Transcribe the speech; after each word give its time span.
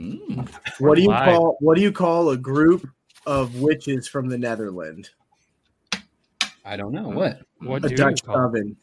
Mm. 0.00 0.48
What 0.78 0.96
do 0.96 1.02
you 1.02 1.08
Live. 1.08 1.24
call 1.36 1.56
what 1.60 1.76
do 1.76 1.82
you 1.82 1.92
call 1.92 2.30
a 2.30 2.36
group 2.36 2.88
of 3.26 3.56
witches 3.60 4.08
from 4.08 4.28
the 4.28 4.38
Netherlands? 4.38 5.10
I 6.64 6.76
don't 6.76 6.92
know 6.92 7.08
what. 7.08 7.40
What 7.58 7.84
A 7.84 7.88
do 7.88 7.92
you 7.92 7.96
Dutch 7.96 8.24
call 8.24 8.36
it? 8.36 8.44
oven. 8.46 8.76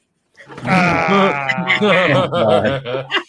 Ah. 0.59 1.77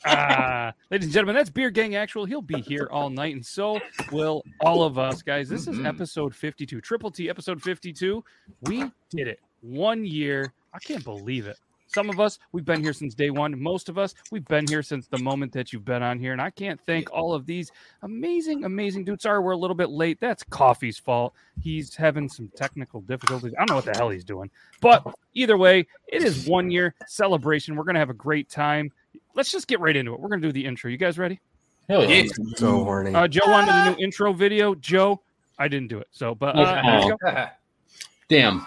Ah. 0.05 0.73
ladies 0.91 1.07
and 1.07 1.13
gentlemen, 1.15 1.35
that's 1.37 1.49
Beard 1.51 1.73
Gang 1.75 1.95
Actual. 1.97 2.25
He'll 2.27 2.43
be 2.43 2.61
here 2.61 2.89
all 2.91 3.09
night, 3.11 3.35
and 3.35 3.45
so 3.45 3.81
will 4.13 4.43
all 4.61 4.83
of 4.83 4.99
us, 4.99 5.23
guys. 5.23 5.49
This 5.49 5.67
is 5.67 5.79
Mhm. 5.79 5.87
episode 5.87 6.35
52, 6.35 6.81
Triple 6.83 7.11
T 7.11 7.31
episode 7.31 7.63
52. 7.63 8.23
We 8.63 8.85
did 9.11 9.29
it. 9.29 9.41
One 9.63 10.05
year. 10.05 10.53
I 10.75 10.79
can't 10.79 11.03
believe 11.05 11.47
it. 11.47 11.57
Some 11.89 12.11
of 12.11 12.21
us, 12.21 12.39
we've 12.53 12.65
been 12.65 12.83
here 12.83 12.93
since 12.93 13.15
day 13.15 13.31
one. 13.31 13.61
Most 13.61 13.89
of 13.89 13.99
us, 13.99 14.15
we've 14.31 14.45
been 14.45 14.67
here 14.67 14.83
since 14.83 15.07
the 15.09 15.19
moment 15.19 15.53
that 15.53 15.73
you've 15.73 15.85
been 15.85 16.03
on 16.03 16.19
here. 16.19 16.33
And 16.33 16.41
I 16.41 16.51
can't 16.51 16.81
thank 16.87 17.11
all 17.13 17.35
of 17.35 17.47
these 17.47 17.73
amazing, 18.03 18.65
amazing 18.65 19.05
dudes. 19.05 19.23
Sorry, 19.23 19.41
we're 19.41 19.53
a 19.53 19.57
little 19.57 19.75
bit 19.75 19.91
late. 19.91 20.21
That's 20.21 20.43
Coffee's 20.45 20.99
fault. 20.99 21.35
He's 21.61 21.95
having 21.95 22.29
some 22.29 22.51
technical 22.55 23.01
difficulties. 23.01 23.55
I 23.55 23.61
don't 23.61 23.71
know 23.71 23.75
what 23.77 23.87
the 23.87 23.97
hell 23.97 24.11
he's 24.11 24.25
doing. 24.25 24.51
But 24.81 25.05
either 25.35 25.57
way, 25.57 25.87
it 26.07 26.23
is 26.23 26.47
one 26.47 26.71
year 26.71 26.95
celebration. 27.07 27.75
We're 27.75 27.85
going 27.85 27.95
to 27.95 28.01
have 28.01 28.11
a 28.11 28.15
great 28.15 28.51
time. 28.51 28.93
Let's 29.35 29.51
just 29.51 29.67
get 29.67 29.81
right 29.81 29.97
into 29.97 30.13
it. 30.13 30.21
We're 30.21 30.29
going 30.29 30.43
to 30.43 30.49
do 30.49 30.53
the 30.53 30.67
intro. 30.67 30.91
You 30.91 30.99
guys 30.99 31.19
ready? 31.19 31.41
Hell 31.89 32.09
yeah. 32.09 32.29
So 32.57 32.85
horny. 32.85 33.15
Uh, 33.15 33.27
Joe 33.29 33.47
wanted 33.47 33.71
a 33.71 33.91
new 33.91 34.05
intro 34.05 34.35
video. 34.35 34.75
Joe, 34.75 35.23
I 35.59 35.69
didn't 35.69 35.89
do 35.89 35.99
it. 35.99 36.09
So, 36.11 36.35
but 36.35 36.55
uh, 36.55 36.83
here 36.83 37.17
we 37.25 37.33
go. 37.33 37.47
Damn. 38.29 38.67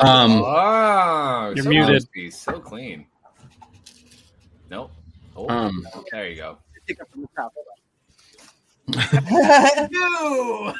Um, 0.00 0.42
oh, 0.44 1.52
You're 1.54 1.64
so 1.64 1.70
muted. 1.70 2.32
So 2.32 2.58
clean. 2.60 3.06
Nope. 4.70 4.92
Oh, 5.36 5.48
Um, 5.48 5.86
there 6.10 6.28
you 6.28 6.36
go. 6.36 6.58
Pick 6.86 7.00
up 7.00 7.10
from 7.10 7.22
the 7.22 7.28
top. 7.36 7.52
Hold 9.28 10.74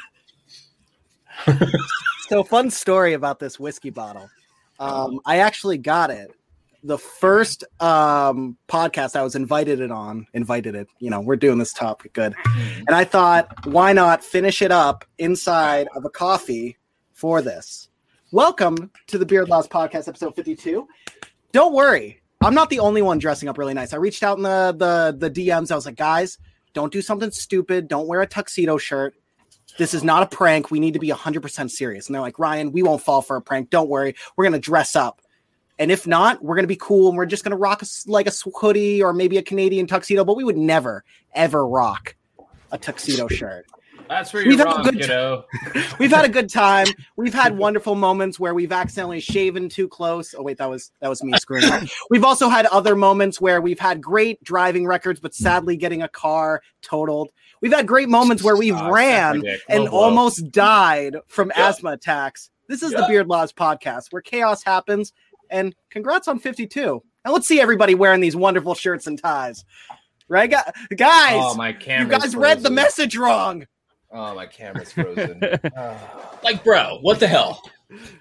on. 1.47 1.81
so 2.29 2.43
fun 2.43 2.69
story 2.71 3.13
about 3.13 3.39
this 3.39 3.59
whiskey 3.59 3.89
bottle. 3.89 4.29
Um, 4.79 5.19
I 5.25 5.37
actually 5.37 5.77
got 5.77 6.09
it. 6.09 6.31
The 6.83 6.97
first 6.97 7.63
um, 7.79 8.57
podcast 8.67 9.15
I 9.15 9.21
was 9.21 9.35
invited 9.35 9.79
it 9.81 9.91
on, 9.91 10.25
invited 10.33 10.73
it. 10.73 10.87
You 10.99 11.11
know, 11.11 11.21
we're 11.21 11.35
doing 11.35 11.59
this 11.59 11.73
topic 11.73 12.13
good, 12.13 12.33
and 12.45 12.89
I 12.89 13.03
thought, 13.03 13.67
why 13.67 13.93
not 13.93 14.23
finish 14.23 14.63
it 14.63 14.71
up 14.71 15.05
inside 15.19 15.87
of 15.95 16.05
a 16.05 16.09
coffee 16.09 16.77
for 17.13 17.43
this? 17.43 17.90
Welcome 18.33 18.89
to 19.07 19.17
the 19.17 19.25
Beard 19.25 19.49
Laws 19.49 19.67
Podcast, 19.67 20.07
episode 20.07 20.33
fifty-two. 20.37 20.87
Don't 21.51 21.73
worry, 21.73 22.21
I'm 22.39 22.53
not 22.53 22.69
the 22.69 22.79
only 22.79 23.01
one 23.01 23.19
dressing 23.19 23.49
up 23.49 23.57
really 23.57 23.73
nice. 23.73 23.91
I 23.91 23.97
reached 23.97 24.23
out 24.23 24.37
in 24.37 24.43
the 24.43 24.73
the 24.77 25.29
the 25.29 25.29
DMs. 25.29 25.69
I 25.69 25.75
was 25.75 25.85
like, 25.85 25.97
guys, 25.97 26.37
don't 26.73 26.93
do 26.93 27.01
something 27.01 27.29
stupid. 27.31 27.89
Don't 27.89 28.07
wear 28.07 28.21
a 28.21 28.25
tuxedo 28.25 28.77
shirt. 28.77 29.15
This 29.77 29.93
is 29.93 30.05
not 30.05 30.23
a 30.23 30.27
prank. 30.27 30.71
We 30.71 30.79
need 30.79 30.93
to 30.93 30.99
be 30.99 31.09
100% 31.09 31.71
serious. 31.71 32.07
And 32.07 32.15
they're 32.15 32.21
like, 32.21 32.39
Ryan, 32.39 32.71
we 32.71 32.83
won't 32.83 33.01
fall 33.01 33.21
for 33.21 33.35
a 33.35 33.41
prank. 33.41 33.69
Don't 33.69 33.89
worry. 33.89 34.15
We're 34.35 34.45
going 34.45 34.53
to 34.53 34.59
dress 34.59 34.95
up. 34.95 35.21
And 35.79 35.91
if 35.91 36.05
not, 36.05 36.43
we're 36.43 36.55
going 36.55 36.63
to 36.63 36.67
be 36.67 36.77
cool 36.77 37.09
and 37.09 37.17
we're 37.17 37.25
just 37.25 37.43
going 37.43 37.51
to 37.51 37.57
rock 37.57 37.81
a, 37.81 37.85
like 38.05 38.27
a 38.27 38.31
hoodie 38.55 39.01
or 39.01 39.13
maybe 39.13 39.37
a 39.37 39.41
Canadian 39.41 39.87
tuxedo, 39.87 40.25
but 40.25 40.35
we 40.35 40.43
would 40.43 40.57
never, 40.57 41.03
ever 41.33 41.65
rock 41.65 42.15
a 42.71 42.77
tuxedo 42.77 43.27
shirt. 43.29 43.65
That's 44.11 44.33
where 44.33 44.43
We've 44.45 44.57
you're 44.57 44.67
had 44.67 44.73
a 44.73 44.75
wrong, 44.75 44.83
good 44.83 44.99
kiddo. 44.99 45.45
We've 45.99 46.11
had 46.11 46.25
a 46.25 46.29
good 46.29 46.49
time. 46.49 46.87
We've 47.15 47.33
had 47.33 47.57
wonderful 47.65 47.95
moments 47.95 48.37
where 48.41 48.53
we've 48.53 48.73
accidentally 48.73 49.21
shaven 49.21 49.69
too 49.69 49.87
close. 49.87 50.35
Oh 50.37 50.43
wait, 50.43 50.57
that 50.57 50.69
was 50.69 50.91
that 50.99 51.07
was 51.07 51.23
me 51.23 51.31
screwing 51.39 51.63
up. 51.63 51.83
We've 52.09 52.25
also 52.25 52.49
had 52.49 52.65
other 52.65 52.97
moments 52.97 53.39
where 53.39 53.61
we've 53.61 53.79
had 53.79 54.01
great 54.01 54.43
driving 54.43 54.85
records, 54.85 55.21
but 55.21 55.33
sadly 55.33 55.77
getting 55.77 56.01
a 56.01 56.09
car 56.09 56.61
totaled. 56.81 57.29
We've 57.61 57.71
had 57.71 57.87
great 57.87 58.09
moments 58.09 58.43
where 58.43 58.57
we've 58.57 58.75
Ah, 58.75 58.89
ran 58.89 59.43
and 59.69 59.87
blow. 59.87 59.97
almost 59.97 60.51
died 60.51 61.15
from 61.27 61.49
Yeah. 61.55 61.69
asthma 61.69 61.91
attacks. 61.91 62.49
This 62.67 62.83
is 62.83 62.91
the 62.91 63.05
Beard 63.07 63.27
Laws 63.29 63.53
podcast 63.53 64.11
where 64.11 64.21
chaos 64.21 64.61
happens. 64.61 65.13
And 65.49 65.73
congrats 65.89 66.27
on 66.27 66.37
52. 66.39 67.01
And 67.23 67.33
let's 67.33 67.47
see 67.47 67.61
everybody 67.61 67.95
wearing 67.95 68.19
these 68.19 68.35
wonderful 68.35 68.75
shirts 68.75 69.07
and 69.07 69.17
ties. 69.21 69.63
Right, 70.27 70.49
guys? 70.49 71.33
Oh, 71.35 71.55
my 71.55 71.73
camera! 71.73 72.05
you 72.13 72.19
guys 72.19 72.35
read 72.37 72.61
the 72.63 72.69
message 72.69 73.17
wrong. 73.17 73.65
Oh, 74.13 74.35
my 74.35 74.45
camera's 74.45 74.91
frozen. 74.91 75.41
Ah, 75.77 76.39
like, 76.43 76.63
bro, 76.63 76.99
what 77.01 77.19
the 77.19 77.27
hell? 77.27 77.61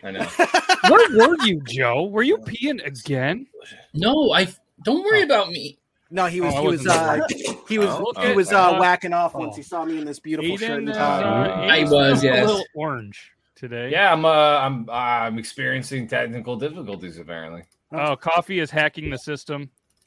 I 0.02 0.10
know. 0.10 0.24
Where 0.88 1.28
were 1.28 1.36
you, 1.44 1.60
Joe? 1.66 2.04
Were 2.04 2.22
you 2.22 2.38
peeing 2.38 2.84
again? 2.84 3.46
No, 3.94 4.32
I 4.32 4.48
don't 4.84 5.04
worry 5.04 5.22
about 5.22 5.48
me. 5.48 5.78
No, 6.10 6.26
he 6.26 6.40
was 6.40 6.54
Oh, 6.56 6.62
he 6.62 6.68
was 6.68 6.86
uh, 6.86 7.20
he 7.68 7.78
was 7.78 7.88
Oh, 7.90 8.12
he 8.20 8.32
oh, 8.32 8.34
was 8.34 8.52
uh, 8.52 8.72
uh, 8.72 8.78
whacking 8.78 9.12
off 9.12 9.34
once 9.34 9.54
oh. 9.54 9.56
he 9.56 9.62
saw 9.62 9.84
me 9.84 9.98
in 9.98 10.04
this 10.04 10.18
beautiful 10.18 10.56
shirt 10.56 10.70
Aiden, 10.70 10.78
and 10.78 10.90
uh, 10.90 10.94
tie. 10.94 11.68
I 11.68 11.80
Aiden's 11.80 11.90
was, 11.92 12.24
a 12.24 12.30
little 12.30 12.64
orange 12.74 13.32
today. 13.54 13.90
Yeah, 13.90 14.12
I'm. 14.12 14.24
Uh, 14.24 14.28
I'm. 14.30 14.88
Uh, 14.88 14.92
I'm 14.92 15.38
experiencing 15.38 16.08
technical 16.08 16.56
difficulties 16.56 17.18
apparently. 17.18 17.62
Oh, 17.92 18.16
coffee 18.16 18.58
is 18.58 18.70
hacking 18.70 19.10
the 19.10 19.18
system. 19.18 19.70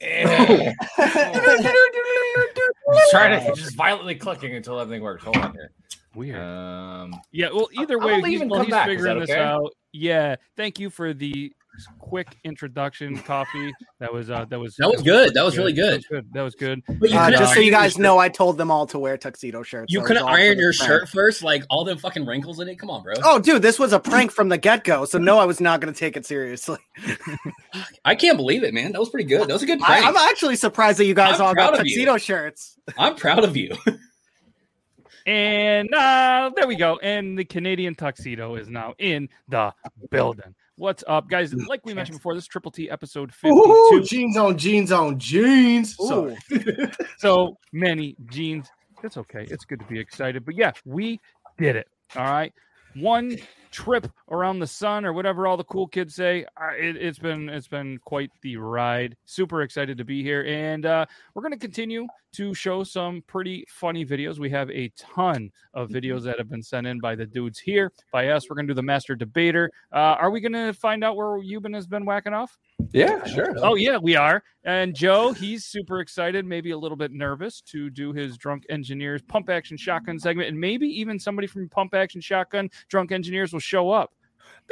just 2.92 3.10
trying 3.10 3.40
to 3.40 3.54
just 3.54 3.76
violently 3.76 4.14
clicking 4.14 4.54
until 4.54 4.78
everything 4.78 5.02
works. 5.02 5.24
Hold 5.24 5.36
on 5.38 5.52
here. 5.52 5.72
Weird. 6.14 6.40
Um, 6.40 7.14
yeah. 7.32 7.48
Well, 7.52 7.68
either 7.72 7.98
way, 7.98 8.20
leave 8.20 8.40
he's, 8.40 8.40
and 8.42 8.54
he's 8.56 8.70
back. 8.70 8.86
Figuring 8.86 9.18
that 9.18 9.26
this 9.26 9.36
out. 9.36 9.74
Yeah. 9.92 10.36
Thank 10.56 10.78
you 10.78 10.90
for 10.90 11.12
the 11.12 11.52
quick 11.98 12.36
introduction, 12.44 13.16
coffee. 13.18 13.72
That 14.00 14.12
was 14.12 14.30
uh 14.30 14.44
that 14.50 14.58
was 14.60 14.76
That 14.76 14.90
was 14.90 15.02
good. 15.02 15.34
That 15.34 15.44
was 15.44 15.56
really 15.58 15.72
That 15.72 15.80
good. 15.82 15.96
was 15.96 16.06
good. 16.06 16.32
That 16.32 16.42
was 16.42 16.54
good. 16.54 16.82
But 17.00 17.10
you 17.10 17.18
Uh, 17.18 17.30
just 17.30 17.54
so 17.54 17.60
you 17.60 17.70
guys 17.70 17.98
know, 17.98 18.18
I 18.18 18.28
told 18.28 18.58
them 18.58 18.70
all 18.70 18.86
to 18.88 18.98
wear 18.98 19.16
tuxedo 19.16 19.62
shirts. 19.62 19.92
you 19.92 19.98
so 19.98 20.00
it 20.00 20.02
was 20.02 20.08
couldn't 20.08 20.28
iron 20.28 20.58
your 20.58 20.72
prank. 20.72 20.88
shirt 20.88 21.08
first, 21.08 21.42
like 21.42 21.64
all 21.70 21.84
the 21.84 21.96
fucking 21.96 22.26
wrinkles 22.26 22.60
in 22.60 22.68
it. 22.68 22.78
Come 22.78 22.90
on, 22.90 23.02
bro. 23.02 23.14
Oh, 23.24 23.38
dude, 23.38 23.62
this 23.62 23.78
was 23.78 23.92
a 23.92 23.98
prank 24.00 24.30
from 24.30 24.48
the 24.48 24.58
get 24.58 24.84
go. 24.84 25.04
So 25.04 25.18
no, 25.18 25.38
I 25.38 25.44
was 25.44 25.60
not 25.60 25.80
going 25.80 25.92
to 25.92 25.98
take 25.98 26.16
it 26.16 26.26
seriously. 26.26 26.78
I 28.04 28.14
can't 28.14 28.36
believe 28.36 28.62
it, 28.64 28.72
man. 28.74 28.92
That 28.92 29.00
was 29.00 29.08
pretty 29.10 29.28
good. 29.28 29.48
That 29.48 29.52
was 29.54 29.62
a 29.62 29.66
good 29.66 29.80
I, 29.82 29.86
prank. 29.86 30.06
I'm 30.06 30.16
actually 30.16 30.56
surprised 30.56 30.98
that 30.98 31.06
you 31.06 31.14
guys 31.14 31.40
I'm 31.40 31.46
all 31.46 31.54
got 31.54 31.74
of 31.78 31.86
you. 31.86 31.96
tuxedo 31.96 32.16
shirts. 32.18 32.76
I'm 32.98 33.16
proud 33.16 33.44
of 33.44 33.56
you. 33.56 33.76
And 35.26 35.88
uh 35.94 36.50
there 36.54 36.66
we 36.66 36.76
go. 36.76 36.98
And 36.98 37.38
the 37.38 37.46
Canadian 37.46 37.94
tuxedo 37.94 38.56
is 38.56 38.68
now 38.68 38.94
in 38.98 39.30
the 39.48 39.72
building. 40.10 40.54
What's 40.76 41.04
up, 41.06 41.28
guys? 41.28 41.54
Like 41.54 41.86
we 41.86 41.94
mentioned 41.94 42.18
before, 42.18 42.34
this 42.34 42.44
is 42.44 42.48
Triple 42.48 42.72
T 42.72 42.90
episode 42.90 43.32
Ooh, 43.46 43.88
52. 43.92 44.02
jeans 44.08 44.36
on 44.36 44.58
jeans 44.58 44.90
on 44.90 45.18
jeans. 45.20 45.94
Sorry. 45.96 46.36
so 47.18 47.56
many 47.72 48.16
jeans. 48.26 48.66
It's 49.04 49.16
okay. 49.16 49.46
It's 49.48 49.64
good 49.64 49.78
to 49.78 49.84
be 49.84 50.00
excited. 50.00 50.44
But 50.44 50.56
yeah, 50.56 50.72
we 50.84 51.20
did 51.58 51.76
it. 51.76 51.86
All 52.16 52.24
right. 52.24 52.52
One 52.96 53.36
trip 53.74 54.06
around 54.30 54.60
the 54.60 54.66
sun 54.66 55.04
or 55.04 55.12
whatever 55.12 55.46
all 55.46 55.56
the 55.56 55.64
cool 55.64 55.86
kids 55.86 56.14
say. 56.14 56.46
It, 56.78 56.96
it's 56.96 57.18
been 57.18 57.48
it's 57.48 57.68
been 57.68 57.98
quite 57.98 58.30
the 58.40 58.56
ride. 58.56 59.16
Super 59.26 59.62
excited 59.62 59.98
to 59.98 60.04
be 60.04 60.22
here, 60.22 60.44
and 60.46 60.86
uh, 60.86 61.06
we're 61.34 61.42
going 61.42 61.52
to 61.52 61.58
continue 61.58 62.06
to 62.32 62.54
show 62.54 62.82
some 62.82 63.22
pretty 63.26 63.64
funny 63.68 64.04
videos. 64.04 64.38
We 64.38 64.50
have 64.50 64.70
a 64.70 64.90
ton 64.96 65.50
of 65.72 65.88
videos 65.88 66.22
that 66.22 66.38
have 66.38 66.48
been 66.48 66.62
sent 66.62 66.86
in 66.86 66.98
by 66.98 67.14
the 67.14 67.26
dudes 67.26 67.58
here. 67.58 67.92
By 68.12 68.28
us, 68.28 68.48
we're 68.48 68.56
going 68.56 68.66
to 68.66 68.72
do 68.72 68.76
the 68.76 68.82
master 68.82 69.14
debater. 69.14 69.70
Uh, 69.92 70.16
are 70.18 70.30
we 70.30 70.40
going 70.40 70.52
to 70.52 70.72
find 70.72 71.04
out 71.04 71.16
where 71.16 71.38
Euban 71.38 71.74
has 71.74 71.86
been 71.86 72.04
whacking 72.04 72.32
off? 72.32 72.58
Yeah, 72.92 73.24
sure. 73.24 73.54
Oh 73.58 73.74
yeah, 73.74 73.98
we 73.98 74.16
are. 74.16 74.42
And 74.64 74.94
Joe, 74.94 75.32
he's 75.32 75.66
super 75.66 76.00
excited, 76.00 76.46
maybe 76.46 76.70
a 76.70 76.78
little 76.78 76.96
bit 76.96 77.12
nervous 77.12 77.60
to 77.62 77.90
do 77.90 78.12
his 78.12 78.38
drunk 78.38 78.64
engineers 78.70 79.20
pump 79.22 79.50
action 79.50 79.76
shotgun 79.76 80.18
segment, 80.18 80.48
and 80.48 80.58
maybe 80.58 80.86
even 80.86 81.18
somebody 81.18 81.46
from 81.46 81.68
pump 81.68 81.94
action 81.94 82.20
shotgun 82.20 82.70
drunk 82.88 83.12
engineers 83.12 83.52
will 83.52 83.60
show 83.64 83.90
up. 83.90 84.12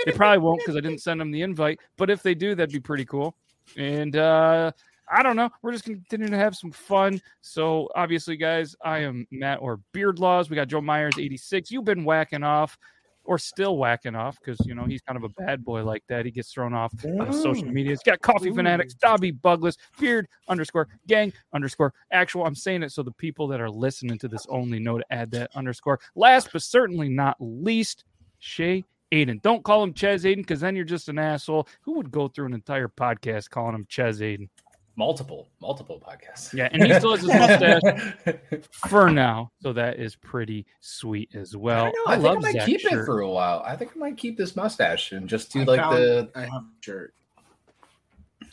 They 0.04 0.12
probably 0.12 0.38
won't 0.38 0.60
because 0.60 0.76
I 0.76 0.80
didn't 0.80 1.00
send 1.02 1.20
them 1.20 1.30
the 1.30 1.42
invite, 1.42 1.80
but 1.98 2.08
if 2.10 2.22
they 2.22 2.34
do, 2.34 2.54
that'd 2.54 2.72
be 2.72 2.80
pretty 2.80 3.04
cool. 3.04 3.34
And 3.76 4.16
uh 4.16 4.72
I 5.14 5.22
don't 5.22 5.36
know. 5.36 5.50
We're 5.60 5.72
just 5.72 5.84
continuing 5.84 6.30
to 6.32 6.38
have 6.38 6.54
some 6.56 6.70
fun. 6.70 7.20
So 7.42 7.88
obviously, 7.94 8.36
guys, 8.38 8.74
I 8.82 9.00
am 9.00 9.26
Matt 9.30 9.58
or 9.60 9.78
Beard 9.92 10.18
Laws. 10.18 10.48
We 10.48 10.56
got 10.56 10.68
Joe 10.68 10.80
Myers, 10.80 11.14
86. 11.18 11.70
You've 11.70 11.84
been 11.84 12.04
whacking 12.04 12.42
off. 12.42 12.78
or 13.24 13.38
still 13.38 13.76
whacking 13.76 14.14
off 14.16 14.36
because 14.40 14.58
you 14.66 14.74
know 14.74 14.84
he's 14.84 15.00
kind 15.00 15.16
of 15.16 15.22
a 15.22 15.28
bad 15.40 15.64
boy 15.64 15.84
like 15.84 16.02
that. 16.08 16.24
He 16.24 16.30
gets 16.32 16.52
thrown 16.52 16.74
off 16.74 16.92
on 17.04 17.32
social 17.32 17.68
media. 17.68 17.92
He's 17.92 18.02
got 18.02 18.20
coffee 18.20 18.50
fanatics, 18.50 18.94
Dobby 18.94 19.30
Bugless, 19.30 19.76
beard 19.98 20.26
underscore 20.48 20.88
gang 21.06 21.32
underscore 21.52 21.94
actual. 22.10 22.44
I'm 22.44 22.54
saying 22.56 22.82
it 22.82 22.90
so 22.90 23.02
the 23.02 23.12
people 23.12 23.46
that 23.48 23.60
are 23.60 23.70
listening 23.70 24.18
to 24.18 24.28
this 24.28 24.46
only 24.48 24.80
know 24.80 24.98
to 24.98 25.04
add 25.10 25.30
that 25.32 25.50
underscore. 25.54 26.00
Last 26.16 26.48
but 26.52 26.62
certainly 26.62 27.08
not 27.08 27.36
least, 27.38 28.04
Shay 28.42 28.84
Aiden. 29.12 29.40
Don't 29.42 29.62
call 29.62 29.82
him 29.84 29.94
Ches 29.94 30.24
Aiden 30.24 30.38
because 30.38 30.60
then 30.60 30.74
you're 30.74 30.84
just 30.84 31.08
an 31.08 31.18
asshole. 31.18 31.68
Who 31.82 31.92
would 31.92 32.10
go 32.10 32.26
through 32.28 32.46
an 32.46 32.54
entire 32.54 32.88
podcast 32.88 33.50
calling 33.50 33.74
him 33.74 33.86
Ches 33.88 34.18
Aiden? 34.18 34.48
multiple, 34.96 35.48
multiple 35.60 36.02
podcasts. 36.06 36.52
Yeah, 36.52 36.68
and 36.70 36.84
he 36.84 36.92
still 36.94 37.16
has 37.16 37.20
his 37.20 37.30
mustache 37.30 38.62
for 38.88 39.10
now, 39.10 39.50
so 39.62 39.72
that 39.72 39.98
is 39.98 40.16
pretty 40.16 40.66
sweet 40.80 41.34
as 41.34 41.56
well. 41.56 41.86
I, 41.86 41.90
know, 41.90 41.94
I, 42.06 42.10
I, 42.10 42.14
think 42.16 42.24
love 42.24 42.36
I 42.36 42.40
might 42.40 42.52
Zach's 42.52 42.66
keep 42.66 42.80
shirt. 42.80 42.92
it 43.02 43.06
for 43.06 43.20
a 43.20 43.30
while. 43.30 43.62
I 43.64 43.76
think 43.76 43.92
I 43.96 43.98
might 43.98 44.16
keep 44.16 44.36
this 44.36 44.54
mustache 44.54 45.12
and 45.12 45.28
just 45.28 45.50
do 45.52 45.60
I 45.60 45.64
like 45.64 45.80
found- 45.80 45.96
the. 45.96 46.30
I 46.34 46.40
have 46.40 46.50
a 46.52 46.64
shirt. 46.80 47.14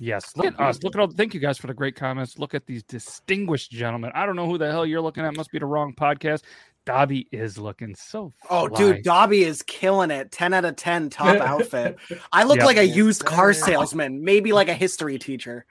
Yes, 0.01 0.37
look 0.37 0.45
at 0.45 0.59
us. 0.59 0.81
Look 0.81 0.95
at 0.95 1.01
all. 1.01 1.11
Thank 1.11 1.33
you 1.33 1.41
guys 1.41 1.57
for 1.57 1.67
the 1.67 1.73
great 1.73 1.95
comments. 1.95 2.39
Look 2.39 2.53
at 2.53 2.65
these 2.65 2.83
distinguished 2.83 3.71
gentlemen. 3.71 4.11
I 4.15 4.25
don't 4.25 4.37
know 4.37 4.45
who 4.45 4.57
the 4.57 4.71
hell 4.71 4.85
you're 4.85 5.01
looking 5.01 5.25
at. 5.25 5.35
Must 5.35 5.51
be 5.51 5.59
the 5.59 5.65
wrong 5.65 5.93
podcast. 5.93 6.43
Dobby 6.89 7.27
is 7.31 7.57
looking 7.59 7.93
so. 7.93 8.33
Oh, 8.49 8.67
dude, 8.67 9.03
Dobby 9.03 9.43
is 9.43 9.61
killing 9.61 10.09
it. 10.09 10.31
10 10.31 10.53
out 10.55 10.65
of 10.65 10.75
10 10.75 11.11
top 11.11 11.37
outfit. 11.39 11.97
I 12.31 12.43
look 12.43 12.57
Yep. 12.57 12.65
like 12.65 12.77
a 12.77 12.87
used 12.87 13.25
car 13.25 13.53
salesman, 13.53 14.23
maybe 14.23 14.51
like 14.53 14.69
a 14.69 14.73
history 14.73 15.19
teacher. 15.19 15.65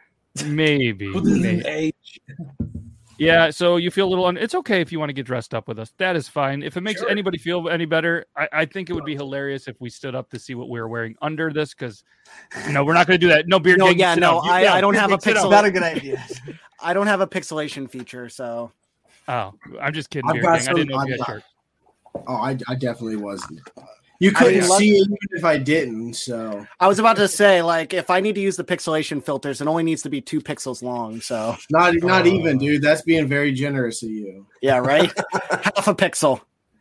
maybe. 0.46 1.08
maybe. 1.22 1.94
Yeah, 3.18 3.50
so 3.50 3.78
you 3.78 3.90
feel 3.90 4.06
a 4.06 4.10
little. 4.10 4.26
Un- 4.26 4.36
it's 4.36 4.54
okay 4.54 4.80
if 4.80 4.92
you 4.92 5.00
want 5.00 5.08
to 5.08 5.12
get 5.12 5.26
dressed 5.26 5.52
up 5.52 5.66
with 5.66 5.80
us. 5.80 5.92
That 5.98 6.14
is 6.14 6.28
fine. 6.28 6.62
If 6.62 6.76
it 6.76 6.82
makes 6.82 7.00
Sure. 7.00 7.10
anybody 7.10 7.36
feel 7.36 7.68
any 7.68 7.84
better, 7.84 8.24
I, 8.36 8.48
I 8.52 8.64
think 8.64 8.90
it 8.90 8.92
would 8.92 9.04
be 9.04 9.16
hilarious 9.16 9.66
if 9.66 9.74
we 9.80 9.90
stood 9.90 10.14
up 10.14 10.30
to 10.30 10.38
see 10.38 10.54
what 10.54 10.68
we 10.68 10.78
were 10.80 10.86
wearing 10.86 11.16
under 11.20 11.52
this. 11.52 11.74
Because 11.74 12.04
no, 12.70 12.84
we're 12.84 12.94
not 12.94 13.08
going 13.08 13.18
to 13.18 13.26
do 13.26 13.28
that. 13.32 13.48
No 13.48 13.58
beard. 13.58 13.80
No, 13.80 13.86
gang, 13.86 13.98
yeah, 13.98 14.14
no, 14.14 14.38
I, 14.38 14.62
yeah, 14.62 14.74
I 14.74 14.80
don't 14.80 14.94
have 14.94 15.10
a 15.10 15.18
pixel. 15.18 15.50
Not 15.50 15.64
a 15.64 15.70
good 15.72 15.82
idea. 15.82 16.24
I 16.80 16.94
don't 16.94 17.08
have 17.08 17.20
a 17.20 17.26
pixelation 17.26 17.90
feature, 17.90 18.28
so 18.28 18.70
Oh, 19.28 19.54
I'm 19.80 19.92
just 19.92 20.10
kidding. 20.10 20.28
I've 20.30 20.42
got 20.42 20.58
gang. 20.60 20.68
I 20.68 20.72
didn't 20.72 20.88
know 20.88 21.00
if 21.02 21.08
you 21.08 21.14
I've 21.14 21.18
had 21.18 21.18
got- 21.18 21.26
shirts. 21.26 21.44
Oh, 22.26 22.34
I, 22.34 22.58
I 22.68 22.74
definitely 22.74 23.16
wasn't. 23.16 23.60
You 24.20 24.32
couldn't 24.32 24.66
love- 24.68 24.78
see 24.78 24.90
it 24.96 25.02
even 25.04 25.16
if 25.32 25.44
I 25.44 25.58
didn't. 25.58 26.14
So 26.14 26.66
I 26.80 26.88
was 26.88 26.98
about 26.98 27.16
to 27.18 27.28
say, 27.28 27.62
like, 27.62 27.92
if 27.94 28.10
I 28.10 28.18
need 28.20 28.34
to 28.34 28.40
use 28.40 28.56
the 28.56 28.64
pixelation 28.64 29.22
filters, 29.22 29.60
it 29.60 29.68
only 29.68 29.84
needs 29.84 30.02
to 30.02 30.08
be 30.10 30.20
two 30.20 30.40
pixels 30.40 30.82
long. 30.82 31.20
So 31.20 31.56
not 31.70 31.94
not 32.02 32.22
Oh. 32.26 32.28
even, 32.30 32.58
dude. 32.58 32.82
That's 32.82 33.02
being 33.02 33.28
very 33.28 33.52
generous 33.52 34.02
of 34.02 34.08
you. 34.10 34.46
yeah, 34.62 34.78
right? 34.78 35.12
Half 35.50 35.86
a 35.86 35.94
pixel. 35.94 36.40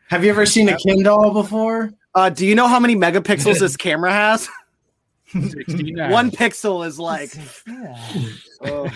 Have 0.09 0.23
you 0.23 0.29
ever 0.31 0.45
seen 0.47 0.69
a 0.69 0.77
Ken 0.79 1.03
doll 1.03 1.31
before? 1.33 1.91
Uh, 2.15 2.29
do 2.29 2.47
you 2.47 2.55
know 2.55 2.67
how 2.67 2.79
many 2.79 2.95
megapixels 2.95 3.59
this 3.59 3.77
camera 3.77 4.11
has? 4.11 4.49
69. 5.33 6.09
One 6.09 6.31
pixel 6.31 6.87
is 6.87 6.97
like 6.97 7.29
oh, 8.61 8.89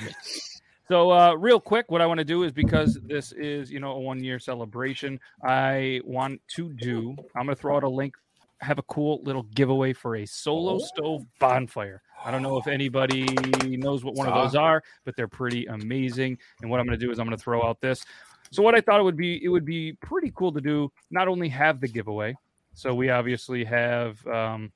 So, 0.92 1.10
uh, 1.10 1.36
real 1.36 1.62
quick, 1.62 1.90
what 1.90 2.02
I 2.02 2.06
want 2.06 2.18
to 2.18 2.26
do 2.26 2.44
is 2.44 2.52
because 2.52 3.00
this 3.06 3.32
is, 3.32 3.72
you 3.72 3.80
know, 3.80 3.94
a 3.94 4.00
one 4.02 4.22
year 4.22 4.40
celebration, 4.40 5.22
I 5.42 6.02
want 6.04 6.42
to 6.56 6.74
do, 6.74 7.16
I'm 7.34 7.46
going 7.46 7.56
to 7.56 7.62
throw 7.62 7.78
out 7.78 7.84
a 7.84 7.90
link, 7.90 8.14
have 8.60 8.78
a 8.78 8.84
cool 8.84 9.22
little 9.24 9.44
giveaway 9.56 9.94
for 9.94 10.18
a 10.18 10.26
solo 10.26 10.80
stove 10.80 11.24
bonfire. 11.40 12.02
I 12.26 12.30
don't 12.30 12.42
know 12.42 12.58
if 12.58 12.68
anybody 12.68 13.26
knows 13.64 14.04
what 14.04 14.16
one 14.16 14.28
of 14.28 14.34
those 14.34 14.54
are, 14.54 14.84
but 15.06 15.16
they're 15.16 15.30
pretty 15.30 15.66
amazing. 15.68 16.38
And 16.62 16.70
what 16.70 16.82
I'm 16.82 16.86
going 16.86 17.00
to 17.00 17.06
do 17.06 17.10
is 17.10 17.20
I'm 17.20 17.26
going 17.26 17.38
to 17.38 17.42
throw 17.42 17.64
out 17.64 17.80
this. 17.80 18.04
So, 18.52 18.62
what 18.62 18.76
I 18.76 18.82
thought 18.82 19.00
it 19.00 19.04
would 19.04 19.16
be, 19.16 19.42
it 19.46 19.48
would 19.48 19.64
be 19.64 19.94
pretty 20.02 20.34
cool 20.36 20.52
to 20.52 20.60
do, 20.60 20.92
not 21.10 21.30
only 21.30 21.48
have 21.48 21.80
the 21.80 21.88
giveaway, 21.88 22.36
so 22.74 22.94
we 22.94 23.12
obviously 23.12 23.64
have, 23.64 24.28
um, 24.28 24.74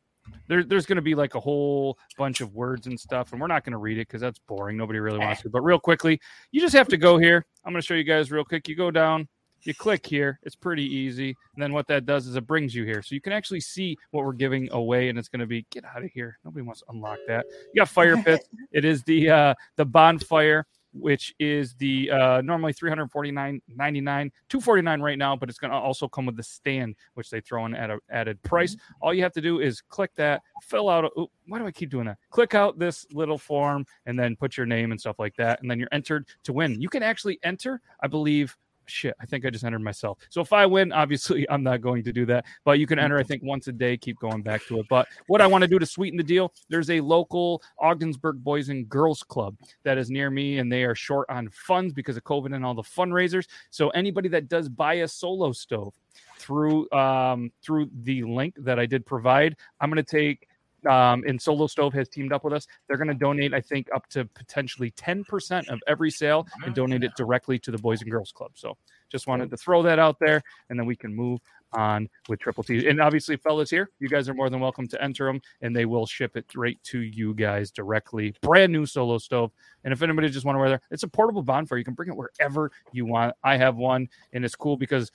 there, 0.48 0.64
there's 0.64 0.86
going 0.86 0.98
to 0.98 1.02
be 1.02 1.16
like 1.16 1.36
a 1.36 1.40
whole 1.40 1.98
bunch 2.18 2.42
of 2.42 2.54
words 2.54 2.88
and 2.88 3.00
stuff, 3.00 3.32
and 3.32 3.42
we're 3.42 3.48
not 3.48 3.64
going 3.64 3.72
to 3.72 3.78
read 3.78 3.98
it 3.98 4.08
because 4.08 4.22
that's 4.22 4.40
boring. 4.48 4.78
Nobody 4.78 5.00
really 5.00 5.20
wants 5.20 5.42
to. 5.44 5.50
But 5.50 5.62
real 5.62 5.80
quickly, 5.80 6.20
you 6.52 6.62
just 6.62 6.76
have 6.76 6.88
to 6.90 6.98
go 6.98 7.18
here. 7.18 7.46
I'm 7.64 7.74
going 7.74 7.82
to 7.82 7.86
show 7.86 7.94
you 7.94 8.04
guys 8.04 8.32
real 8.32 8.44
quick. 8.44 8.68
You 8.68 8.76
go 8.76 8.92
down, 8.92 9.28
you 9.66 9.74
click 9.74 10.06
here. 10.06 10.40
It's 10.44 10.56
pretty 10.56 10.84
easy. 10.84 11.36
And 11.56 11.64
then 11.64 11.74
what 11.74 11.88
that 11.88 12.06
does 12.06 12.28
is 12.28 12.36
it 12.36 12.46
brings 12.46 12.76
you 12.76 12.84
here. 12.84 13.02
So 13.02 13.16
you 13.16 13.22
can 13.22 13.34
actually 13.34 13.62
see 13.62 13.98
what 14.12 14.24
we're 14.24 14.34
giving 14.34 14.72
away, 14.72 15.10
and 15.10 15.18
it's 15.18 15.30
going 15.30 15.40
to 15.40 15.48
be 15.48 15.66
get 15.72 15.84
out 15.86 16.04
of 16.04 16.12
here. 16.12 16.38
Nobody 16.46 16.64
wants 16.64 16.82
to 16.82 16.88
unlock 16.90 17.20
that. 17.28 17.46
You 17.74 17.82
got 17.82 17.90
fire 17.90 18.18
pits. 18.24 18.48
it 18.72 18.86
is 18.86 19.04
the 19.04 19.30
uh, 19.30 19.54
the 19.76 19.86
bonfire. 19.86 20.66
Which 20.98 21.36
is 21.40 21.76
the 21.76 22.10
uh, 22.10 22.42
normally 22.42 22.74
349.99, 22.74 23.62
249 23.76 25.02
right 25.02 25.18
now, 25.18 25.36
but 25.36 25.50
it's 25.50 25.58
going 25.58 25.72
to 25.72 25.78
also 25.78 26.08
come 26.08 26.26
with 26.26 26.38
the 26.38 26.44
stand, 26.44 26.96
which 27.16 27.30
they 27.30 27.42
throw 27.42 27.66
in 27.66 27.76
at 27.76 27.90
a 27.90 28.00
added 28.10 28.42
price. 28.44 28.78
All 29.02 29.14
you 29.14 29.22
have 29.24 29.34
to 29.34 29.42
do 29.42 29.60
is 29.60 29.82
click 29.82 30.12
that, 30.16 30.42
fill 30.64 30.90
out. 30.90 31.06
A, 31.06 31.26
why 31.48 31.60
do 31.60 31.68
I 31.68 31.72
keep 31.72 31.90
doing 31.90 32.06
that? 32.06 32.18
Click 32.30 32.56
out 32.56 32.80
this 32.80 33.06
little 33.12 33.38
form 33.38 33.86
and 34.06 34.18
then 34.18 34.36
put 34.36 34.56
your 34.56 34.66
name 34.66 34.92
and 34.92 35.00
stuff 35.00 35.20
like 35.20 35.36
that, 35.36 35.62
and 35.62 35.70
then 35.70 35.80
you're 35.80 35.90
entered 35.92 36.28
to 36.44 36.54
win. 36.54 36.82
You 36.82 36.90
can 36.90 37.04
actually 37.04 37.40
enter, 37.44 37.82
I 38.02 38.08
believe. 38.08 38.56
Shit, 38.88 39.16
I 39.20 39.26
think 39.26 39.46
I 39.46 39.50
just 39.50 39.64
entered 39.64 39.82
myself. 39.82 40.20
So 40.30 40.42
if 40.42 40.54
I 40.54 40.66
win, 40.66 40.92
obviously 40.92 41.46
I'm 41.50 41.64
not 41.64 41.82
going 41.82 42.04
to 42.04 42.14
do 42.14 42.26
that. 42.28 42.46
But 42.64 42.80
you 42.80 42.88
can 42.88 43.00
enter, 43.00 43.18
I 43.18 43.24
think, 43.24 43.44
once 43.44 43.68
a 43.68 43.72
day. 43.72 43.98
Keep 43.98 44.20
going 44.20 44.42
back 44.42 44.66
to 44.68 44.80
it. 44.80 44.86
But 44.90 45.08
what 45.28 45.42
I 45.42 45.48
want 45.48 45.64
to 45.64 45.68
do 45.68 45.80
to 45.80 45.86
sweeten 45.86 46.18
the 46.18 46.24
deal, 46.24 46.54
there's 46.70 46.90
a 46.90 47.02
local 47.02 47.62
Ogdensburg 47.80 48.44
Boys 48.44 48.70
and 48.70 48.88
Girls 48.90 49.24
Club 49.24 49.56
that 49.84 49.98
is 49.98 50.10
near 50.10 50.30
me, 50.30 50.60
and 50.60 50.72
they 50.72 50.84
are 50.84 50.96
short 50.96 51.30
on 51.30 51.50
funds 51.50 51.94
because 51.94 52.18
of 52.18 52.24
COVID 52.24 52.56
and 52.56 52.66
all 52.66 52.74
the 52.74 52.84
fundraisers. 52.84 53.48
So 53.70 53.90
anybody 53.90 54.30
that 54.30 54.48
does 54.48 54.70
buy 54.70 54.96
a 54.96 55.08
solo 55.08 55.52
stove 55.52 55.94
through 56.38 56.90
um, 56.92 57.52
through 57.62 57.90
the 58.04 58.24
link 58.24 58.56
that 58.60 58.80
I 58.80 58.86
did 58.86 59.06
provide, 59.06 59.56
I'm 59.80 59.90
going 59.90 60.04
to 60.04 60.18
take. 60.18 60.48
Um, 60.86 61.24
and 61.28 61.42
Solo 61.42 61.68
Stove 61.68 61.94
has 61.94 62.10
teamed 62.10 62.34
up 62.34 62.44
with 62.44 62.54
us. 62.54 62.68
They're 62.88 62.98
going 62.98 63.08
to 63.08 63.14
donate, 63.14 63.54
I 63.54 63.62
think, 63.62 63.88
up 63.94 64.08
to 64.10 64.26
potentially 64.26 64.92
10% 64.92 65.68
of 65.70 65.80
every 65.88 66.12
sale 66.12 66.48
and 66.64 66.74
donate 66.76 67.04
it 67.04 67.12
directly 67.16 67.60
to 67.60 67.72
the 67.72 67.78
Boys 67.78 68.02
and 68.02 68.12
Girls 68.12 68.32
Club. 68.32 68.52
So 68.56 68.78
just 69.10 69.28
wanted 69.28 69.50
to 69.52 69.58
throw 69.58 69.82
that 69.84 70.00
out 70.00 70.18
there, 70.20 70.42
and 70.70 70.80
then 70.80 70.86
we 70.86 70.96
can 70.96 71.16
move 71.16 71.40
on 71.74 72.10
with 72.30 72.40
Triple 72.40 72.64
T. 72.64 72.88
And 72.88 73.02
obviously, 73.02 73.36
fellas 73.38 73.70
here, 73.70 73.90
you 74.00 74.08
guys 74.08 74.30
are 74.30 74.34
more 74.34 74.50
than 74.50 74.60
welcome 74.60 74.88
to 74.88 75.04
enter 75.04 75.26
them, 75.26 75.42
and 75.62 75.76
they 75.76 75.86
will 75.86 76.06
ship 76.06 76.36
it 76.38 76.46
right 76.56 76.78
to 76.86 77.00
you 77.00 77.34
guys 77.34 77.72
directly. 77.72 78.36
Brand 78.42 78.72
new 78.72 78.86
Solo 78.86 79.18
Stove. 79.18 79.52
And 79.84 79.94
if 79.94 80.02
anybody 80.02 80.30
just 80.30 80.46
want 80.46 80.56
to 80.56 80.60
wear 80.60 80.70
there, 80.70 80.82
it's 80.92 81.04
a 81.04 81.08
portable 81.08 81.44
bonfire. 81.44 81.78
You 81.78 81.84
can 81.84 81.94
bring 81.94 82.10
it 82.10 82.16
wherever 82.16 82.72
you 82.92 83.06
want. 83.06 83.36
I 83.44 83.58
have 83.58 83.76
one, 83.76 84.08
and 84.34 84.46
it's 84.46 84.56
cool 84.56 84.78
because 84.78 85.12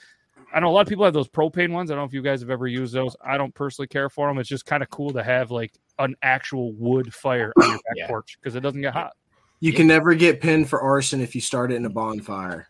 I 0.53 0.61
know 0.61 0.69
a 0.69 0.73
lot 0.73 0.81
of 0.83 0.89
people 0.89 1.05
have 1.05 1.15
those 1.15 1.29
propane 1.29 1.71
ones. 1.73 1.91
I 1.91 1.95
don't 1.95 2.03
know 2.03 2.07
if 2.07 2.13
you 2.13 2.23
guys 2.23 2.41
have 2.41 2.51
ever 2.51 2.67
used 2.67 2.93
those. 2.93 3.15
I 3.25 3.37
don't 3.39 3.55
personally 3.55 3.87
care 3.87 4.09
for 4.09 4.27
them. 4.29 4.39
It's 4.39 4.49
just 4.49 4.67
kind 4.67 4.83
of 4.83 4.91
cool 4.91 5.11
to 5.13 5.23
have 5.23 5.51
like 5.51 5.73
an 5.99 6.15
actual 6.23 6.73
wood 6.73 7.13
fire 7.15 7.53
on 7.61 7.69
your 7.69 7.77
back 7.79 7.83
Yeah. 7.97 8.07
porch 8.09 8.37
because 8.41 8.57
it 8.57 8.61
doesn't 8.61 8.81
get 8.81 8.93
hot. 8.93 9.13
You 9.61 9.73
can 9.73 9.87
never 9.87 10.15
get 10.15 10.41
pinned 10.41 10.69
for 10.69 10.81
arson 10.81 11.21
if 11.21 11.35
you 11.35 11.41
start 11.41 11.71
it 11.71 11.77
in 11.77 11.85
a 11.85 11.91
bonfire. 11.91 12.67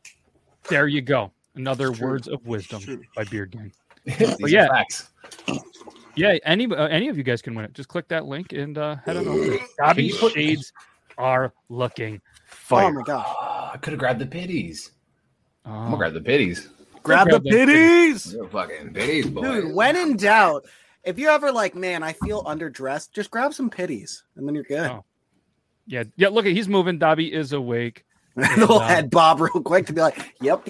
There 0.69 0.89
you 0.89 1.01
go. 1.01 1.33
Another 1.55 1.93
words 1.93 2.29
of 2.29 2.45
wisdom 2.47 3.03
by 3.17 3.25
Beard 3.25 3.53
Gang. 3.53 3.73
These 4.05 4.43
are 4.43 4.49
yeah. 4.49 4.69
facts. 4.69 5.11
Yeah, 6.17 6.37
any 6.45 6.67
uh, 6.67 6.87
any 6.89 7.09
of 7.09 7.17
you 7.17 7.23
guys 7.23 7.41
can 7.41 7.55
win 7.55 7.65
it. 7.65 7.73
Just 7.73 7.89
click 7.89 8.09
that 8.09 8.27
link 8.27 8.53
and 8.53 8.77
uh, 8.77 8.97
head 9.07 9.17
on 9.17 9.29
over. 9.29 9.57
Dobby 9.79 10.09
shades 10.11 10.73
are 11.17 11.53
looking 11.69 12.21
oh 12.71 12.91
my 12.91 13.03
god. 13.03 13.25
Oh, 13.27 13.71
I 13.75 13.77
could 13.79 13.93
have 13.93 14.01
grabbed 14.01 14.19
the 14.21 14.27
pitties. 14.27 14.91
I'm 15.65 15.73
Oh. 15.73 15.85
gonna 15.87 15.97
grab 15.99 16.13
the 16.15 16.21
pitties. 16.21 16.69
Grab 17.03 17.27
the 17.27 17.41
grab 17.41 17.43
that 17.45 17.51
pitties. 17.51 18.37
Fucking 18.51 18.93
pitties, 18.93 19.27
boy. 19.29 19.43
Dude, 19.43 19.75
when 19.75 19.97
in 19.97 20.17
doubt, 20.17 20.67
if 21.05 21.19
you're 21.19 21.31
ever 21.31 21.51
like, 21.51 21.75
man, 21.75 22.03
I 22.03 22.13
feel 22.13 22.45
underdressed, 22.45 23.13
just 23.13 23.31
grab 23.31 23.55
some 23.55 23.71
pitties 23.71 24.25
and 24.37 24.47
then 24.47 24.55
you're 24.55 24.65
good. 24.65 24.91
Oh. 24.91 25.05
Yeah, 25.87 26.05
yeah. 26.17 26.29
Look 26.29 26.47
at 26.47 26.53
he's 26.53 26.69
moving. 26.69 26.99
Dobby 26.99 27.33
is 27.33 27.53
awake. 27.53 28.05
the 28.37 28.49
little 28.59 28.79
head 28.79 29.11
bob 29.11 29.41
real 29.41 29.63
quick 29.63 29.87
to 29.87 29.93
be 29.93 30.01
like, 30.01 30.35
yep. 30.41 30.69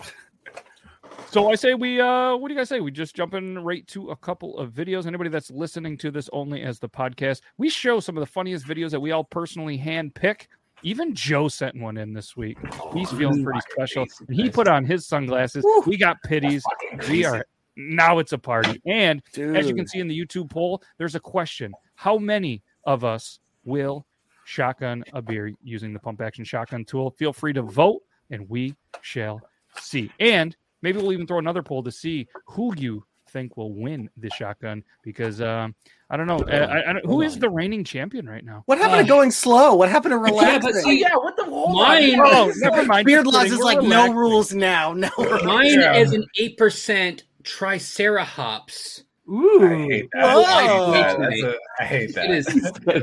So 1.31 1.51
I 1.51 1.55
say 1.55 1.75
we 1.75 2.01
uh 2.01 2.37
what 2.37 2.49
do 2.49 2.55
you 2.55 2.61
guys 2.61 2.69
say? 2.69 2.81
We 2.81 2.91
just 2.91 3.15
jump 3.15 3.35
in 3.35 3.59
right 3.59 3.87
to 3.89 4.11
a 4.11 4.17
couple 4.17 4.59
of 4.59 4.73
videos. 4.73 5.07
Anybody 5.07 5.31
that's 5.31 5.51
listening 5.51 5.97
to 5.99 6.11
this 6.11 6.29
only 6.33 6.63
as 6.63 6.79
the 6.79 6.89
podcast, 6.89 7.43
we 7.59 7.69
show 7.69 8.01
some 8.01 8.17
of 8.17 8.21
the 8.21 8.27
funniest 8.27 8.67
videos 8.67 8.91
that 8.91 9.01
we 9.01 9.13
all 9.13 9.25
personally 9.25 9.77
hand 9.77 10.15
pick. 10.15 10.49
Even 10.83 11.15
Joe 11.15 11.49
sent 11.49 11.77
one 11.77 11.97
in 11.97 12.13
this 12.13 12.37
week. 12.37 12.59
He's 12.95 13.11
feeling 13.11 13.45
pretty 13.45 13.61
special. 13.71 14.07
And 14.29 14.37
he 14.37 14.51
put 14.51 14.69
on 14.69 14.85
his 14.85 15.07
sunglasses. 15.07 15.65
We 15.87 15.97
got 15.97 16.17
pitties. 16.25 16.63
We 17.09 17.25
are 17.25 17.45
now 17.77 18.19
it's 18.19 18.33
a 18.33 18.39
party. 18.39 18.81
And 18.87 19.23
Dude. 19.33 19.57
as 19.57 19.69
you 19.69 19.75
can 19.75 19.87
see 19.87 19.99
in 19.99 20.09
the 20.09 20.19
YouTube 20.19 20.51
poll, 20.51 20.83
there's 20.99 21.15
a 21.15 21.21
question. 21.21 21.73
How 21.95 22.19
many 22.19 22.63
of 22.85 23.05
us 23.05 23.41
will 23.65 24.07
shotgun 24.45 25.05
a 25.13 25.23
beer 25.23 25.53
using 25.63 25.93
the 25.93 25.99
pump 25.99 26.21
action 26.21 26.45
shotgun 26.45 26.85
tool? 26.85 27.11
Feel 27.11 27.33
free 27.33 27.53
to 27.53 27.63
vote 27.63 28.03
and 28.31 28.49
we 28.49 28.75
shall 29.03 29.41
see. 29.79 30.11
And 30.19 30.57
maybe 30.83 30.99
we'll 30.99 31.13
even 31.13 31.27
throw 31.27 31.39
another 31.39 31.63
poll 31.63 31.83
to 31.83 31.93
see 31.93 32.27
who 32.47 32.75
you 32.77 33.05
think 33.31 33.57
will 33.57 33.73
win 33.73 34.11
the 34.17 34.31
shotgun 34.31 34.83
because 35.03 35.41
um, 35.41 35.75
I 36.11 36.17
don't 36.17 36.27
know. 36.27 36.39
Uh, 36.39 36.67
I, 36.67 36.91
I 36.91 36.93
don't, 36.93 37.07
who 37.07 37.23
is 37.23 37.39
the 37.39 37.49
reigning 37.49 37.85
champion 37.85 38.29
right 38.29 38.45
now? 38.45 38.63
What 38.67 38.79
happened 38.79 39.07
to 39.07 39.09
going 39.09 39.31
slow? 39.31 39.75
What 39.75 39.89
happened 39.89 40.13
to 40.13 40.17
Yeah, 40.35 40.41
relaxing? 40.41 40.61
but 40.63 40.75
see, 40.83 41.01
yeah, 41.01 41.15
what 41.17 41.37
the 41.37 41.45
hold 41.45 41.73
Mine- 41.77 42.19
Oh, 42.19 42.53
never 42.57 42.85
mind. 42.85 43.07
Beard 43.07 43.27
Laws 43.27 43.47
is 43.53 43.59
We're 43.59 43.65
like 43.65 43.83
no 43.83 44.13
rules 44.13 44.53
now. 44.55 44.93
No 44.93 45.11
rules. 45.19 45.43
Mine 45.45 45.81
Yeah. 45.81 45.95
is 45.97 46.13
an 46.13 46.25
eight 46.39 46.57
percent 46.59 47.25
Tricerahops 47.43 49.03
Ooh. 49.29 49.63
I 49.65 49.77
hate 49.87 50.09
that. 50.13 50.25
I 50.25 50.67
hate 50.67 51.19
that. 51.19 51.33
A- 51.33 51.59
I 51.81 51.85
hate 51.85 52.15
that. 52.17 52.25
It 52.31 52.31
is 52.33 52.49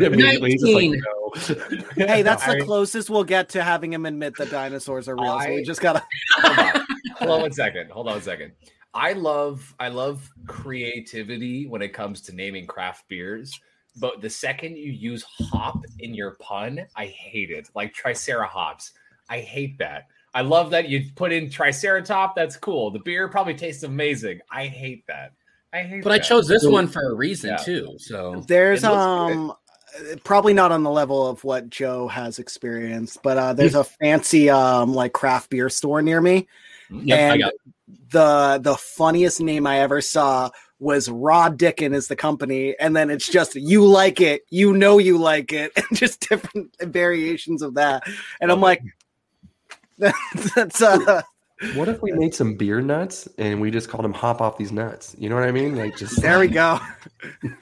Immediately, 0.03 0.51
he's 0.51 0.61
just 0.61 0.73
like, 0.73 0.89
19. 0.89 1.01
no. 1.97 2.05
Hey, 2.05 2.21
that's 2.21 2.45
the 2.45 2.61
closest 2.65 3.09
we'll 3.09 3.23
get 3.23 3.49
to 3.49 3.63
having 3.63 3.93
him 3.93 4.05
admit 4.05 4.35
that 4.37 4.51
dinosaurs 4.51 5.07
are 5.07 5.15
real. 5.15 5.39
so 5.39 5.49
we 5.49 5.63
just 5.63 5.79
gotta. 5.81 6.03
Hold 6.35 6.57
on. 6.59 6.85
Hold 7.17 7.31
on 7.31 7.41
one 7.43 7.51
second. 7.53 7.91
Hold 7.91 8.07
on 8.07 8.13
one 8.15 8.21
second. 8.21 8.51
I 8.97 9.13
love 9.13 9.75
I 9.79 9.89
love 9.89 10.27
creativity 10.47 11.67
when 11.67 11.83
it 11.83 11.93
comes 11.93 12.21
to 12.21 12.35
naming 12.35 12.65
craft 12.65 13.07
beers. 13.07 13.59
But 13.99 14.21
the 14.21 14.29
second 14.29 14.77
you 14.77 14.91
use 14.91 15.23
hop 15.23 15.85
in 15.99 16.13
your 16.13 16.31
pun, 16.39 16.81
I 16.95 17.05
hate 17.05 17.51
it. 17.51 17.69
Like 17.75 17.93
Tricera 17.93 18.47
hops. 18.47 18.91
I 19.29 19.39
hate 19.39 19.77
that. 19.77 20.07
I 20.33 20.41
love 20.41 20.71
that 20.71 20.89
you 20.89 21.03
put 21.15 21.31
in 21.31 21.47
Triceratop. 21.47 22.33
That's 22.35 22.57
cool. 22.57 22.91
The 22.91 22.99
beer 22.99 23.27
probably 23.27 23.53
tastes 23.55 23.83
amazing. 23.83 24.39
I 24.51 24.67
hate 24.67 25.05
that. 25.07 25.33
I 25.73 25.81
hate 25.81 26.03
But 26.03 26.13
I 26.13 26.19
chose 26.19 26.47
this 26.47 26.63
one 26.63 26.87
for 26.87 27.11
a 27.11 27.13
reason 27.13 27.51
Yeah. 27.51 27.57
too. 27.57 27.95
So 27.97 28.43
There's 28.47 28.83
It 28.83 28.89
looks 28.89 29.05
um 29.05 29.53
probably 30.23 30.53
not 30.53 30.71
on 30.71 30.83
the 30.83 30.91
level 30.91 31.27
of 31.27 31.43
what 31.43 31.69
Joe 31.69 32.07
has 32.07 32.39
experienced, 32.39 33.21
but 33.23 33.37
uh 33.37 33.53
there's 33.53 33.75
a 33.75 33.83
fancy 33.83 34.49
um 34.49 34.93
like 34.93 35.13
craft 35.13 35.49
beer 35.49 35.69
store 35.69 36.01
near 36.01 36.21
me. 36.21 36.47
Yep, 36.89 37.19
I 37.19 37.21
and 37.33 37.41
got 37.41 37.53
the 38.11 38.59
the 38.61 38.75
funniest 38.75 39.41
name 39.41 39.67
I 39.67 39.79
ever 39.79 40.01
saw 40.01 40.49
was 40.79 41.09
Rod 41.09 41.57
Dickin 41.57 41.93
is 41.93 42.07
the 42.07 42.15
company, 42.15 42.75
and 42.79 42.95
then 42.95 43.09
it's 43.09 43.27
just 43.27 43.55
you 43.55 43.85
like 43.85 44.21
it, 44.21 44.43
you 44.49 44.73
know 44.73 44.97
you 44.97 45.17
like 45.17 45.53
it, 45.53 45.71
and 45.75 45.85
just 45.93 46.27
different 46.27 46.75
variations 46.81 47.61
of 47.61 47.75
that. 47.75 48.03
And 48.41 48.51
I'm 48.51 48.61
like, 48.61 48.81
that's 49.97 50.81
uh 50.81 51.21
What 51.73 51.89
if 51.89 52.01
we 52.01 52.11
made 52.11 52.35
some 52.35 52.55
beer 52.55 52.81
nuts 52.81 53.27
and 53.39 53.59
we 53.59 53.71
just 53.71 53.89
called 53.89 54.03
them 54.03 54.13
hop 54.13 54.41
off 54.41 54.57
these 54.57 54.71
nuts? 54.71 55.15
You 55.17 55.29
know 55.29 55.35
what 55.35 55.45
I 55.45 55.51
mean? 55.51 55.75
Like 55.75 55.97
just 55.97 56.21
there 56.21 56.39
we 56.39 56.47
go. 56.47 56.79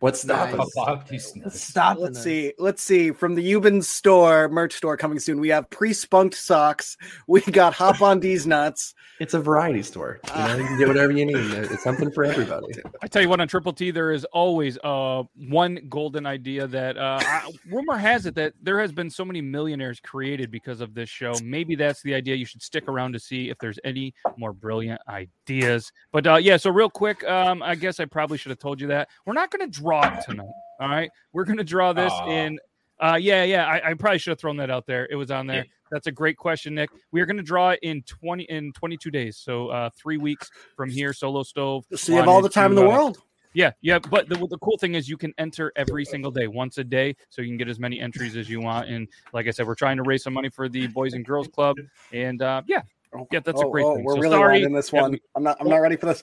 what's 0.00 0.22
stopping 0.22 0.56
Hop 0.56 0.66
us? 0.66 0.76
off. 0.76 1.10
Let's 1.10 1.60
stop. 1.60 1.98
Let's 1.98 2.22
see. 2.22 2.52
Let's 2.58 2.82
see. 2.82 3.10
From 3.12 3.34
the 3.34 3.52
Euban 3.52 3.82
store 3.82 4.48
merch 4.48 4.74
store 4.74 4.96
coming 4.96 5.18
soon, 5.18 5.40
we 5.40 5.48
have 5.48 5.68
pre-spunked 5.70 6.34
socks. 6.34 6.96
We 7.28 7.40
got 7.40 7.74
hop 7.74 8.02
on 8.02 8.20
these 8.20 8.46
nuts. 8.46 8.94
It's 9.18 9.34
a 9.34 9.40
variety 9.40 9.82
store. 9.82 10.20
You 10.28 10.42
know, 10.42 10.56
you 10.56 10.64
can 10.64 10.78
get 10.78 10.88
whatever 10.88 11.12
you 11.12 11.24
need. 11.24 11.36
It's 11.36 11.82
something 11.82 12.10
for 12.10 12.24
everybody. 12.24 12.74
I 13.02 13.08
tell 13.08 13.22
you 13.22 13.28
what, 13.28 13.40
on 13.40 13.48
Triple 13.48 13.72
T, 13.72 13.90
there 13.90 14.12
is 14.12 14.24
always 14.26 14.78
uh, 14.84 15.22
one 15.34 15.80
golden 15.88 16.26
idea 16.26 16.66
that 16.66 16.96
uh, 16.96 17.18
I, 17.20 17.50
rumor 17.68 17.96
has 17.96 18.26
it 18.26 18.34
that 18.34 18.52
there 18.62 18.80
has 18.80 18.92
been 18.92 19.10
so 19.10 19.24
many 19.24 19.40
millionaires 19.40 20.00
created 20.00 20.50
because 20.50 20.80
of 20.80 20.94
this 20.94 21.08
show. 21.08 21.34
Maybe 21.42 21.74
that's 21.74 22.02
the 22.02 22.14
idea. 22.14 22.34
You 22.34 22.44
should 22.44 22.62
stick 22.62 22.88
around 22.88 23.12
to 23.14 23.18
see 23.18 23.48
if 23.50 23.58
there's 23.58 23.78
any 23.84 24.14
more 24.36 24.52
brilliant 24.52 25.00
ideas. 25.08 25.90
But 26.12 26.26
uh, 26.26 26.36
yeah, 26.36 26.58
so 26.58 26.70
real 26.70 26.90
quick, 26.90 27.24
um, 27.24 27.62
I 27.62 27.74
guess 27.74 27.98
I 28.00 28.04
probably 28.04 28.38
should 28.38 28.50
have 28.50 28.58
told 28.58 28.80
you 28.80 28.86
that 28.88 28.95
we're 29.24 29.34
not 29.34 29.50
going 29.50 29.70
to 29.70 29.80
draw 29.80 30.06
it 30.06 30.22
tonight. 30.24 30.46
All 30.80 30.88
right, 30.88 31.10
we're 31.32 31.44
going 31.44 31.58
to 31.58 31.64
draw 31.64 31.92
this 31.92 32.12
Aw. 32.12 32.28
in. 32.30 32.58
Uh, 32.98 33.18
yeah, 33.20 33.44
yeah, 33.44 33.66
I, 33.66 33.90
I 33.90 33.94
probably 33.94 34.18
should 34.18 34.30
have 34.30 34.38
thrown 34.38 34.56
that 34.56 34.70
out 34.70 34.86
there. 34.86 35.06
It 35.10 35.16
was 35.16 35.30
on 35.30 35.46
there. 35.46 35.58
Yeah. 35.64 35.70
That's 35.90 36.06
a 36.06 36.12
great 36.12 36.36
question, 36.36 36.74
Nick. 36.74 36.90
We 37.12 37.20
are 37.20 37.26
going 37.26 37.36
to 37.36 37.42
draw 37.42 37.70
it 37.70 37.78
in 37.82 38.02
twenty 38.02 38.44
in 38.44 38.72
twenty 38.72 38.96
two 38.96 39.10
days, 39.10 39.36
so 39.36 39.68
uh, 39.68 39.90
three 39.96 40.16
weeks 40.16 40.50
from 40.76 40.90
here. 40.90 41.12
Solo 41.12 41.42
stove. 41.42 41.84
So 41.94 42.12
you 42.12 42.18
have 42.18 42.26
all 42.28 42.42
the 42.42 42.48
time 42.48 42.72
in 42.72 42.76
the 42.76 42.84
uh, 42.84 42.88
world. 42.88 43.18
yeah, 43.54 43.70
yeah, 43.82 43.98
but 44.00 44.28
the, 44.28 44.34
the 44.48 44.58
cool 44.58 44.76
thing 44.78 44.94
is 44.96 45.08
you 45.08 45.16
can 45.16 45.32
enter 45.38 45.72
every 45.76 46.04
single 46.04 46.30
day, 46.32 46.48
once 46.48 46.78
a 46.78 46.84
day, 46.84 47.14
so 47.28 47.40
you 47.40 47.48
can 47.48 47.56
get 47.56 47.68
as 47.68 47.78
many 47.78 48.00
entries 48.00 48.36
as 48.36 48.50
you 48.50 48.60
want. 48.60 48.88
And 48.88 49.06
like 49.32 49.46
I 49.46 49.50
said, 49.52 49.66
we're 49.66 49.76
trying 49.76 49.96
to 49.98 50.02
raise 50.02 50.24
some 50.24 50.32
money 50.34 50.48
for 50.48 50.68
the 50.68 50.88
Boys 50.88 51.12
and 51.14 51.24
Girls 51.24 51.46
Club, 51.48 51.76
and 52.12 52.42
uh, 52.42 52.62
yeah, 52.66 52.82
yeah, 53.30 53.40
that's 53.40 53.60
a 53.60 53.66
Oh, 53.66 53.70
great 53.70 53.84
oh, 53.84 53.94
thing. 53.94 54.04
We're 54.04 54.14
So 54.14 54.20
really 54.22 54.36
sorry, 54.36 54.52
riding 54.54 54.72
this 54.72 54.92
yeah, 54.92 55.02
one. 55.02 55.12
we- 55.12 55.22
I'm 55.36 55.42
not. 55.44 55.56
I'm 55.60 55.68
not 55.68 55.76
ready 55.76 55.96
for 55.96 56.06
this. 56.06 56.22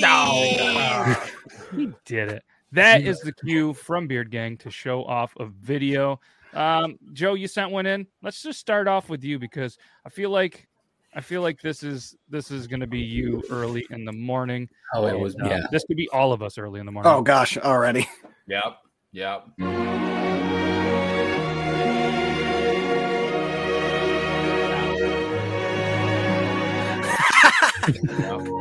No. 0.00 1.16
he 1.76 1.90
did 2.04 2.30
it. 2.30 2.42
That 2.72 3.02
is 3.02 3.20
the 3.20 3.32
cue 3.32 3.72
from 3.72 4.06
Beard 4.06 4.30
Gang 4.30 4.56
to 4.58 4.70
show 4.70 5.04
off 5.04 5.32
a 5.40 5.46
video. 5.46 6.20
Um, 6.54 6.98
Joe, 7.12 7.34
you 7.34 7.48
sent 7.48 7.70
one 7.70 7.86
in. 7.86 8.06
Let's 8.22 8.42
just 8.42 8.58
start 8.58 8.88
off 8.88 9.08
with 9.08 9.24
you 9.24 9.38
because 9.38 9.78
I 10.04 10.10
feel 10.10 10.30
like 10.30 10.68
I 11.14 11.20
feel 11.20 11.40
like 11.40 11.60
this 11.60 11.82
is 11.82 12.16
this 12.28 12.50
is 12.50 12.66
going 12.66 12.80
to 12.80 12.86
be 12.86 13.00
you 13.00 13.42
early 13.50 13.86
in 13.90 14.04
the 14.04 14.12
morning. 14.12 14.68
Oh, 14.94 15.06
it 15.06 15.18
was 15.18 15.34
And, 15.36 15.46
uh, 15.46 15.50
yeah. 15.50 15.66
This 15.72 15.84
could 15.84 15.96
be 15.96 16.08
all 16.10 16.32
of 16.32 16.42
us 16.42 16.58
early 16.58 16.80
in 16.80 16.86
the 16.86 16.92
morning. 16.92 17.10
Oh 17.10 17.22
gosh, 17.22 17.56
already. 17.56 18.08
Yep. 18.46 18.78
Yep. 19.12 19.44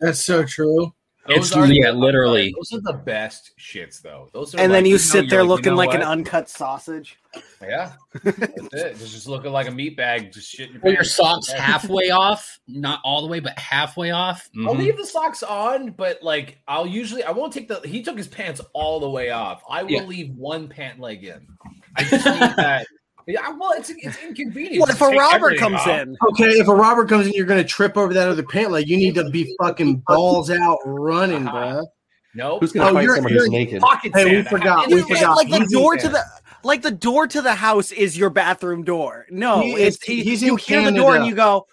That's 0.00 0.24
so 0.24 0.44
true. 0.44 0.92
It's 1.30 1.52
are 1.52 1.66
the- 1.66 1.74
yeah, 1.74 1.90
literally. 1.90 2.54
Those 2.56 2.78
are 2.78 2.80
the 2.80 2.98
best 3.04 3.52
shits, 3.60 4.00
though. 4.00 4.30
Those 4.32 4.54
are 4.54 4.60
And 4.60 4.72
then 4.72 4.84
like, 4.84 4.86
you 4.88 4.94
know, 4.94 4.98
sit 4.98 5.24
you're 5.24 5.28
there 5.30 5.40
you 5.40 5.46
looking 5.46 5.72
know 5.72 5.76
like 5.76 5.92
an 5.92 6.00
uncut 6.00 6.48
sausage. 6.48 7.18
yeah. 7.60 7.92
That's 8.24 8.38
it. 8.72 8.98
Just, 8.98 9.12
just 9.12 9.26
looking 9.28 9.52
like 9.52 9.68
a 9.68 9.70
meat 9.70 9.94
bag. 9.94 10.32
Just 10.32 10.48
shit 10.50 10.70
your 10.70 10.80
Well, 10.80 10.94
your 10.94 11.04
socks 11.04 11.52
halfway 11.52 12.08
off, 12.08 12.58
not 12.66 13.00
all 13.04 13.20
the 13.20 13.28
way, 13.28 13.40
but 13.40 13.58
halfway 13.58 14.10
off. 14.10 14.48
I'll 14.66 14.74
Mhm. 14.74 14.78
leave 14.78 14.96
the 14.96 15.04
socks 15.04 15.42
on, 15.42 15.90
but 15.90 16.22
like 16.22 16.60
I'll 16.66 16.86
usually 16.86 17.22
I 17.24 17.32
won't 17.32 17.52
take 17.52 17.68
the. 17.68 17.80
He 17.86 18.00
took 18.02 18.16
his 18.16 18.28
pants 18.28 18.62
all 18.72 18.98
the 18.98 19.10
way 19.10 19.28
off. 19.28 19.62
I 19.68 19.82
will 19.82 19.90
Yeah. 19.90 20.04
leave 20.04 20.30
one 20.34 20.68
pant 20.68 20.98
leg 20.98 21.24
in. 21.24 21.46
I 21.96 22.04
just 22.04 22.24
need 22.24 22.40
that. 22.56 22.86
Yeah, 23.28 23.50
well, 23.58 23.72
it's 23.76 23.90
it's 23.90 24.16
inconvenient. 24.22 24.80
What 24.80 24.88
if 24.90 25.00
a 25.02 25.08
robber 25.10 25.54
comes 25.56 25.76
off. 25.80 25.86
in? 25.88 26.16
Okay, 26.30 26.44
if 26.52 26.66
a 26.66 26.74
robber 26.74 27.04
comes 27.04 27.26
in, 27.26 27.34
you're 27.34 27.44
gonna 27.46 27.62
trip 27.62 27.96
over 27.98 28.14
that 28.14 28.26
other 28.28 28.42
pant 28.42 28.70
leg. 28.70 28.88
You 28.88 28.96
need 28.96 29.14
to 29.16 29.28
be 29.30 29.54
fucking 29.60 30.02
balls 30.06 30.50
out 30.50 30.78
running, 30.86 31.46
Uh-huh. 31.46 31.56
bruh. 31.82 31.86
Nope. 32.34 32.60
Who's 32.60 32.72
gonna 32.72 32.90
Oh, 32.90 32.94
fight 32.94 33.02
you're- 33.04 33.16
someone 33.16 33.32
who's 33.32 33.42
you're- 33.46 33.64
naked? 33.64 33.82
Hey, 34.14 34.36
we 34.36 34.42
forgot, 34.44 34.86
we 34.88 34.94
you 34.96 35.06
forgot. 35.06 35.36
like 35.36 35.50
the 35.50 35.66
door 35.70 35.96
to 35.98 36.08
the 36.08 36.24
like 36.64 36.80
the 36.82 36.90
door 36.90 37.26
to 37.26 37.42
the 37.42 37.54
house 37.54 37.92
is 37.92 38.16
your 38.16 38.30
bathroom 38.30 38.82
door. 38.82 39.26
No, 39.30 39.60
He 39.60 39.72
it's 39.74 39.96
is- 39.98 40.02
he's 40.24 40.42
you 40.42 40.52
in 40.52 40.58
hear 40.58 40.82
the 40.90 40.92
door 40.96 41.14
and 41.16 41.24
Canada. 41.24 41.26
you 41.28 41.34
go. 41.34 41.66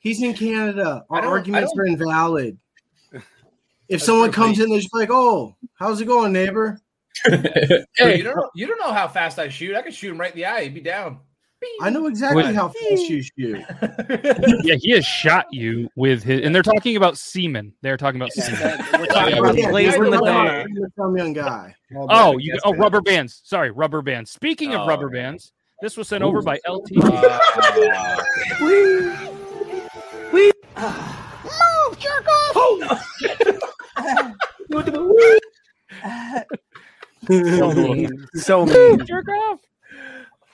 He's 0.00 0.20
in 0.22 0.34
Canada. 0.34 1.04
Our 1.08 1.22
arguments 1.24 1.72
are 1.78 1.86
invalid. 1.86 2.58
If 3.88 4.00
That's 4.00 4.04
someone 4.06 4.32
comes 4.32 4.58
but- 4.58 4.64
in, 4.64 4.70
they're 4.70 4.80
just 4.80 4.92
like, 4.94 5.10
"Oh, 5.12 5.54
how's 5.74 6.00
it 6.00 6.06
going, 6.06 6.32
neighbor?" 6.32 6.80
Dude, 7.24 7.84
hey, 7.96 8.18
you 8.18 8.22
don't 8.22 8.36
know. 8.36 8.50
You 8.54 8.66
don't 8.66 8.78
know 8.78 8.92
how 8.92 9.08
fast 9.08 9.38
I 9.38 9.48
shoot. 9.48 9.74
I 9.74 9.82
can 9.82 9.92
shoot 9.92 10.10
him 10.10 10.20
right 10.20 10.30
in 10.32 10.36
the 10.36 10.46
eye. 10.46 10.64
He'd 10.64 10.74
be 10.74 10.80
down. 10.80 11.20
I 11.80 11.90
know 11.90 12.06
exactly 12.06 12.44
Wait. 12.44 12.54
how 12.54 12.68
fast 12.68 13.08
you 13.08 13.22
shoot. 13.22 13.60
yeah, 14.62 14.76
he 14.80 14.92
has 14.92 15.04
shot 15.04 15.46
you 15.50 15.88
with 15.96 16.22
his, 16.22 16.42
and 16.44 16.54
they're 16.54 16.62
talking 16.62 16.96
about 16.96 17.18
semen. 17.18 17.72
They're 17.82 17.96
talking 17.96 18.20
about 18.20 18.32
semen. 18.32 18.84
We're 18.92 19.06
talking 19.06 19.38
about 19.38 19.56
yeah, 19.56 19.70
blaze 19.70 19.94
in 19.94 20.04
the 20.04 20.10
talking 20.10 20.26
dark. 20.26 20.68
Some 20.96 21.16
young 21.16 21.32
guy. 21.32 21.74
Oh, 21.94 22.36
you 22.38 22.52
Yes, 22.52 22.60
oh 22.64 22.74
rubber 22.74 23.00
bands. 23.00 23.40
Sorry, 23.44 23.70
rubber 23.70 24.02
bands. 24.02 24.30
Speaking 24.30 24.74
of 24.74 24.82
Oh. 24.82 24.86
rubber 24.86 25.08
bands, 25.08 25.52
this 25.82 25.96
was 25.96 26.08
sent 26.08 26.22
over 26.22 26.42
by 26.42 26.60
LT. 26.68 26.92
Uh, 30.76 31.12
so 37.26 37.72
mean. 37.72 38.26
So 38.34 38.66
mean. 38.66 38.98
Jerk 39.06 39.28
off. 39.28 39.60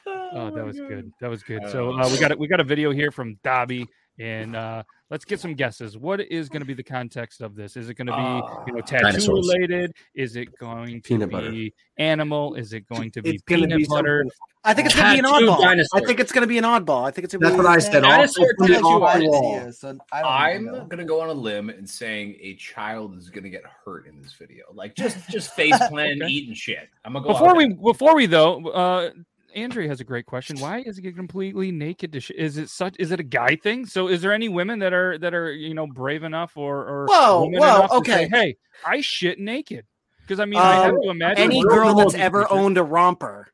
Oh, 0.07 0.50
that 0.55 0.64
was 0.64 0.76
good. 0.76 1.12
That 1.21 1.31
was 1.31 1.43
good. 1.43 1.62
So 1.71 1.93
uh, 1.93 2.09
we 2.11 2.19
got 2.19 2.31
it. 2.31 2.38
We 2.38 2.49
got 2.49 2.61
a 2.61 2.64
video 2.64 2.91
here 2.91 3.11
from 3.11 3.38
Dobby, 3.45 3.87
and 4.19 4.57
uh, 4.57 4.83
let's 5.12 5.25
get 5.26 5.38
some 5.38 5.52
guesses. 5.54 5.97
What 5.99 6.21
is 6.23 6.49
going 6.49 6.62
to 6.62 6.66
be 6.66 6.75
the 6.75 6.83
context 6.83 7.42
of 7.42 7.54
this? 7.54 7.76
Is 7.76 7.88
it 7.90 7.95
going 7.95 8.07
to 8.09 8.16
be 8.16 8.71
you 8.71 8.75
know 8.76 8.81
tattoo 8.81 9.04
Dinosaurs. 9.04 9.47
related? 9.54 9.92
Is 10.14 10.35
it 10.37 10.49
going 10.59 11.02
to 11.02 11.09
Peanut 11.09 11.28
be 11.28 11.33
butter. 11.35 11.52
animal? 11.99 12.54
Is 12.54 12.73
it 12.73 12.88
going 12.88 13.11
to 13.12 13.23
be 13.23 13.31
It's 13.35 13.42
gonna 13.45 13.62
peanut 13.62 13.78
be 13.78 13.85
butter? 13.87 14.23
something- 14.25 14.38
I 14.64 14.75
think 14.75 14.87
it's 14.87 14.95
gonna 14.95 15.12
be 15.14 15.19
an 15.19 15.25
Tattoo 15.25 15.47
oddball. 15.47 15.61
dinosaur. 15.61 16.00
I 16.00 16.04
think 16.07 16.21
it's 16.21 16.31
gonna 16.31 16.47
be 16.47 16.57
an 16.59 16.62
oddball. 16.64 17.04
I 17.04 17.11
think 17.11 17.25
it's. 17.25 17.35
Gonna 17.35 17.47
That's 17.47 17.57
be 17.57 17.64
what 17.64 17.66
I 17.66 17.78
said. 17.81 18.04
Off, 18.04 18.11
Dinosaur 18.12 18.47
put 18.57 18.69
tattoo 18.71 18.85
off 18.87 19.02
artist, 19.02 19.28
wall. 19.33 19.52
Yeah, 19.57 19.71
so 19.73 19.99
I 20.12 20.23
don't 20.23 20.31
I'm 20.31 20.62
even 20.62 20.66
know. 20.73 20.85
gonna 20.85 21.04
go 21.04 21.21
on 21.21 21.31
a 21.31 21.33
limb 21.33 21.69
and 21.69 21.90
saying 21.90 22.37
a 22.40 22.54
child 22.54 23.16
is 23.19 23.28
gonna 23.28 23.49
get 23.49 23.64
hurt 23.85 24.07
in 24.07 24.23
this 24.23 24.35
video. 24.35 24.66
Like 24.73 24.95
just 24.95 25.28
just 25.28 25.52
face 25.54 25.76
plant 25.88 26.23
Okay. 26.23 26.31
eating 26.31 26.54
shit. 26.54 26.88
I'm 27.04 27.12
gonna 27.14 27.25
go 27.26 27.33
Before 27.33 27.57
we 27.57 27.75
before 27.75 28.14
we 28.14 28.26
though, 28.26 28.64
uh, 28.69 29.11
Andrea 29.54 29.88
has 29.88 30.00
a 30.00 30.04
great 30.04 30.26
question. 30.26 30.59
Why 30.59 30.82
is 30.87 30.99
it 30.99 31.16
completely 31.16 31.71
naked? 31.73 32.12
To 32.12 32.21
sh- 32.21 32.30
is 32.32 32.56
it 32.59 32.68
such? 32.71 32.97
Is 32.99 33.11
it 33.11 33.21
a 33.21 33.25
guy 33.25 33.56
thing? 33.56 33.87
So 33.87 34.09
is 34.09 34.23
there 34.23 34.32
any 34.32 34.49
women 34.49 34.78
that 34.80 34.92
are 34.92 35.18
that 35.18 35.35
are 35.35 35.52
you 35.52 35.75
know 35.75 35.87
brave 35.87 36.23
enough 36.23 36.56
or 36.56 36.78
or 36.78 37.06
Whoa, 37.09 37.40
woman 37.44 37.61
whoa, 37.61 37.76
enough 37.76 37.90
to 37.90 37.97
okay. 37.97 38.12
say, 38.12 38.28
hey, 38.30 38.56
I 38.87 39.00
shit 39.00 39.38
naked? 39.38 39.85
Because 40.21 40.40
I 40.40 40.44
mean, 40.44 40.61
I 40.61 40.75
have 40.85 40.94
Um, 40.94 41.00
to 41.02 41.11
imagine 41.11 41.44
Any 41.44 41.62
girl 41.62 41.94
that's 41.94 42.14
ever 42.14 42.44
creature. 42.44 42.54
owned 42.61 42.78
a 42.78 42.82
romper, 42.85 43.49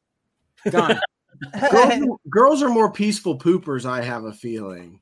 done. 0.70 1.00
girls, 1.70 2.18
girls 2.28 2.62
are 2.62 2.68
more 2.68 2.92
peaceful 2.92 3.38
poopers. 3.38 3.84
I 3.84 4.02
have 4.02 4.24
a 4.24 4.32
feeling. 4.32 5.00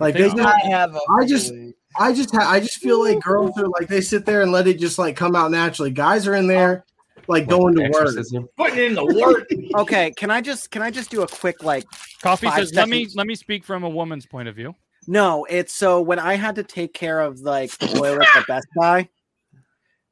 Like 0.00 0.14
they 0.14 0.28
Think 0.28 0.36
just, 0.42 0.54
I 0.64 0.68
have 0.68 0.94
a 0.94 1.00
I 1.20 1.26
just- 1.26 1.50
feeling. 1.50 1.74
I 1.98 2.12
just, 2.12 2.32
ha- 2.32 2.48
I 2.48 2.60
just 2.60 2.76
feel 2.76 3.02
like 3.02 3.18
girls 3.22 3.58
are 3.58 3.66
like 3.66 3.88
they 3.88 4.02
sit 4.02 4.26
there 4.26 4.42
and 4.42 4.52
let 4.52 4.68
it 4.68 4.78
just 4.78 4.98
like 4.98 5.16
come 5.16 5.34
out 5.34 5.50
naturally. 5.50 5.90
Guys 5.90 6.28
are 6.28 6.34
in 6.34 6.46
there 6.46 6.84
like 7.28 7.46
What, 7.46 7.58
going 7.58 7.74
to 7.76 7.82
work. 7.82 7.90
exorcism? 8.02 8.48
putting 8.56 8.78
in 8.86 8.94
the 8.94 9.04
work. 9.04 9.46
Okay, 9.76 10.12
can 10.16 10.30
I 10.30 10.40
just 10.40 10.70
can 10.70 10.80
I 10.82 10.90
just 10.90 11.10
do 11.10 11.22
a 11.22 11.28
quick 11.28 11.62
like 11.62 11.84
Coffee 12.22 12.46
five 12.46 12.58
says, 12.58 12.74
"Let 12.74 12.88
me 12.88 13.06
let 13.14 13.26
me 13.26 13.34
speak 13.34 13.64
from 13.64 13.84
a 13.84 13.88
woman's 13.88 14.24
point 14.26 14.48
of 14.48 14.56
view." 14.56 14.74
No, 15.06 15.44
it's 15.48 15.72
so 15.74 16.00
when 16.00 16.18
I 16.18 16.34
had 16.34 16.54
to 16.56 16.62
take 16.62 16.94
care 16.94 17.20
of 17.20 17.40
like 17.40 17.76
toilets 17.78 18.26
at 18.34 18.40
the 18.40 18.44
Best 18.48 18.66
Buy, 18.76 19.08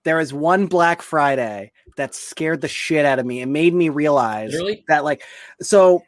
there 0.05 0.17
was 0.19 0.33
one 0.35 0.67
Black 0.67 1.01
Friday 1.03 1.73
that 1.97 2.15
scared 2.15 2.61
the 2.61 2.69
shit 2.69 3.05
out 3.07 3.19
of 3.19 3.25
me. 3.27 3.41
It 3.41 3.47
made 3.47 3.73
me 3.75 3.89
realize 3.89 4.53
Literally? 4.53 4.85
that 4.89 5.05
like 5.05 5.23
so 5.63 6.03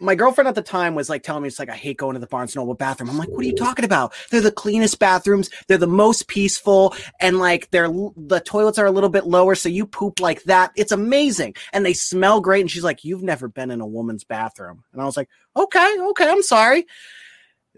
my 0.00 0.14
girlfriend 0.14 0.48
at 0.48 0.54
the 0.54 0.62
time 0.62 0.94
was 0.94 1.08
like 1.08 1.22
telling 1.22 1.42
me 1.42 1.48
it's 1.48 1.58
like 1.58 1.68
I 1.68 1.76
hate 1.76 1.98
going 1.98 2.14
to 2.14 2.20
the 2.20 2.26
Barnes 2.26 2.56
Noble 2.56 2.74
bathroom. 2.74 3.10
I'm 3.10 3.18
like, 3.18 3.28
what 3.28 3.40
are 3.40 3.46
you 3.46 3.54
talking 3.54 3.84
about? 3.84 4.12
They're 4.30 4.40
the 4.40 4.50
cleanest 4.50 4.98
bathrooms. 4.98 5.50
They're 5.68 5.78
the 5.78 5.86
most 5.86 6.26
peaceful, 6.26 6.94
and 7.20 7.38
like 7.38 7.70
they're 7.70 7.88
the 7.88 8.42
toilets 8.44 8.78
are 8.78 8.86
a 8.86 8.90
little 8.90 9.10
bit 9.10 9.26
lower, 9.26 9.54
so 9.54 9.68
you 9.68 9.86
poop 9.86 10.20
like 10.20 10.42
that. 10.44 10.72
It's 10.74 10.92
amazing, 10.92 11.54
and 11.72 11.84
they 11.84 11.92
smell 11.92 12.40
great. 12.40 12.62
And 12.62 12.70
she's 12.70 12.84
like, 12.84 13.04
you've 13.04 13.22
never 13.22 13.48
been 13.48 13.70
in 13.70 13.80
a 13.80 13.86
woman's 13.86 14.24
bathroom, 14.24 14.84
and 14.92 15.02
I 15.02 15.04
was 15.04 15.16
like, 15.16 15.28
okay, 15.56 15.96
okay, 16.00 16.28
I'm 16.28 16.42
sorry. 16.42 16.86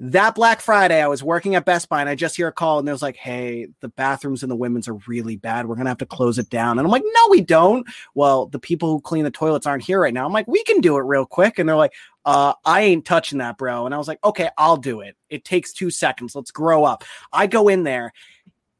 That 0.06 0.34
Black 0.34 0.60
Friday, 0.60 1.00
I 1.00 1.06
was 1.06 1.22
working 1.22 1.54
at 1.54 1.64
Best 1.64 1.88
Buy 1.88 2.00
and 2.00 2.08
I 2.08 2.16
just 2.16 2.34
hear 2.34 2.48
a 2.48 2.52
call 2.52 2.80
and 2.80 2.88
was 2.88 3.02
like, 3.02 3.14
hey, 3.14 3.68
the 3.78 3.88
bathrooms 3.88 4.42
in 4.42 4.48
the 4.48 4.56
women's 4.56 4.88
are 4.88 4.98
really 5.06 5.36
bad. 5.36 5.66
We're 5.66 5.76
going 5.76 5.84
to 5.84 5.90
have 5.90 5.98
to 5.98 6.06
close 6.06 6.40
it 6.40 6.50
down. 6.50 6.76
And 6.76 6.84
I'm 6.84 6.90
like, 6.90 7.04
no, 7.06 7.20
we 7.30 7.40
don't. 7.40 7.86
Well, 8.16 8.46
the 8.46 8.58
people 8.58 8.90
who 8.90 9.00
clean 9.00 9.22
the 9.22 9.30
toilets 9.30 9.64
aren't 9.64 9.84
here 9.84 10.00
right 10.00 10.12
now. 10.12 10.26
I'm 10.26 10.32
like, 10.32 10.48
we 10.48 10.64
can 10.64 10.80
do 10.80 10.96
it 10.96 11.02
real 11.02 11.24
quick. 11.24 11.60
And 11.60 11.68
they're 11.68 11.76
like, 11.76 11.92
uh, 12.24 12.54
I 12.64 12.80
ain't 12.80 13.04
touching 13.04 13.38
that, 13.38 13.58
bro. 13.58 13.86
And 13.86 13.94
I 13.94 13.98
was 13.98 14.08
like, 14.08 14.18
okay, 14.24 14.50
I'll 14.58 14.76
do 14.76 15.02
it. 15.02 15.16
It 15.30 15.44
takes 15.44 15.72
two 15.72 15.90
seconds. 15.90 16.34
Let's 16.34 16.50
grow 16.50 16.82
up. 16.82 17.04
I 17.32 17.46
go 17.46 17.68
in 17.68 17.84
there 17.84 18.12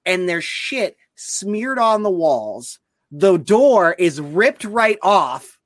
and 0.05 0.29
there's 0.29 0.43
shit 0.43 0.97
smeared 1.15 1.79
on 1.79 2.03
the 2.03 2.11
walls. 2.11 2.81
The 3.13 3.37
door 3.37 3.93
is 3.97 4.21
ripped 4.21 4.65
right 4.65 4.99
off. 5.03 5.61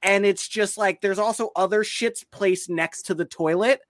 And 0.00 0.24
it's 0.24 0.46
just 0.46 0.78
like 0.78 1.00
there's 1.00 1.18
also 1.18 1.50
other 1.56 1.82
shits 1.82 2.24
placed 2.30 2.70
next 2.70 3.06
to 3.06 3.14
the 3.14 3.24
toilet. 3.24 3.80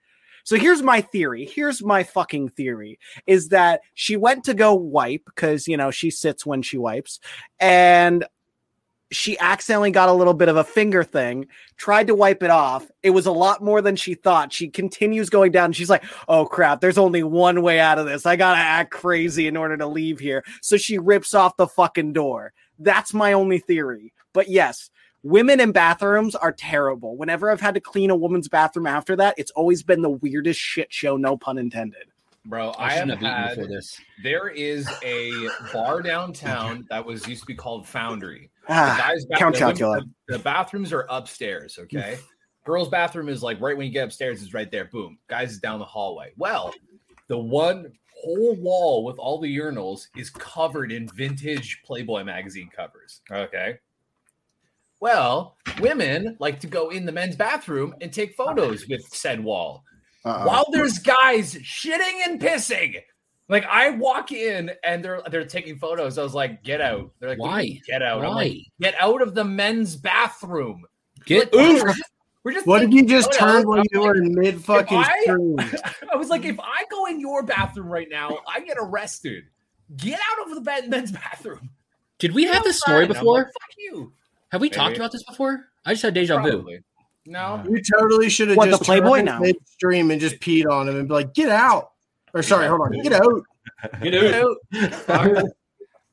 So 0.45 0.57
here's 0.57 0.83
my 0.83 1.01
theory. 1.01 1.45
Here's 1.45 1.83
my 1.83 2.03
fucking 2.03 2.51
theory 2.51 2.99
is 3.27 3.49
that 3.49 3.81
she 3.95 4.17
went 4.17 4.45
to 4.45 4.55
go 4.55 4.75
wipe 4.75 5.25
because, 5.25 5.69
you 5.69 5.77
know, 5.77 5.91
she 5.91 6.11
sits 6.11 6.45
when 6.45 6.63
she 6.63 6.79
wipes 6.79 7.21
and 7.61 8.25
she 9.13 9.39
accidentally 9.39 9.91
got 9.91 10.09
a 10.09 10.13
little 10.13 10.33
bit 10.33 10.49
of 10.49 10.57
a 10.57 10.65
finger 10.65 11.05
thing, 11.05 11.47
tried 11.77 12.07
to 12.07 12.15
wipe 12.15 12.43
it 12.43 12.51
off. 12.51 12.91
It 13.03 13.11
was 13.11 13.27
a 13.27 13.33
lot 13.33 13.63
more 13.63 13.83
than 13.83 13.95
she 13.95 14.15
thought. 14.15 14.53
She 14.53 14.69
continues 14.69 15.29
going 15.29 15.53
down. 15.53 15.73
She's 15.73 15.91
like, 15.91 16.05
oh 16.29 16.47
crap, 16.47 16.81
there's 16.81 16.99
only 16.99 17.23
one 17.23 17.63
way 17.63 17.79
out 17.79 17.99
of 17.99 18.07
this. 18.07 18.25
I 18.25 18.37
gotta 18.37 18.59
act 18.59 18.91
crazy 18.91 19.47
in 19.47 19.57
order 19.57 19.77
to 19.77 19.87
leave 19.87 20.19
here. 20.19 20.43
So 20.63 20.79
she 20.79 20.99
rips 20.99 21.35
off 21.35 21.57
the 21.59 21.69
fucking 21.69 22.15
door. 22.15 22.55
That's 22.79 23.13
my 23.13 23.35
only 23.35 23.59
theory. 23.59 24.15
But 24.33 24.49
yes, 24.49 24.91
women 25.23 25.61
in 25.61 25.73
bathrooms 25.73 26.35
are 26.35 26.52
terrible. 26.52 27.17
Whenever 27.17 27.50
I've 27.50 27.61
had 27.61 27.75
to 27.75 27.81
clean 27.81 28.11
a 28.11 28.17
woman's 28.17 28.49
bathroom 28.49 28.87
after 28.87 29.17
that, 29.17 29.35
it's 29.38 29.50
always 29.52 29.83
been 29.83 30.02
the 30.02 30.11
weirdest 30.11 30.61
shit 30.61 30.93
show, 30.93 31.17
no 31.17 31.37
pun 31.37 31.59
intended. 31.59 32.05
Bro, 32.45 32.71
I 32.71 32.87
I 32.87 32.91
have 32.91 32.99
shouldn't 33.09 33.23
have 33.23 33.50
eaten 33.55 33.64
had. 33.64 33.71
this. 33.71 34.00
There 34.25 34.49
is 34.49 34.88
a 35.05 35.31
bar 35.73 36.02
downtown 36.02 36.85
that 36.91 37.05
was 37.07 37.26
used 37.29 37.43
to 37.43 37.47
be 37.47 37.55
called 37.55 37.87
Foundry. 37.88 38.50
The 38.67 38.73
Ah, 38.75 38.97
guys' 38.99 39.25
ba- 39.26 39.37
Count 39.37 39.57
the 39.57 39.64
women- 39.67 40.14
The, 40.26 40.38
the 40.38 40.43
bathrooms 40.43 40.93
are 40.93 41.07
upstairs. 41.09 41.79
Okay, 41.79 42.19
girls' 42.64 42.88
bathroom 42.88 43.29
is 43.29 43.43
like 43.45 43.61
right 43.61 43.76
when 43.76 43.87
you 43.87 43.93
get 43.93 44.05
upstairs. 44.05 44.43
Is 44.43 44.52
right 44.55 44.71
there. 44.73 44.87
Boom. 44.87 45.19
Guys 45.29 45.52
is 45.52 45.59
down 45.61 45.79
the 45.79 45.85
hallway. 45.85 46.33
Well, 46.37 46.73
the 47.29 47.38
one 47.38 47.93
whole 48.25 48.55
wall 48.57 49.05
with 49.05 49.19
all 49.19 49.38
the 49.41 49.57
urinals 49.57 50.07
is 50.17 50.29
covered 50.31 50.91
in 50.91 51.09
vintage 51.09 51.81
Playboy 51.85 52.25
magazine 52.25 52.69
covers. 52.75 53.21
Okay. 53.31 53.79
Well, 55.02 55.56
women 55.80 56.37
like 56.38 56.61
to 56.61 56.68
go 56.68 56.90
in 56.90 57.04
the 57.06 57.11
men's 57.11 57.35
bathroom 57.35 57.92
and 58.00 58.12
take 58.12 58.37
photos 58.37 58.87
with 58.87 59.02
said 59.09 59.42
wall 59.42 59.82
Uh-uh. 60.25 60.44
while 60.44 60.64
there's 60.71 61.00
guys 61.00 61.56
shitting 61.56 62.21
and 62.28 62.40
pissing. 62.40 63.02
Like 63.49 63.64
I 63.66 63.90
walk 63.90 64.30
in 64.30 64.71
and 64.85 65.04
they're 65.04 65.21
they're 65.28 65.44
taking 65.44 65.76
photos. 65.76 66.18
I 66.18 66.23
was 66.23 66.35
like, 66.35 66.62
get 66.62 66.80
out. 66.80 67.11
They're 67.18 67.30
like, 67.30 67.38
"What 67.40 67.59
do 67.62 67.66
you 67.66 67.75
Why? 67.75 67.80
Get 67.85 68.02
out. 68.02 68.23
I'm 68.25 68.28
Why? 68.28 68.35
like, 68.44 68.56
get 68.80 68.94
out 69.00 69.23
of 69.23 69.35
the 69.35 69.44
men's 69.44 69.97
bathroom. 69.97 70.84
Get 71.26 71.52
Like, 71.52 71.67
oof. 71.67 71.82
we're 71.82 71.88
just- 71.88 72.02
We're 72.45 72.52
just 72.52 72.67
What 72.69 72.78
did 72.80 72.95
you 72.95 73.04
just 73.04 73.32
photos. 73.34 73.54
turn 73.54 73.69
when 73.69 73.82
you 73.91 74.00
were 74.02 74.15
in 74.15 74.32
mid 74.36 74.65
fucking 74.65 74.99
I- 74.99 75.21
stream? 75.23 75.56
I 76.12 76.17
was 76.17 76.28
like, 76.28 76.45
if 76.45 76.60
I 76.60 76.84
go 76.93 77.06
in 77.06 77.19
your 77.19 77.43
bathroom 77.43 77.88
right 77.88 78.08
now, 78.08 78.38
I 78.47 78.60
get 78.60 78.76
arrested. 78.80 79.45
Get 79.97 80.21
out 80.30 80.47
of 80.49 80.54
the 80.54 80.60
ben- 80.60 80.91
men's 80.91 81.10
bathroom. 81.10 81.71
Did 82.21 82.34
we 82.34 82.45
have 82.45 82.62
this 82.62 82.78
story 82.78 83.06
before? 83.08 83.38
like, 83.38 83.47
Fuck 83.47 83.71
you. 83.78 84.12
Have 84.52 84.60
we 84.60 84.67
Maybe. 84.69 84.76
talked 84.76 84.97
about 84.97 85.10
this 85.12 85.23
before? 85.25 85.65
I 85.86 85.93
just 85.95 86.02
had 86.02 86.15
deja 86.15 86.41
vu. 86.43 86.67
No. 87.26 87.65
You 87.69 87.80
totally 87.99 88.28
should 88.28 88.49
have 88.49 88.56
What, 88.58 88.67
the 88.67 88.73
just 88.73 88.82
Playboy 88.84 89.17
turned 89.17 89.26
now? 89.26 89.38
midstream 89.41 90.10
and 90.10 90.21
just 90.21 90.38
peed 90.41 90.71
on 90.71 90.88
him 90.88 90.97
and 90.97 91.08
be 91.08 91.15
like, 91.15 91.32
"Get 91.34 91.49
out!" 91.49 91.91
Or 92.34 92.43
sorry, 92.43 92.69
hold 92.69 92.82
on, 92.82 92.93
get 93.02 93.12
out. 93.15 93.43
Get 94.02 94.34
out. 94.34 94.56
Fuck. 94.93 95.45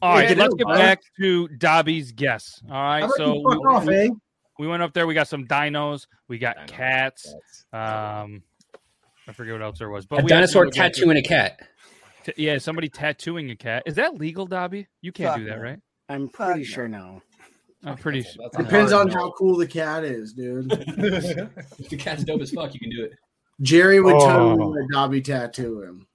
All 0.01 0.13
right, 0.15 0.29
Get 0.29 0.37
let's 0.37 0.53
out, 0.53 0.57
get 0.57 0.67
bud. 0.67 0.77
back 0.77 1.01
to 1.19 1.47
Dobby's 1.49 2.13
guess. 2.13 2.61
All 2.69 2.73
right, 2.75 3.09
so 3.17 3.33
we, 3.33 3.41
off, 3.41 3.85
we- 3.85 3.95
eh? 3.95 4.09
we 4.57 4.67
went 4.67 4.81
up 4.81 4.93
there. 4.93 5.05
We 5.05 5.13
got 5.13 5.27
some 5.27 5.45
dinos. 5.45 6.07
We 6.29 6.37
got 6.37 6.55
Dinos. 6.57 6.67
cats. 6.67 7.33
Um, 7.73 8.41
I 9.27 9.33
forget 9.33 9.53
what 9.53 9.61
else 9.61 9.79
there 9.79 9.89
was, 9.89 10.05
but 10.05 10.21
A 10.21 10.23
we 10.23 10.29
dinosaur 10.29 10.63
some- 10.63 10.67
we 10.67 10.71
got 10.71 10.93
tattooing 10.93 11.17
a 11.17 11.21
cat. 11.21 11.59
t- 12.23 12.33
yeah, 12.37 12.57
somebody 12.59 12.87
tattooing 12.87 13.51
a 13.51 13.55
cat. 13.57 13.83
Is 13.85 13.95
that 13.95 14.15
legal, 14.15 14.45
Dobby? 14.45 14.87
You 15.01 15.11
can't 15.11 15.31
Fuck 15.31 15.39
do 15.39 15.45
that, 15.49 15.59
right? 15.61 15.79
I'm 16.07 16.29
pretty 16.29 16.63
sure 16.63 16.87
no. 16.87 17.21
I'm 17.85 17.95
pretty 17.97 18.23
sure. 18.23 18.33
That's 18.51 18.57
Depends 18.65 18.91
hard 18.91 19.07
on 19.07 19.13
how 19.13 19.31
cool 19.31 19.55
the 19.57 19.67
cat 19.67 20.03
is, 20.03 20.33
dude. 20.33 20.71
If 21.79 21.89
the 21.89 21.97
cat's 21.97 22.23
dope 22.23 22.41
as 22.41 22.51
fuck, 22.51 22.73
you 22.73 22.79
can 22.79 22.89
do 22.89 23.03
it. 23.05 23.11
Jerry 23.61 23.99
would 24.01 24.15
Oh. 24.15 24.27
totally 24.27 24.81
let 24.81 24.89
Dobby 24.91 25.21
tattoo 25.21 25.81
him, 25.83 26.07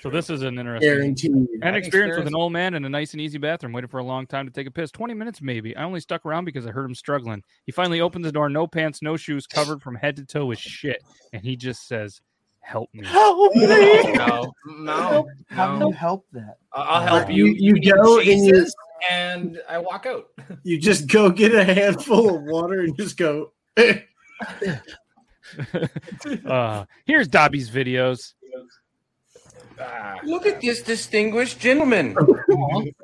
So 0.00 0.08
this 0.10 0.30
is 0.30 0.42
an 0.42 0.58
interesting 0.58 0.88
guaranteed. 0.90 1.32
an 1.32 1.48
Having 1.62 1.78
experience 1.78 2.18
with 2.18 2.26
an 2.28 2.34
old 2.34 2.52
man 2.52 2.74
in 2.74 2.84
a 2.84 2.88
nice 2.88 3.12
and 3.12 3.20
easy 3.20 3.38
bathroom, 3.38 3.72
waited 3.72 3.90
for 3.90 3.98
a 3.98 4.04
long 4.04 4.26
time 4.26 4.46
to 4.46 4.52
take 4.52 4.66
a 4.66 4.70
piss. 4.70 4.90
Twenty 4.90 5.14
minutes, 5.14 5.40
maybe. 5.40 5.76
I 5.76 5.84
only 5.84 6.00
stuck 6.00 6.24
around 6.26 6.44
because 6.44 6.66
I 6.66 6.70
heard 6.70 6.84
him 6.86 6.94
struggling. 6.94 7.42
He 7.66 7.72
finally 7.72 8.00
opens 8.00 8.24
the 8.24 8.32
door, 8.32 8.48
no 8.48 8.66
pants, 8.66 9.00
no 9.02 9.16
shoes, 9.16 9.46
covered 9.46 9.82
from 9.82 9.94
head 9.96 10.16
to 10.16 10.24
toe 10.24 10.46
with 10.46 10.58
shit, 10.58 11.02
and 11.32 11.42
he 11.42 11.56
just 11.56 11.86
says, 11.88 12.20
"Help 12.60 12.88
me." 12.94 13.04
Help 13.06 13.54
me! 13.56 13.66
No, 14.14 14.52
no, 14.78 15.26
How 15.48 15.76
do 15.78 15.86
you 15.86 15.90
help 15.92 16.24
that? 16.32 16.56
I'll 16.72 17.02
help 17.02 17.26
But 17.26 17.34
you. 17.34 17.46
you- 17.46 17.74
you 17.76 17.92
go 17.92 18.18
and 18.18 18.26
you- 18.26 18.52
Jesus, 18.52 18.74
and 19.10 19.60
I 19.68 19.78
walk 19.78 20.06
out. 20.06 20.28
You 20.62 20.78
just 20.78 21.08
go 21.08 21.30
get 21.30 21.54
a 21.54 21.64
handful 21.64 22.34
of 22.36 22.42
water 22.42 22.80
and 22.80 22.96
just 22.96 23.16
go. 23.16 23.52
uh, 26.46 26.84
here's 27.04 27.28
Dobby's 27.28 27.70
videos. 27.70 28.32
Ah. 29.78 30.16
Look 30.24 30.46
at 30.46 30.62
this 30.62 30.80
distinguished 30.80 31.60
gentleman. 31.60 32.16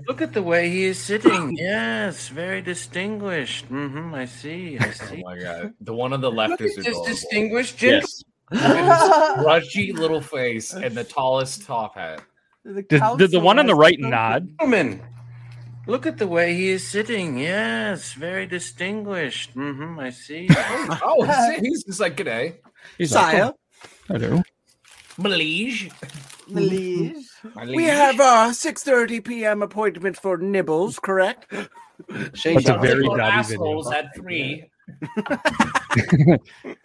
Look 0.08 0.22
at 0.22 0.32
the 0.32 0.42
way 0.42 0.70
he 0.70 0.84
is 0.84 0.98
sitting. 0.98 1.54
Yes, 1.56 2.28
very 2.28 2.62
distinguished. 2.62 3.66
hmm 3.66 4.14
I 4.14 4.24
see. 4.24 4.78
I 4.80 4.94
Oh 5.12 5.16
my 5.22 5.38
god, 5.38 5.74
the 5.82 5.92
one 5.92 6.14
on 6.14 6.22
the 6.22 6.30
left 6.30 6.52
Look 6.52 6.60
is 6.62 6.70
at 6.78 6.84
this 6.84 6.86
adorable. 6.88 7.06
distinguished 7.06 7.76
gentleman. 7.76 8.08
Yes. 8.08 8.24
Look 8.52 8.62
at 8.62 9.36
his 9.36 9.44
Grudgy 9.44 9.92
little 9.94 10.22
face 10.22 10.72
and 10.72 10.94
the 10.94 11.04
tallest 11.04 11.66
top 11.66 11.94
hat. 11.96 12.22
The, 12.64 12.82
Did, 12.82 13.02
did 13.18 13.30
the 13.32 13.40
one 13.40 13.58
on 13.58 13.66
the 13.66 13.74
right 13.74 13.98
nod? 13.98 14.48
Gentleman. 14.60 15.02
Look 15.86 16.06
at 16.06 16.18
the 16.18 16.26
way 16.28 16.54
he 16.54 16.68
is 16.70 16.86
sitting. 16.86 17.38
Yes, 17.38 18.12
very 18.12 18.46
distinguished. 18.46 19.54
Mm-hmm, 19.56 19.98
I 19.98 20.10
see. 20.10 20.48
Oh, 21.02 21.24
he's, 21.24 21.60
he's 21.60 21.84
just 21.84 22.00
like 22.00 22.16
g'day, 22.16 22.56
He's 22.98 23.12
like, 23.14 23.32
Sire, 23.36 23.52
Hello. 24.08 24.42
Malige. 25.18 25.90
Please. 26.46 27.30
we 27.74 27.84
have 27.84 28.16
a 28.20 28.50
6:30 28.52 29.24
p.m. 29.24 29.62
appointment 29.62 30.16
for 30.16 30.36
nibbles, 30.38 30.98
correct? 30.98 31.46
Shay 32.34 32.54
That's 32.54 32.68
a 32.68 32.74
Shay. 32.74 32.78
very 32.80 33.02
Little 33.02 33.16
Dobby 33.16 33.42
video. 33.42 33.60
assholes 33.60 33.92
at 33.92 34.14
three. 34.16 34.70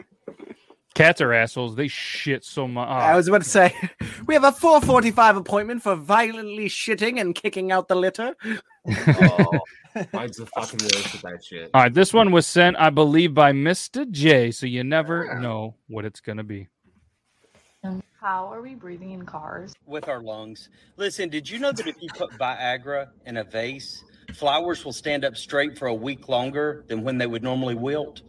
Cats 0.98 1.22
are 1.22 1.32
assholes. 1.32 1.76
They 1.76 1.88
shit 1.88 2.44
so 2.44 2.68
much. 2.68 2.88
Ah. 2.90 3.12
I 3.12 3.16
was 3.16 3.28
about 3.28 3.44
to 3.44 3.50
say 3.50 3.72
we 4.26 4.34
have 4.34 4.44
a 4.44 4.52
4:45 4.52 5.38
appointment 5.38 5.84
for 5.84 5.96
violently 5.96 6.68
shitting 6.68 7.22
and 7.22 7.36
kicking 7.36 7.72
out 7.72 7.88
the 7.88 7.94
litter. 7.94 8.36
Oh, 8.42 9.60
mine's 10.12 10.38
the 10.38 10.48
fucking 10.56 10.80
worst 10.82 11.14
with 11.14 11.22
that 11.22 11.46
shit. 11.46 11.70
All 11.76 11.84
right, 11.84 11.94
this 11.94 12.16
one 12.16 12.32
was 12.32 12.48
sent, 12.48 12.78
I 12.78 12.90
believe, 12.90 13.36
by 13.36 13.52
Mr. 13.52 14.10
J, 14.10 14.50
so 14.50 14.66
you 14.66 14.84
never 14.84 15.40
know 15.40 15.76
what 15.88 16.04
it's 16.04 16.20
gonna 16.20 16.44
be. 16.44 16.68
How 18.20 18.52
are 18.52 18.64
we 18.64 18.74
breathing 18.74 19.12
in 19.12 19.24
cars? 19.24 19.76
with 19.86 20.10
our 20.10 20.24
lungs. 20.24 20.70
Listen, 20.96 21.30
did 21.30 21.48
you 21.48 21.60
know 21.60 21.72
that 21.72 21.86
if 21.86 22.02
you 22.02 22.10
put 22.16 22.32
Viagra 22.32 23.10
in 23.28 23.38
a 23.38 23.44
vase, 23.44 24.04
flowers 24.34 24.84
will 24.84 24.94
stand 24.94 25.24
up 25.24 25.38
straight 25.38 25.78
for 25.78 25.90
a 25.90 25.94
week 25.94 26.28
longer 26.28 26.86
than 26.88 27.04
when 27.04 27.20
they 27.20 27.28
would 27.28 27.44
normally 27.44 27.76
wilt? 27.76 28.24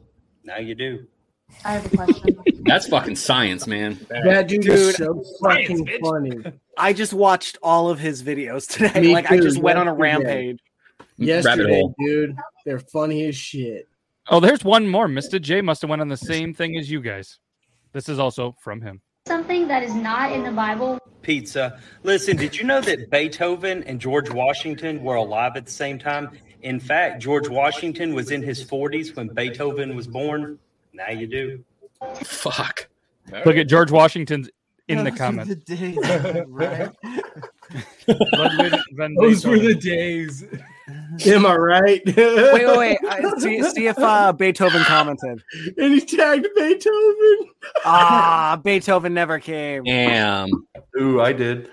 Now 0.45 0.59
you 0.59 0.75
do. 0.75 1.07
I 1.65 1.73
have 1.73 1.93
a 1.93 1.97
question. 1.97 2.39
That's 2.65 2.87
fucking 2.89 3.17
science, 3.17 3.67
man. 3.67 3.99
That 4.09 4.49
dude, 4.49 4.63
Dude, 4.63 4.73
is 4.73 4.97
so 4.97 5.23
fucking 5.43 5.87
bitch. 5.87 6.01
funny. 6.01 6.53
I 6.77 6.93
just 6.93 7.13
watched 7.13 7.59
all 7.63 7.89
of 7.91 7.99
his 7.99 8.23
videos 8.23 8.69
today. 8.69 9.01
Me 9.01 9.13
like 9.13 9.31
I 9.31 9.39
just 9.39 9.59
went 9.59 9.79
on 9.79 9.89
a 9.89 9.95
rampage. 9.95 10.61
Yesterday, 11.17 11.83
dude, 11.99 12.37
they're 12.65 12.79
funny 12.79 13.25
as 13.27 13.35
shit. 13.37 13.89
Oh, 14.29 14.39
there's 14.41 14.63
one 14.63 14.87
more. 14.87 15.09
Mr. 15.09 15.41
J 15.41 15.61
must 15.63 15.81
have 15.83 15.91
went 15.91 16.01
on 16.03 16.09
the 16.09 16.17
same 16.17 16.55
thing 16.55 16.77
as 16.77 16.91
you 16.91 17.01
guys. 17.01 17.39
This 17.93 18.09
is 18.09 18.19
also 18.19 18.55
from 18.63 18.81
him. 18.81 19.01
something 19.27 19.67
that 19.69 19.83
is 19.83 19.95
not 19.95 20.31
in 20.33 20.45
the 20.45 20.53
Bible? 20.53 20.99
Pizza. 21.23 21.81
Listen, 22.05 22.37
did 22.37 22.57
you 22.57 22.65
know 22.65 22.81
that 22.83 23.11
Beethoven 23.11 23.83
and 23.85 24.01
George 24.01 24.31
Washington 24.31 25.03
were 25.03 25.17
alive 25.17 25.53
at 25.57 25.65
the 25.67 25.73
same 25.73 25.99
time? 25.99 26.31
In 26.63 26.79
fact, 26.79 27.21
George 27.21 27.49
Washington 27.49 28.15
was 28.15 28.31
in 28.31 28.43
his 28.43 28.63
40s 28.65 29.17
when 29.17 29.29
Beethoven 29.29 29.97
was 29.97 30.07
born. 30.07 30.59
Now 30.93 31.11
you 31.11 31.27
do. 31.27 31.65
Fuck. 32.25 32.89
Look 33.45 33.57
at 33.57 33.69
George 33.69 33.91
Washington's 33.91 34.49
in 34.89 34.99
the 34.99 35.05
Those 35.05 35.13
were 35.13 35.17
comments. 35.19 35.49
the 35.67 35.77
days, 35.77 36.47
right? 36.49 36.91
Ludwig 38.33 38.81
van 38.93 39.15
Those 39.21 39.45
were 39.47 39.59
the 39.59 39.75
days. 39.75 40.45
Am 41.27 41.45
I 41.45 41.55
right? 41.57 42.03
Wait, 42.07 42.17
wait, 42.17 42.79
wait. 42.79 42.99
Uh, 43.09 43.39
see, 43.39 43.63
see 43.65 43.87
if 43.89 43.99
uh, 43.99 44.33
Beethoven 44.33 44.83
commented. 44.85 45.43
and 45.77 45.93
he 45.93 46.01
tagged 46.01 46.47
Beethoven. 46.57 47.51
Ah, 47.85 48.59
Beethoven 48.65 49.13
never 49.13 49.39
came. 49.39 49.85
Damn. 49.85 50.49
Ooh, 50.99 51.21
I 51.21 51.33
did. 51.35 51.69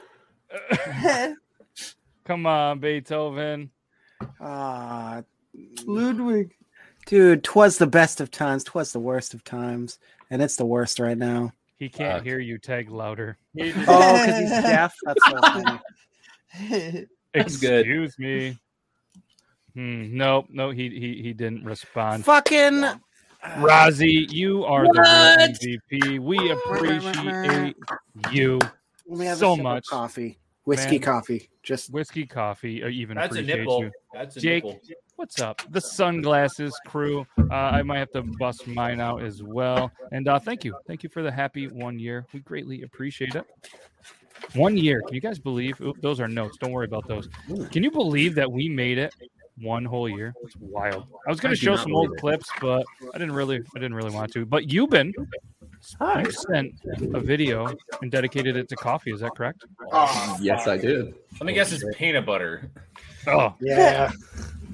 Come 2.25 2.45
on, 2.45 2.79
Beethoven. 2.79 3.69
Ah, 4.41 5.21
Ludwig. 5.85 6.53
Dude, 7.05 7.43
twas 7.43 7.77
the 7.77 7.87
best 7.87 8.21
of 8.21 8.31
times, 8.31 8.63
twas 8.63 8.91
the 8.91 8.99
worst 8.99 9.33
of 9.33 9.43
times, 9.43 9.99
and 10.29 10.41
it's 10.41 10.55
the 10.55 10.65
worst 10.65 10.99
right 10.99 11.17
now. 11.17 11.51
He 11.77 11.89
can't 11.89 12.17
Fuck. 12.19 12.23
hear 12.25 12.39
you. 12.39 12.57
Tag 12.57 12.89
louder. 12.89 13.37
Oh, 13.59 13.63
because 13.63 14.39
he's 14.39 14.49
deaf. 14.63 14.95
That's 15.03 15.25
so 15.25 15.39
funny. 15.41 15.79
That's 17.33 17.57
good. 17.57 17.85
Excuse 17.87 18.17
me. 18.17 18.57
Hmm, 19.73 20.15
no, 20.15 20.45
no, 20.49 20.69
he 20.69 20.89
he 20.89 21.21
he 21.21 21.33
didn't 21.33 21.65
respond. 21.65 22.23
Fucking 22.23 22.83
Rozzy, 23.57 24.31
you 24.31 24.63
are 24.63 24.83
the 24.85 24.99
What? 24.99 25.59
real 25.65 25.79
MVP. 25.81 26.19
We 26.19 26.51
appreciate 26.51 27.75
you 28.31 28.59
Let 29.07 29.27
have 29.27 29.37
so 29.37 29.57
much. 29.57 29.85
coffee, 29.87 30.39
whiskey 30.63 30.91
Man. 30.93 31.01
coffee. 31.01 31.49
Just 31.61 31.91
Whiskey 31.91 32.25
coffee, 32.25 32.81
or 32.83 32.87
even 32.89 33.15
That's 33.17 33.35
a 33.35 33.39
appreciate 33.39 33.57
nipple. 33.59 33.83
you. 33.83 33.91
That's 34.13 34.37
a 34.37 34.39
Jake, 34.39 34.63
nipple. 34.63 34.79
What's 35.15 35.41
up? 35.41 35.61
The 35.69 35.81
sunglasses 35.81 36.73
crew. 36.85 37.25
Uh, 37.39 37.53
I 37.53 37.81
might 37.83 37.99
have 37.99 38.11
to 38.11 38.21
bust 38.21 38.67
mine 38.67 38.99
out 38.99 39.23
as 39.23 39.41
well. 39.41 39.91
And 40.11 40.27
uh, 40.27 40.39
thank 40.39 40.63
you, 40.63 40.75
thank 40.87 41.03
you 41.03 41.09
for 41.09 41.21
the 41.21 41.31
happy 41.31 41.67
one 41.67 41.99
year. 41.99 42.25
We 42.33 42.39
greatly 42.41 42.83
appreciate 42.83 43.35
it. 43.35 43.45
One 44.53 44.77
year. 44.77 45.01
Can 45.01 45.15
you 45.15 45.21
guys 45.21 45.39
believe? 45.39 45.79
Oop, 45.81 46.01
those 46.01 46.19
are 46.19 46.27
notes. 46.27 46.57
Don't 46.59 46.71
worry 46.71 46.85
about 46.85 47.07
those. 47.07 47.29
Can 47.71 47.83
you 47.83 47.91
believe 47.91 48.35
that 48.35 48.51
we 48.51 48.69
made 48.69 48.97
it 48.97 49.13
one 49.57 49.85
whole 49.85 50.09
year? 50.09 50.33
It's 50.43 50.55
wild. 50.57 51.07
I 51.25 51.31
was 51.31 51.39
going 51.39 51.55
to 51.55 51.59
do 51.59 51.65
show 51.65 51.75
some 51.75 51.95
old 51.95 52.11
it. 52.13 52.19
clips, 52.19 52.47
but 52.61 52.85
I 53.13 53.17
didn't 53.17 53.33
really. 53.33 53.57
I 53.75 53.79
didn't 53.79 53.95
really 53.95 54.13
want 54.13 54.31
to. 54.33 54.45
But 54.45 54.71
you've 54.71 54.89
been. 54.89 55.13
You 56.17 56.31
sent 56.31 56.73
a 57.13 57.19
video 57.19 57.73
and 58.01 58.11
dedicated 58.11 58.55
it 58.57 58.67
to 58.69 58.75
coffee. 58.75 59.11
Is 59.11 59.21
that 59.21 59.35
correct? 59.35 59.65
Yes, 60.39 60.67
I 60.67 60.77
did. 60.77 61.13
Let 61.33 61.43
me 61.43 61.53
guess. 61.53 61.71
It's 61.71 61.83
peanut 61.95 62.25
butter. 62.25 62.71
Oh, 63.27 63.55
yeah. 63.61 64.11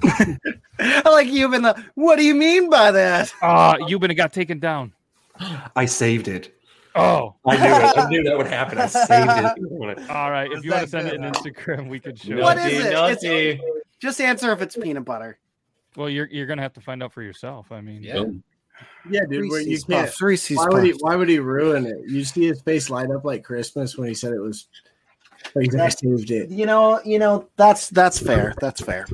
I 0.04 1.02
like 1.10 1.28
you 1.28 1.52
in 1.54 1.62
the. 1.62 1.84
What 1.94 2.16
do 2.16 2.24
you 2.24 2.34
mean 2.34 2.70
by 2.70 2.90
that? 2.90 3.32
ah, 3.42 3.76
you've 3.86 4.00
been 4.00 4.14
got 4.16 4.32
taken 4.32 4.58
down. 4.58 4.92
I 5.76 5.86
saved 5.86 6.28
it. 6.28 6.58
Oh, 6.94 7.34
I 7.46 7.56
knew 7.56 7.86
it. 7.86 7.98
I 7.98 8.08
knew 8.10 8.22
that 8.24 8.36
would 8.36 8.46
happen. 8.46 8.78
I 8.78 8.86
saved 8.86 9.30
it. 9.30 10.10
all 10.10 10.30
right. 10.30 10.50
If 10.52 10.64
you 10.64 10.72
want 10.72 10.84
to 10.84 10.88
send 10.88 11.08
it 11.08 11.12
good, 11.12 11.24
in? 11.24 11.32
Instagram, 11.32 11.88
we 11.88 11.98
could 11.98 12.18
show. 12.18 12.36
What 12.36 12.58
is 12.58 12.84
it? 12.84 12.92
Naughty, 12.92 13.26
It's- 13.50 13.60
Just 14.00 14.20
answer 14.20 14.52
if 14.52 14.60
it's 14.60 14.76
peanut 14.76 15.04
butter. 15.04 15.38
Well, 15.96 16.08
you're 16.08 16.26
you're 16.26 16.46
gonna 16.46 16.62
have 16.62 16.72
to 16.74 16.80
find 16.80 17.02
out 17.02 17.12
for 17.12 17.22
yourself. 17.22 17.70
I 17.70 17.80
mean, 17.80 18.02
Yeah. 18.02 18.24
Yeah, 19.08 19.20
dude. 19.28 19.50
Where 19.50 19.60
you 19.60 19.78
can't. 19.78 20.06
Puffs, 20.06 20.20
Reese's 20.20 20.56
Why 20.56 20.66
would 20.68 20.84
he? 20.84 20.90
Why 21.00 21.16
would 21.16 21.28
he 21.28 21.38
ruin 21.38 21.86
it? 21.86 21.96
You 22.08 22.24
see 22.24 22.46
his 22.46 22.60
face 22.62 22.90
light 22.90 23.10
up 23.10 23.24
like 23.24 23.44
Christmas 23.44 23.96
when 23.96 24.08
he 24.08 24.14
said 24.14 24.32
it 24.32 24.40
was. 24.40 24.66
Like 25.54 25.74
I 25.74 25.88
saved 25.88 26.30
it. 26.30 26.50
You 26.50 26.66
know, 26.66 27.00
you 27.04 27.18
know 27.18 27.48
that's 27.56 27.88
that's 27.90 28.18
fair. 28.18 28.54
That's 28.60 28.80
fair. 28.80 29.06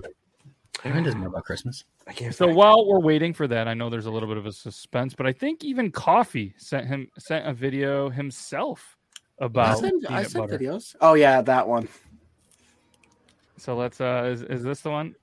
Aaron 0.85 1.03
doesn't 1.05 1.21
know 1.21 1.27
about 1.27 1.45
Christmas. 1.45 1.85
I 2.07 2.12
can't. 2.12 2.35
So 2.35 2.47
while 2.47 2.87
we're 2.87 3.01
waiting 3.01 3.33
for 3.35 3.49
that, 3.49 3.67
I 3.69 3.75
know 3.75 3.91
there's 3.91 4.07
a 4.07 4.11
little 4.11 4.29
bit 4.29 4.37
of 4.38 4.47
a 4.47 4.53
suspense, 4.53 5.14
but 5.14 5.27
I 5.27 5.33
think 5.33 5.64
even 5.64 5.91
Coffee 5.91 6.55
sent 6.57 6.87
him 6.87 7.09
sent 7.19 7.47
a 7.47 7.53
video 7.53 8.09
himself 8.09 8.97
I 9.41 9.47
about 9.47 9.79
sent, 9.79 10.11
I 10.11 10.23
sent 10.23 10.51
videos. 10.51 10.95
Oh 11.01 11.14
yeah, 11.14 11.43
that 11.43 11.67
one. 11.67 11.88
So 13.57 13.77
let's 13.77 14.01
uh 14.01 14.31
is, 14.33 14.43
is 14.43 14.62
this 14.62 14.81
the 14.83 14.91
one? 14.91 15.14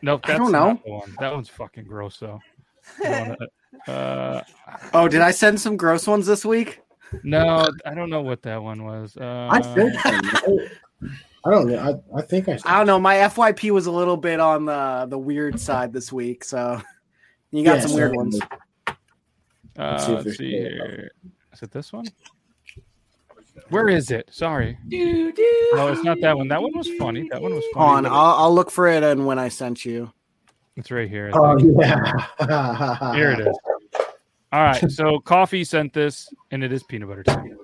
Nope, 0.00 0.22
I 0.24 0.36
don't 0.38 0.50
know. 0.52 0.80
one. 0.84 1.14
That 1.20 1.32
one's 1.32 1.48
fucking 1.48 1.84
gross 1.84 2.18
though. 2.18 2.40
Wanna- 3.00 3.36
uh 3.86 4.40
Oh, 4.94 5.08
did 5.08 5.20
I 5.20 5.30
send 5.30 5.60
some 5.60 5.76
gross 5.76 6.06
ones 6.06 6.26
this 6.26 6.44
week? 6.44 6.80
no, 7.22 7.68
I 7.84 7.94
don't 7.94 8.08
know 8.08 8.22
what 8.22 8.40
that 8.42 8.62
one 8.62 8.84
was. 8.84 9.16
Uh 9.18 9.48
I 9.50 9.60
sent 9.60 9.94
him. 10.00 10.60
right? 11.02 11.10
I 11.44 11.50
don't 11.50 11.68
know. 11.68 12.02
I, 12.14 12.18
I 12.18 12.22
think 12.22 12.48
I. 12.48 12.58
I 12.64 12.78
don't 12.78 12.86
know. 12.86 12.98
My 13.00 13.16
FYP 13.16 13.70
was 13.70 13.86
a 13.86 13.90
little 13.90 14.16
bit 14.16 14.38
on 14.40 14.64
the 14.64 15.06
the 15.08 15.18
weird 15.18 15.58
side 15.58 15.92
this 15.92 16.12
week, 16.12 16.44
so 16.44 16.80
you 17.50 17.64
got 17.64 17.76
Yeah, 17.76 17.86
some 17.86 17.94
weird 17.94 18.14
ones. 18.14 18.38
uh, 18.88 18.92
Let's 19.78 20.06
see 20.06 20.12
if 20.12 20.24
let's 20.24 20.38
see 20.38 20.50
here. 20.50 21.10
Is 21.52 21.62
it 21.62 21.70
this 21.72 21.92
one? 21.92 22.04
Where 23.68 23.88
is 23.88 24.10
it? 24.10 24.28
Sorry. 24.30 24.78
Do, 24.88 25.32
do. 25.32 25.70
No, 25.74 25.88
it's 25.88 26.02
not 26.02 26.20
that 26.22 26.36
one. 26.36 26.48
That 26.48 26.62
one 26.62 26.72
was 26.76 26.88
funny. 26.98 27.28
That 27.30 27.42
one 27.42 27.54
was 27.54 27.64
Hold 27.74 27.90
on. 27.90 28.06
I'll, 28.06 28.12
I'll 28.44 28.54
look 28.54 28.70
for 28.70 28.86
it 28.88 29.02
and 29.02 29.26
when 29.26 29.38
I 29.38 29.48
sent 29.48 29.84
you. 29.84 30.12
It's 30.76 30.90
right 30.90 31.08
here. 31.08 31.30
Oh 31.34 31.58
yeah. 31.58 33.14
Here 33.14 33.32
it 33.32 33.40
is. 33.40 33.58
All 34.52 34.62
right. 34.62 34.90
So 34.90 35.18
coffee 35.20 35.64
sent 35.64 35.92
this, 35.92 36.32
and 36.50 36.62
it 36.64 36.72
is 36.72 36.82
peanut 36.82 37.08
butter 37.08 37.22
time. 37.22 37.56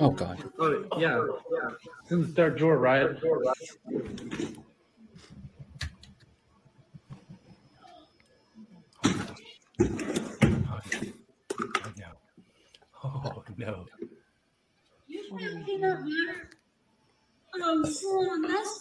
Oh 0.00 0.10
God. 0.10 0.42
yeah. 0.98 1.24
It's 2.02 2.10
in 2.10 2.22
the 2.22 2.28
third 2.28 2.56
drawer, 2.56 2.78
right? 2.78 3.06
Oh 13.04 13.44
no. 13.56 13.86
You 15.06 15.22
said 15.38 15.64
peanut 15.64 15.98
butter. 16.00 16.50
Oh, 17.60 17.82
that's 17.82 18.02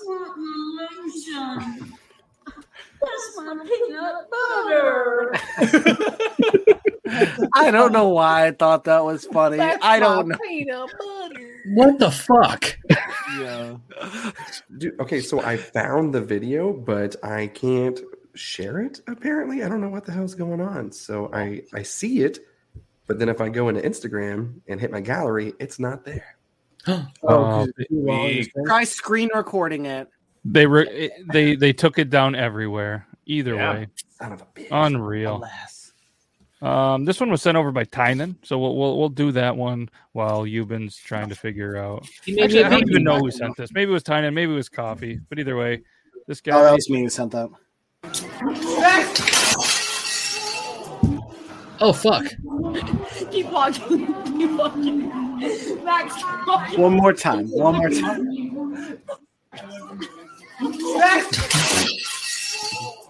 not 0.05 0.37
my 0.37 0.87
lotion. 1.05 1.93
That's 3.01 3.37
my 3.37 3.55
peanut 3.65 4.29
butter. 4.31 5.33
I 7.53 7.71
don't 7.71 7.91
know 7.91 8.09
why 8.09 8.47
I 8.47 8.51
thought 8.51 8.83
that 8.85 9.03
was 9.03 9.25
funny. 9.25 9.59
I 9.59 9.99
don't 9.99 10.27
know. 10.29 10.37
Peanut 10.47 10.91
butter. 10.99 11.61
What 11.73 11.99
the 11.99 12.11
fuck? 12.11 12.77
Yeah. 13.39 13.77
Dude, 14.77 14.99
okay, 14.99 15.19
so 15.21 15.41
I 15.41 15.57
found 15.57 16.13
the 16.13 16.21
video, 16.21 16.71
but 16.73 17.15
I 17.23 17.47
can't 17.47 17.99
share 18.35 18.79
it. 18.81 19.01
Apparently, 19.07 19.63
I 19.63 19.69
don't 19.69 19.81
know 19.81 19.89
what 19.89 20.05
the 20.05 20.11
hell's 20.11 20.35
going 20.35 20.61
on. 20.61 20.91
So 20.91 21.29
I 21.33 21.63
I 21.73 21.83
see 21.83 22.21
it, 22.21 22.39
but 23.07 23.19
then 23.19 23.29
if 23.29 23.41
I 23.41 23.49
go 23.49 23.69
into 23.69 23.81
Instagram 23.81 24.61
and 24.67 24.79
hit 24.79 24.91
my 24.91 25.01
gallery, 25.01 25.53
it's 25.59 25.79
not 25.79 26.05
there. 26.05 26.35
Oh, 26.87 27.05
Oh, 27.23 27.35
'cause 27.35 27.67
it's 27.77 27.89
too 27.89 28.01
long, 28.05 28.21
we- 28.25 28.31
it's 28.39 28.49
been- 28.53 28.65
Try 28.65 28.83
screen 28.85 29.29
recording 29.35 29.85
it. 29.87 30.07
They 30.45 30.65
re- 30.65 31.11
they 31.33 31.55
they 31.57 31.73
took 31.73 31.99
it 31.99 32.09
down 32.09 32.33
everywhere. 32.35 33.05
Either 33.25 33.55
Yeah. 33.55 33.73
way, 33.73 33.87
Son 34.17 34.31
of 34.31 34.41
a 34.41 34.45
bitch. 34.45 34.67
unreal. 34.71 35.43
Um, 36.61 37.05
this 37.05 37.19
one 37.19 37.29
was 37.29 37.41
sent 37.41 37.55
over 37.55 37.71
by 37.71 37.83
Tynan, 37.83 38.37
so 38.43 38.57
we'll 38.57 38.75
we'll, 38.75 38.97
we'll 38.97 39.09
do 39.09 39.31
that 39.33 39.55
one 39.55 39.89
while 40.13 40.47
Euban's 40.47 40.95
trying 40.97 41.29
to 41.29 41.35
figure 41.35 41.77
out. 41.77 42.07
He 42.23 42.41
Actually, 42.41 42.59
me 42.59 42.63
I 42.63 42.67
a 42.67 42.71
don't 42.71 42.89
even 42.89 43.03
know 43.03 43.19
who 43.19 43.29
sent 43.29 43.55
this. 43.57 43.71
Maybe 43.71 43.91
it 43.91 43.93
was 43.93 44.03
Tynan, 44.03 44.33
maybe 44.33 44.53
it 44.53 44.55
was 44.55 44.69
Coffee. 44.69 45.19
But 45.29 45.37
either 45.37 45.55
way, 45.55 45.83
this 46.25 46.41
guy. 46.41 46.57
Oh, 46.57 46.63
that 46.63 46.73
was 46.73 46.89
me 46.89 47.01
who 47.01 47.09
sent 47.09 47.31
that. 47.33 47.49
Oh 51.79 51.93
fuck. 51.93 52.25
Keep 53.31 53.51
walking. 53.51 54.07
Keep 54.37 54.51
walking. 54.51 55.09
Max, 55.83 56.15
keep 56.15 56.47
walking. 56.47 56.81
One 56.81 56.93
more 56.93 57.13
time. 57.13 57.47
One 57.51 57.75
more 57.75 57.89
time. 57.89 58.97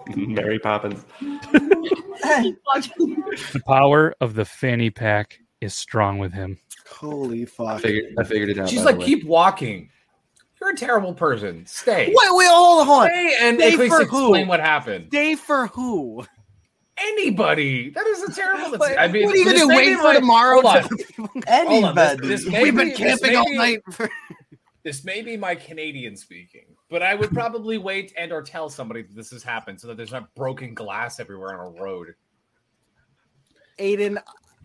Mary 0.15 0.60
Poppins. 0.60 1.04
The 2.28 3.62
power 3.67 4.13
of 4.22 4.34
the 4.34 4.43
fanny 4.46 4.89
pack 4.89 5.39
is 5.62 5.74
strong 5.74 6.17
with 6.17 6.34
him. 6.34 6.58
Holy 6.89 7.43
I 7.43 7.46
fuck. 7.46 7.82
figured 7.82 8.13
I 8.20 8.24
figured 8.24 8.50
it 8.50 8.60
out. 8.60 8.70
She's 8.70 8.84
like, 8.84 9.00
keep 9.00 9.24
walking. 9.26 9.89
You're 10.60 10.72
a 10.72 10.76
terrible 10.76 11.13
person. 11.13 11.65
Stay. 11.65 12.08
Wait, 12.08 12.15
wait, 12.32 12.48
hold 12.50 12.88
on. 12.89 13.08
Stay 13.08 13.36
and 13.39 13.60
Stay 13.60 13.74
at 13.74 13.80
least 13.80 13.96
for 13.96 14.02
explain 14.02 14.43
who? 14.46 14.50
what 14.50 14.60
happened. 14.60 15.10
Day 15.10 15.36
for 15.36 15.67
who? 15.67 16.26
Anybody. 16.98 17.91
That 17.91 18.08
is 18.08 18.24
a 18.24 18.34
terrible. 18.34 18.78
What, 18.78 19.00
I 19.00 19.08
mean, 19.08 19.26
what 19.26 19.36
are 19.36 19.38
you 19.38 19.46
gonna 19.46 19.58
do? 19.60 19.67
Wait 19.67 19.96
for 19.98 20.04
my- 20.04 20.13
tomorrow? 20.15 20.62
Hold 20.62 20.76
on. 20.78 20.84
till 20.89 21.28
the 21.36 21.41
Hold 21.67 21.84
on, 21.86 21.96
this- 21.96 22.08
Anybody. 22.08 22.28
this 22.28 22.46
We've 22.46 22.76
been 22.76 22.88
be- 22.88 22.89
this 22.91 22.98
camping 22.98 23.36
all 23.36 23.46
be- 23.46 23.58
night. 23.58 23.80
For... 23.91 24.10
This 24.84 25.04
may 25.06 25.22
be 25.22 25.38
my 25.38 25.54
Canadian 25.54 26.17
speaking, 26.17 26.65
but 26.89 27.04
I 27.04 27.15
would 27.15 27.32
probably 27.32 27.78
wait 27.78 28.13
and 28.17 28.32
or 28.32 28.41
tell 28.41 28.69
somebody 28.69 29.02
that 29.02 29.15
this 29.15 29.32
has 29.32 29.43
happened 29.43 29.80
so 29.80 29.88
that 29.88 29.97
there's 29.97 30.12
not 30.12 30.34
broken 30.36 30.73
glass 30.73 31.19
everywhere 31.19 31.60
on 31.60 31.67
a 31.67 31.82
road. 31.82 32.15
Aiden, 33.80 34.17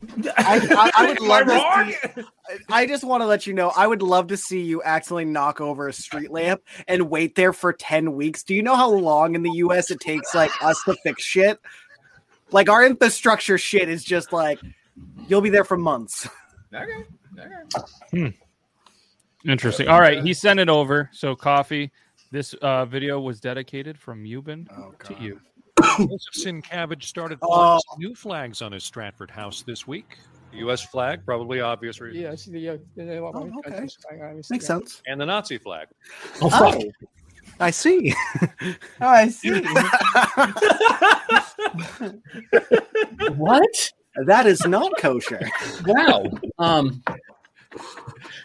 I, 0.37 0.61
I, 0.70 0.90
I 0.96 1.06
would 1.08 1.20
love 1.20 1.48
I 1.48 1.92
to 1.92 2.08
see. 2.14 2.22
I 2.68 2.87
just 2.87 3.04
want 3.04 3.22
to 3.22 3.26
let 3.26 3.46
you 3.46 3.54
know. 3.54 3.72
I 3.76 3.87
would 3.87 4.02
love 4.02 4.28
to 4.28 4.37
see 4.37 4.61
you 4.61 4.82
accidentally 4.82 5.26
knock 5.26 5.61
over 5.61 5.88
a 5.88 5.92
street 5.92 6.30
lamp 6.30 6.62
and 6.88 7.11
wait 7.11 7.35
there 7.35 7.52
for 7.52 7.72
ten 7.72 8.12
weeks. 8.14 8.42
Do 8.42 8.54
you 8.54 8.62
know 8.62 8.74
how 8.74 8.90
long 8.90 9.35
in 9.35 9.42
the 9.42 9.52
U.S. 9.52 9.90
it 9.90 10.00
takes 10.00 10.35
like 10.35 10.50
us 10.62 10.82
to 10.85 10.96
fix 11.02 11.22
shit? 11.22 11.61
Like 12.50 12.68
our 12.68 12.85
infrastructure 12.85 13.58
shit 13.58 13.88
is 13.88 14.04
just 14.04 14.32
like 14.32 14.61
you'll 15.28 15.40
be 15.40 15.50
there 15.50 15.64
for 15.64 15.76
months. 15.76 16.28
Okay. 16.74 17.04
Okay. 17.38 17.87
Hmm. 18.12 19.50
Interesting. 19.50 19.88
All 19.88 20.00
right, 20.00 20.24
he 20.24 20.32
sent 20.32 20.58
it 20.58 20.70
over. 20.70 21.11
So, 21.12 21.37
coffee. 21.37 21.92
This 22.33 22.55
uh, 22.55 22.87
video 22.87 23.21
was 23.21 23.40
dedicated 23.40 23.99
from 23.99 24.25
Euban 24.25 24.66
to 25.05 25.14
you. 25.23 25.38
Joseph 25.99 26.35
Sincavage 26.35 27.03
started 27.05 27.38
Oh. 27.42 27.79
flying 27.79 27.81
new 27.99 28.14
flags 28.14 28.62
on 28.62 28.73
his 28.73 28.85
Stratford 28.85 29.31
house 29.31 29.62
this 29.62 29.87
week. 29.87 30.16
U.S. 30.55 30.81
flag, 30.81 31.25
probably 31.27 31.61
obvious 31.61 32.01
reason. 32.01 32.23
Yeah, 32.23 32.33
I 32.33 32.35
see 32.37 32.51
the, 32.53 32.68
uh, 32.71 32.77
the, 32.97 33.18
uh, 33.23 33.31
Oh, 33.35 33.51
okay. 33.66 33.81
Makes 33.81 34.49
that. 34.49 34.62
sense. 34.62 35.03
And 35.07 35.21
the 35.21 35.27
Nazi 35.27 35.59
flag. 35.59 35.88
Oh, 36.40 36.83
I 37.61 37.71
see. 37.71 38.14
Oh, 38.62 38.75
I 39.03 39.29
see. 39.29 39.62
What? 43.37 43.92
That 44.27 44.47
is 44.47 44.66
not 44.66 44.92
kosher. 44.99 45.40
Wow. 45.87 46.25
Um, 46.59 47.03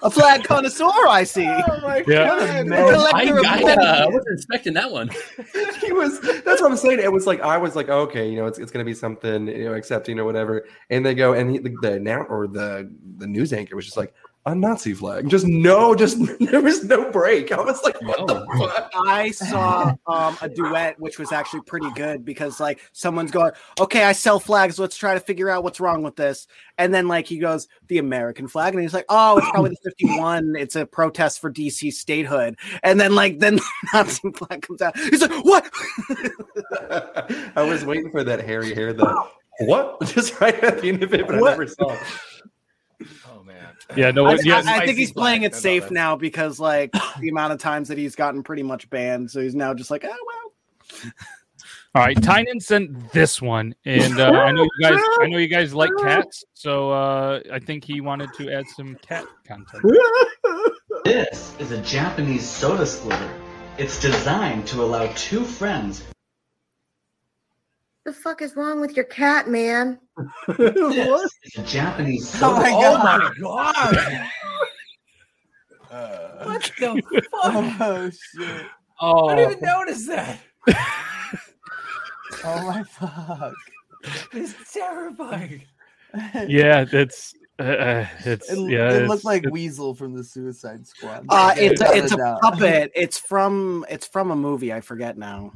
A 0.03 0.09
flag 0.09 0.43
connoisseur, 0.43 1.07
I 1.07 1.23
see. 1.23 1.47
Oh 1.47 1.79
my 1.81 2.03
Yeah. 2.07 2.25
god! 2.25 2.41
I, 2.71 2.85
I, 3.13 3.25
uh, 3.29 4.05
I 4.05 4.05
wasn't 4.07 4.33
expecting 4.33 4.73
that 4.73 4.91
one. 4.91 5.09
he 5.81 5.91
was 5.91 6.19
that's 6.21 6.61
what 6.61 6.71
I'm 6.71 6.77
saying. 6.77 6.99
It 6.99 7.11
was 7.11 7.25
like 7.25 7.41
I 7.41 7.57
was 7.57 7.75
like, 7.75 7.89
okay, 7.89 8.29
you 8.29 8.37
know, 8.37 8.45
it's, 8.45 8.59
it's 8.59 8.71
gonna 8.71 8.85
be 8.85 8.93
something, 8.93 9.47
you 9.47 9.65
know, 9.65 9.73
accepting 9.73 10.19
or 10.19 10.25
whatever. 10.25 10.65
And 10.89 11.05
they 11.05 11.15
go 11.15 11.33
and 11.33 11.51
he, 11.51 11.57
the, 11.57 11.75
the 11.81 11.99
now 11.99 12.21
or 12.23 12.47
the 12.47 12.91
the 13.17 13.27
news 13.27 13.53
anchor 13.53 13.75
was 13.75 13.85
just 13.85 13.97
like 13.97 14.13
a 14.47 14.55
Nazi 14.55 14.93
flag. 14.93 15.29
Just 15.29 15.45
no, 15.45 15.93
just 15.93 16.17
there 16.39 16.61
was 16.61 16.83
no 16.85 17.11
break. 17.11 17.51
I 17.51 17.59
was 17.59 17.83
like, 17.83 18.01
what 18.01 18.27
the 18.27 18.45
fuck? 18.57 18.91
I 18.95 19.31
saw 19.31 19.93
um, 20.07 20.37
a 20.41 20.47
duet 20.47 20.99
which 20.99 21.19
was 21.19 21.31
actually 21.31 21.61
pretty 21.61 21.91
good 21.91 22.23
because 22.23 22.59
like 22.59 22.79
someone's 22.93 23.31
going, 23.31 23.51
okay, 23.79 24.03
I 24.03 24.13
sell 24.13 24.39
flags. 24.39 24.79
Let's 24.79 24.95
try 24.95 25.13
to 25.13 25.19
figure 25.19 25.49
out 25.49 25.63
what's 25.63 25.79
wrong 25.81 26.01
with 26.01 26.15
this. 26.15 26.47
And 26.77 26.93
then 26.93 27.07
like 27.09 27.27
he 27.27 27.39
goes, 27.39 27.67
the 27.87 27.97
American 27.97 28.47
flag, 28.47 28.73
and 28.73 28.81
he's 28.81 28.93
like, 28.93 29.05
oh, 29.09 29.37
it's 29.37 29.49
probably 29.49 29.71
the 29.71 29.91
51. 29.91 30.55
It's 30.55 30.75
a 30.75 30.85
protest 30.85 31.41
for 31.41 31.51
DC 31.51 31.91
statehood. 31.91 32.57
And 32.83 32.99
then 32.99 33.15
like 33.15 33.39
then 33.39 33.55
the 33.57 33.63
Nazi 33.93 34.31
flag 34.31 34.61
comes 34.61 34.81
out. 34.81 34.97
He's 34.97 35.21
like, 35.21 35.43
what? 35.43 35.69
I 37.57 37.63
was 37.63 37.83
waiting 37.83 38.11
for 38.11 38.23
that 38.23 38.45
hairy 38.45 38.73
hair 38.73 38.93
the 38.93 39.27
what? 39.59 39.99
Just 40.05 40.39
right 40.39 40.63
at 40.63 40.81
the 40.81 40.89
end 40.89 41.03
of 41.03 41.13
it, 41.13 41.27
but 41.27 41.39
What? 41.39 41.47
I 41.47 41.51
never 41.51 41.67
saw 41.67 41.91
it. 41.91 41.99
Man. 43.89 43.97
Yeah, 43.97 44.11
no, 44.11 44.25
I, 44.25 44.37
yeah, 44.43 44.61
I- 44.65 44.77
I 44.81 44.85
think 44.85 44.97
he's 44.97 45.11
playing 45.11 45.43
it 45.43 45.55
safe 45.55 45.89
now 45.91 46.15
because 46.15 46.59
like 46.59 46.91
the 47.19 47.29
amount 47.29 47.53
of 47.53 47.59
times 47.59 47.87
that 47.87 47.97
he's 47.97 48.15
gotten 48.15 48.43
pretty 48.43 48.63
much 48.63 48.89
banned. 48.89 49.31
So 49.31 49.41
he's 49.41 49.55
now 49.55 49.73
just 49.73 49.89
like, 49.91 50.03
oh 50.05 50.09
well. 50.09 51.11
All 51.95 52.03
right, 52.03 52.21
Tynan 52.21 52.59
sent 52.59 53.11
this 53.11 53.41
one, 53.41 53.73
and 53.85 54.19
uh, 54.19 54.29
I 54.29 54.51
know 54.51 54.63
you 54.63 54.69
guys. 54.81 54.99
I 55.19 55.27
know 55.27 55.37
you 55.37 55.47
guys 55.47 55.73
like 55.73 55.89
cats, 55.99 56.43
so 56.53 56.91
uh, 56.91 57.39
I 57.51 57.57
think 57.59 57.83
he 57.85 58.01
wanted 58.01 58.29
to 58.37 58.51
add 58.51 58.65
some 58.75 58.95
cat 59.01 59.25
content. 59.47 59.83
This 61.05 61.55
is 61.59 61.71
a 61.71 61.81
Japanese 61.81 62.47
soda 62.47 62.85
splitter. 62.85 63.29
It's 63.77 63.99
designed 63.99 64.67
to 64.67 64.83
allow 64.83 65.11
two 65.15 65.43
friends. 65.43 66.03
The 68.07 68.13
fuck 68.13 68.41
is 68.41 68.55
wrong 68.55 68.79
with 68.79 68.95
your 68.95 69.03
cat, 69.03 69.49
man? 69.49 69.99
This 70.47 71.35
is 71.43 71.57
a 71.57 71.63
Japanese 71.63 72.33
Oh 72.41 72.55
soda. 72.55 72.61
my 72.61 72.71
Oh 72.71 73.41
god. 73.41 73.95
my 73.95 74.29
god. 75.91 76.45
What 76.47 76.71
the 76.79 77.01
fuck? 77.11 77.81
Oh 77.81 78.09
shit. 78.09 78.65
Oh, 79.01 79.27
I 79.27 79.35
didn't 79.35 79.51
even 79.57 79.63
notice 79.65 80.07
that. 80.07 80.39
Oh 82.45 82.65
my 82.67 82.83
fuck. 82.83 83.53
It's 84.31 84.73
terrifying. 84.73 85.63
Yeah, 86.47 86.85
it's 86.89 87.33
uh, 87.59 87.63
uh, 87.63 88.07
it's 88.25 88.49
It, 88.49 88.57
yeah. 88.71 88.89
it 88.89 88.93
it's- 88.95 89.09
looked 89.09 89.25
like 89.25 89.39
it's- 89.39 89.51
Weasel 89.51 89.93
from 89.95 90.13
the 90.15 90.23
Suicide 90.23 90.87
Squad. 90.87 91.25
Uh, 91.27 91.53
it's 91.57 91.81
a, 91.81 91.93
it's 91.93 92.11
a 92.13 92.37
puppet. 92.41 92.91
It's 92.95 93.17
from 93.19 93.85
it's 93.89 94.07
from 94.07 94.31
a 94.31 94.35
movie. 94.35 94.71
I 94.71 94.79
forget 94.79 95.17
now. 95.17 95.51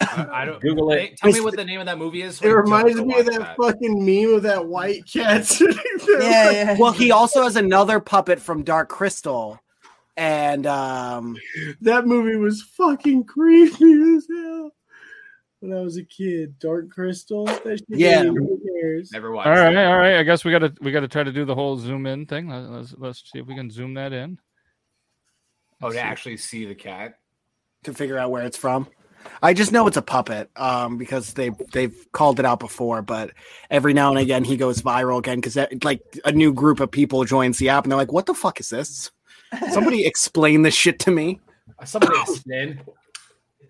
I, 0.00 0.26
I 0.32 0.44
don't 0.44 0.60
Google 0.60 0.92
it. 0.92 1.16
Tell 1.16 1.32
me 1.32 1.40
what 1.40 1.56
the 1.56 1.64
name 1.64 1.80
of 1.80 1.86
that 1.86 1.98
movie 1.98 2.22
is. 2.22 2.36
so 2.38 2.46
It 2.46 2.50
reminds 2.52 2.94
me 3.00 3.18
of 3.18 3.26
watch 3.26 3.34
that 3.36 3.56
fucking 3.56 4.04
meme 4.04 4.34
of 4.34 4.42
that 4.42 4.66
white 4.66 5.04
cat 5.10 5.44
sitting 5.46 5.76
there. 6.06 6.22
Yeah, 6.22 6.50
yeah. 6.50 6.76
Well, 6.78 6.92
he 6.92 7.10
also 7.12 7.42
has 7.42 7.56
another 7.56 7.98
puppet 8.00 8.40
from 8.40 8.62
Dark 8.62 8.88
Crystal, 8.90 9.58
and 10.16 10.66
um, 10.66 11.36
That 11.80 12.06
movie 12.06 12.36
was 12.36 12.62
fucking 12.62 13.24
creepy 13.24 14.16
as 14.16 14.26
hell. 14.30 14.70
When 15.60 15.72
I 15.72 15.80
was 15.80 15.96
a 15.96 16.04
kid, 16.04 16.58
Dark 16.58 16.90
Crystal. 16.90 17.46
That 17.46 17.80
Yeah. 17.88 18.24
gave 18.24 18.34
me 18.34 18.58
hairs. 18.82 19.10
Never 19.12 19.32
watched. 19.32 19.46
All 19.48 19.54
right, 19.54 19.72
it. 19.74 19.86
all 19.86 19.96
right. 19.96 20.16
I 20.18 20.22
guess 20.22 20.44
we 20.44 20.50
gotta 20.52 20.74
we 20.82 20.92
gotta 20.92 21.08
try 21.08 21.24
to 21.24 21.32
do 21.32 21.46
the 21.46 21.54
whole 21.54 21.78
zoom 21.78 22.06
in 22.06 22.26
thing. 22.26 22.48
Let- 22.48 22.70
Let's 22.70 22.94
let's 22.98 23.22
see 23.32 23.38
if 23.38 23.46
we 23.46 23.54
can 23.54 23.70
zoom 23.70 23.94
that 23.94 24.12
in. 24.12 24.38
Oh, 25.82 25.90
to 25.90 25.98
actually 25.98 26.36
see 26.36 26.66
the 26.66 26.74
cat. 26.74 27.14
to 27.84 27.94
figure 27.94 28.18
out 28.18 28.30
where 28.30 28.44
it's 28.44 28.56
from. 28.58 28.86
I 29.42 29.54
just 29.54 29.72
know 29.72 29.86
it's 29.86 29.96
a 29.96 30.02
puppet 30.02 30.50
um, 30.56 30.98
because 30.98 31.34
they 31.34 31.50
they've 31.72 31.94
called 32.12 32.38
it 32.38 32.46
out 32.46 32.60
before, 32.60 33.02
but 33.02 33.32
every 33.70 33.92
now 33.92 34.10
and 34.10 34.18
again 34.18 34.44
he 34.44 34.56
goes 34.56 34.82
viral 34.82 35.18
again 35.18 35.38
because 35.38 35.56
like 35.82 36.00
a 36.24 36.32
new 36.32 36.52
group 36.52 36.80
of 36.80 36.90
people 36.90 37.24
joins 37.24 37.58
the 37.58 37.68
app 37.68 37.84
and 37.84 37.92
they're 37.92 37.98
like, 37.98 38.12
"What 38.12 38.26
the 38.26 38.34
fuck 38.34 38.60
is 38.60 38.68
this? 38.68 39.10
Somebody 39.72 40.06
explain 40.06 40.62
this 40.62 40.74
shit 40.74 40.98
to 41.00 41.10
me." 41.10 41.40
Somebody 41.84 42.20
explain. 42.20 42.80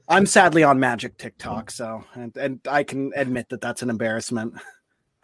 I'm 0.08 0.26
sadly 0.26 0.62
on 0.62 0.78
Magic 0.78 1.18
TikTok, 1.18 1.70
so 1.70 2.04
and, 2.14 2.36
and 2.36 2.60
I 2.68 2.84
can 2.84 3.12
admit 3.16 3.48
that 3.48 3.60
that's 3.60 3.82
an 3.82 3.90
embarrassment. 3.90 4.54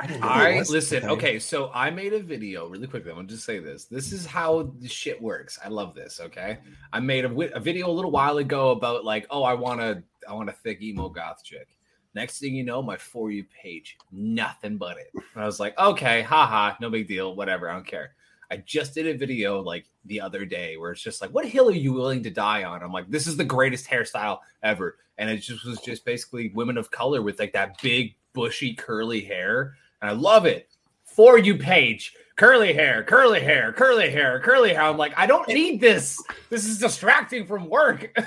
I 0.03 0.07
didn't 0.07 0.23
know 0.23 0.29
All 0.31 0.39
there 0.39 0.45
right, 0.47 0.59
was 0.59 0.69
listen. 0.69 1.05
Okay, 1.05 1.39
so 1.39 1.71
I 1.73 1.89
made 1.89 2.13
a 2.13 2.19
video 2.19 2.67
really 2.67 2.89
quickly. 2.89 3.13
I'm 3.13 3.19
gonna 3.19 3.29
just 3.29 3.45
say 3.45 3.61
this. 3.61 3.85
This 3.85 4.11
is 4.11 4.27
how 4.27 4.73
the 4.81 4.89
shit 4.89 5.23
works. 5.23 5.61
I 5.65 5.69
love 5.69 5.95
this. 5.95 6.19
Okay, 6.21 6.59
I 6.93 6.99
made 6.99 7.25
a, 7.25 7.57
a 7.57 7.61
video 7.61 7.89
a 7.89 7.93
little 7.93 8.11
while 8.11 8.39
ago 8.39 8.73
about 8.73 9.05
like, 9.05 9.29
oh, 9.31 9.45
I 9.45 9.55
want 9.55 9.81
to, 9.81 10.03
I 10.29 10.33
want 10.33 10.49
a 10.49 10.53
thick 10.55 10.83
emo 10.83 11.09
goth 11.09 11.45
chick. 11.45 11.79
Next 12.17 12.41
thing 12.41 12.53
you 12.53 12.65
know, 12.65 12.83
my 12.83 12.97
for 12.97 13.31
you 13.31 13.45
page, 13.45 13.97
nothing 14.11 14.77
but 14.77 14.99
it. 14.99 15.11
And 15.15 15.43
I 15.43 15.47
was 15.47 15.61
like, 15.61 15.79
okay, 15.79 16.23
haha, 16.23 16.75
no 16.81 16.91
big 16.91 17.07
deal, 17.07 17.37
whatever, 17.37 17.71
I 17.71 17.75
don't 17.75 17.87
care. 17.87 18.17
I 18.51 18.57
just 18.57 18.95
did 18.95 19.07
a 19.07 19.17
video 19.17 19.61
like 19.61 19.87
the 20.07 20.21
other 20.21 20.45
day 20.45 20.77
where 20.79 20.91
it's 20.91 21.01
just 21.01 21.23
like, 21.23 21.31
what 21.31 21.47
hill 21.47 21.69
are 21.69 21.73
you 21.73 21.93
willing 21.93 22.25
to 22.25 22.31
die 22.31 22.65
on? 22.65 22.83
I'm 22.83 22.93
like, 22.93 23.09
this 23.09 23.29
is 23.29 23.37
the 23.37 23.45
greatest 23.45 23.89
hairstyle 23.89 24.41
ever. 24.65 24.99
And 25.17 25.31
it 25.31 25.39
just 25.39 25.65
was 25.65 25.81
just 25.81 26.05
basically 26.05 26.51
women 26.57 26.77
of 26.77 26.91
color 26.91 27.23
with 27.23 27.39
like 27.39 27.53
that 27.53 27.81
big, 27.81 28.17
bushy, 28.33 28.75
curly 28.75 29.21
hair. 29.21 29.77
And 30.03 30.11
I 30.11 30.15
love 30.15 30.45
it. 30.47 30.69
For 31.05 31.39
you 31.39 31.57
page, 31.59 32.13
curly 32.37 32.73
hair, 32.73 33.05
curly 33.05 33.41
hair, 33.41 33.73
curly 33.73 34.11
hair, 34.11 34.41
curly 34.41 34.71
hair. 34.71 34.83
I'm 34.83 34.97
like, 34.97 35.13
I 35.17 35.27
don't 35.27 35.47
need 35.47 35.81
this. 35.81 36.19
This 36.49 36.65
is 36.67 36.79
distracting 36.79 37.47
from 37.47 37.69
work. 37.69 38.11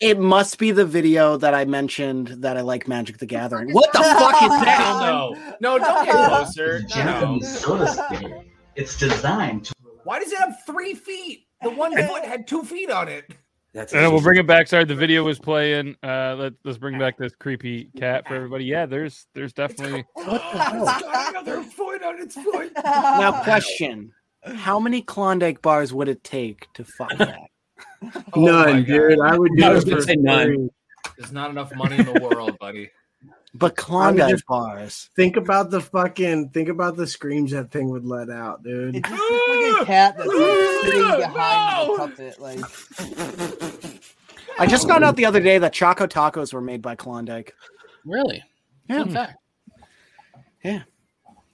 It 0.00 0.18
must 0.18 0.58
be 0.58 0.72
the 0.72 0.84
video 0.84 1.36
that 1.38 1.54
I 1.54 1.64
mentioned 1.64 2.28
that 2.28 2.56
I 2.56 2.60
like 2.60 2.86
Magic 2.86 3.16
the 3.18 3.26
Gathering. 3.26 3.72
What 3.72 3.90
the 3.92 4.00
fuck 4.02 4.34
is 4.42 4.48
Hell 4.64 5.00
that? 5.30 5.60
no. 5.60 5.78
No, 5.78 5.78
don't 5.78 6.04
get 6.04 6.28
closer. 6.28 6.80
No, 6.80 6.86
no. 6.86 6.88
Japanese 6.88 7.58
soda 7.60 7.88
splitter. 7.88 8.42
It's 8.74 8.98
designed 8.98 9.64
to 9.66 9.74
Why 10.04 10.18
does 10.20 10.32
it 10.32 10.38
have 10.38 10.58
three 10.66 10.94
feet? 10.94 11.46
The 11.62 11.70
one 11.70 11.92
foot 11.96 12.24
had 12.24 12.46
two 12.46 12.62
feet 12.62 12.90
on 12.90 13.08
it. 13.08 13.24
That's 13.76 13.92
Uh, 13.92 14.08
we'll 14.10 14.22
bring 14.22 14.38
it 14.38 14.46
back. 14.46 14.68
Sorry, 14.68 14.86
the 14.86 14.94
video 14.94 15.22
was 15.22 15.38
playing. 15.38 15.96
Uh, 16.02 16.34
let, 16.38 16.54
let's 16.64 16.78
bring 16.78 16.98
back 16.98 17.18
this 17.18 17.34
creepy 17.38 17.90
cat 17.94 18.26
for 18.26 18.34
everybody. 18.34 18.64
Yeah, 18.64 18.86
there's 18.86 19.26
there's 19.34 19.52
definitely. 19.52 20.02
What 20.14 20.24
the 20.24 20.58
hell? 20.58 20.88
It's 20.88 21.02
got 21.02 21.30
another 21.30 21.62
foot 21.62 22.02
on 22.02 22.18
its 22.18 22.34
foot. 22.36 22.72
Now, 22.82 23.42
question: 23.44 24.12
How 24.54 24.80
many 24.80 25.02
Klondike 25.02 25.60
bars 25.60 25.92
would 25.92 26.08
it 26.08 26.24
take 26.24 26.72
to 26.72 26.84
fuck 26.86 27.14
that? 27.18 27.36
Oh 28.32 28.40
None, 28.46 28.84
God. 28.84 28.86
dude. 28.86 29.20
I 29.20 29.36
would 29.36 29.52
do 29.56 29.64
I 29.64 29.68
was 29.74 29.84
it 29.84 29.90
gonna 29.90 30.00
for 30.00 30.06
say 30.06 30.16
none. 30.16 30.70
There's 31.18 31.32
not 31.32 31.50
enough 31.50 31.74
money 31.76 31.98
in 31.98 32.06
the 32.06 32.18
world, 32.18 32.58
buddy. 32.58 32.90
But 33.58 33.76
Klondike 33.76 34.30
just- 34.30 34.46
bars. 34.46 35.10
Think 35.16 35.36
about 35.36 35.70
the 35.70 35.80
fucking. 35.80 36.50
Think 36.50 36.68
about 36.68 36.96
the 36.96 37.06
screams 37.06 37.52
that 37.52 37.70
thing 37.70 37.88
would 37.90 38.04
let 38.04 38.28
out, 38.30 38.62
dude. 38.62 38.96
It 38.96 39.04
just 39.04 39.18
looks 39.18 39.48
like 39.48 39.82
a 39.82 39.84
cat 39.86 40.16
that's 40.16 40.28
like, 40.28 40.36
sitting 40.84 41.00
behind 41.20 41.90
the 41.90 41.96
puppet. 41.96 42.40
Like, 42.40 42.58
I 44.58 44.66
just 44.66 44.88
found 44.88 45.04
out 45.04 45.16
the 45.16 45.26
other 45.26 45.40
day 45.40 45.58
that 45.58 45.72
Choco 45.72 46.06
Tacos 46.06 46.52
were 46.52 46.60
made 46.60 46.82
by 46.82 46.94
Klondike. 46.96 47.54
Really? 48.04 48.42
Yeah. 48.88 48.98
Fun 49.04 49.10
fact. 49.12 49.38
Yeah. 50.64 50.82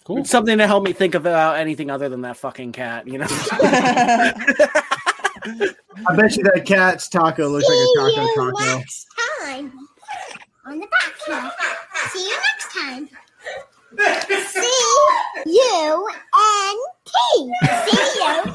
Cool. 0.05 0.19
It's 0.19 0.31
something 0.31 0.59
to 0.59 0.67
help 0.67 0.83
me 0.85 0.93
think 0.93 1.15
about 1.15 1.57
anything 1.59 1.91
other 1.91 2.09
than 2.09 2.23
that 2.23 2.37
fucking 2.37 2.73
cat, 2.73 3.07
you 3.07 3.19
know? 3.19 3.27
I 6.05 6.17
bet 6.17 6.37
you 6.37 6.43
that 6.45 6.62
cat's 6.67 7.09
taco 7.09 7.49
looks 7.49 7.69
like 7.69 7.75
a 7.77 7.87
See 7.87 7.95
taco 8.17 8.45
you 8.47 8.53
taco. 8.53 8.77
next 8.79 9.07
time 9.43 9.73
on 10.64 10.79
the 10.79 10.87
podcast. 10.87 11.51
See 12.11 12.29
you 12.29 12.37
next 12.37 12.72
time. 12.75 13.09
C 14.46 14.61
U 15.44 16.09
N 16.35 16.77
T. 17.05 17.12
See 17.87 18.20
you. 18.20 18.53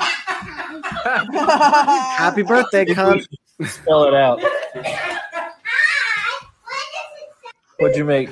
Happy 2.18 2.44
birthday, 2.44 2.86
cunt. 2.86 3.26
Spell 3.66 4.06
it 4.06 4.14
out. 4.14 4.42
What'd 7.80 7.96
you 7.98 8.06
make? 8.06 8.30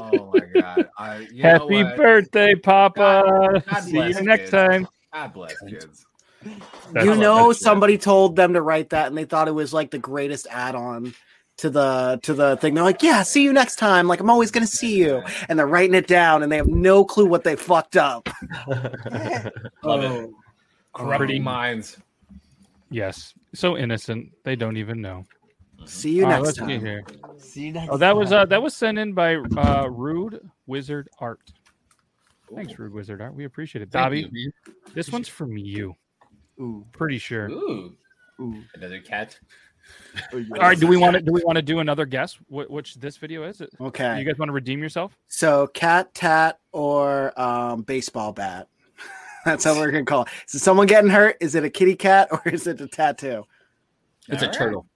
Oh 0.00 0.32
my 0.34 0.60
god! 0.60 0.88
I, 0.98 1.18
you 1.32 1.42
know 1.44 1.48
Happy 1.50 1.84
what? 1.84 1.96
birthday, 1.96 2.54
Papa. 2.56 3.62
God 3.70 3.82
See 3.84 3.92
bless 3.92 4.16
you 4.18 4.22
next 4.24 4.40
kids. 4.42 4.50
time. 4.50 4.88
God 5.12 5.32
bless 5.32 5.54
kids. 5.68 6.04
you 6.94 7.14
know 7.14 7.52
somebody 7.52 7.96
told 7.98 8.34
them 8.34 8.54
to 8.54 8.62
write 8.62 8.90
that 8.90 9.06
and 9.08 9.16
they 9.16 9.24
thought 9.26 9.46
it 9.46 9.52
was 9.52 9.72
like 9.72 9.90
the 9.90 9.98
greatest 9.98 10.46
add-on 10.50 11.12
to 11.60 11.70
the 11.70 12.18
to 12.22 12.32
the 12.34 12.56
thing 12.56 12.74
they're 12.74 12.82
like 12.84 13.02
yeah 13.02 13.22
see 13.22 13.42
you 13.42 13.52
next 13.52 13.76
time 13.76 14.06
like 14.08 14.20
i'm 14.20 14.30
always 14.30 14.50
gonna 14.50 14.66
see 14.66 14.96
you 14.96 15.22
and 15.48 15.58
they're 15.58 15.66
writing 15.66 15.94
it 15.94 16.06
down 16.06 16.42
and 16.42 16.50
they 16.50 16.56
have 16.56 16.66
no 16.68 17.04
clue 17.04 17.26
what 17.26 17.44
they 17.44 17.54
fucked 17.56 17.96
up 17.96 18.28
Love 18.66 20.02
it. 20.04 20.30
Corrupting 20.92 21.18
Pretty- 21.18 21.38
minds. 21.38 21.96
Yes. 22.90 23.32
So 23.54 23.76
innocent. 23.76 24.30
They 24.44 24.56
don't 24.56 24.76
even 24.76 25.00
know. 25.00 25.24
see 25.84 26.10
you 26.16 26.24
All 26.24 26.30
right, 26.30 26.36
next 26.42 26.46
let's 26.46 26.58
get 26.58 26.66
time 26.66 26.80
here. 26.84 27.04
See 27.38 27.66
you 27.66 27.72
next 27.72 27.88
Oh, 27.92 27.96
that 27.96 28.14
was 28.16 28.32
uh 28.32 28.44
that 28.46 28.60
was 28.62 28.74
sent 28.76 28.98
in 28.98 29.12
by 29.12 29.36
uh 29.36 29.86
Rude 29.88 30.40
Wizard 30.66 31.08
Art. 31.20 31.52
Thanks, 32.54 32.76
Rude 32.78 32.92
Wizard 32.92 33.20
Art. 33.22 33.34
We 33.34 33.44
appreciate 33.44 33.82
it. 33.82 33.90
Thank 33.92 34.04
Dobby, 34.04 34.28
you, 34.32 34.52
this 34.94 35.10
one's 35.12 35.28
from 35.28 35.56
you. 35.56 35.94
Ooh. 36.60 36.84
Pretty 36.92 37.18
sure. 37.18 37.48
Ooh, 37.48 37.96
Ooh. 38.40 38.62
another 38.74 39.00
cat. 39.00 39.38
All 40.32 40.40
right, 40.60 40.78
do 40.78 40.86
we 40.86 40.96
want 40.96 41.14
to 41.16 41.22
do 41.22 41.32
we 41.32 41.42
want 41.44 41.56
to 41.56 41.62
do 41.62 41.78
another 41.78 42.04
guess? 42.06 42.34
Wh- 42.48 42.68
which 42.70 42.94
this 42.96 43.16
video 43.16 43.44
is 43.44 43.60
it? 43.60 43.70
okay 43.80 44.18
You 44.18 44.24
guys 44.24 44.38
want 44.38 44.48
to 44.48 44.52
redeem 44.52 44.82
yourself? 44.82 45.16
so 45.28 45.66
cat 45.68 46.12
tat 46.14 46.58
or 46.72 47.38
um 47.40 47.82
baseball 47.82 48.32
bat 48.32 48.68
that's 49.44 49.64
how 49.64 49.74
we're 49.78 49.90
gonna 49.90 50.04
call 50.04 50.22
it 50.22 50.28
is 50.52 50.62
someone 50.62 50.86
getting 50.86 51.10
hurt 51.10 51.36
is 51.40 51.54
it 51.54 51.64
a 51.64 51.70
kitty 51.70 51.94
cat 51.96 52.28
or 52.32 52.42
is 52.46 52.66
it 52.66 52.80
a 52.80 52.86
tattoo 52.86 53.44
It's 54.28 54.42
a 54.42 54.46
All 54.46 54.50
right. 54.50 54.58
turtle. 54.58 54.86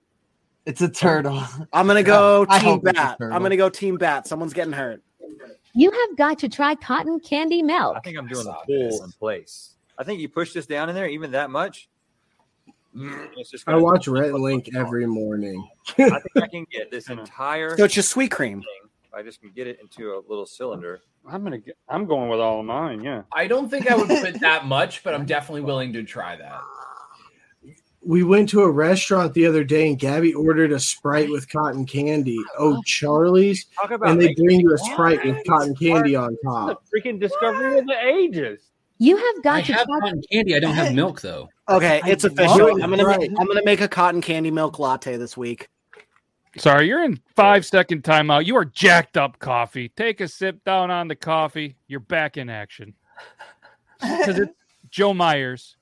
It's 0.66 0.80
a 0.80 0.88
turtle. 0.88 1.42
i'm 1.72 1.86
gonna 1.86 2.02
go 2.16 2.44
I 2.48 2.58
team 2.58 2.68
hope 2.68 2.80
it's 2.86 2.98
a 2.98 3.02
bat 3.02 3.16
i'm 3.20 3.42
gonna 3.42 3.56
go 3.56 3.68
team 3.68 3.96
bat 3.96 4.26
someone's 4.26 4.52
getting 4.54 4.72
hurt 4.72 5.02
You 5.74 5.90
have 5.90 6.16
got 6.16 6.38
to 6.40 6.48
try 6.48 6.74
cotton 6.76 7.18
candy 7.20 7.62
milk. 7.62 7.96
I 7.96 8.00
think 8.00 8.16
I'm 8.18 8.26
doing 8.28 8.44
the 8.44 8.52
Saw 8.52 8.64
pull 8.64 9.04
in 9.04 9.10
place. 9.12 9.74
I 9.98 10.04
think 10.04 10.20
you 10.20 10.28
push 10.28 10.52
this 10.52 10.66
down 10.66 10.88
in 10.88 10.94
there 10.94 11.08
even 11.08 11.32
that 11.32 11.50
much. 11.50 11.88
It's 12.96 13.50
just 13.50 13.68
I 13.68 13.74
watch 13.76 14.06
Red 14.08 14.32
Link 14.34 14.70
every 14.76 15.06
morning. 15.06 15.66
I 15.98 16.08
think 16.10 16.20
I 16.36 16.46
can 16.46 16.66
get 16.70 16.90
this 16.90 17.08
entire 17.10 17.76
so 17.76 17.84
it's 17.84 17.94
just 17.94 18.10
sweet 18.10 18.30
cream 18.30 18.60
thing. 18.60 18.90
I 19.12 19.22
just 19.22 19.40
can 19.40 19.50
get 19.50 19.66
it 19.66 19.78
into 19.80 20.12
a 20.12 20.22
little 20.28 20.46
cylinder. 20.46 21.00
I'm 21.28 21.42
gonna 21.44 21.58
get, 21.58 21.76
I'm 21.88 22.04
going 22.06 22.28
with 22.28 22.40
all 22.40 22.60
of 22.60 22.66
mine. 22.66 23.02
Yeah. 23.02 23.22
I 23.32 23.46
don't 23.46 23.68
think 23.68 23.90
I 23.90 23.96
would 23.96 24.08
put 24.08 24.40
that 24.40 24.66
much, 24.66 25.02
but 25.04 25.14
I'm 25.14 25.24
definitely 25.24 25.62
willing 25.62 25.92
to 25.94 26.02
try 26.02 26.36
that. 26.36 26.60
We 28.06 28.22
went 28.22 28.50
to 28.50 28.60
a 28.60 28.70
restaurant 28.70 29.32
the 29.32 29.46
other 29.46 29.64
day 29.64 29.88
and 29.88 29.98
Gabby 29.98 30.34
ordered 30.34 30.72
a 30.72 30.78
Sprite 30.78 31.30
with 31.30 31.48
cotton 31.48 31.86
candy. 31.86 32.38
Oh, 32.58 32.82
Charlie's. 32.84 33.64
Talk 33.80 33.92
about 33.92 34.10
And 34.10 34.20
they 34.20 34.34
bring 34.34 34.60
you 34.60 34.74
a 34.74 34.78
Sprite 34.78 35.24
with 35.24 35.38
cotton 35.46 35.74
candy 35.74 36.14
on 36.14 36.36
top. 36.44 36.84
freaking 36.94 37.18
discovery 37.18 37.78
of 37.78 37.86
the 37.86 37.98
ages. 37.98 38.60
You 38.98 39.16
have 39.16 39.42
got 39.42 39.54
I 39.56 39.62
to 39.62 39.72
have 39.72 39.86
try. 39.86 40.00
cotton 40.00 40.22
candy. 40.30 40.54
I 40.54 40.58
don't 40.60 40.74
have 40.74 40.92
milk 41.02 41.22
though. 41.22 41.48
Okay 41.68 42.00
it's 42.06 42.24
love 42.24 42.32
official 42.32 42.66
it. 42.68 42.82
i'm 42.82 42.90
gonna 42.90 43.04
Right. 43.04 43.30
i'm 43.38 43.46
gonna 43.46 43.64
make 43.64 43.80
a 43.80 43.88
cotton 43.88 44.20
candy 44.20 44.50
milk 44.50 44.78
latte 44.78 45.16
this 45.16 45.36
week 45.36 45.68
Sorry, 46.56 46.86
you're 46.86 47.02
in 47.02 47.18
five 47.34 47.66
second 47.66 48.04
timeout. 48.04 48.46
You 48.46 48.54
are 48.54 48.64
jacked 48.64 49.16
up 49.16 49.40
coffee. 49.40 49.88
Take 49.88 50.20
a 50.20 50.28
sip 50.28 50.62
down 50.62 50.88
on 50.88 51.08
the 51.08 51.16
coffee. 51.16 51.74
You're 51.88 51.98
back 51.98 52.36
in 52.36 52.48
action. 52.48 52.94
Because 54.00 54.38
it's 54.38 54.52
Joe 54.88 55.12
Myers. 55.12 55.76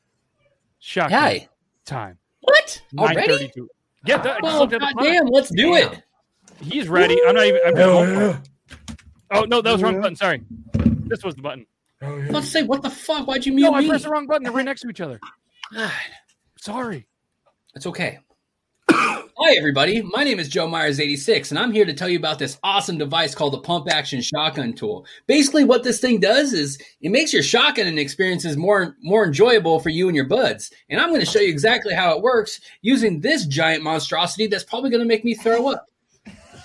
Shotgun 0.78 1.18
Hi. 1.20 1.48
time. 1.84 2.16
What? 2.40 2.80
Already? 2.96 3.50
9:32. 3.54 3.66
Get 4.06 4.22
that. 4.22 4.40
Well, 4.42 4.66
goddamn, 4.66 5.26
let's 5.26 5.50
do 5.50 5.74
it. 5.74 6.02
He's 6.62 6.88
ready. 6.88 7.18
I'm 7.26 7.34
not 7.34 7.44
even. 7.44 7.60
I'm 7.66 7.74
just 7.76 7.86
going 7.86 8.14
for. 8.32 8.42
Oh 9.32 9.42
no, 9.42 9.60
that 9.60 9.72
was 9.72 9.80
the 9.82 9.86
wrong 9.88 10.00
button. 10.00 10.16
Sorry. 10.16 10.42
This 11.06 11.22
was 11.22 11.34
the 11.34 11.42
button. 11.42 11.66
Oh, 12.00 12.24
let's 12.30 12.48
say, 12.48 12.62
what 12.62 12.80
the 12.82 12.88
fuck? 12.88 13.26
Why'd 13.28 13.44
you 13.44 13.52
mute 13.52 13.70
No, 13.70 13.74
I 13.76 13.80
me? 13.82 13.88
pressed 13.88 14.04
the 14.04 14.10
wrong 14.10 14.26
button. 14.26 14.42
They're 14.44 14.52
right 14.52 14.64
next 14.64 14.80
to 14.80 14.88
each 14.88 15.02
other. 15.02 15.20
Sorry. 16.58 17.06
It's 17.74 17.86
okay. 17.86 18.18
Hi, 18.90 19.56
everybody. 19.56 20.02
My 20.02 20.22
name 20.22 20.38
is 20.38 20.48
Joe 20.48 20.66
Myers86, 20.66 21.50
and 21.50 21.58
I'm 21.58 21.72
here 21.72 21.86
to 21.86 21.94
tell 21.94 22.08
you 22.08 22.18
about 22.18 22.38
this 22.38 22.58
awesome 22.62 22.98
device 22.98 23.34
called 23.34 23.54
the 23.54 23.60
Pump 23.60 23.90
Action 23.90 24.20
Shotgun 24.20 24.74
Tool. 24.74 25.06
Basically, 25.26 25.64
what 25.64 25.82
this 25.82 25.98
thing 25.98 26.20
does 26.20 26.52
is 26.52 26.78
it 27.00 27.10
makes 27.10 27.32
your 27.32 27.42
shotgunning 27.42 27.98
experiences 27.98 28.56
more 28.56 28.96
more 29.02 29.24
enjoyable 29.24 29.80
for 29.80 29.88
you 29.88 30.08
and 30.08 30.16
your 30.16 30.26
buds. 30.26 30.70
And 30.90 31.00
I'm 31.00 31.08
going 31.08 31.20
to 31.20 31.26
show 31.26 31.40
you 31.40 31.48
exactly 31.48 31.94
how 31.94 32.16
it 32.16 32.22
works 32.22 32.60
using 32.82 33.20
this 33.20 33.46
giant 33.46 33.82
monstrosity 33.82 34.48
that's 34.48 34.64
probably 34.64 34.90
going 34.90 35.02
to 35.02 35.08
make 35.08 35.24
me 35.24 35.34
throw 35.34 35.68
up. 35.68 35.86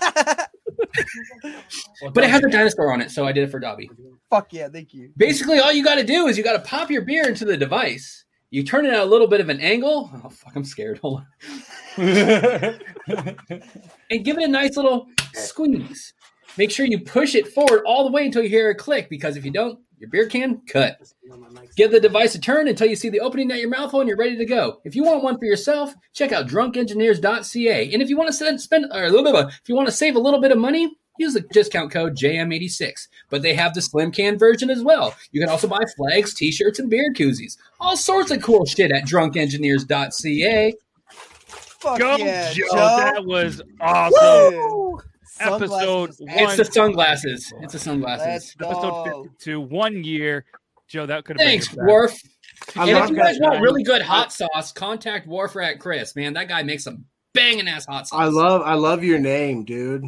but 2.12 2.24
it 2.24 2.30
has 2.30 2.44
a 2.44 2.50
dinosaur 2.50 2.92
on 2.92 3.00
it, 3.00 3.10
so 3.10 3.26
I 3.26 3.32
did 3.32 3.44
it 3.44 3.50
for 3.50 3.58
Dobby. 3.58 3.90
Fuck 4.28 4.52
yeah, 4.52 4.68
thank 4.68 4.92
you. 4.92 5.12
Basically, 5.16 5.58
all 5.60 5.72
you 5.72 5.82
got 5.82 5.96
to 5.96 6.04
do 6.04 6.26
is 6.26 6.36
you 6.36 6.44
got 6.44 6.52
to 6.52 6.68
pop 6.68 6.90
your 6.90 7.02
beer 7.02 7.26
into 7.26 7.46
the 7.46 7.56
device. 7.56 8.26
You 8.50 8.62
turn 8.64 8.86
it 8.86 8.92
at 8.94 9.00
a 9.00 9.04
little 9.04 9.26
bit 9.26 9.40
of 9.40 9.48
an 9.48 9.60
angle. 9.60 10.10
Oh 10.24 10.30
fuck, 10.30 10.56
I'm 10.56 10.64
scared. 10.64 10.98
Hold 10.98 11.20
on. 11.20 11.26
and 14.10 14.24
give 14.24 14.38
it 14.38 14.44
a 14.44 14.48
nice 14.48 14.76
little 14.76 15.06
squeeze. 15.34 16.14
Make 16.56 16.70
sure 16.70 16.86
you 16.86 17.00
push 17.00 17.34
it 17.34 17.48
forward 17.48 17.82
all 17.86 18.04
the 18.04 18.10
way 18.12 18.24
until 18.24 18.42
you 18.42 18.48
hear 18.48 18.70
a 18.70 18.74
click, 18.74 19.08
because 19.10 19.36
if 19.36 19.44
you 19.44 19.50
don't, 19.50 19.78
your 19.98 20.08
beer 20.10 20.26
can 20.28 20.62
cut. 20.66 20.98
Give 21.76 21.90
the 21.90 22.00
device 22.00 22.34
a 22.34 22.40
turn 22.40 22.68
until 22.68 22.88
you 22.88 22.96
see 22.96 23.10
the 23.10 23.20
opening 23.20 23.50
at 23.50 23.60
your 23.60 23.68
mouth 23.68 23.90
hole 23.90 24.00
and 24.00 24.08
you're 24.08 24.16
ready 24.16 24.36
to 24.36 24.44
go. 24.46 24.80
If 24.84 24.96
you 24.96 25.04
want 25.04 25.22
one 25.22 25.38
for 25.38 25.44
yourself, 25.44 25.92
check 26.14 26.32
out 26.32 26.46
drunkengineers.ca. 26.46 27.92
And 27.92 28.02
if 28.02 28.08
you 28.08 28.16
want 28.16 28.28
to 28.28 28.32
spend, 28.32 28.60
spend 28.60 28.86
or 28.92 29.04
a 29.04 29.10
little 29.10 29.24
bit, 29.24 29.34
of- 29.34 29.50
if 29.50 29.68
you 29.68 29.74
want 29.74 29.88
to 29.88 29.92
save 29.92 30.16
a 30.16 30.20
little 30.20 30.40
bit 30.40 30.52
of 30.52 30.58
money, 30.58 30.90
use 31.18 31.34
the 31.34 31.40
discount 31.40 31.90
code 31.90 32.16
JM86. 32.16 33.08
But 33.30 33.42
they 33.42 33.54
have 33.54 33.74
the 33.74 33.82
slim 33.82 34.10
can 34.10 34.38
version 34.38 34.70
as 34.70 34.82
well. 34.82 35.14
You 35.32 35.40
can 35.40 35.50
also 35.50 35.68
buy 35.68 35.80
flags, 35.96 36.34
t-shirts, 36.34 36.78
and 36.78 36.88
beer 36.88 37.12
koozies. 37.12 37.56
All 37.80 37.96
sorts 37.96 38.30
of 38.30 38.42
cool 38.42 38.64
shit 38.64 38.92
at 38.92 39.04
drunkengineers.ca. 39.04 40.74
Fuck 41.80 41.98
Go, 41.98 42.16
yeah, 42.16 42.52
Joe. 42.52 42.64
Joe. 42.70 42.76
That 42.76 43.24
was 43.24 43.62
awesome. 43.80 44.54
Woo! 44.54 45.00
Episode 45.40 46.14
Sunglasses. 46.14 46.20
one. 46.20 46.44
It's 46.44 46.56
the 46.56 46.64
sunglasses. 46.64 47.52
It's 47.60 47.72
the 47.72 47.78
sunglasses. 47.78 48.26
Let's 48.26 48.72
Episode 48.72 49.04
go. 49.04 49.22
52. 49.24 49.60
One 49.60 50.04
year. 50.04 50.44
Joe, 50.88 51.06
that 51.06 51.24
could 51.24 51.38
have 51.38 51.46
Thanks, 51.46 51.68
been 51.68 51.86
Worf. 51.86 52.18
I'm 52.74 52.88
and 52.88 52.98
if 52.98 53.10
you 53.10 53.16
guys 53.16 53.38
want 53.38 53.60
really 53.60 53.82
good 53.82 54.02
hot 54.02 54.32
sauce, 54.32 54.72
contact 54.72 55.28
Warfer 55.28 55.64
at 55.64 55.78
Chris. 55.78 56.16
Man, 56.16 56.32
that 56.32 56.48
guy 56.48 56.62
makes 56.62 56.84
some 56.84 57.04
banging 57.34 57.68
ass 57.68 57.86
hot 57.86 58.08
sauce. 58.08 58.18
I 58.18 58.24
love 58.24 58.62
I 58.62 58.74
love 58.74 59.04
your 59.04 59.18
name, 59.18 59.64
dude. 59.64 60.04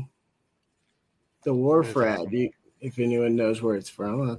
The 1.45 1.55
Wharf 1.55 1.97
Rat. 1.97 2.31
You, 2.31 2.51
if 2.81 2.99
anyone 2.99 3.37
knows 3.37 3.63
where 3.63 3.77
it's 3.77 3.89
from, 3.89 4.31
I 4.31 4.37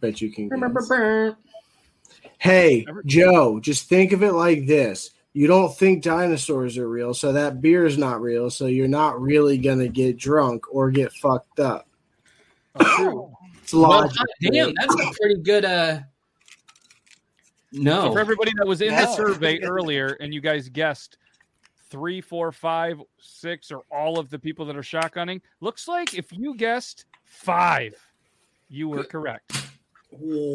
bet 0.00 0.20
you 0.20 0.30
can 0.30 0.48
guess. 0.48 1.36
Hey, 2.38 2.86
Joe, 3.06 3.60
just 3.60 3.88
think 3.88 4.12
of 4.12 4.22
it 4.22 4.32
like 4.32 4.66
this. 4.66 5.10
You 5.32 5.46
don't 5.48 5.76
think 5.76 6.04
dinosaurs 6.04 6.78
are 6.78 6.88
real, 6.88 7.12
so 7.12 7.32
that 7.32 7.60
beer 7.60 7.86
is 7.86 7.98
not 7.98 8.20
real, 8.20 8.50
so 8.50 8.66
you're 8.66 8.86
not 8.86 9.20
really 9.20 9.58
gonna 9.58 9.88
get 9.88 10.16
drunk 10.16 10.72
or 10.72 10.90
get 10.90 11.12
fucked 11.12 11.58
up. 11.58 11.88
It's 12.76 13.72
Well, 13.72 13.82
logic. 13.82 14.16
hot 14.16 14.26
damn, 14.40 14.72
that's 14.74 14.94
a 14.94 15.12
pretty 15.20 15.40
good. 15.42 15.64
uh 15.64 15.96
So 17.72 17.80
No, 17.80 18.12
for 18.12 18.20
everybody 18.20 18.52
that 18.58 18.66
was 18.66 18.80
in 18.80 18.94
the 18.94 19.06
survey 19.14 19.60
earlier 19.62 20.16
and 20.20 20.32
you 20.32 20.40
guys 20.40 20.68
guessed 20.68 21.18
three, 21.94 22.20
four, 22.20 22.50
five, 22.50 23.00
six, 23.20 23.70
or 23.70 23.82
all 23.88 24.18
of 24.18 24.28
the 24.28 24.38
people 24.38 24.66
that 24.66 24.74
are 24.74 24.82
shotgunning, 24.82 25.40
looks 25.60 25.86
like 25.86 26.12
if 26.12 26.32
you 26.32 26.56
guessed 26.56 27.04
five, 27.24 27.94
you 28.68 28.88
were 28.88 29.04
correct. 29.04 29.52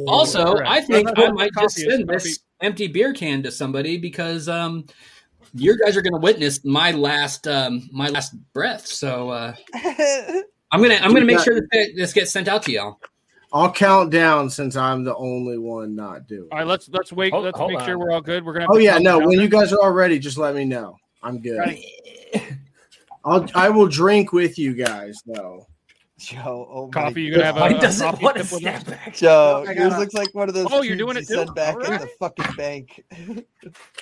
Also, 0.05 0.55
Correct. 0.55 0.69
I 0.69 0.81
think 0.81 1.09
I 1.15 1.31
might 1.31 1.51
just 1.57 1.77
send 1.77 2.09
this 2.09 2.39
empty 2.59 2.87
beer 2.87 3.13
can 3.13 3.41
to 3.43 3.51
somebody 3.51 3.97
because 3.97 4.49
um, 4.49 4.85
you 5.53 5.77
guys 5.77 5.95
are 5.95 6.01
going 6.01 6.13
to 6.13 6.19
witness 6.19 6.65
my 6.65 6.91
last 6.91 7.47
um, 7.47 7.89
my 7.93 8.09
last 8.09 8.35
breath. 8.51 8.85
So 8.85 9.29
uh, 9.29 9.55
I'm 9.73 10.81
gonna 10.81 10.95
I'm 10.95 11.13
gonna 11.13 11.23
make 11.25 11.39
sure 11.39 11.55
that 11.55 11.93
this 11.95 12.11
gets 12.11 12.31
sent 12.31 12.49
out 12.49 12.63
to 12.63 12.71
y'all. 12.73 12.99
I'll 13.53 13.71
count 13.71 14.11
down 14.11 14.49
since 14.49 14.75
I'm 14.75 15.05
the 15.05 15.15
only 15.15 15.57
one 15.57 15.95
not 15.95 16.27
doing. 16.27 16.49
All 16.51 16.59
right, 16.59 16.67
let's 16.67 16.89
let's 16.89 17.13
wait. 17.13 17.31
Hold- 17.31 17.45
let's 17.45 17.57
hold 17.57 17.71
make 17.71 17.81
sure 17.81 17.97
we're 17.97 18.11
all 18.11 18.21
good. 18.21 18.45
We're 18.45 18.53
gonna. 18.53 18.65
Have 18.65 18.71
Oh 18.71 18.77
to 18.77 18.83
yeah, 18.83 18.97
no. 18.97 19.19
When 19.19 19.29
there. 19.29 19.41
you 19.41 19.47
guys 19.47 19.71
are 19.71 19.79
all 19.81 19.91
ready, 19.91 20.19
just 20.19 20.37
let 20.37 20.53
me 20.53 20.65
know. 20.65 20.97
I'm 21.21 21.39
good. 21.39 21.77
I'll 23.25 23.45
I 23.53 23.69
will 23.69 23.87
drink 23.87 24.31
with 24.31 24.57
you 24.57 24.73
guys 24.73 25.21
though. 25.25 25.67
Joe, 26.17 26.67
oh 26.69 26.87
coffee, 26.87 27.21
you 27.23 27.31
gonna 27.31 27.45
have 27.45 27.57
a, 27.57 27.59
Why 27.61 27.69
a 27.69 27.79
does 27.79 28.01
it 28.01 28.03
coffee 28.03 28.25
want 28.25 28.37
to 28.37 28.43
tip 28.43 28.59
snap 28.59 28.85
back? 28.85 29.15
Joe, 29.15 29.65
I 29.67 29.71
yours 29.71 29.97
looks 29.97 30.13
like 30.13 30.33
one 30.35 30.49
of 30.49 30.55
those. 30.55 30.67
Oh, 30.69 30.81
you're 30.81 30.97
doing 30.97 31.15
it 31.15 31.21
you 31.21 31.25
too? 31.27 31.35
Send 31.35 31.55
back 31.55 31.75
at 31.75 31.83
Alright. 31.83 32.01
the 32.01 32.07
fucking 32.19 32.55
bank. 32.57 33.05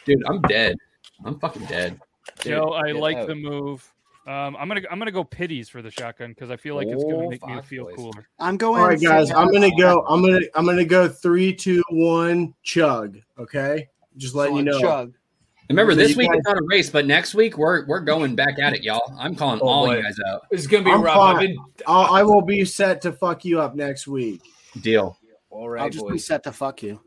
Dude, 0.05 0.23
I'm 0.27 0.41
dead. 0.43 0.75
I'm 1.25 1.39
fucking 1.39 1.65
dead. 1.65 1.99
Joe, 2.39 2.69
I 2.73 2.91
like 2.91 3.17
out. 3.17 3.27
the 3.27 3.35
move. 3.35 3.91
Um, 4.25 4.57
I'm 4.57 4.67
gonna 4.67 4.81
I'm 4.91 4.97
gonna 4.99 5.11
go 5.11 5.23
pitties 5.23 5.69
for 5.69 5.81
the 5.81 5.91
shotgun 5.91 6.29
because 6.31 6.49
I 6.49 6.57
feel 6.57 6.75
like 6.75 6.87
it's 6.87 7.03
gonna 7.03 7.25
Oh, 7.25 7.29
make 7.29 7.45
me 7.45 7.61
feel 7.61 7.85
boys. 7.85 7.95
cooler. 7.95 8.27
I'm 8.39 8.57
going. 8.57 8.81
All 8.81 8.87
right, 8.87 8.99
guys. 8.99 9.31
I'm 9.31 9.51
gonna 9.51 9.71
go. 9.77 10.03
I'm 10.07 10.21
gonna. 10.21 10.41
I'm 10.55 10.65
gonna 10.65 10.83
go. 10.85 11.07
Three, 11.07 11.53
two, 11.53 11.81
one. 11.91 12.53
Chug. 12.63 13.19
Okay. 13.39 13.87
Just 14.17 14.35
letting 14.35 14.57
you 14.57 14.63
know. 14.63 14.79
Chug. 14.81 15.13
Remember, 15.69 15.91
So 15.91 15.97
this 15.97 16.15
week 16.15 16.29
guys- 16.29 16.37
it's 16.39 16.47
not 16.47 16.57
a 16.57 16.63
race, 16.65 16.89
but 16.89 17.05
next 17.05 17.35
week 17.35 17.57
we're 17.57 17.85
we're 17.87 17.99
going 17.99 18.35
back 18.35 18.57
at 18.59 18.73
it, 18.73 18.83
y'all. 18.83 19.13
I'm 19.19 19.35
calling 19.35 19.59
Oh, 19.61 19.67
all 19.67 19.85
boy. 19.87 19.97
you 19.97 20.03
guys 20.03 20.17
out. 20.27 20.43
It's 20.51 20.65
gonna 20.67 20.83
be 20.85 20.91
I'm 20.91 21.01
rough. 21.01 21.17
I've 21.17 21.39
been 21.39 21.57
I'll, 21.85 22.05
I 22.15 22.23
will 22.23 22.41
be 22.41 22.63
set 22.63 23.01
to 23.01 23.11
fuck 23.11 23.43
you 23.43 23.59
up 23.59 23.75
next 23.75 24.07
week. 24.07 24.41
Deal. 24.81 25.17
all 25.49 25.63
I'll 25.63 25.69
right, 25.69 25.91
just 25.91 26.07
be 26.07 26.17
set 26.17 26.43
to 26.43 26.51
fuck 26.53 26.83
you. 26.83 26.99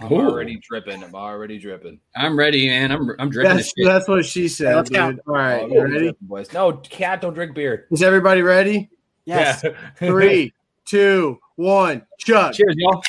I'm 0.00 0.12
Ooh. 0.12 0.16
already 0.28 0.58
dripping. 0.60 1.04
I'm 1.04 1.14
already 1.14 1.56
dripping. 1.56 2.00
I'm 2.16 2.36
ready, 2.36 2.66
man. 2.66 2.90
I'm 2.90 3.08
I'm 3.20 3.30
dripping 3.30 3.52
That's, 3.56 3.66
this 3.68 3.74
shit. 3.78 3.86
that's 3.86 4.08
what 4.08 4.24
she 4.26 4.48
said, 4.48 4.74
let's 4.74 4.90
dude. 4.90 4.96
go. 5.24 5.32
All 5.32 5.34
right, 5.38 5.62
Oh, 5.62 5.68
you 5.68 5.82
ready? 5.82 6.16
boys? 6.20 6.52
No, 6.52 6.72
cat, 6.72 7.20
don't 7.20 7.32
drink 7.34 7.54
beer. 7.54 7.86
Is 7.92 8.02
everybody 8.02 8.42
ready? 8.42 8.90
Yes. 9.24 9.62
Yeah. 9.62 9.70
Three, 9.96 10.52
two, 10.84 11.38
one. 11.54 12.04
Chug. 12.18 12.54
Cheers, 12.54 12.74
y'all. 12.76 13.02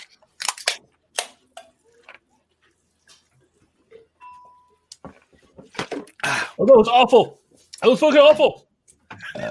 Oh, 6.59 6.65
that 6.65 6.77
was 6.77 6.87
awful. 6.87 7.39
That 7.81 7.89
was 7.89 7.99
fucking 7.99 8.19
awful. 8.19 8.67
Uh, 9.11 9.49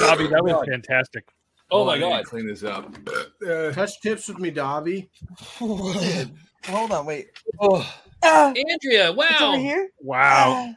Bobby, 0.00 0.26
that 0.28 0.42
was 0.42 0.66
fantastic. 0.68 1.24
Oh 1.70 1.84
my 1.84 1.94
I 1.94 1.98
need 1.98 2.00
god. 2.02 2.24
Clean 2.24 2.46
this 2.46 2.62
up. 2.62 2.94
Uh, 3.46 3.72
Touch 3.72 4.00
tips 4.00 4.28
with 4.28 4.38
me, 4.38 4.50
Dobby. 4.50 5.10
Hold 5.58 6.90
on, 6.92 7.06
wait. 7.06 7.28
Oh, 7.60 7.86
Ah, 8.22 8.48
Andrea, 8.48 9.10
it's 9.10 9.16
wow. 9.16 9.52
over 9.52 9.58
here. 9.58 9.90
Wow, 10.00 10.16
ah. 10.18 10.74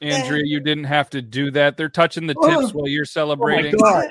Andrea, 0.00 0.42
you 0.44 0.60
didn't 0.60 0.84
have 0.84 1.08
to 1.10 1.22
do 1.22 1.50
that. 1.52 1.76
They're 1.76 1.88
touching 1.88 2.26
the 2.26 2.34
tips 2.34 2.44
oh. 2.46 2.70
while 2.72 2.88
you're 2.88 3.02
oh 3.02 3.04
celebrating. 3.04 3.74
God. 3.76 4.08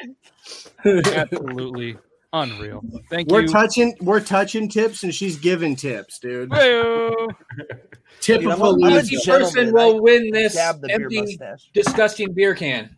Absolutely 0.85 1.97
unreal. 2.33 2.83
Thank 3.09 3.31
you. 3.31 3.35
We're 3.35 3.47
touching. 3.47 3.95
We're 4.01 4.19
touching 4.19 4.67
tips, 4.67 5.03
and 5.03 5.13
she's 5.13 5.37
giving 5.37 5.75
tips, 5.75 6.19
dude. 6.19 6.53
Hey-o. 6.53 7.27
Typical 8.19 8.73
I'm 8.73 8.91
loser. 8.91 9.17
Person 9.25 9.73
will 9.73 10.01
win 10.01 10.31
this 10.31 10.55
Dab 10.55 10.81
the 10.81 10.87
beer 10.87 11.57
disgusting 11.73 12.33
beer 12.33 12.55
can. 12.55 12.95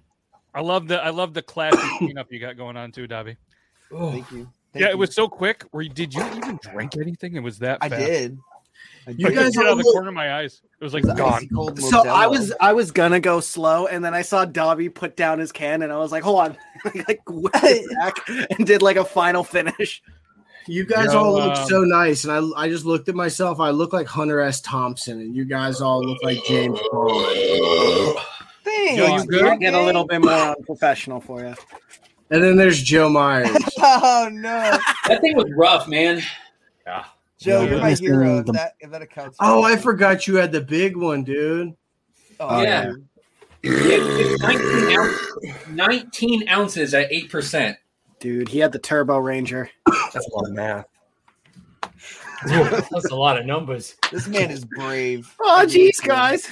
I 0.53 0.61
love 0.61 0.87
the 0.87 1.03
I 1.03 1.09
love 1.09 1.33
the 1.33 1.41
classy 1.41 1.77
cleanup 1.97 2.31
you 2.31 2.39
got 2.39 2.57
going 2.57 2.77
on 2.77 2.91
too, 2.91 3.07
Dobby. 3.07 3.37
Thank 3.91 4.31
you. 4.31 4.49
Thank 4.73 4.81
yeah, 4.81 4.87
you. 4.87 4.91
it 4.91 4.97
was 4.97 5.13
so 5.13 5.27
quick. 5.27 5.63
Were 5.71 5.81
you, 5.81 5.89
did 5.89 6.13
you 6.13 6.23
even 6.35 6.59
drink 6.61 6.97
anything? 6.97 7.35
It 7.35 7.43
was 7.43 7.59
that 7.59 7.79
I 7.81 7.89
did. 7.89 8.37
I 9.07 9.11
You 9.11 9.27
I 9.27 9.31
guys 9.31 9.53
see 9.53 9.59
out 9.61 9.67
of 9.67 9.77
the 9.77 9.83
all- 9.85 9.91
corner 9.93 10.09
of 10.09 10.13
my 10.15 10.35
eyes. 10.35 10.61
It 10.79 10.83
was 10.83 10.93
like 10.93 11.03
It 11.03 11.07
was 11.07 11.17
gone. 11.17 11.33
icy 11.33 11.47
cold 11.47 11.79
So 11.79 12.07
I 12.07 12.27
was 12.27 12.53
I 12.59 12.73
was 12.73 12.91
gonna 12.91 13.19
go 13.19 13.39
slow, 13.39 13.87
and 13.87 14.03
then 14.03 14.13
I 14.13 14.21
saw 14.21 14.45
Dobby 14.45 14.89
put 14.89 15.15
down 15.15 15.39
his 15.39 15.51
can, 15.51 15.81
and 15.81 15.91
I 15.91 15.97
was 15.97 16.11
like, 16.11 16.23
"Hold 16.23 16.39
on!" 16.39 16.57
like 17.07 17.21
whipped 17.27 17.55
it 17.63 17.89
back 17.99 18.15
and 18.57 18.65
did 18.67 18.81
like 18.81 18.97
a 18.97 19.05
final 19.05 19.43
finish. 19.43 20.01
You 20.67 20.83
guys 20.83 21.13
Yo, 21.13 21.19
all 21.23 21.33
look 21.33 21.55
um, 21.57 21.67
so 21.67 21.81
nice, 21.83 22.23
and 22.25 22.33
I 22.33 22.63
I 22.63 22.67
just 22.69 22.85
looked 22.85 23.07
at 23.07 23.15
myself. 23.15 23.59
I 23.59 23.69
look 23.69 23.93
like 23.93 24.07
Hunter 24.07 24.41
S. 24.41 24.61
Thompson, 24.61 25.19
and 25.21 25.35
you 25.35 25.45
guys 25.45 25.79
all 25.81 26.01
look 26.03 26.17
like 26.23 26.43
James 26.45 26.79
Bond. 26.91 28.17
Thanks. 28.63 28.97
Yo, 28.97 29.15
you 29.17 29.25
good? 29.25 29.43
I'll 29.45 29.57
get 29.59 29.73
a 29.75 29.81
little 29.81 30.05
bit 30.05 30.21
more 30.21 30.33
unprofessional 30.33 31.21
for 31.21 31.41
you. 31.41 31.53
And 32.31 32.43
then 32.43 32.55
there's 32.55 32.81
Joe 32.81 33.09
Myers. 33.09 33.49
Oh 33.77 34.27
no, 34.31 34.77
That 35.07 35.21
thing 35.21 35.35
was 35.37 35.45
rough, 35.55 35.87
man. 35.87 36.21
Yeah. 36.87 37.05
Joe, 37.45 37.61
Yeah. 37.61 37.69
you're 37.69 37.79
my 37.79 37.89
Listen, 37.91 38.05
hero. 38.07 38.37
If 38.39 38.45
that 38.47 38.73
if 38.79 38.89
that 38.89 39.01
accounts. 39.03 39.37
Oh, 39.39 39.61
I 39.63 39.75
forgot 39.77 40.25
you 40.25 40.35
had 40.35 40.51
the 40.51 40.61
big 40.61 40.97
one, 40.97 41.23
dude. 41.23 41.75
Oh, 42.39 42.61
yeah. 42.61 42.91
It's 43.61 44.41
19, 44.41 44.99
ounce, 44.99 45.69
19 45.69 46.49
ounces 46.49 46.93
at 46.93 47.09
8%. 47.11 47.75
Dude, 48.19 48.49
he 48.49 48.59
had 48.59 48.71
the 48.71 48.79
Turbo 48.79 49.19
Ranger. 49.19 49.69
That's 49.85 50.27
a 50.27 50.35
lot 50.35 50.47
of 50.47 50.53
math. 50.53 50.85
That's 52.91 53.11
a 53.11 53.15
lot 53.15 53.37
of 53.39 53.45
numbers. 53.45 53.95
This 54.11 54.27
man 54.27 54.49
is 54.51 54.65
brave. 54.65 55.33
Oh, 55.39 55.65
jeez, 55.67 56.03
guys. 56.03 56.47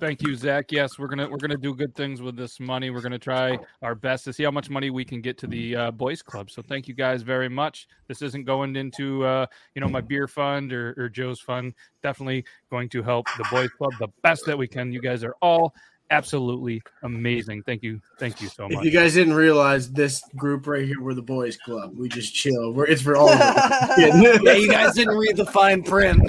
Thank 0.00 0.22
you, 0.22 0.36
Zach. 0.36 0.70
Yes, 0.70 0.98
we're 0.98 1.08
gonna 1.08 1.28
we're 1.28 1.38
gonna 1.38 1.56
do 1.56 1.74
good 1.74 1.94
things 1.94 2.22
with 2.22 2.36
this 2.36 2.60
money. 2.60 2.90
We're 2.90 3.00
gonna 3.00 3.18
try 3.18 3.58
our 3.82 3.94
best 3.96 4.24
to 4.26 4.32
see 4.32 4.44
how 4.44 4.50
much 4.50 4.70
money 4.70 4.90
we 4.90 5.04
can 5.04 5.20
get 5.20 5.38
to 5.38 5.46
the 5.48 5.74
uh, 5.74 5.90
boys 5.90 6.22
club. 6.22 6.50
So 6.50 6.62
thank 6.62 6.86
you 6.86 6.94
guys 6.94 7.22
very 7.22 7.48
much. 7.48 7.88
This 8.06 8.22
isn't 8.22 8.44
going 8.44 8.76
into 8.76 9.24
uh, 9.24 9.46
you 9.74 9.80
know 9.80 9.88
my 9.88 10.00
beer 10.00 10.28
fund 10.28 10.72
or, 10.72 10.94
or 10.96 11.08
Joe's 11.08 11.40
fund. 11.40 11.74
Definitely 12.02 12.44
going 12.70 12.88
to 12.90 13.02
help 13.02 13.26
the 13.38 13.46
boys 13.50 13.70
club 13.70 13.92
the 13.98 14.08
best 14.22 14.46
that 14.46 14.56
we 14.56 14.68
can. 14.68 14.92
You 14.92 15.00
guys 15.00 15.24
are 15.24 15.34
all 15.42 15.74
absolutely 16.10 16.80
amazing. 17.02 17.62
Thank 17.64 17.82
you, 17.82 18.00
thank 18.18 18.40
you 18.40 18.48
so 18.48 18.66
If 18.66 18.72
much. 18.72 18.84
you 18.84 18.90
guys 18.90 19.14
didn't 19.14 19.34
realize, 19.34 19.90
this 19.90 20.22
group 20.36 20.66
right 20.66 20.86
here, 20.86 21.00
we're 21.00 21.14
the 21.14 21.22
boys 21.22 21.56
club. 21.56 21.92
We 21.96 22.08
just 22.08 22.34
chill. 22.34 22.72
We're 22.72 22.86
it's 22.86 23.02
for 23.02 23.16
all 23.16 23.30
of 23.30 23.38
yeah, 23.98 24.52
you 24.54 24.70
guys 24.70 24.94
didn't 24.94 25.16
read 25.16 25.36
the 25.36 25.46
fine 25.46 25.82
print. 25.82 26.22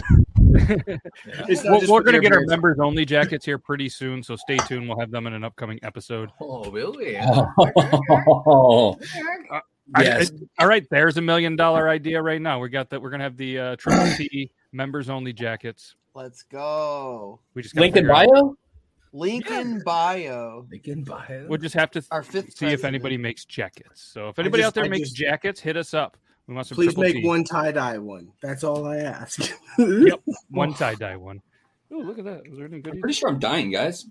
It's 1.47 1.63
not 1.63 1.81
We're, 1.81 1.87
we're 1.89 2.03
gonna 2.03 2.19
get 2.19 2.31
our 2.33 2.41
members 2.45 2.77
only 2.79 3.05
jackets 3.15 3.45
here 3.45 3.57
pretty 3.57 3.89
soon, 3.89 4.21
so 4.23 4.35
stay 4.35 4.57
tuned. 4.67 4.87
We'll 4.87 4.99
have 4.99 5.11
them 5.11 5.27
in 5.27 5.33
an 5.33 5.43
upcoming 5.43 5.79
episode. 5.83 6.29
Oh, 6.41 6.69
really? 6.71 7.17
Oh, 7.21 8.95
I- 9.95 10.03
yes. 10.03 10.31
I- 10.31 10.63
all 10.63 10.67
right, 10.69 10.85
there's 10.91 11.17
a 11.17 11.21
million 11.21 11.55
dollar 11.55 11.89
idea 11.89 12.21
right 12.21 12.41
now. 12.41 12.59
We 12.59 12.69
got 12.69 12.89
that. 12.91 13.01
We're 13.01 13.09
gonna 13.09 13.23
have 13.23 13.37
the 13.37 13.59
uh, 13.59 13.75
triple 13.77 14.07
T 14.15 14.51
members 14.71 15.09
only 15.09 15.33
jackets. 15.33 15.95
Let's 16.13 16.43
go. 16.43 17.39
We 17.53 17.61
just 17.61 17.75
gotta 17.75 17.85
Link 17.85 17.95
in 17.95 18.03
figure 18.03 18.13
out- 18.15 18.27
bio? 18.27 18.55
Link 19.11 19.49
in 19.49 19.81
bio. 19.83 20.67
They 20.69 20.77
can 20.77 21.03
buy 21.03 21.25
it. 21.25 21.49
We'll 21.49 21.57
just 21.57 21.73
have 21.73 21.89
to 21.91 22.03
Our 22.11 22.21
fifth 22.21 22.55
see 22.55 22.67
if 22.67 22.83
anybody 22.85 23.17
makes 23.17 23.43
jackets. 23.45 24.01
So 24.03 24.29
if 24.29 24.37
anybody 24.37 24.61
just- 24.61 24.67
out 24.67 24.73
there 24.75 24.83
I 24.85 24.89
makes 24.89 25.09
just- 25.09 25.15
jackets, 25.17 25.59
hit 25.59 25.75
us 25.77 25.93
up. 25.95 26.15
We 26.49 26.55
want 26.55 26.65
some 26.65 26.77
Please 26.77 26.97
make 26.97 27.17
T. 27.17 27.27
one 27.27 27.43
tie 27.43 27.71
dye 27.71 27.99
one. 27.99 28.31
That's 28.41 28.63
all 28.63 28.87
I 28.87 28.97
ask. 28.97 29.53
Yep, 29.77 30.19
one 30.49 30.73
tie 30.73 30.95
dye 30.95 31.15
one. 31.15 31.43
Oh, 31.93 31.97
look 31.99 32.17
at 32.17 32.25
that. 32.25 32.41
Is 32.47 32.57
there 32.57 32.65
any 32.65 32.77
I'm 32.77 32.99
pretty 32.99 33.13
sure 33.13 33.29
I'm 33.29 33.37
dying, 33.37 33.69
guys. 33.69 34.07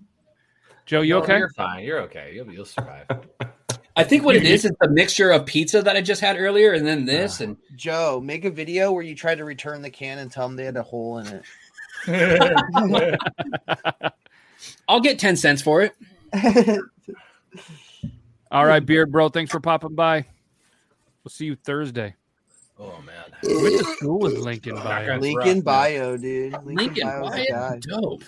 Joe, 0.85 1.01
you 1.01 1.15
No, 1.15 1.21
okay? 1.23 1.37
You're 1.37 1.49
fine. 1.49 1.83
You're 1.83 1.99
okay. 2.03 2.31
You'll, 2.33 2.49
you'll 2.49 2.63
survive. 2.63 3.07
I 3.97 4.05
think 4.05 4.23
what 4.23 4.37
it 4.37 4.45
is 4.45 4.63
is 4.63 4.71
the 4.79 4.89
mixture 4.89 5.31
of 5.31 5.45
pizza 5.45 5.81
that 5.81 5.97
I 5.97 6.01
just 6.01 6.21
had 6.21 6.37
earlier 6.37 6.71
and 6.71 6.87
then 6.87 7.03
this. 7.03 7.41
Ah. 7.41 7.43
And 7.43 7.57
Joe, 7.75 8.21
make 8.23 8.45
a 8.45 8.49
video 8.49 8.93
where 8.93 9.03
you 9.03 9.15
try 9.15 9.35
to 9.35 9.43
return 9.43 9.81
the 9.81 9.89
can 9.89 10.19
and 10.19 10.31
tell 10.31 10.47
them 10.47 10.55
they 10.55 10.63
had 10.63 10.77
a 10.77 10.83
hole 10.83 11.17
in 11.17 11.43
it. 12.07 13.19
I'll 14.87 15.01
get 15.01 15.19
10 15.19 15.35
cents 15.35 15.61
for 15.61 15.81
it. 15.81 15.93
All 18.49 18.65
right, 18.65 18.85
Beard 18.85 19.11
Bro. 19.11 19.29
Thanks 19.29 19.51
for 19.51 19.59
popping 19.59 19.95
by. 19.95 20.25
We'll 21.25 21.31
see 21.31 21.45
you 21.45 21.57
Thursday. 21.57 22.15
Oh 22.79 23.01
man. 23.05 23.15
Went 23.61 23.79
to 23.79 23.83
school 23.95 24.19
with 24.19 24.37
Lincoln 24.37 24.75
bio. 24.75 25.05
That's 25.05 25.21
Link 25.21 25.39
rough, 25.39 25.63
bio, 25.63 26.17
dude. 26.17 26.53
Link, 26.63 26.79
Link 26.79 26.97
in 26.97 27.07
in 27.07 27.21
bio's 27.21 27.31
the 27.31 27.47
bio? 27.51 27.69
guy. 27.69 27.79
Dope. 27.79 28.23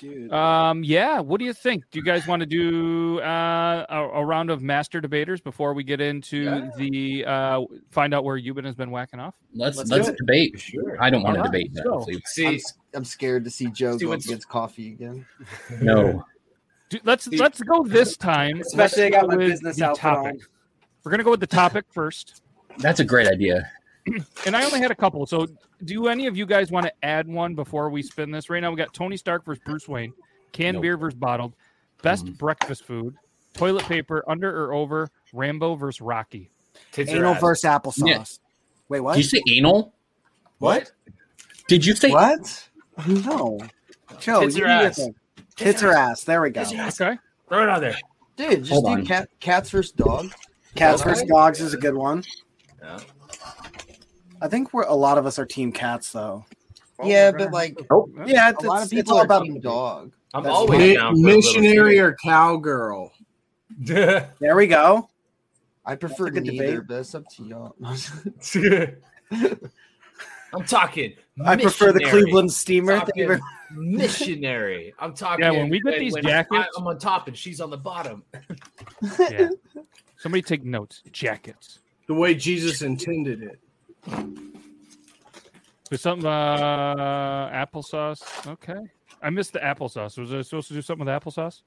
Dude. 0.00 0.32
Um, 0.32 0.82
yeah. 0.82 1.20
What 1.20 1.38
do 1.38 1.44
you 1.44 1.52
think? 1.52 1.84
Do 1.92 1.98
you 2.00 2.04
guys 2.04 2.26
want 2.26 2.40
to 2.40 2.46
do 2.46 3.20
uh, 3.20 3.86
a, 3.88 3.96
a 4.14 4.24
round 4.24 4.50
of 4.50 4.60
master 4.60 5.00
debaters 5.00 5.40
before 5.40 5.74
we 5.74 5.84
get 5.84 6.00
into 6.00 6.42
Yeah. 6.42 6.70
the 6.76 7.24
uh, 7.24 7.60
find 7.92 8.12
out 8.12 8.24
where 8.24 8.36
Euban 8.40 8.64
has 8.64 8.74
been 8.74 8.90
whacking 8.90 9.20
off? 9.20 9.34
Let's 9.54 9.76
Let's 9.76 9.90
let's, 9.90 10.10
debate. 10.12 10.58
Sure. 10.58 11.00
I 11.00 11.08
don't 11.08 11.22
want 11.22 11.36
to 11.36 11.42
debate 11.44 11.72
that. 11.74 11.84
so- 11.84 12.00
please. 12.00 12.16
I'm, 12.16 12.22
See, 12.26 12.54
s- 12.56 12.74
I'm 12.94 13.04
scared 13.04 13.44
to 13.44 13.50
see 13.50 13.66
Joe 13.70 13.96
See 13.96 14.06
go 14.06 14.12
against 14.12 14.48
coffee 14.48 14.88
again. 14.92 15.24
No. 15.80 16.24
Do, 16.88 16.98
let's 17.04 17.24
See- 17.26 17.36
let's 17.36 17.60
go 17.62 17.84
this 17.84 18.16
time. 18.16 18.60
Especially 18.60 19.04
I 19.04 19.10
got 19.10 19.28
my 19.28 19.36
business 19.36 19.76
the 19.76 19.84
outfit 19.86 20.00
topic. 20.02 20.32
on. 20.32 20.38
We're 21.04 21.10
gonna 21.12 21.22
go 21.24 21.30
with 21.30 21.40
the 21.40 21.46
topic 21.46 21.84
first. 21.92 22.41
That's 22.78 23.00
a 23.00 23.04
great 23.04 23.28
idea. 23.28 23.70
And 24.46 24.56
I 24.56 24.64
only 24.64 24.80
had 24.80 24.90
a 24.90 24.96
couple. 24.96 25.24
So, 25.26 25.46
do 25.84 26.08
any 26.08 26.26
of 26.26 26.36
you 26.36 26.44
guys 26.44 26.72
want 26.72 26.86
to 26.86 26.92
add 27.04 27.28
one 27.28 27.54
before 27.54 27.88
we 27.88 28.02
spin 28.02 28.32
this? 28.32 28.50
Right 28.50 28.58
now, 28.60 28.70
we 28.70 28.76
got 28.76 28.92
Tony 28.92 29.16
Stark 29.16 29.44
versus 29.44 29.62
Bruce 29.64 29.86
Wayne, 29.86 30.12
canned 30.50 30.74
Nope. 30.74 30.82
beer 30.82 30.96
versus 30.96 31.16
bottled, 31.16 31.52
best 32.02 32.24
Mhm. 32.26 32.36
breakfast 32.36 32.84
food, 32.84 33.14
toilet 33.54 33.84
paper 33.84 34.24
under 34.26 34.50
or 34.64 34.74
over, 34.74 35.08
Rambo 35.32 35.76
versus 35.76 36.00
Rocky. 36.00 36.50
Tits 36.90 37.12
or 37.12 37.18
Anal 37.18 37.34
ass? 37.34 37.40
versus 37.40 37.64
applesauce. 37.70 38.08
Yeah. 38.08 38.24
Wait, 38.88 39.00
what? 39.00 39.14
Did 39.14 39.18
you 39.24 39.28
say 39.30 39.42
anal? 39.56 39.92
What? 40.58 40.90
Did 41.68 41.86
you 41.86 41.94
say 41.94 42.10
What? 42.10 42.68
No. 43.06 43.60
Joe, 44.18 44.40
Tits 44.40 44.56
you 44.56 44.64
or 44.64 44.68
ass? 44.68 44.96
thing. 44.96 45.14
Tits 45.54 45.80
or 45.84 45.92
ass. 45.92 46.24
There 46.24 46.40
we 46.42 46.50
go. 46.50 46.62
Okay. 46.62 47.18
Throw 47.48 47.62
it 47.62 47.68
out 47.68 47.80
there. 47.80 47.96
Dude, 48.36 48.64
just 48.64 48.72
Hold 48.72 48.96
do 48.98 49.04
cat, 49.04 49.28
cats 49.38 49.70
versus 49.70 49.92
dogs. 49.92 50.34
Cats 50.74 51.02
Okay. 51.02 51.10
versus 51.10 51.28
dogs 51.28 51.60
is 51.60 51.72
a 51.72 51.76
good 51.78 51.94
one. 51.94 52.24
Yeah. 52.82 52.98
I 54.40 54.48
think 54.48 54.72
we're 54.72 54.82
a 54.84 54.94
lot 54.94 55.18
of 55.18 55.26
us 55.26 55.38
are 55.38 55.46
team 55.46 55.70
cats 55.72 56.10
though. 56.12 56.44
yeah, 57.04 57.30
but 57.30 57.52
like 57.52 57.78
Yeah, 58.26 58.48
a 58.48 58.52
it's, 58.52 58.64
lot 58.64 58.78
of 58.78 58.82
it's 58.84 58.92
people 58.92 59.14
all 59.14 59.20
are 59.20 59.24
about 59.24 59.44
team 59.44 59.60
dog. 59.60 60.12
I'm 60.34 60.42
That's 60.44 60.54
always 60.56 60.96
down 60.96 61.14
for 61.14 61.18
a 61.18 61.22
little 61.22 61.36
missionary 61.36 61.98
or 61.98 62.16
cowgirl. 62.22 63.12
There 63.78 64.56
we 64.56 64.66
go. 64.66 65.08
I 65.84 65.94
prefer 65.96 66.26
a 66.26 66.30
good 66.30 66.44
neither, 66.44 66.66
debate. 66.66 66.86
but 66.88 66.94
it's 67.00 67.14
up 67.14 67.24
to 67.36 67.42
y'all. 67.44 67.74
I'm 70.54 70.64
talking 70.66 71.14
I 71.44 71.56
prefer 71.56 71.92
the. 71.92 72.00
Cleveland 72.00 72.52
steamer. 72.52 72.98
Thank 72.98 73.10
you 73.16 73.26
very- 73.28 73.38
Talking 73.38 73.96
missionary. 73.96 74.92
I'm 74.98 75.14
talking. 75.14 75.44
Yeah, 75.44 75.52
when 75.52 75.70
we 75.70 75.80
get 75.80 75.98
these 75.98 76.14
jackets- 76.16 76.66
I, 76.76 76.80
am 76.80 76.86
on 76.86 76.98
top 76.98 77.26
and 77.28 77.36
she's 77.36 77.60
on 77.60 77.70
the 77.70 77.78
bottom. 77.78 78.22
Yeah. 79.18 79.48
Somebody 80.18 80.42
take 80.42 80.62
notes. 80.64 81.02
Jackets. 81.10 81.80
The 82.12 82.18
way 82.18 82.34
Jesus 82.34 82.82
intended 82.82 83.42
it. 83.42 83.58
There's 85.88 86.02
something 86.02 86.26
uh 86.26 87.50
applesauce. 87.50 88.46
Okay. 88.46 88.80
I 89.22 89.30
missed 89.30 89.54
the 89.54 89.60
applesauce. 89.60 90.18
Was 90.18 90.30
I 90.30 90.42
supposed 90.42 90.68
to 90.68 90.74
do 90.74 90.82
something 90.82 91.06
with 91.06 91.22
applesauce? 91.22 91.62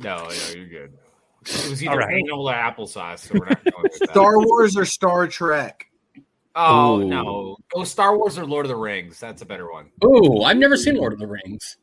No, 0.00 0.24
no, 0.24 0.30
you're 0.56 0.66
good. 0.66 0.98
It 1.42 1.70
was 1.70 1.84
either 1.84 1.98
right. 1.98 2.16
anal 2.16 2.50
or 2.50 2.52
applesauce. 2.52 3.20
So 3.20 3.34
we're 3.38 3.46
not 3.48 3.62
going 3.62 3.82
with 3.84 3.98
that. 4.00 4.10
Star 4.10 4.40
Wars 4.40 4.76
or 4.76 4.84
Star 4.84 5.28
Trek? 5.28 5.86
Oh 6.56 7.00
Ooh. 7.00 7.04
no! 7.04 7.56
Go 7.72 7.84
Star 7.84 8.18
Wars 8.18 8.38
or 8.38 8.44
Lord 8.44 8.66
of 8.66 8.70
the 8.70 8.76
Rings. 8.76 9.20
That's 9.20 9.42
a 9.42 9.46
better 9.46 9.70
one. 9.70 9.92
Oh, 10.02 10.42
I've 10.42 10.56
never 10.56 10.76
seen 10.76 10.96
Lord 10.96 11.12
of 11.12 11.20
the 11.20 11.28
Rings. 11.28 11.76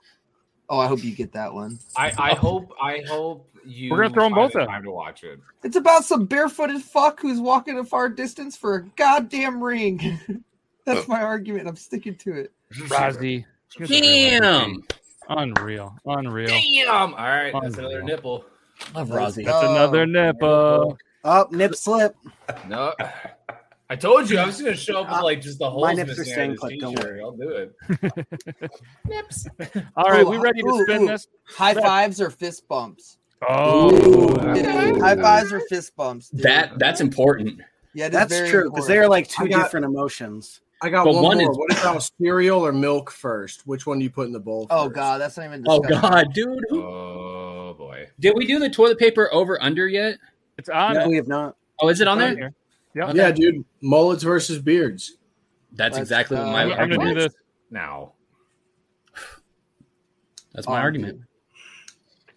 Oh, 0.70 0.80
I 0.80 0.88
hope 0.88 1.04
you 1.04 1.16
get 1.16 1.34
that 1.34 1.54
one. 1.54 1.80
I, 1.96 2.14
I 2.18 2.34
hope 2.36 2.72
I 2.82 3.04
hope 3.08 3.50
you. 3.66 3.92
We're 3.92 3.98
gonna 3.98 4.14
throw 4.14 4.24
them 4.24 4.34
both 4.34 4.54
the 4.54 4.62
in. 4.62 4.68
Time 4.68 4.84
to 4.84 4.92
watch 4.92 5.24
it. 5.24 5.40
It's 5.64 5.76
about 5.76 6.06
some 6.06 6.26
barefooted 6.26 6.82
fuck 6.82 7.20
who's 7.20 7.40
walking 7.40 7.78
a 7.78 7.84
far 7.84 8.10
distance 8.10 8.56
for 8.58 8.76
a 8.76 8.84
goddamn 8.96 9.64
ring. 9.64 10.20
That's 10.86 11.02
oh. 11.02 11.06
my 11.08 11.22
argument. 11.22 11.68
I'm 11.68 11.76
sticking 11.76 12.16
to 12.18 12.34
it. 12.34 12.52
Rozzy. 12.74 13.46
Here's 13.76 13.92
a 13.92 13.94
real 13.94 14.42
Damn. 14.42 14.84
Unreal. 15.28 15.96
Unreal. 16.06 16.48
Damn! 16.48 17.16
All 17.16 17.20
right, 17.20 17.52
that's 17.52 17.78
another 17.78 18.04
nipple. 18.04 18.46
Love 18.94 19.10
Let's 19.10 19.36
Rozzy. 19.36 19.46
That's 19.46 19.66
another 19.66 20.02
oh. 20.02 20.06
nipple. 20.06 20.98
Up, 21.24 21.52
nip 21.52 21.74
slip. 21.74 22.16
No, 22.70 22.94
I 23.90 23.96
told 23.96 24.30
you 24.30 24.40
I 24.40 24.46
was 24.46 24.60
gonna 24.60 24.76
show 24.76 25.02
up 25.02 25.10
with 25.12 25.22
like 25.22 25.42
just 25.42 25.60
the 25.60 25.70
whole. 25.70 25.82
my 25.82 25.94
nips 25.94 26.18
are 26.18 26.26
staying 26.26 26.52
of 26.52 26.58
put, 26.58 26.74
don't 26.80 26.96
t-shirt. 26.96 27.20
I'll 27.22 27.32
do 27.34 27.50
it. 27.50 28.72
Nips. 29.08 29.48
All 29.96 30.10
right, 30.10 30.26
Ooh, 30.26 30.30
we 30.32 30.38
ready 30.38 30.62
to 30.62 30.68
ooh, 30.68 30.84
spin 30.84 31.04
ooh. 31.04 31.08
this? 31.08 31.28
High 31.44 31.76
fives 31.76 32.20
or 32.20 32.30
fist 32.32 32.68
bumps? 32.68 33.18
Oh, 33.48 34.36
High 35.00 35.16
fives 35.16 35.54
or 35.54 35.60
fist 35.70 35.96
bumps? 35.96 36.30
dude? 36.30 36.42
That 36.44 36.80
that's 36.80 37.00
important. 37.02 37.62
yeah, 37.94 38.06
it 38.08 38.14
is 38.14 38.28
That's 38.28 38.50
true 38.50 38.70
because 38.72 38.88
they 38.88 38.98
are 38.98 39.08
like 39.08 39.28
two 39.28 39.48
got- 39.48 39.64
different 39.64 39.86
emotions. 39.86 40.62
I 40.82 40.90
got 40.90 41.06
But 41.06 41.14
one, 41.16 41.24
one 41.24 41.38
more. 41.38 41.52
is- 41.52 41.58
What 41.58 41.72
if 41.72 41.84
that 41.84 41.96
was 41.96 42.12
cereal 42.20 42.66
or 42.66 42.74
milk 42.74 43.10
first? 43.12 43.66
Which 43.66 43.86
one 43.86 43.98
do 44.00 44.04
you 44.04 44.10
put 44.10 44.28
in 44.28 44.34
the 44.34 44.40
bowl? 44.40 44.68
Oh 44.70 44.86
first? 44.86 44.96
god, 44.96 45.22
that's 45.22 45.38
not 45.38 45.46
even. 45.46 45.64
Oh. 45.68 45.80
God, 45.80 46.34
dude. 46.34 46.60
Who- 46.70 46.84
Oh 46.84 47.76
boy. 47.78 48.08
Did 48.20 48.34
we 48.36 48.46
do 48.48 48.58
the 48.60 48.70
toilet 48.70 48.98
paper 49.00 49.30
over 49.32 49.62
under 49.62 49.88
yet? 49.88 50.18
it's 50.58 50.70
on. 50.70 50.94
No, 50.96 51.02
it. 51.02 51.08
we 51.10 51.16
have 51.18 51.28
not. 51.28 51.56
Oh, 51.82 51.90
is 51.90 52.02
it 52.02 52.08
on 52.08 52.20
It's 52.22 52.36
there? 52.40 52.54
Here. 52.96 53.06
Yep. 53.06 53.16
Yeah, 53.16 53.32
dude. 53.32 53.66
Mullets 53.82 54.24
versus 54.24 54.60
beards. 54.60 55.18
That's 55.74 55.94
Let's, 55.98 56.04
exactly 56.10 56.38
what 56.38 56.48
uh, 56.48 56.52
my 56.52 56.62
I'm 56.64 56.70
gonna 56.70 56.88
do 56.96 57.00
argument. 57.02 57.18
this. 57.20 57.34
Now, 57.70 58.14
That's 60.54 60.68
my 60.68 60.78
Um, 60.78 60.84
argument. 60.84 61.22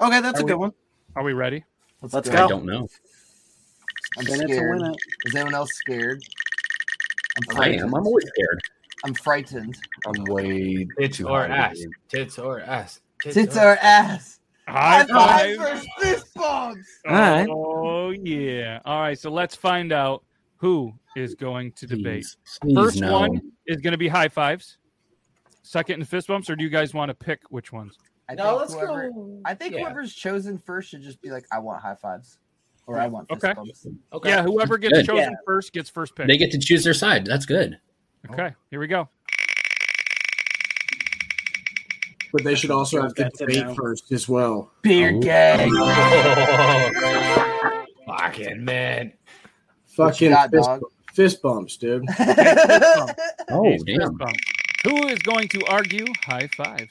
Okay, 0.01 0.21
that's 0.21 0.39
Are 0.41 0.43
a 0.43 0.45
we- 0.45 0.49
good 0.51 0.59
one. 0.59 0.73
Are 1.17 1.23
we 1.23 1.33
ready? 1.33 1.65
Let's 2.03 2.29
go. 2.29 2.45
I 2.45 2.49
don't 2.49 2.65
know. 2.65 2.89
I'm 4.19 4.25
Spin 4.25 4.41
it 4.43 4.47
to 4.49 4.55
scared. 4.55 4.81
win 4.81 4.91
it. 4.93 4.97
Is 5.27 5.35
anyone 5.35 5.55
else 5.55 5.71
scared? 5.75 6.23
I'm 7.51 7.61
I 7.61 7.69
am. 7.75 7.95
I'm 7.95 8.07
always 8.07 8.27
scared. 8.29 8.61
I'm 9.05 9.15
frightened. 9.15 9.77
I'm 10.07 10.25
way 10.25 10.87
tits 10.99 11.19
too 11.19 11.29
or 11.29 11.45
ass, 11.47 11.75
be- 11.79 11.87
tits 12.09 12.39
or 12.39 12.61
ass, 12.61 13.01
Tits 13.21 13.57
or 13.57 13.77
ass. 13.81 14.41
High 14.67 14.99
High 14.99 15.05
five 15.07 15.57
five. 15.57 15.59
versus 15.59 15.89
fist 16.01 16.35
bumps. 16.35 16.89
All 17.07 17.13
right. 17.15 17.49
Oh 17.49 18.11
yeah. 18.11 18.81
All 18.85 19.01
right. 19.01 19.19
So 19.19 19.31
let's 19.31 19.55
find 19.55 19.93
out 19.93 20.25
who 20.59 20.93
is 21.17 21.35
going 21.35 21.73
to 21.73 21.87
debate. 21.87 22.25
Please, 22.25 22.37
please 22.61 22.75
First 22.77 23.01
no. 23.01 23.21
one 23.21 23.41
is 23.67 23.81
going 23.81 23.93
to 23.93 23.99
be 23.99 24.09
high 24.09 24.29
fives. 24.29 24.79
Second 25.63 26.01
and 26.01 26.09
fist 26.09 26.29
bumps, 26.29 26.51
or 26.51 26.57
do 26.57 26.65
you 26.65 26.71
guys 26.71 26.95
want 26.95 27.09
to 27.11 27.15
pick 27.15 27.41
which 27.51 27.73
ones? 27.73 27.97
I 28.29 28.35
No, 28.35 28.45
think 28.45 28.59
let's 28.61 28.75
whoever, 28.75 29.11
go. 29.11 29.41
I 29.45 29.55
think 29.55 29.75
Yeah. 29.75 29.81
whoever's 29.81 30.15
chosen 30.15 30.59
first 30.59 30.91
should 30.91 31.03
just 31.03 31.21
be 31.23 31.31
like, 31.31 31.45
I 31.53 31.59
want 31.59 31.81
high 31.83 31.95
fives, 31.95 32.39
or 32.87 32.99
I 33.01 33.07
want 33.07 33.29
fist 33.29 33.45
Okay. 33.45 33.55
bumps. 33.55 33.87
Okay. 34.13 34.29
Yeah, 34.31 34.43
whoever 34.43 34.77
gets 34.79 34.99
Good. 34.99 35.07
chosen 35.07 35.31
Yeah. 35.31 35.37
first 35.47 35.73
gets 35.73 35.89
first 35.91 36.15
pick. 36.15 36.27
They 36.27 36.37
get 36.37 36.51
to 36.53 36.59
choose 36.59 36.85
their 36.85 36.95
side. 36.95 37.27
That's 37.27 37.47
good. 37.47 37.79
Okay, 38.31 38.53
here 38.71 38.81
we 38.81 38.87
go. 38.87 39.09
But 42.33 42.45
they 42.45 42.55
should 42.55 42.71
also 42.71 43.01
have 43.01 43.15
to 43.15 43.31
debate 43.39 43.75
first 43.75 44.13
as 44.13 44.29
well. 44.29 44.71
Beer 44.83 45.13
Oh. 45.15 45.21
gang. 45.21 45.73
Fucking 48.07 48.65
man. 48.65 49.13
What 49.99 50.21
you 50.21 50.31
Fucking 50.31 50.51
got, 50.61 50.79
fist, 50.81 50.95
fist 51.15 51.43
bumps, 51.43 51.77
dude. 51.77 52.05
Oh 53.51 53.67
Ace 53.67 53.83
fist 53.85 53.99
damn. 54.01 54.15
bump. 54.17 54.37
Who 54.85 55.09
is 55.09 55.19
going 55.21 55.49
to 55.49 55.65
argue 55.67 56.07
high 56.25 56.49
fives? 56.57 56.91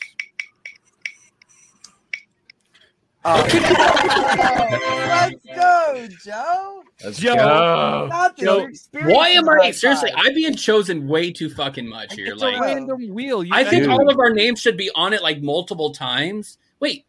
Uh, 3.25 3.43
Let's 3.53 5.45
go, 5.55 6.07
Joe. 6.23 6.83
Let's 7.03 7.17
Joe. 7.19 7.35
go. 7.35 8.07
Nothing. 8.09 8.45
Yo, 8.45 8.57
You're 8.59 8.69
experiencing 8.69 9.15
Why 9.15 9.29
am 9.29 9.49
I 9.49 9.71
seriously? 9.71 10.11
I'm 10.15 10.33
being 10.33 10.55
chosen 10.55 11.07
way 11.07 11.31
too 11.31 11.49
fucking 11.49 11.87
much 11.87 12.13
here. 12.13 12.33
It's 12.33 12.41
Like, 12.41 12.57
a 12.57 12.61
random 12.61 13.09
wheel. 13.13 13.43
You 13.43 13.51
I 13.53 13.63
think 13.65 13.85
guys- 13.85 13.97
all 13.97 14.09
of 14.09 14.17
our 14.19 14.29
names 14.33 14.61
should 14.61 14.77
be 14.77 14.89
on 14.95 15.13
it 15.13 15.21
like 15.21 15.41
multiple 15.41 15.91
times. 15.93 16.57
Wait, 16.79 17.05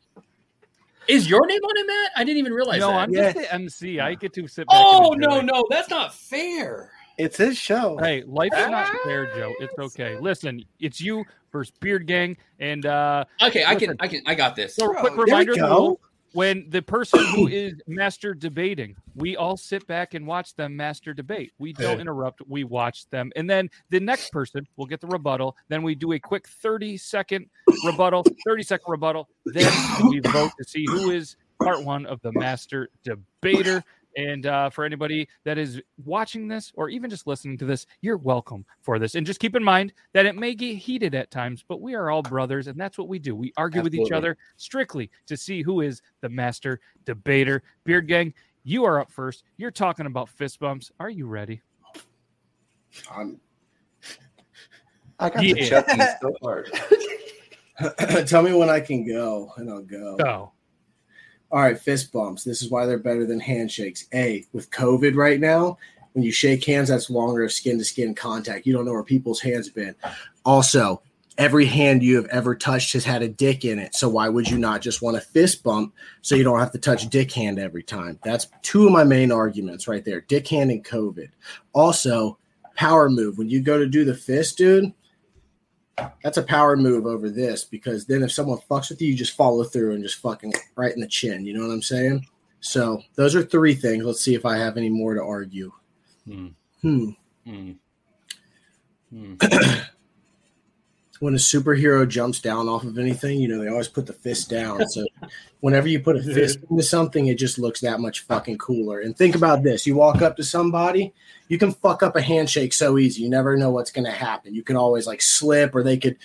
is 1.08 1.28
your 1.28 1.46
name 1.46 1.60
on 1.62 1.76
it, 1.76 1.86
Matt? 1.86 2.10
I 2.16 2.24
didn't 2.24 2.38
even 2.38 2.52
realize 2.52 2.80
No, 2.80 2.88
that. 2.88 2.98
I'm 2.98 3.10
Yeah. 3.12 3.32
just 3.32 3.36
the 3.36 3.52
MC. 3.54 4.00
I 4.00 4.14
get 4.14 4.32
to 4.34 4.46
sit 4.46 4.66
back. 4.66 4.76
oh 4.78 5.12
and 5.12 5.20
no, 5.20 5.40
no, 5.40 5.64
that's 5.70 5.90
not 5.90 6.14
fair. 6.14 6.90
It's 7.18 7.36
his 7.36 7.58
show. 7.58 7.98
Hey, 7.98 8.22
life's 8.26 8.56
not 8.56 8.88
fair, 9.04 9.26
Joe. 9.34 9.52
It's 9.58 9.76
okay. 9.76 10.16
Listen, 10.20 10.62
it's 10.78 11.00
you 11.00 11.24
versus 11.50 11.72
Beard 11.80 12.06
Gang, 12.06 12.36
and 12.60 12.86
uh 12.86 13.24
Okay, 13.42 13.64
I 13.64 13.74
can, 13.74 13.96
I 13.98 14.06
can, 14.06 14.22
I 14.26 14.34
got 14.34 14.54
this. 14.54 14.76
so 14.76 14.86
Bro, 14.86 15.00
quick 15.00 15.12
there 15.14 15.24
we 15.24 15.24
reminder: 15.24 15.54
the 15.54 15.58
go. 15.60 15.76
rule, 15.80 16.00
when 16.32 16.68
the 16.68 16.82
person 16.82 17.24
who 17.26 17.48
is 17.48 17.74
master 17.86 18.34
debating, 18.34 18.96
we 19.14 19.36
all 19.36 19.56
sit 19.56 19.86
back 19.86 20.14
and 20.14 20.26
watch 20.26 20.54
them 20.54 20.76
master 20.76 21.14
debate. 21.14 21.52
We 21.58 21.72
don't 21.72 22.00
interrupt. 22.00 22.42
We 22.46 22.64
watch 22.64 23.08
them, 23.10 23.32
and 23.36 23.48
then 23.48 23.70
the 23.90 24.00
next 24.00 24.30
person 24.30 24.66
will 24.76 24.86
get 24.86 25.00
the 25.00 25.06
rebuttal. 25.06 25.56
Then 25.68 25.82
we 25.82 25.94
do 25.94 26.12
a 26.12 26.18
quick 26.18 26.46
thirty 26.46 26.96
second 26.96 27.46
rebuttal, 27.84 28.24
thirty 28.46 28.62
second 28.62 28.90
rebuttal. 28.90 29.28
Then 29.46 29.72
we 30.08 30.20
vote 30.20 30.52
to 30.58 30.64
see 30.68 30.84
who 30.86 31.10
is 31.10 31.36
part 31.62 31.84
one 31.84 32.06
of 32.06 32.20
the 32.22 32.32
master 32.32 32.88
debater. 33.04 33.82
And 34.18 34.46
uh, 34.46 34.68
for 34.68 34.84
anybody 34.84 35.28
that 35.44 35.58
is 35.58 35.80
watching 36.04 36.48
this 36.48 36.72
or 36.74 36.88
even 36.88 37.08
just 37.08 37.28
listening 37.28 37.56
to 37.58 37.64
this, 37.64 37.86
you're 38.00 38.16
welcome 38.16 38.66
for 38.80 38.98
this. 38.98 39.14
And 39.14 39.24
just 39.24 39.38
keep 39.38 39.54
in 39.54 39.62
mind 39.62 39.92
that 40.12 40.26
it 40.26 40.34
may 40.34 40.56
get 40.56 40.74
heated 40.76 41.14
at 41.14 41.30
times, 41.30 41.64
but 41.68 41.80
we 41.80 41.94
are 41.94 42.10
all 42.10 42.22
brothers, 42.22 42.66
and 42.66 42.78
that's 42.78 42.98
what 42.98 43.06
we 43.06 43.20
do. 43.20 43.36
We 43.36 43.52
argue 43.56 43.80
with 43.80 43.94
each 43.94 44.10
other 44.10 44.36
strictly 44.56 45.08
to 45.28 45.36
see 45.36 45.62
who 45.62 45.82
is 45.82 46.02
the 46.20 46.28
master 46.28 46.80
debater. 47.04 47.62
Beard 47.84 48.08
Gang, 48.08 48.34
you 48.64 48.84
are 48.84 48.98
up 48.98 49.08
first. 49.12 49.44
You're 49.56 49.70
talking 49.70 50.06
about 50.06 50.28
fist 50.28 50.58
bumps. 50.58 50.90
Are 50.98 51.10
you 51.10 51.28
ready? 51.28 51.62
I'm- 53.12 53.40
I 55.20 55.30
got 55.30 55.44
Yeah. 55.44 55.54
the 55.54 55.66
chutney 55.68 56.04
so 56.20 56.34
hard. 56.42 58.26
Tell 58.26 58.42
me 58.42 58.52
when 58.52 58.68
I 58.68 58.80
can 58.80 59.06
go, 59.06 59.52
and 59.58 59.70
I'll 59.70 59.82
go. 59.82 60.16
Go. 60.16 60.52
All 61.50 61.60
right, 61.60 61.78
fist 61.78 62.12
bumps. 62.12 62.44
This 62.44 62.62
is 62.62 62.70
why 62.70 62.84
they're 62.84 62.98
better 62.98 63.24
than 63.24 63.40
handshakes. 63.40 64.06
A, 64.12 64.44
with 64.52 64.70
COVID 64.70 65.16
right 65.16 65.40
now, 65.40 65.78
when 66.12 66.22
you 66.22 66.32
shake 66.32 66.64
hands, 66.64 66.88
that's 66.88 67.10
longer 67.10 67.42
of 67.42 67.52
skin 67.52 67.78
to 67.78 67.84
skin 67.84 68.14
contact. 68.14 68.66
You 68.66 68.72
don't 68.72 68.84
know 68.84 68.92
where 68.92 69.02
people's 69.02 69.40
hands 69.40 69.66
have 69.66 69.74
been. 69.74 69.94
Also, 70.44 71.00
every 71.38 71.64
hand 71.64 72.02
you 72.02 72.16
have 72.16 72.26
ever 72.26 72.54
touched 72.54 72.92
has 72.92 73.04
had 73.04 73.22
a 73.22 73.28
dick 73.28 73.64
in 73.64 73.78
it. 73.78 73.94
So 73.94 74.08
why 74.08 74.28
would 74.28 74.48
you 74.48 74.58
not 74.58 74.82
just 74.82 75.00
want 75.00 75.16
a 75.16 75.20
fist 75.20 75.62
bump 75.62 75.94
so 76.20 76.34
you 76.34 76.44
don't 76.44 76.58
have 76.58 76.72
to 76.72 76.78
touch 76.78 77.08
dick 77.08 77.32
hand 77.32 77.58
every 77.58 77.82
time? 77.82 78.18
That's 78.24 78.48
two 78.62 78.86
of 78.86 78.92
my 78.92 79.04
main 79.04 79.32
arguments 79.32 79.88
right 79.88 80.04
there. 80.04 80.20
Dick 80.22 80.48
hand 80.48 80.70
and 80.70 80.84
COVID. 80.84 81.30
Also, 81.72 82.36
power 82.74 83.08
move. 83.08 83.38
When 83.38 83.48
you 83.48 83.60
go 83.60 83.78
to 83.78 83.86
do 83.86 84.04
the 84.04 84.14
fist, 84.14 84.58
dude, 84.58 84.92
that's 86.22 86.36
a 86.36 86.42
power 86.42 86.76
move 86.76 87.06
over 87.06 87.30
this 87.30 87.64
because 87.64 88.06
then 88.06 88.22
if 88.22 88.32
someone 88.32 88.58
fucks 88.70 88.90
with 88.90 89.00
you, 89.00 89.08
you 89.08 89.16
just 89.16 89.36
follow 89.36 89.64
through 89.64 89.94
and 89.94 90.02
just 90.02 90.20
fucking 90.20 90.52
right 90.76 90.94
in 90.94 91.00
the 91.00 91.06
chin. 91.06 91.44
You 91.44 91.54
know 91.54 91.66
what 91.66 91.72
I'm 91.72 91.82
saying? 91.82 92.26
So 92.60 93.02
those 93.14 93.34
are 93.34 93.42
three 93.42 93.74
things. 93.74 94.04
Let's 94.04 94.20
see 94.20 94.34
if 94.34 94.44
I 94.44 94.56
have 94.56 94.76
any 94.76 94.88
more 94.88 95.14
to 95.14 95.22
argue. 95.22 95.72
Hmm. 96.26 96.48
Hmm. 96.82 97.10
Hmm. 97.46 97.72
When 101.20 101.34
a 101.34 101.38
superhero 101.38 102.08
jumps 102.08 102.40
down 102.40 102.68
off 102.68 102.84
of 102.84 102.98
anything, 102.98 103.40
you 103.40 103.48
know, 103.48 103.62
they 103.62 103.68
always 103.68 103.88
put 103.88 104.06
the 104.06 104.12
fist 104.12 104.48
down. 104.48 104.86
So 104.88 105.04
whenever 105.60 105.88
you 105.88 106.00
put 106.00 106.16
a 106.16 106.22
fist 106.22 106.58
into 106.70 106.82
something, 106.82 107.26
it 107.26 107.38
just 107.38 107.58
looks 107.58 107.80
that 107.80 108.00
much 108.00 108.20
fucking 108.20 108.58
cooler. 108.58 109.00
And 109.00 109.16
think 109.16 109.34
about 109.34 109.62
this 109.62 109.86
you 109.86 109.96
walk 109.96 110.22
up 110.22 110.36
to 110.36 110.44
somebody, 110.44 111.12
you 111.48 111.58
can 111.58 111.72
fuck 111.72 112.02
up 112.02 112.16
a 112.16 112.20
handshake 112.20 112.72
so 112.72 112.98
easy. 112.98 113.22
You 113.22 113.30
never 113.30 113.56
know 113.56 113.70
what's 113.70 113.90
going 113.90 114.04
to 114.04 114.10
happen. 114.10 114.54
You 114.54 114.62
can 114.62 114.76
always 114.76 115.06
like 115.06 115.22
slip, 115.22 115.74
or 115.74 115.82
they 115.82 115.96
could 115.96 116.16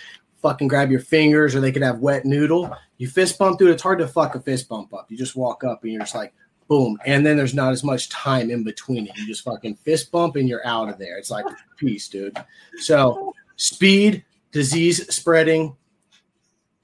fucking 0.42 0.68
grab 0.68 0.92
your 0.92 1.00
fingers, 1.00 1.56
or 1.56 1.62
they 1.62 1.72
could 1.72 1.82
have 1.82 2.00
wet 2.00 2.26
noodle. 2.26 2.76
You 2.98 3.08
fist 3.08 3.38
bump, 3.40 3.60
dude, 3.60 3.72
it's 3.72 3.84
hard 3.84 4.00
to 4.00 4.08
fuck 4.08 4.36
a 4.36 4.40
fist 4.42 4.70
bump 4.70 4.94
up. 4.94 5.10
You 5.10 5.18
just 5.18 5.36
walk 5.36 5.64
up 5.64 5.84
and 5.84 5.94
you're 5.94 6.02
just 6.02 6.16
like, 6.16 6.34
boom. 6.68 6.98
And 7.06 7.26
then 7.26 7.38
there's 7.38 7.54
not 7.54 7.72
as 7.72 7.84
much 7.84 8.10
time 8.10 8.50
in 8.50 8.64
between 8.64 9.08
it. 9.08 9.18
You 9.18 9.28
just 9.28 9.44
fucking 9.44 9.76
fist 9.76 10.12
bump 10.12 10.36
and 10.36 10.48
you're 10.48 10.66
out 10.66 10.90
of 10.90 10.98
there. 10.98 11.18
It's 11.18 11.32
like, 11.32 11.46
peace, 11.78 12.08
dude. 12.08 12.38
So 12.78 13.34
speed, 13.56 14.24
disease 14.54 15.14
spreading, 15.14 15.76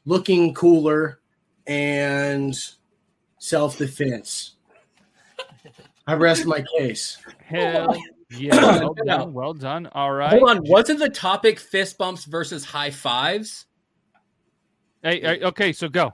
looking 0.06 0.54
cooler, 0.54 1.20
and 1.68 2.58
self 3.38 3.78
defense. 3.78 4.56
I 6.06 6.16
rest 6.16 6.46
my 6.46 6.66
case. 6.78 7.18
Hell 7.46 7.96
yeah. 8.32 8.80
Well 8.80 8.94
done. 8.94 9.34
Well 9.34 9.54
done. 9.54 9.88
All 9.94 10.12
right. 10.12 10.32
Hold 10.32 10.50
on. 10.50 10.64
Wasn't 10.66 11.00
the 11.00 11.10
topic 11.10 11.60
fist 11.60 11.98
bumps 11.98 12.26
versus 12.26 12.66
high 12.66 12.92
fives? 12.92 13.66
Hey, 15.04 15.22
hey, 15.22 15.42
okay, 15.44 15.72
so 15.72 15.88
go. 15.88 16.14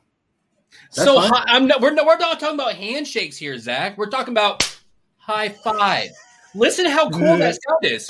so 0.91 1.20
hi, 1.20 1.43
I'm 1.47 1.66
not, 1.66 1.82
we're 1.82 1.91
not, 1.91 2.06
we're 2.06 2.18
not 2.18 2.39
talking 2.39 2.60
about 2.60 2.76
handshakes 2.76 3.36
here, 3.36 3.58
Zach. 3.58 3.97
We're 3.97 4.10
talking 4.10 4.32
about 4.32 4.80
high 5.18 5.49
five. 5.49 6.10
Listen 6.53 6.86
how 6.86 7.10
cool 7.10 7.22
mm. 7.22 7.39
that 7.39 7.58
sound 7.68 7.93
is. 7.93 8.08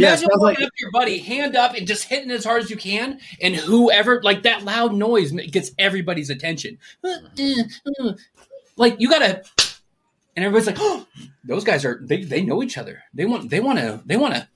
Yeah, 0.00 0.08
Imagine 0.08 0.28
sounds 0.30 0.40
walking 0.40 0.54
like- 0.60 0.66
up 0.66 0.74
to 0.76 0.80
your 0.80 0.90
buddy, 0.90 1.18
hand 1.18 1.56
up, 1.56 1.74
and 1.74 1.86
just 1.86 2.04
hitting 2.04 2.30
as 2.30 2.44
hard 2.44 2.62
as 2.62 2.70
you 2.70 2.76
can, 2.76 3.20
and 3.40 3.54
whoever 3.54 4.22
like 4.22 4.42
that 4.44 4.64
loud 4.64 4.94
noise 4.94 5.32
gets 5.32 5.70
everybody's 5.78 6.30
attention. 6.30 6.78
Like 8.76 8.96
you 9.00 9.08
gotta, 9.08 9.42
and 10.36 10.44
everybody's 10.44 10.66
like, 10.66 10.76
"Oh, 10.78 11.06
those 11.44 11.64
guys 11.64 11.84
are 11.84 12.00
they 12.02 12.24
they 12.24 12.42
know 12.42 12.62
each 12.62 12.76
other. 12.78 13.02
They 13.14 13.24
want 13.24 13.50
they 13.50 13.60
want 13.60 13.78
to 13.78 14.02
they 14.04 14.16
want 14.16 14.34
to 14.34 14.48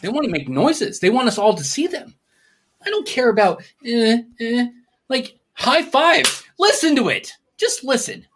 they 0.00 0.08
want 0.08 0.24
to 0.24 0.30
make 0.30 0.48
noises. 0.48 1.00
They 1.00 1.10
want 1.10 1.28
us 1.28 1.38
all 1.38 1.54
to 1.54 1.64
see 1.64 1.86
them. 1.86 2.14
I 2.84 2.90
don't 2.90 3.06
care 3.06 3.28
about 3.28 3.62
eh, 3.84 4.22
eh. 4.40 4.66
like 5.08 5.38
high 5.54 5.82
five. 5.82 6.44
Listen 6.58 6.96
to 6.96 7.08
it. 7.08 7.32
Just 7.58 7.82
listen. 7.84 8.26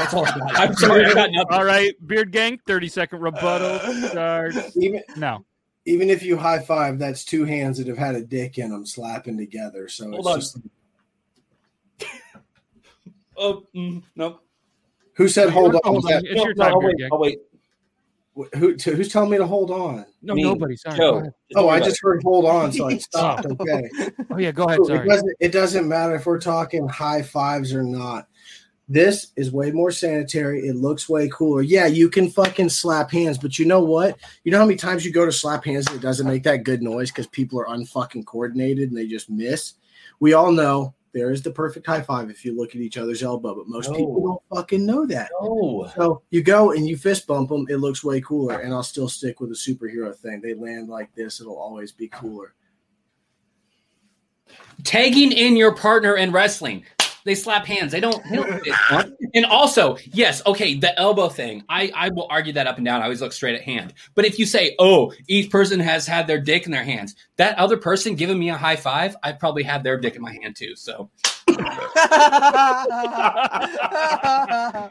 That's 0.00 0.14
all 0.14 0.24
I 0.26 0.30
got. 0.38 0.58
I'm 0.58 0.74
sorry, 0.74 1.04
I 1.04 1.12
got 1.14 1.30
nothing. 1.30 1.52
All 1.52 1.64
right, 1.64 1.92
Beard 2.06 2.32
Gang, 2.32 2.58
30 2.66 2.88
second 2.88 3.20
rebuttal 3.20 3.78
starts 4.08 4.74
Even 4.76 5.02
now. 5.16 5.44
even 5.84 6.08
if 6.08 6.22
you 6.22 6.36
high 6.38 6.58
five, 6.58 6.98
that's 6.98 7.24
two 7.24 7.44
hands 7.44 7.76
that 7.78 7.86
have 7.86 7.98
had 7.98 8.14
a 8.14 8.22
dick 8.22 8.56
in 8.58 8.70
them 8.70 8.86
slapping 8.86 9.36
together. 9.36 9.88
So 9.88 10.04
Hold 10.10 10.16
it's 10.20 10.28
on. 10.28 10.40
just 10.40 10.58
Oh, 13.36 13.62
mm, 13.74 14.02
nope. 14.16 14.42
who 15.14 15.28
said 15.28 15.50
hold 15.50 15.74
on? 15.74 15.80
Hold 15.84 16.04
on. 16.06 16.10
that- 16.12 16.24
It's 16.24 16.42
your 16.44 16.54
time, 16.54 16.72
I'll 16.74 16.80
Beard 16.80 16.92
wait. 16.92 16.98
Gang. 16.98 17.08
I'll 17.12 17.18
wait. 17.18 17.38
Who 18.56 18.76
to, 18.76 18.94
who's 18.94 19.08
telling 19.08 19.30
me 19.30 19.36
to 19.38 19.46
hold 19.46 19.70
on? 19.70 20.06
No, 20.22 20.34
Me. 20.34 20.42
nobody. 20.44 20.76
Sorry. 20.76 20.96
Joe. 20.96 21.12
Go 21.12 21.18
ahead. 21.18 21.32
Oh, 21.56 21.68
I 21.68 21.80
just 21.80 22.00
heard 22.02 22.22
hold 22.22 22.46
on, 22.46 22.72
so 22.72 22.86
I 22.88 22.96
stopped. 22.98 23.44
Okay. 23.44 23.82
Oh, 24.30 24.38
yeah, 24.38 24.52
go 24.52 24.64
ahead. 24.64 24.80
It 24.80 24.86
Sorry. 24.86 25.08
doesn't, 25.08 25.36
it 25.40 25.52
doesn't 25.52 25.88
matter 25.88 26.14
if 26.14 26.24
we're 26.26 26.38
talking 26.40 26.86
high 26.88 27.22
fives 27.22 27.74
or 27.74 27.82
not. 27.82 28.28
This 28.90 29.28
is 29.36 29.52
way 29.52 29.70
more 29.70 29.92
sanitary. 29.92 30.66
It 30.66 30.74
looks 30.74 31.08
way 31.08 31.28
cooler. 31.28 31.62
Yeah, 31.62 31.86
you 31.86 32.10
can 32.10 32.28
fucking 32.28 32.70
slap 32.70 33.12
hands, 33.12 33.38
but 33.38 33.56
you 33.56 33.64
know 33.64 33.78
what? 33.78 34.18
You 34.42 34.50
know 34.50 34.58
how 34.58 34.66
many 34.66 34.76
times 34.76 35.04
you 35.04 35.12
go 35.12 35.24
to 35.24 35.30
slap 35.30 35.64
hands 35.64 35.86
and 35.86 35.94
it 35.94 36.02
doesn't 36.02 36.26
make 36.26 36.42
that 36.42 36.64
good 36.64 36.82
noise 36.82 37.12
because 37.12 37.28
people 37.28 37.60
are 37.60 37.68
unfucking 37.68 38.26
coordinated 38.26 38.88
and 38.88 38.98
they 38.98 39.06
just 39.06 39.30
miss. 39.30 39.74
We 40.18 40.32
all 40.32 40.50
know 40.50 40.92
there 41.12 41.30
is 41.30 41.40
the 41.40 41.52
perfect 41.52 41.86
high 41.86 42.00
five 42.02 42.30
if 42.30 42.44
you 42.44 42.56
look 42.56 42.70
at 42.74 42.80
each 42.80 42.98
other's 42.98 43.22
elbow, 43.22 43.54
but 43.54 43.68
most 43.68 43.94
people 43.94 44.20
don't 44.20 44.58
fucking 44.58 44.84
know 44.84 45.06
that. 45.06 45.30
No. 45.40 45.88
So 45.94 46.22
you 46.30 46.42
go 46.42 46.72
and 46.72 46.88
you 46.88 46.96
fist 46.96 47.28
bump 47.28 47.50
them, 47.50 47.66
it 47.68 47.76
looks 47.76 48.02
way 48.02 48.20
cooler. 48.20 48.58
And 48.58 48.74
I'll 48.74 48.82
still 48.82 49.08
stick 49.08 49.38
with 49.38 49.50
the 49.50 49.54
superhero 49.54 50.12
thing. 50.12 50.40
They 50.40 50.54
land 50.54 50.88
like 50.88 51.14
this, 51.14 51.40
it'll 51.40 51.56
always 51.56 51.92
be 51.92 52.08
cooler. 52.08 52.54
tagging 54.82 55.30
in 55.30 55.54
your 55.54 55.76
partner 55.76 56.16
in 56.16 56.32
wrestling. 56.32 56.84
They 57.24 57.34
slap 57.34 57.66
hands. 57.66 57.92
They 57.92 58.00
don't. 58.00 58.22
They 58.30 58.36
don't 58.36 59.14
and 59.34 59.44
also, 59.46 59.96
yes, 60.12 60.42
okay, 60.46 60.74
the 60.74 60.98
elbow 60.98 61.28
thing. 61.28 61.62
I 61.68 61.92
I 61.94 62.08
will 62.10 62.26
argue 62.30 62.52
that 62.54 62.66
up 62.66 62.76
and 62.78 62.84
down. 62.84 63.00
I 63.00 63.04
always 63.04 63.20
look 63.20 63.32
straight 63.32 63.54
at 63.54 63.62
hand. 63.62 63.94
But 64.14 64.24
if 64.24 64.38
you 64.38 64.46
say, 64.46 64.74
"Oh, 64.78 65.12
each 65.28 65.50
person 65.50 65.78
has 65.80 66.06
had 66.06 66.26
their 66.26 66.40
dick 66.40 66.66
in 66.66 66.72
their 66.72 66.82
hands," 66.84 67.14
that 67.36 67.56
other 67.58 67.76
person 67.76 68.14
giving 68.16 68.38
me 68.38 68.50
a 68.50 68.56
high 68.56 68.76
five, 68.76 69.16
I 69.22 69.32
probably 69.32 69.62
had 69.62 69.84
their 69.84 69.98
dick 69.98 70.16
in 70.16 70.22
my 70.22 70.32
hand 70.32 70.56
too. 70.56 70.74
So 70.76 71.10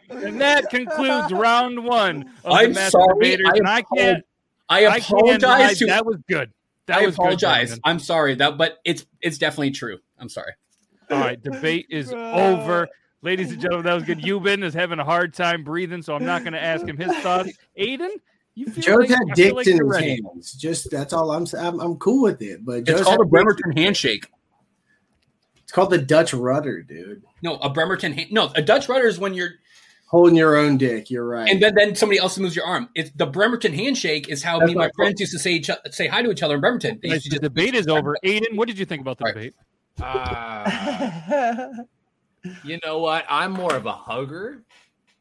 And 0.09 0.41
that 0.41 0.67
concludes 0.69 1.31
round 1.31 1.83
one 1.83 2.31
of 2.43 2.51
I'm 2.53 2.69
the 2.73 2.79
Master 2.79 2.91
sorry. 2.91 3.13
Debaters. 3.15 3.51
and 3.55 3.67
I 3.67 3.81
can't. 3.95 4.25
I 4.69 4.87
I 4.87 4.99
can't 4.99 5.43
apologize 5.43 5.79
to. 5.79 5.85
That 5.87 6.05
was 6.05 6.17
good. 6.27 6.51
That 6.87 6.99
I 6.99 7.05
was 7.05 7.15
good, 7.15 7.21
apologize. 7.23 7.69
Brandon. 7.69 7.81
I'm 7.85 7.99
sorry 7.99 8.35
that, 8.35 8.57
but 8.57 8.77
it's 8.85 9.05
it's 9.21 9.37
definitely 9.37 9.71
true. 9.71 9.97
I'm 10.19 10.29
sorry. 10.29 10.53
All 11.09 11.19
right, 11.19 11.41
debate 11.43 11.87
is 11.89 12.11
over. 12.13 12.87
Ladies 13.21 13.51
and 13.51 13.59
gentlemen, 13.59 13.85
that 13.85 13.93
was 13.95 14.03
good. 14.03 14.19
Euban 14.19 14.63
is 14.63 14.73
having 14.73 14.99
a 14.99 15.03
hard 15.03 15.33
time 15.33 15.63
breathing, 15.63 16.01
so 16.01 16.15
I'm 16.15 16.23
not 16.25 16.43
going 16.43 16.53
to 16.53 16.61
ask 16.63 16.85
him 16.87 16.95
his 16.97 17.13
thoughts. 17.17 17.51
Aiden, 17.77 18.09
you 18.55 18.67
feel 18.67 18.81
Joe's 18.83 18.99
like, 18.99 19.09
had 19.09 19.19
I 19.31 19.33
dicks 19.33 19.53
like 19.53 19.67
in 19.67 19.73
his 19.73 19.81
ready. 19.83 20.21
hands. 20.23 20.53
Just 20.53 20.89
that's 20.89 21.11
all 21.11 21.31
I'm 21.31 21.45
saying. 21.45 21.65
I'm, 21.65 21.79
I'm 21.81 21.95
cool 21.97 22.23
with 22.23 22.41
it. 22.41 22.63
But 22.63 22.79
It's 22.79 22.91
Joe's 22.91 23.03
called 23.03 23.19
a 23.21 23.25
Bremerton 23.25 23.73
handshake. 23.75 24.27
It's 25.63 25.71
called 25.71 25.89
the 25.91 25.97
Dutch 25.97 26.33
rudder, 26.33 26.81
dude. 26.81 27.23
No, 27.43 27.55
a 27.57 27.69
Bremerton. 27.69 28.13
Hand, 28.13 28.31
no, 28.31 28.51
a 28.55 28.61
Dutch 28.61 28.87
rudder 28.89 29.07
is 29.07 29.19
when 29.19 29.33
you're 29.33 29.51
Holding 30.07 30.35
your 30.35 30.55
own 30.57 30.77
dick. 30.77 31.11
You're 31.11 31.23
right. 31.27 31.47
and 31.47 31.61
then, 31.61 31.75
then 31.75 31.93
somebody 31.95 32.17
else 32.19 32.39
moves 32.39 32.55
your 32.55 32.65
arm. 32.65 32.89
It's 32.95 33.11
the 33.11 33.27
Bremerton 33.27 33.73
handshake 33.73 34.27
is 34.27 34.41
how 34.41 34.57
That's 34.57 34.69
me 34.69 34.71
and 34.71 34.79
my 34.79 34.85
what 34.85 34.91
I 34.91 34.95
friends 34.95 35.19
used 35.19 35.33
to 35.33 35.39
say 35.39 35.51
each, 35.51 35.69
say 35.91 36.07
hi 36.07 36.23
to 36.23 36.31
each 36.31 36.41
other 36.41 36.55
in 36.55 36.61
Bremerton. 36.61 36.99
They 37.03 37.09
used 37.09 37.25
to 37.25 37.29
the 37.29 37.35
just- 37.35 37.41
debate 37.43 37.75
is 37.75 37.87
over. 37.89 38.17
Aiden, 38.25 38.55
what 38.55 38.67
did 38.67 38.79
you 38.79 38.85
think 38.85 39.01
about 39.01 39.19
the 39.19 39.25
debate? 39.25 39.53
Uh, 40.01 41.69
you 42.63 42.79
know 42.85 42.99
what? 42.99 43.25
I'm 43.29 43.51
more 43.51 43.75
of 43.75 43.85
a 43.85 43.91
hugger, 43.91 44.63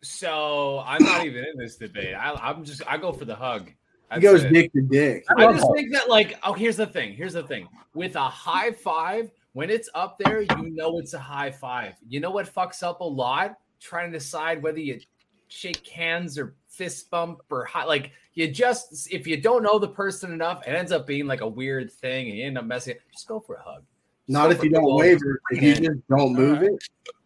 so 0.02 0.82
I'm 0.86 1.02
not 1.02 1.24
even 1.24 1.44
in 1.44 1.56
this 1.56 1.76
debate. 1.76 2.14
I, 2.14 2.32
I'm 2.34 2.64
just 2.64 2.82
I 2.86 2.96
go 2.96 3.12
for 3.12 3.24
the 3.24 3.34
hug. 3.34 3.70
he 4.14 4.20
goes 4.20 4.44
it. 4.44 4.52
dick 4.52 4.72
to 4.72 4.82
dick. 4.82 5.24
I 5.36 5.52
just 5.52 5.66
think 5.74 5.92
that 5.92 6.08
like 6.08 6.38
oh 6.42 6.52
here's 6.52 6.76
the 6.76 6.86
thing 6.86 7.14
here's 7.14 7.32
the 7.34 7.42
thing 7.42 7.68
with 7.94 8.16
a 8.16 8.20
high 8.20 8.72
five 8.72 9.30
when 9.52 9.70
it's 9.70 9.88
up 9.94 10.18
there 10.18 10.42
you 10.42 10.70
know 10.70 10.98
it's 10.98 11.14
a 11.14 11.18
high 11.18 11.50
five. 11.50 11.94
You 12.08 12.20
know 12.20 12.30
what 12.30 12.52
fucks 12.52 12.82
up 12.82 13.00
a 13.00 13.04
lot 13.04 13.56
trying 13.80 14.12
to 14.12 14.18
decide 14.18 14.62
whether 14.62 14.80
you 14.80 15.00
shake 15.48 15.86
hands 15.88 16.38
or 16.38 16.54
fist 16.68 17.10
bump 17.10 17.40
or 17.50 17.64
high 17.64 17.84
like 17.84 18.12
you 18.34 18.48
just 18.48 19.12
if 19.12 19.26
you 19.26 19.40
don't 19.40 19.62
know 19.62 19.78
the 19.78 19.88
person 19.88 20.32
enough 20.32 20.66
it 20.66 20.70
ends 20.70 20.92
up 20.92 21.06
being 21.06 21.26
like 21.26 21.40
a 21.40 21.48
weird 21.48 21.90
thing 21.90 22.28
and 22.28 22.38
you 22.38 22.46
end 22.46 22.58
up 22.58 22.64
messing. 22.64 22.96
it. 22.96 23.02
Just 23.12 23.26
go 23.26 23.40
for 23.40 23.56
a 23.56 23.62
hug. 23.62 23.82
Just 24.28 24.34
Not 24.34 24.52
if 24.52 24.62
you 24.62 24.68
don't 24.70 24.82
big 25.00 25.22
old- 25.24 25.36
If 25.50 25.62
you 25.62 25.62
Bring 25.62 25.64
it 25.64 25.78
in. 25.78 25.84
just 25.84 26.08
don't 26.08 26.34
move 26.34 26.62
it. 26.62 26.72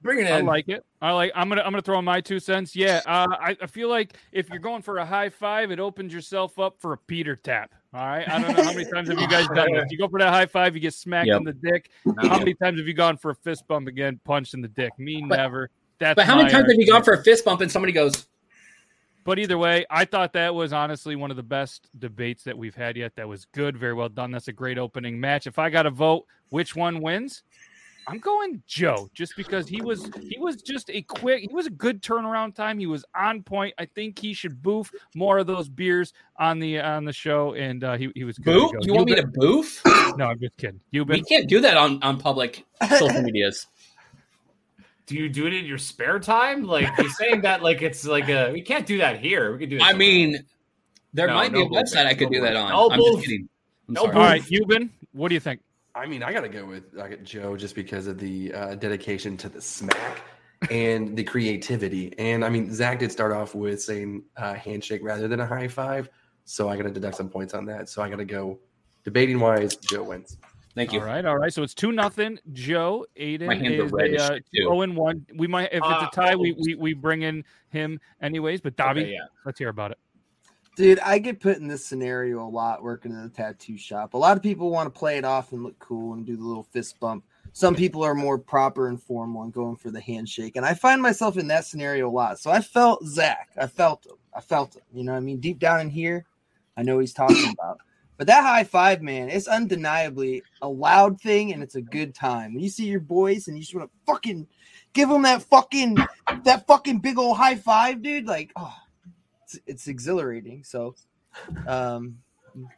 Bring 0.03 0.18
it 0.20 0.26
in. 0.26 0.32
I 0.32 0.38
in. 0.38 0.46
like 0.46 0.68
it. 0.68 0.84
I 1.00 1.11
like. 1.12 1.32
I'm 1.34 1.48
gonna. 1.48 1.62
I'm 1.62 1.72
gonna 1.72 1.82
throw 1.82 1.98
in 1.98 2.05
my 2.05 2.20
two 2.20 2.38
cents. 2.40 2.74
Yeah. 2.76 3.00
Uh, 3.07 3.26
I, 3.30 3.57
I 3.61 3.66
feel 3.66 3.88
like 3.88 4.14
if 4.32 4.48
you're 4.50 4.59
going 4.61 4.82
for 4.82 4.98
a 4.98 5.05
high 5.05 5.28
five, 5.28 5.70
it 5.72 5.80
opens 5.80 6.12
yourself 6.14 6.59
up 6.59 6.76
for 6.80 6.92
a 6.92 6.96
Peter 6.98 7.34
tap. 7.36 7.72
All 7.94 8.07
right. 8.07 8.28
I 8.28 8.40
don't 8.40 8.57
know 8.57 8.62
how 8.64 8.72
many 8.72 8.88
times 8.90 9.09
have 9.09 9.18
you 9.20 9.28
guys 9.28 9.46
done 9.55 9.72
this. 9.72 9.84
You 9.90 9.98
go 9.98 10.09
for 10.09 10.18
that 10.20 10.30
high 10.32 10.46
five, 10.46 10.74
you 10.74 10.80
get 10.80 10.94
smacked 10.94 11.26
Yep. 11.28 11.38
in 11.38 11.44
the 11.44 11.53
dick. 11.53 11.90
How 12.22 12.38
many 12.38 12.55
times 12.55 12.78
have 12.78 12.86
you 12.88 12.94
gone 12.94 13.16
for 13.16 13.30
a 13.32 13.34
fist 13.34 13.66
bump 13.68 13.86
again, 13.88 14.18
punched 14.24 14.55
in 14.55 14.61
the 14.62 14.68
dick? 14.68 14.92
Me 14.98 15.24
But- 15.28 15.36
never. 15.36 15.70
That's 15.98 16.16
but 16.16 16.24
how 16.26 16.34
many 16.34 16.44
my 16.46 16.50
times 16.50 16.70
have 16.70 16.80
you 16.80 16.86
gone 16.90 17.05
for 17.05 17.14
a 17.14 17.22
fist 17.22 17.44
bump 17.44 17.61
and 17.61 17.70
somebody 17.70 17.92
goes, 17.92 18.26
But 19.25 19.39
either 19.39 19.57
way, 19.57 19.87
I 19.89 20.05
thought 20.05 20.33
that 20.33 20.55
was 20.55 20.73
honestly 20.73 21.14
one 21.16 21.31
of 21.31 21.37
the 21.37 21.43
best 21.43 21.89
debates 21.99 22.43
that 22.45 22.59
we've 22.59 22.75
had 22.75 22.97
yet. 22.97 23.14
That 23.16 23.29
was 23.29 23.45
good, 23.47 23.77
very 23.77 23.95
well 23.95 24.09
done. 24.09 24.31
That's 24.33 24.49
a 24.49 24.53
great 24.53 24.79
opening 24.79 25.20
match. 25.20 25.47
If 25.47 25.59
I 25.59 25.70
got 25.70 25.85
to 25.85 25.91
vote, 25.91 26.27
which 26.49 26.75
one 26.75 27.01
wins? 27.01 27.45
I'm 28.09 28.18
going 28.18 28.62
Joe, 28.66 29.09
just 29.14 29.37
because 29.37 29.68
he 29.68 29.81
was 29.81 30.11
he 30.20 30.37
was 30.39 30.57
just 30.61 30.91
a 30.91 31.03
quick, 31.03 31.43
he 31.43 31.55
was 31.55 31.66
a 31.66 31.70
good 31.70 32.03
turnaround 32.03 32.55
time. 32.55 32.79
He 32.79 32.87
was 32.87 33.05
on 33.14 33.43
point. 33.43 33.75
I 33.79 33.85
think 33.85 34.18
he 34.18 34.35
should 34.35 34.61
boof 34.61 34.91
more 35.14 35.39
of 35.39 35.47
those 35.47 35.68
beers 35.68 36.12
on 36.37 36.59
the 36.59 36.81
on 36.81 37.05
the 37.05 37.12
show, 37.12 37.55
and 37.55 37.85
uh, 37.85 37.97
he 37.97 38.11
he 38.14 38.25
was 38.25 38.39
good. 38.39 38.55
"Boof? 38.55 38.73
You 38.81 38.95
want 38.95 39.09
me 39.09 39.14
to 39.14 39.23
Euban- 39.23 39.33
boof?" 39.35 39.83
No, 40.16 40.27
I'm 40.27 40.41
just 40.41 40.57
kidding. 40.57 40.81
You've 40.91 41.09
We 41.09 41.23
can't 41.23 41.49
do 41.49 41.61
that 41.61 41.77
on 41.77 42.03
on 42.03 42.18
public 42.18 42.64
social 42.99 43.23
medias. 43.23 43.66
Do 45.13 45.19
you 45.19 45.29
do 45.29 45.47
it 45.47 45.53
in 45.53 45.65
your 45.67 45.79
spare 45.79 46.19
time? 46.19 46.65
Like 46.65 46.89
you're 46.99 47.09
saying 47.19 47.43
that 47.43 47.63
like 47.63 47.83
it's 47.83 48.07
like 48.07 48.29
a 48.29 48.51
we 48.53 48.63
can't 48.63 48.87
do 48.87 48.99
that 48.99 49.21
here. 49.21 49.53
We 49.53 49.59
can 49.59 49.69
do 49.69 49.77
it. 49.77 49.83
I 49.83 49.91
somewhere. 49.91 49.99
mean, 50.09 50.45
there 51.13 51.27
No, 51.27 51.35
might 51.35 51.53
no 51.53 51.59
be 51.61 51.65
a 51.67 51.69
bullshit. 51.69 51.87
website 51.99 52.07
I 52.07 52.15
could 52.15 52.31
No 52.31 52.39
do 52.39 52.41
that 52.43 52.57
on. 52.57 52.71
No 52.71 52.91
I'm 52.91 52.99
bullshit. 52.99 53.17
just 53.17 53.27
kidding. 53.29 53.49
I'm 53.89 53.95
No 53.95 54.03
sorry. 54.05 54.15
all 54.17 54.23
right. 54.23 54.43
Euban, 54.43 54.91
what 55.13 55.29
do 55.29 55.35
you 55.35 55.41
think? 55.41 55.61
I 55.95 56.07
mean, 56.07 56.23
I 56.23 56.33
got 56.33 56.41
to 56.41 56.49
go 56.49 56.65
with 56.65 56.85
I 56.99 57.09
got 57.09 57.23
Joe 57.23 57.57
just 57.57 57.75
because 57.75 58.07
of 58.07 58.19
the 58.19 58.55
uh, 58.55 58.75
dedication 58.77 59.37
to 59.37 59.49
the 59.51 59.61
smack 59.61 60.23
and 60.71 61.15
the 61.17 61.25
creativity. 61.25 62.17
And 62.19 62.43
I 62.45 62.49
mean, 62.49 62.73
Zach 62.73 62.99
did 62.99 63.13
start 63.13 63.33
off 63.33 63.55
with 63.55 63.83
saying 63.83 64.23
uh, 64.39 64.55
handshake 64.55 65.03
rather 65.05 65.29
than 65.29 65.41
a 65.41 65.47
high 65.47 65.69
five. 65.69 66.09
So 66.47 66.69
I 66.71 66.77
got 66.77 66.85
to 66.85 66.91
deduct 66.91 67.17
some 67.17 67.29
points 67.29 67.53
on 67.53 67.67
that. 67.67 67.89
So 67.91 68.03
I 68.03 68.09
got 68.09 68.17
to 68.17 68.25
go 68.25 68.59
debating 69.05 69.39
wise, 69.39 69.77
Joe 69.77 70.03
wins. 70.05 70.39
Thank 70.75 70.93
you. 70.93 71.01
All 71.01 71.07
right, 71.07 71.25
all 71.25 71.37
right. 71.37 71.53
So 71.53 71.62
it's 71.62 71.75
two 71.75 71.93
nothing. 71.93 72.39
Joe 72.53 73.05
Aiden 73.18 73.47
My 73.47 73.55
hands 73.55 73.75
is 73.75 73.93
are 73.93 73.97
reddish 73.97 74.20
a, 74.20 74.25
uh, 74.25 74.37
too. 74.37 74.43
zero 74.57 74.81
and 74.83 74.97
one. 74.97 75.27
We 75.35 75.47
might 75.47 75.64
if 75.73 75.83
it's 75.85 76.03
a 76.03 76.09
tie, 76.14 76.35
we, 76.35 76.53
we 76.53 76.75
we 76.75 76.95
bring 76.95 77.23
in 77.23 77.45
him 77.68 78.01
anyways. 78.23 78.61
But 78.62 78.77
Dobby, 78.77 79.03
Okay, 79.03 79.12
yeah. 79.12 79.27
let's 79.45 79.59
hear 79.59 79.68
about 79.68 79.91
it. 79.91 79.99
Dude, 80.75 80.99
I 81.01 81.18
get 81.18 81.41
put 81.41 81.59
in 81.59 81.68
this 81.68 81.85
scenario 81.85 82.43
a 82.43 82.49
lot 82.49 82.83
working 82.83 83.12
in 83.12 83.23
the 83.23 83.29
tattoo 83.29 83.77
shop. 83.77 84.14
A 84.14 84.16
lot 84.16 84.39
of 84.39 84.43
people 84.43 84.70
want 84.70 84.93
to 84.93 84.99
play 84.99 85.18
it 85.18 85.25
off 85.25 85.53
and 85.53 85.62
look 85.62 85.79
cool 85.79 86.14
and 86.14 86.25
do 86.25 86.35
the 86.35 86.43
little 86.43 86.62
fist 86.62 86.99
bump. 86.99 87.25
Some 87.53 87.75
people 87.75 88.03
are 88.03 88.14
more 88.14 88.39
proper 88.39 88.89
and 88.89 89.01
formal 89.01 89.43
and 89.43 89.53
going 89.53 89.77
for 89.77 89.91
the 89.91 90.01
handshake. 90.01 90.57
And 90.57 90.64
I 90.64 90.73
find 90.73 91.03
myself 91.03 91.37
in 91.37 91.47
that 91.49 91.66
scenario 91.66 92.09
a 92.09 92.11
lot. 92.11 92.39
So 92.39 92.51
I 92.51 92.62
felt 92.62 93.05
Zach. 93.05 93.51
I 93.59 93.66
felt 93.66 94.07
him. 94.07 94.14
I 94.35 94.41
felt 94.41 94.77
it. 94.77 94.85
You 94.95 95.05
know 95.05 95.12
what 95.12 95.18
I 95.18 95.20
mean? 95.20 95.41
Deep 95.41 95.59
down 95.59 95.81
in 95.83 95.91
here, 95.91 96.25
I 96.79 96.83
know 96.83 96.95
what 96.95 97.03
he's 97.03 97.12
talking 97.12 97.53
about. 97.53 97.77
But 98.19 98.27
that 98.27 98.43
high 98.43 98.65
five, 98.65 99.03
man, 99.03 99.29
it's 99.29 99.49
undeniably 99.49 100.43
a 100.61 100.69
loud 100.69 101.21
thing 101.21 101.53
and 101.53 101.63
it's 101.63 101.75
a 101.75 101.83
good 101.83 102.15
time. 102.15 102.55
When 102.55 102.63
you 102.63 102.71
see 102.71 102.87
your 102.87 103.01
boys 103.01 103.49
and 103.49 103.57
you 103.57 103.63
just 103.63 103.75
want 103.75 103.91
to 103.91 104.13
fucking 104.13 104.47
give 104.93 105.09
them 105.09 105.23
that 105.23 105.43
fucking 105.43 105.97
that 106.45 106.67
fucking 106.67 107.01
big 107.01 107.19
old 107.19 107.37
high 107.37 107.57
five, 107.57 108.03
dude, 108.03 108.27
like 108.27 108.53
oh, 108.57 108.75
it's, 109.45 109.59
it's 109.67 109.89
exhilarating. 109.89 110.63
So, 110.65 110.95
um, 111.67 112.19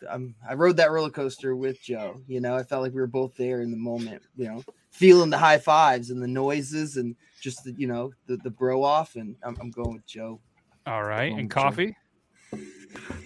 I'm, 0.08 0.34
I 0.48 0.54
rode 0.54 0.76
that 0.76 0.90
roller 0.90 1.10
coaster 1.10 1.56
with 1.56 1.82
Joe. 1.82 2.20
You 2.26 2.40
know, 2.40 2.54
I 2.54 2.62
felt 2.62 2.82
like 2.82 2.94
we 2.94 3.00
were 3.00 3.06
both 3.06 3.36
there 3.36 3.60
in 3.60 3.70
the 3.70 3.76
moment. 3.76 4.22
You 4.36 4.46
know, 4.46 4.64
feeling 4.90 5.30
the 5.30 5.38
high 5.38 5.58
fives 5.58 6.10
and 6.10 6.22
the 6.22 6.28
noises 6.28 6.96
and 6.96 7.16
just 7.40 7.64
the 7.64 7.74
you 7.76 7.86
know 7.86 8.12
the 8.26 8.36
the 8.38 8.50
bro 8.50 8.82
off. 8.82 9.16
And 9.16 9.36
I'm, 9.42 9.56
I'm 9.60 9.70
going 9.70 9.94
with 9.94 10.06
Joe. 10.06 10.40
All 10.86 11.04
right, 11.04 11.32
and 11.32 11.50
coffee. 11.50 11.96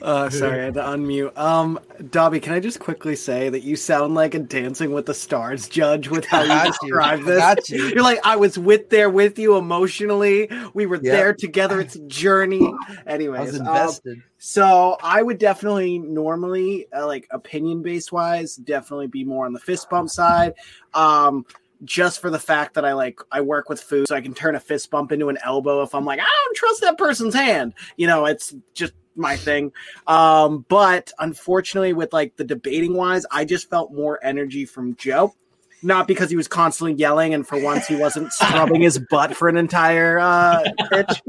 Uh, 0.01 0.31
sorry, 0.31 0.61
I 0.61 0.65
had 0.65 0.75
to 0.75 0.83
unmute. 0.83 1.37
Um, 1.37 1.79
Dobby, 2.11 2.41
can 2.41 2.53
I 2.53 2.61
just 2.61 2.79
quickly 2.79 3.17
say 3.17 3.49
that 3.49 3.63
you 3.63 3.75
sound 3.77 4.15
like 4.15 4.35
a 4.35 4.39
Dancing 4.39 4.93
with 4.93 5.07
the 5.07 5.15
Stars 5.15 5.69
judge 5.69 6.09
with 6.09 6.25
how 6.25 6.43
you 6.43 6.71
describe 6.81 7.23
this? 7.25 7.69
You. 7.69 7.89
You're 7.89 8.03
like, 8.03 8.21
I 8.25 8.37
was 8.37 8.59
with 8.59 8.91
there 8.91 9.11
with 9.11 9.39
you 9.39 9.57
emotionally. 9.57 10.49
We 10.73 10.87
were 10.87 10.97
Yep. 10.97 11.03
there 11.03 11.35
together. 11.35 11.81
It's 11.81 11.97
a 11.97 12.01
journey. 12.07 12.73
Anyways, 13.07 13.61
I 13.61 13.87
was 13.87 14.01
um, 14.07 14.23
so 14.39 14.97
I 15.03 15.23
would 15.23 15.39
definitely 15.39 15.99
normally, 15.99 16.87
uh, 16.97 17.07
like 17.07 17.27
opinion 17.31 17.83
based 17.83 18.13
wise, 18.13 18.57
definitely 18.57 19.09
be 19.09 19.25
more 19.25 19.47
on 19.47 19.53
the 19.53 19.61
fist 19.61 19.91
bump 19.91 20.11
side. 20.11 20.55
Um, 20.95 21.45
just 21.85 22.21
for 22.21 22.31
the 22.31 22.39
fact 22.41 22.75
that 22.75 22.85
I 22.85 22.93
like 22.93 23.21
I 23.31 23.41
work 23.41 23.69
with 23.69 23.81
food, 23.81 24.09
so 24.09 24.17
I 24.17 24.21
can 24.21 24.35
turn 24.35 24.55
a 24.55 24.61
fist 24.61 24.91
bump 24.91 25.13
into 25.13 25.29
an 25.29 25.39
elbow 25.45 25.83
if 25.83 25.95
I'm 25.95 26.05
like 26.05 26.21
I 26.21 26.25
don't 26.25 26.57
trust 26.57 26.81
that 26.81 26.99
person's 26.99 27.35
hand. 27.35 27.75
You 27.97 28.07
know, 28.07 28.27
it's 28.27 28.55
just 28.75 28.93
my 29.19 29.37
thing. 29.37 29.73
Um, 30.07 30.65
but 30.69 31.13
unfortunately, 31.19 31.93
with 31.93 32.13
like 32.13 32.37
the 32.37 32.45
debating 32.45 32.95
wise, 32.95 33.27
I 33.31 33.45
just 33.45 33.69
felt 33.69 33.93
more 33.93 34.19
energy 34.23 34.65
from 34.65 34.97
Joe. 34.97 35.35
Not 35.81 36.09
because 36.09 36.29
he 36.29 36.35
was 36.35 36.49
constantly 36.49 36.95
yelling, 36.95 37.35
and 37.35 37.47
for 37.47 37.63
once 37.63 37.87
he 37.87 37.95
wasn't 37.95 38.33
scrubbing 38.33 38.81
his 38.81 38.99
butt 39.11 39.37
for 39.37 39.49
an 39.49 39.57
entire 39.57 40.19
uh, 40.19 40.65
pitch. 40.91 41.23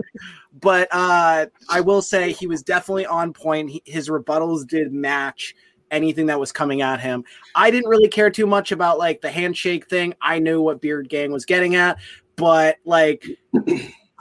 But 0.59 0.87
uh, 0.91 1.47
I 1.69 1.81
will 1.81 2.01
say 2.01 2.31
he 2.31 2.47
was 2.47 2.63
definitely 2.63 3.05
on 3.05 3.31
point. 3.33 3.69
He, 3.69 3.83
his 3.85 4.09
rebuttals 4.09 4.67
did 4.67 4.91
match 4.91 5.55
anything 5.91 6.27
that 6.27 6.39
was 6.39 6.51
coming 6.51 6.81
at 6.81 6.99
him. 6.99 7.23
I 7.55 7.71
didn't 7.71 7.89
really 7.89 8.07
care 8.07 8.29
too 8.29 8.45
much 8.45 8.71
about 8.71 8.97
like 8.97 9.21
the 9.21 9.29
handshake 9.29 9.87
thing. 9.87 10.13
I 10.21 10.39
knew 10.39 10.61
what 10.61 10.81
Beard 10.81 11.09
Gang 11.09 11.31
was 11.31 11.45
getting 11.45 11.75
at, 11.75 11.97
but 12.35 12.77
like 12.85 13.25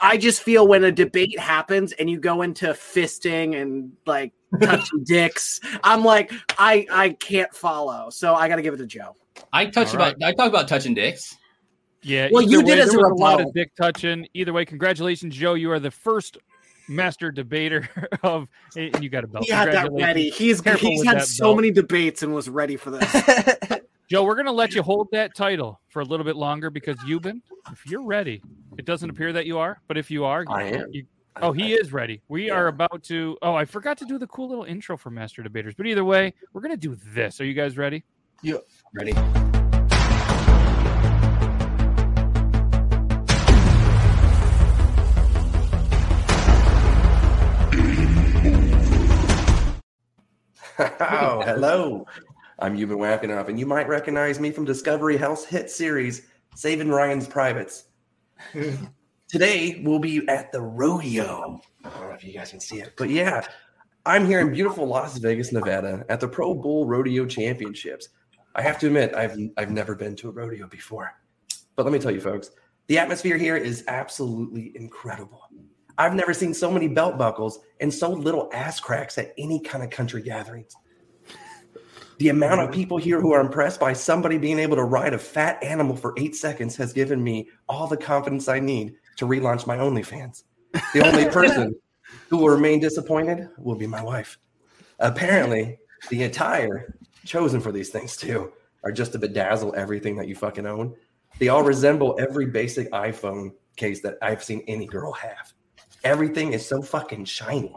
I 0.00 0.16
just 0.16 0.42
feel 0.42 0.66
when 0.66 0.84
a 0.84 0.92
debate 0.92 1.38
happens 1.38 1.92
and 1.92 2.08
you 2.08 2.18
go 2.18 2.42
into 2.42 2.68
fisting 2.68 3.60
and 3.60 3.92
like 4.06 4.32
touching 4.62 5.04
dicks, 5.04 5.60
I'm 5.82 6.04
like 6.04 6.32
I 6.58 6.86
I 6.90 7.10
can't 7.10 7.52
follow. 7.54 8.10
So 8.10 8.34
I 8.34 8.48
got 8.48 8.56
to 8.56 8.62
give 8.62 8.74
it 8.74 8.78
to 8.78 8.86
Joe. 8.86 9.16
I 9.52 9.66
touched 9.66 9.94
All 9.94 10.00
right. 10.00 10.14
about 10.16 10.28
I 10.28 10.32
talked 10.32 10.48
about 10.48 10.68
touching 10.68 10.94
dicks. 10.94 11.36
Yeah. 12.02 12.28
Well, 12.30 12.42
you 12.42 12.60
way, 12.60 12.66
did 12.66 12.78
as 12.80 12.90
there 12.90 13.00
a 13.00 13.10
was 13.10 13.20
a 13.20 13.22
lot 13.22 13.40
of 13.40 13.52
dick 13.54 13.72
touching. 13.76 14.26
Either 14.34 14.52
way, 14.52 14.64
congratulations, 14.64 15.34
Joe. 15.34 15.54
You 15.54 15.72
are 15.72 15.80
the 15.80 15.90
first 15.90 16.38
master 16.88 17.30
debater 17.30 17.88
of, 18.22 18.48
and 18.76 19.02
you 19.02 19.10
got 19.10 19.24
a 19.24 19.26
belt. 19.26 19.44
He 19.44 19.52
had 19.52 19.72
that 19.72 19.90
ready. 19.92 20.30
He's 20.30 20.60
Careful 20.60 20.90
he's 20.90 21.04
had 21.04 21.22
so 21.24 21.46
belt. 21.46 21.56
many 21.56 21.70
debates 21.70 22.22
and 22.22 22.34
was 22.34 22.48
ready 22.48 22.76
for 22.76 22.90
this. 22.90 23.80
Joe, 24.08 24.24
we're 24.24 24.36
gonna 24.36 24.52
let 24.52 24.74
you 24.74 24.82
hold 24.82 25.08
that 25.12 25.34
title 25.34 25.80
for 25.90 26.00
a 26.00 26.04
little 26.04 26.24
bit 26.24 26.36
longer 26.36 26.70
because 26.70 26.96
you've 27.06 27.22
been. 27.22 27.42
If 27.70 27.84
you're 27.86 28.02
ready, 28.02 28.42
it 28.78 28.86
doesn't 28.86 29.10
appear 29.10 29.34
that 29.34 29.44
you 29.44 29.58
are, 29.58 29.80
but 29.86 29.98
if 29.98 30.10
you 30.10 30.24
are, 30.24 30.44
I 30.48 30.62
am. 30.64 30.86
you- 30.92 31.06
oh, 31.42 31.52
he 31.52 31.74
is 31.74 31.92
ready. 31.92 32.22
We 32.28 32.48
are 32.48 32.68
about 32.68 33.02
to. 33.04 33.36
Oh, 33.42 33.54
I 33.54 33.66
forgot 33.66 33.98
to 33.98 34.06
do 34.06 34.18
the 34.18 34.26
cool 34.26 34.48
little 34.48 34.64
intro 34.64 34.96
for 34.96 35.10
Master 35.10 35.42
Debaters. 35.42 35.74
But 35.74 35.86
either 35.86 36.04
way, 36.06 36.32
we're 36.54 36.62
gonna 36.62 36.78
do 36.78 36.96
this. 37.14 37.38
Are 37.40 37.44
you 37.44 37.54
guys 37.54 37.76
ready? 37.76 38.02
Yeah. 38.42 38.56
Ready? 38.94 39.12
oh, 50.78 50.78
hello. 51.44 52.06
I'm 52.60 52.76
Yuban 52.76 52.98
Wakanoff, 52.98 53.48
and 53.48 53.58
you 53.58 53.66
might 53.66 53.86
recognize 53.86 54.40
me 54.40 54.50
from 54.50 54.64
Discovery 54.64 55.16
House 55.16 55.44
hit 55.44 55.70
series, 55.70 56.26
Saving 56.56 56.88
Ryan's 56.88 57.28
Privates. 57.28 57.84
Today, 59.28 59.80
we'll 59.84 60.00
be 60.00 60.26
at 60.28 60.50
the 60.50 60.60
rodeo. 60.60 61.60
I 61.84 61.88
don't 61.88 62.08
know 62.08 62.14
if 62.16 62.24
you 62.24 62.32
guys 62.32 62.50
can 62.50 62.58
see 62.58 62.80
it, 62.80 62.94
but 62.96 63.10
yeah, 63.10 63.46
I'm 64.06 64.26
here 64.26 64.40
in 64.40 64.50
beautiful 64.50 64.88
Las 64.88 65.18
Vegas, 65.18 65.52
Nevada 65.52 66.04
at 66.08 66.18
the 66.18 66.26
Pro 66.26 66.52
Bull 66.52 66.84
Rodeo 66.84 67.26
Championships. 67.26 68.08
I 68.56 68.62
have 68.62 68.80
to 68.80 68.88
admit, 68.88 69.14
I've, 69.14 69.38
I've 69.56 69.70
never 69.70 69.94
been 69.94 70.16
to 70.16 70.28
a 70.28 70.32
rodeo 70.32 70.66
before. 70.66 71.12
But 71.76 71.84
let 71.86 71.92
me 71.92 72.00
tell 72.00 72.10
you, 72.10 72.20
folks, 72.20 72.50
the 72.88 72.98
atmosphere 72.98 73.38
here 73.38 73.56
is 73.56 73.84
absolutely 73.86 74.72
incredible. 74.74 75.42
I've 75.96 76.14
never 76.14 76.34
seen 76.34 76.52
so 76.54 76.72
many 76.72 76.88
belt 76.88 77.18
buckles 77.18 77.60
and 77.78 77.94
so 77.94 78.10
little 78.10 78.50
ass 78.52 78.80
cracks 78.80 79.16
at 79.16 79.32
any 79.38 79.60
kind 79.60 79.84
of 79.84 79.90
country 79.90 80.22
gatherings. 80.22 80.74
The 82.18 82.30
amount 82.30 82.60
of 82.60 82.70
mm-hmm. 82.70 82.74
people 82.74 82.98
here 82.98 83.20
who 83.20 83.32
are 83.32 83.40
impressed 83.40 83.78
by 83.78 83.92
somebody 83.92 84.38
being 84.38 84.58
able 84.58 84.76
to 84.76 84.84
ride 84.84 85.14
a 85.14 85.18
fat 85.18 85.62
animal 85.62 85.96
for 85.96 86.14
eight 86.16 86.34
seconds 86.34 86.76
has 86.76 86.92
given 86.92 87.22
me 87.22 87.48
all 87.68 87.86
the 87.86 87.96
confidence 87.96 88.48
I 88.48 88.58
need 88.58 88.94
to 89.16 89.26
relaunch 89.26 89.66
my 89.66 89.76
OnlyFans. 89.76 90.42
The 90.92 91.06
only 91.06 91.26
person 91.30 91.76
who 92.28 92.38
will 92.38 92.48
remain 92.48 92.80
disappointed 92.80 93.48
will 93.56 93.76
be 93.76 93.86
my 93.86 94.02
wife. 94.02 94.38
Apparently, 94.98 95.78
the 96.10 96.24
attire 96.24 96.94
chosen 97.24 97.60
for 97.60 97.70
these 97.70 97.90
things 97.90 98.16
too 98.16 98.52
are 98.84 98.92
just 98.92 99.12
to 99.12 99.18
bedazzle 99.18 99.74
everything 99.76 100.16
that 100.16 100.28
you 100.28 100.34
fucking 100.34 100.66
own. 100.66 100.94
They 101.38 101.48
all 101.48 101.62
resemble 101.62 102.16
every 102.18 102.46
basic 102.46 102.90
iPhone 102.90 103.52
case 103.76 104.00
that 104.02 104.18
I've 104.22 104.42
seen 104.42 104.64
any 104.66 104.86
girl 104.86 105.12
have. 105.12 105.52
Everything 106.02 106.52
is 106.52 106.66
so 106.66 106.82
fucking 106.82 107.26
shiny. 107.26 107.74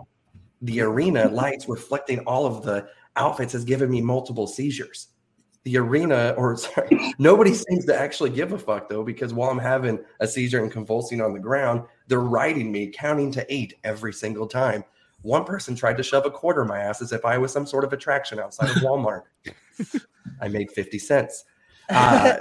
The 0.64 0.82
arena 0.82 1.28
lights 1.30 1.68
reflecting 1.68 2.20
all 2.20 2.46
of 2.46 2.64
the 2.64 2.88
outfits 3.16 3.54
has 3.54 3.66
given 3.66 3.90
me 3.90 4.02
multiple 4.02 4.48
seizures. 4.48 5.10
The 5.64 5.78
arena, 5.78 6.34
or 6.38 6.58
sorry, 6.58 7.14
nobody 7.20 7.54
seems 7.54 7.86
to 7.86 8.00
actually 8.00 8.32
give 8.32 8.52
a 8.52 8.58
fuck 8.58 8.90
though, 8.90 9.04
because 9.04 9.34
while 9.34 9.50
I'm 9.50 9.60
having 9.60 10.00
a 10.20 10.28
seizure 10.28 10.62
and 10.62 10.72
convulsing 10.72 11.22
on 11.22 11.34
the 11.34 11.40
ground, 11.40 11.84
they're 12.08 12.20
riding 12.20 12.72
me, 12.72 12.88
counting 12.88 13.32
to 13.34 13.54
eight 13.54 13.76
every 13.84 14.14
single 14.14 14.48
time. 14.48 14.84
One 15.22 15.44
person 15.44 15.76
tried 15.76 15.98
to 15.98 16.04
shove 16.04 16.26
a 16.26 16.32
quarter 16.32 16.64
in 16.64 16.68
my 16.68 16.80
ass 16.80 17.02
as 17.02 17.12
if 17.12 17.26
I 17.26 17.38
was 17.38 17.52
some 17.52 17.68
sort 17.68 17.84
of 17.84 17.94
attraction 17.94 18.40
outside 18.40 18.72
of 18.72 18.76
Walmart. 18.78 19.24
I 20.42 20.48
made 20.48 20.72
50 20.72 20.98
cents. 20.98 21.46
Uh, 21.90 22.38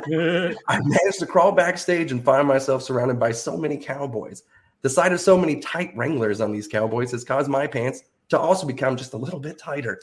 I 0.69 0.79
managed 0.81 1.19
to 1.19 1.27
crawl 1.27 1.53
backstage 1.53 2.13
and 2.13 2.25
find 2.25 2.47
myself 2.47 2.83
surrounded 2.83 3.19
by 3.19 3.33
so 3.33 3.57
many 3.57 3.77
cowboys. 3.77 4.45
The 4.83 4.89
sight 4.89 5.13
of 5.13 5.21
so 5.21 5.37
many 5.37 5.61
tight 5.61 5.95
wranglers 5.97 6.41
on 6.41 6.53
these 6.53 6.69
cowboys 6.69 7.11
has 7.11 7.25
caused 7.25 7.51
my 7.51 7.67
pants 7.67 8.03
to 8.31 8.39
also 8.39 8.67
become 8.67 8.97
just 8.97 9.13
a 9.13 9.17
little 9.17 9.41
bit 9.41 9.59
tighter. 9.59 10.01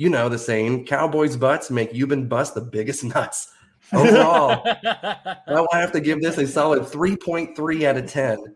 You 0.00 0.08
know 0.08 0.28
the 0.28 0.38
saying, 0.38 0.84
cowboys' 0.84 1.36
butts 1.36 1.72
make 1.72 1.92
Euban 1.92 2.28
bust 2.28 2.54
the 2.54 2.60
biggest 2.60 3.02
nuts. 3.02 3.52
Overall, 3.92 4.62
I 4.84 5.40
will 5.48 5.66
have 5.72 5.90
to 5.90 6.00
give 6.00 6.22
this 6.22 6.38
a 6.38 6.46
solid 6.46 6.84
3.3 6.84 7.84
out 7.84 7.96
of 7.96 8.06
10, 8.06 8.54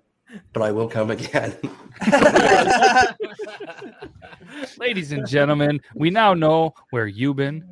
but 0.52 0.62
I 0.62 0.70
will 0.70 0.88
come 0.88 1.10
again. 1.10 1.56
Ladies 4.78 5.10
and 5.10 5.26
gentlemen, 5.26 5.80
we 5.96 6.10
now 6.10 6.32
know 6.32 6.74
where 6.90 7.10
Euban 7.10 7.62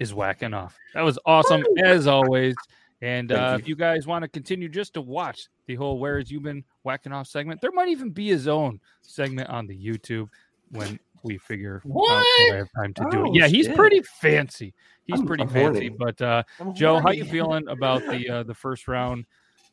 is 0.00 0.12
whacking 0.12 0.52
off. 0.52 0.76
That 0.94 1.02
was 1.02 1.16
awesome 1.24 1.62
as 1.84 2.08
always. 2.08 2.56
And 3.02 3.30
uh, 3.30 3.50
you. 3.52 3.58
if 3.62 3.68
you 3.68 3.76
guys 3.76 4.08
want 4.08 4.22
to 4.22 4.28
continue 4.28 4.68
just 4.68 4.94
to 4.94 5.00
watch 5.00 5.46
the 5.66 5.76
whole 5.76 6.00
"Where 6.00 6.18
is 6.18 6.32
Euban 6.32 6.64
whacking 6.82 7.12
off" 7.12 7.28
segment, 7.28 7.60
there 7.60 7.72
might 7.72 7.88
even 7.88 8.10
be 8.10 8.26
his 8.26 8.48
own 8.48 8.80
segment 9.02 9.48
on 9.48 9.68
the 9.68 9.76
YouTube 9.76 10.28
when 10.70 10.98
we 11.26 11.38
figure 11.38 11.80
What? 11.84 12.26
when 12.48 12.54
I 12.54 12.56
have 12.58 12.68
time 12.76 12.94
to 12.94 13.06
do 13.10 13.18
Oh, 13.20 13.24
it. 13.26 13.34
Yeah, 13.34 13.46
he's 13.48 13.66
shit. 13.66 13.76
pretty 13.76 14.00
fancy. 14.20 14.72
He's 15.04 15.18
I'm- 15.18 15.26
pretty 15.26 15.42
I'm 15.42 15.48
fancy. 15.50 15.88
horny. 15.88 15.96
But 15.98 16.22
uh, 16.22 16.42
Joe, 16.74 16.98
how 17.00 17.10
you 17.10 17.24
feeling 17.24 17.68
about 17.68 18.02
the 18.06 18.28
uh, 18.30 18.42
the 18.44 18.54
first 18.54 18.88
round 18.88 19.26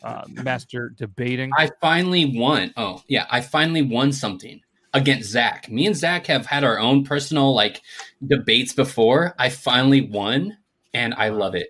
uh, 0.04 0.24
master 0.28 0.90
debating? 0.98 1.52
I 1.58 1.70
finally 1.82 2.38
won. 2.38 2.74
Oh, 2.78 3.02
yeah, 3.08 3.26
I 3.32 3.42
finally 3.42 3.82
won 3.82 4.12
something 4.12 4.60
against 4.94 5.30
Zach. 5.30 5.70
Me 5.70 5.88
and 5.88 5.96
Zach 5.96 6.28
have 6.28 6.46
had 6.46 6.64
our 6.64 6.78
own 6.80 7.04
personal 7.04 7.54
like 7.56 7.82
debates 8.28 8.74
before. 8.74 9.34
I 9.40 9.50
finally 9.50 10.02
won, 10.02 10.58
and 10.94 11.14
I 11.16 11.30
love 11.30 11.56
it. 11.56 11.68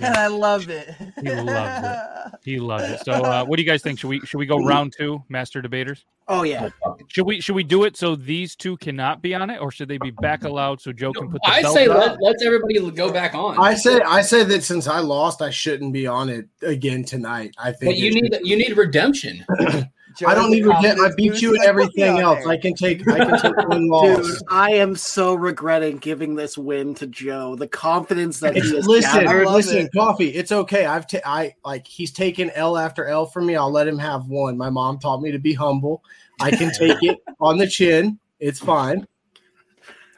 And 0.00 0.16
I 0.16 0.26
love 0.26 0.68
it. 0.68 0.94
He 1.22 1.30
loved 1.30 1.84
it. 1.84 2.40
He 2.44 2.58
loved 2.58 2.84
it. 2.84 3.04
So, 3.04 3.12
uh, 3.12 3.44
what 3.46 3.56
do 3.56 3.62
you 3.62 3.68
guys 3.68 3.82
think? 3.82 3.98
Should 3.98 4.08
we 4.08 4.20
should 4.20 4.38
we 4.38 4.46
go 4.46 4.58
round 4.58 4.94
two, 4.96 5.22
master 5.28 5.62
debaters? 5.62 6.04
Oh 6.28 6.42
yeah. 6.42 6.70
Should 7.08 7.26
we 7.26 7.40
should 7.40 7.54
we 7.54 7.62
do 7.62 7.84
it 7.84 7.96
so 7.96 8.16
these 8.16 8.56
two 8.56 8.76
cannot 8.78 9.22
be 9.22 9.34
on 9.34 9.48
it, 9.48 9.60
or 9.60 9.70
should 9.70 9.88
they 9.88 9.98
be 9.98 10.10
back 10.10 10.44
allowed 10.44 10.80
so 10.80 10.92
Joe 10.92 11.12
can 11.12 11.30
put 11.30 11.40
the 11.44 11.50
I 11.50 11.62
belt 11.62 11.74
say 11.74 11.86
on? 11.86 11.98
let, 11.98 12.20
let's 12.20 12.44
everybody 12.44 12.90
go 12.90 13.12
back 13.12 13.34
on. 13.34 13.58
I 13.58 13.74
say 13.74 14.00
I 14.00 14.22
say 14.22 14.42
that 14.44 14.64
since 14.64 14.88
I 14.88 14.98
lost, 14.98 15.40
I 15.40 15.50
shouldn't 15.50 15.92
be 15.92 16.06
on 16.06 16.28
it 16.28 16.48
again 16.62 17.04
tonight. 17.04 17.54
I 17.58 17.70
think 17.72 17.90
but 17.90 17.96
you 17.96 18.10
it 18.10 18.14
need 18.14 18.38
you 18.42 18.56
need 18.56 18.76
redemption. 18.76 19.44
Joe 20.18 20.26
I 20.28 20.34
don't 20.34 20.50
the 20.50 20.56
need 20.56 20.66
revenge. 20.66 20.98
I 21.00 21.10
beat 21.16 21.24
you 21.24 21.32
He's 21.32 21.42
in 21.42 21.52
like, 21.52 21.58
"Put 21.58 21.96
me 21.96 22.02
everything 22.04 22.18
else. 22.20 22.38
there." 22.38 22.48
I 22.48 22.56
can 22.56 22.74
take. 22.74 23.06
I 23.08 23.18
can 23.24 23.38
take 23.40 23.56
one 23.68 23.80
Dude, 23.82 23.88
loss. 23.90 24.42
I 24.48 24.70
am 24.72 24.94
so 24.96 25.34
regretting 25.34 25.98
giving 25.98 26.34
this 26.34 26.56
win 26.56 26.94
to 26.96 27.06
Joe. 27.06 27.54
The 27.56 27.68
confidence 27.68 28.40
that 28.40 28.54
he 28.54 28.60
It's, 28.60 28.70
has 28.72 28.86
listen, 28.86 29.24
gathered- 29.24 29.48
listen, 29.48 29.88
coffee. 29.94 30.28
It's 30.30 30.52
okay. 30.52 30.86
I've 30.86 31.06
ta- 31.06 31.18
I 31.24 31.54
like 31.64 31.86
he's 31.86 32.12
taken 32.12 32.50
L 32.52 32.76
after 32.78 33.06
L 33.06 33.26
from 33.26 33.46
me. 33.46 33.56
I'll 33.56 33.70
let 33.70 33.86
him 33.86 33.98
have 33.98 34.26
one. 34.26 34.56
My 34.56 34.70
mom 34.70 34.98
taught 34.98 35.20
me 35.20 35.30
to 35.32 35.38
be 35.38 35.52
humble. 35.52 36.02
I 36.40 36.50
can 36.50 36.72
take 36.72 37.02
it 37.02 37.18
on 37.40 37.58
the 37.58 37.66
chin. 37.66 38.18
It's 38.40 38.58
fine. 38.58 39.06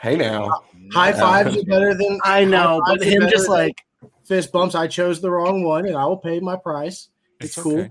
Hey 0.01 0.17
now. 0.17 0.63
High 0.93 1.13
fives 1.13 1.57
are 1.57 1.65
better 1.65 1.93
than 1.95 2.19
I 2.25 2.45
know, 2.45 2.81
but 2.87 3.03
him 3.03 3.29
just 3.29 3.49
like 3.49 3.85
fist 4.25 4.53
bumps. 4.53 4.75
I 4.75 4.87
chose 4.87 5.21
the 5.21 5.31
wrong 5.31 5.63
one, 5.65 5.87
and 5.87 5.97
I 5.97 6.05
will 6.07 6.17
pay 6.17 6.39
my 6.41 6.57
price. 6.57 7.09
It's, 7.41 7.57
It's 7.57 7.63
cool. 7.63 7.81
okay. 7.81 7.91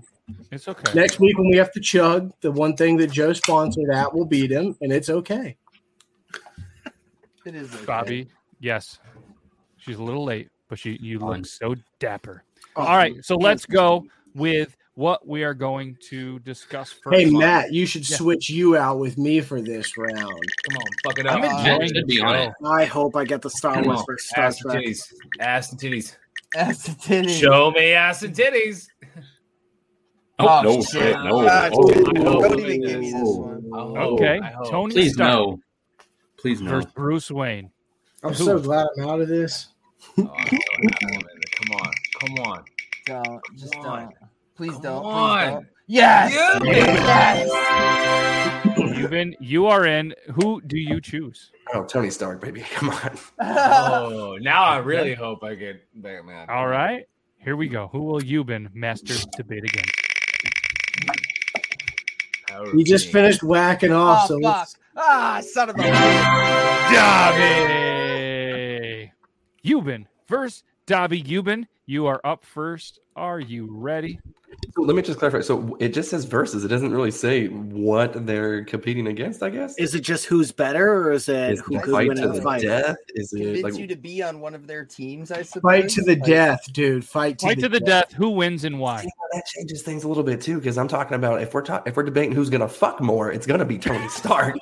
It's 0.50 0.66
okay. 0.68 0.92
Next 0.94 1.20
week 1.20 1.36
when 1.38 1.50
we 1.50 1.56
have 1.56 1.72
to 1.72 1.80
chug, 1.80 2.32
the 2.40 2.50
one 2.50 2.76
thing 2.76 2.96
that 2.98 3.10
Joe 3.10 3.32
sponsored 3.32 3.90
at 3.92 4.14
will 4.14 4.24
beat 4.24 4.50
him, 4.50 4.76
and 4.80 4.92
it's 4.92 5.10
okay. 5.10 5.56
It 7.44 7.54
is 7.54 7.74
okay. 7.74 7.84
Bobby, 7.86 8.28
yes, 8.60 8.98
she's 9.78 9.96
a 9.96 10.02
little 10.02 10.24
late, 10.24 10.48
but 10.68 10.78
she 10.78 10.98
you 11.00 11.18
look 11.18 11.46
so 11.46 11.74
dapper. 11.98 12.44
Oh, 12.76 12.82
All 12.82 12.96
right, 12.96 13.14
so 13.24 13.36
let's 13.36 13.64
go 13.64 14.04
with 14.34 14.76
what 14.94 15.26
we 15.26 15.44
are 15.44 15.54
going 15.54 15.96
to 16.10 16.38
discuss 16.40 16.92
first. 16.92 17.16
Hey 17.16 17.30
Matt, 17.30 17.72
you 17.72 17.86
should 17.86 18.08
Yeah. 18.08 18.16
switch 18.16 18.50
you 18.50 18.76
out 18.76 18.98
with 18.98 19.16
me 19.16 19.40
for 19.40 19.62
this 19.62 19.96
round. 19.96 20.16
Come 20.68 20.76
on, 20.76 20.84
fuck 21.04 21.18
it 21.18 21.26
up. 21.26 21.36
I'm 21.36 21.44
up. 21.44 21.58
enjoying 21.60 21.88
should 21.88 22.04
uh, 22.04 22.06
be 22.06 22.20
on 22.20 22.34
it. 22.36 22.52
I 22.64 22.84
hope 22.84 23.16
I 23.16 23.24
get 23.24 23.40
the 23.40 23.50
Star 23.50 23.74
Come 23.74 23.84
Wars 23.84 24.00
on. 24.00 24.04
versus 24.06 24.28
Star 24.28 24.44
Ass 24.44 24.62
and 24.64 24.72
titties. 24.72 25.12
Ass 25.40 25.70
and 25.72 25.80
titties. 25.80 26.16
Ass 26.56 26.88
and 26.88 26.98
titties. 26.98 27.40
Show 27.40 27.70
me 27.70 27.92
ass 27.92 28.22
and 28.22 28.34
titties. 28.34 28.86
Oh, 30.40 30.46
oh, 30.46 30.62
no 30.62 30.82
shit. 30.82 30.90
shit, 30.90 31.16
no. 31.16 31.40
Oh, 31.40 31.90
don't 31.90 32.26
oh, 32.26 32.58
even 32.58 32.80
give 32.80 33.00
me 33.00 33.12
this 33.12 33.22
oh. 33.24 33.38
one. 33.38 33.70
Oh, 33.72 33.96
okay, 34.14 34.38
I 34.40 34.50
hope. 34.50 34.70
Tony 34.70 34.94
Please 34.94 35.14
Stark 35.14 35.30
no. 35.30 35.58
Please 36.38 36.60
no. 36.60 36.70
versus 36.70 36.92
Bruce 36.92 37.28
Wayne. 37.30 37.70
I'm 38.22 38.34
Who? 38.34 38.44
so 38.44 38.58
glad 38.60 38.86
I'm 38.98 39.08
out 39.08 39.20
of 39.20 39.28
this. 39.28 39.68
Oh, 40.16 40.32
I'm 40.36 40.48
so 40.48 40.56
happy 40.82 41.06
with 41.06 41.26
it. 41.26 41.50
Come 41.56 41.76
on, 41.76 41.90
come 42.20 42.38
on. 42.46 42.64
Don't. 43.06 43.40
Just 43.56 43.72
Come 43.72 43.82
don't. 43.82 44.14
Please 44.56 44.72
Come 44.74 44.82
don't. 44.82 45.04
on. 45.04 45.38
Please 45.38 45.54
don't. 45.54 45.66
Yes. 45.88 46.32
Yeah. 46.34 46.62
Yes. 46.64 47.48
You've 48.96 49.10
been 49.10 49.34
you 49.40 49.66
are 49.66 49.86
in. 49.86 50.14
Who 50.34 50.60
do 50.60 50.78
you 50.78 51.00
choose? 51.00 51.50
Oh, 51.74 51.84
Tony 51.84 52.10
Stark, 52.10 52.40
baby. 52.40 52.60
Come 52.74 52.90
on. 52.90 53.18
Oh, 53.40 54.38
now 54.40 54.64
I 54.64 54.78
really 54.78 55.14
hope 55.14 55.42
I 55.42 55.54
get 55.54 55.82
Batman. 56.00 56.48
All 56.48 56.68
right, 56.68 57.08
here 57.38 57.56
we 57.56 57.66
go. 57.68 57.88
Who 57.88 58.04
will 58.04 58.20
Euban 58.20 58.72
master 58.74 59.14
debate 59.36 59.64
against? 59.64 59.97
Power 62.58 62.76
He 62.76 62.84
just 62.84 63.10
finished 63.12 63.42
whacking 63.42 63.92
off, 63.92 64.24
Oh, 64.24 64.26
so 64.28 64.40
fuck. 64.40 64.68
Ah, 64.96 65.40
son 65.44 65.70
of 65.70 65.76
a. 65.76 65.82
Dobby. 67.78 69.12
Euban 69.64 70.06
versus 70.28 70.64
Dobby 70.88 71.22
Euban. 71.22 71.66
You 71.84 72.06
are 72.06 72.18
up 72.24 72.44
first. 72.44 72.98
Are 73.14 73.38
you 73.40 73.68
ready? 73.70 74.18
So 74.74 74.82
let 74.82 74.96
me 74.96 75.02
just 75.02 75.18
clarify. 75.18 75.42
So 75.42 75.76
it 75.78 75.90
just 75.90 76.08
says 76.10 76.24
versus. 76.24 76.64
It 76.64 76.68
doesn't 76.68 76.92
really 76.92 77.10
say 77.10 77.46
what 77.48 78.26
they're 78.26 78.64
competing 78.64 79.06
against. 79.06 79.42
I 79.42 79.50
guess. 79.50 79.78
Is 79.78 79.94
it 79.94 80.00
just 80.00 80.24
who's 80.24 80.50
better, 80.50 80.90
or 80.92 81.12
is 81.12 81.28
it 81.28 81.52
Is 81.52 81.60
who 81.60 81.76
it 81.76 81.82
could 81.82 81.92
fight 81.92 82.08
win 82.08 82.16
to 82.16 82.22
in 82.24 82.32
the 82.32 82.42
fight? 82.42 82.62
death? 82.62 82.96
Is 83.14 83.32
it 83.34 83.38
Convince 83.40 83.62
like 83.64 83.76
you 83.76 83.86
to 83.86 83.96
be 83.96 84.22
on 84.22 84.40
one 84.40 84.54
of 84.54 84.66
their 84.66 84.84
teams, 84.86 85.30
I 85.30 85.42
suppose. 85.42 85.62
fight 85.62 85.88
to 85.90 86.02
the 86.02 86.16
Like, 86.16 86.24
death, 86.24 86.72
dude. 86.72 87.04
Fight 87.04 87.38
to 87.40 87.46
Fight 87.48 87.56
the, 87.56 87.62
to 87.64 87.68
the 87.68 87.80
death. 87.80 88.12
Who 88.14 88.30
wins 88.30 88.64
and 88.64 88.78
why? 88.80 89.06
that 89.32 89.44
changes 89.46 89.82
things 89.82 90.04
a 90.04 90.08
little 90.08 90.24
bit 90.24 90.40
too? 90.40 90.58
Because 90.58 90.78
I'm 90.78 90.88
talking 90.88 91.14
about 91.16 91.42
if 91.42 91.52
we're 91.52 91.60
talking 91.62 91.90
if 91.90 91.96
we're 91.98 92.02
debating 92.04 92.32
who's 92.32 92.48
gonna 92.50 92.66
fuck 92.68 93.00
more, 93.02 93.30
it's 93.30 93.46
gonna 93.46 93.66
be 93.66 93.76
Tony 93.78 94.08
Stark. 94.08 94.56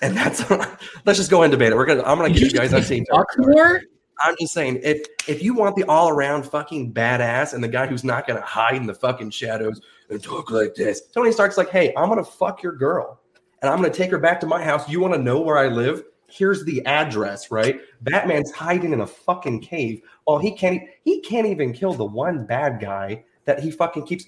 and 0.00 0.16
that's 0.16 0.48
let's 1.04 1.18
just 1.18 1.30
go 1.30 1.42
and 1.42 1.50
debate 1.50 1.72
it. 1.72 1.76
We're 1.76 1.86
gonna 1.86 2.04
I'm 2.04 2.16
gonna 2.18 2.32
get 2.32 2.52
you 2.52 2.58
guys 2.58 2.72
on 2.72 2.82
team. 2.84 3.04
Tony 3.10 3.18
Fuck 3.18 3.32
Stark. 3.32 3.48
more? 3.48 3.82
I'm 4.24 4.34
just 4.40 4.52
saying, 4.52 4.80
if 4.82 5.06
if 5.28 5.42
you 5.42 5.54
want 5.54 5.76
the 5.76 5.84
all 5.84 6.08
around 6.08 6.44
fucking 6.44 6.92
badass 6.92 7.52
and 7.52 7.62
the 7.62 7.68
guy 7.68 7.86
who's 7.86 8.04
not 8.04 8.26
gonna 8.26 8.40
hide 8.40 8.76
in 8.76 8.86
the 8.86 8.94
fucking 8.94 9.30
shadows 9.30 9.80
and 10.08 10.22
talk 10.22 10.50
like 10.50 10.74
this, 10.74 11.02
Tony 11.08 11.32
Stark's 11.32 11.58
like, 11.58 11.70
hey, 11.70 11.92
I'm 11.96 12.08
gonna 12.08 12.24
fuck 12.24 12.62
your 12.62 12.72
girl 12.72 13.20
and 13.60 13.70
I'm 13.70 13.80
gonna 13.80 13.92
take 13.92 14.10
her 14.10 14.18
back 14.18 14.40
to 14.40 14.46
my 14.46 14.62
house. 14.62 14.88
You 14.88 15.00
want 15.00 15.14
to 15.14 15.20
know 15.20 15.40
where 15.40 15.58
I 15.58 15.68
live? 15.68 16.04
Here's 16.28 16.64
the 16.64 16.84
address, 16.86 17.50
right? 17.50 17.80
Batman's 18.02 18.50
hiding 18.50 18.92
in 18.92 19.00
a 19.00 19.06
fucking 19.06 19.60
cave. 19.60 20.02
Well, 20.26 20.38
he 20.38 20.52
can't 20.52 20.82
he 21.04 21.20
can't 21.20 21.46
even 21.46 21.72
kill 21.72 21.94
the 21.94 22.04
one 22.04 22.46
bad 22.46 22.80
guy 22.80 23.24
that 23.44 23.60
he 23.60 23.70
fucking 23.70 24.06
keeps. 24.06 24.24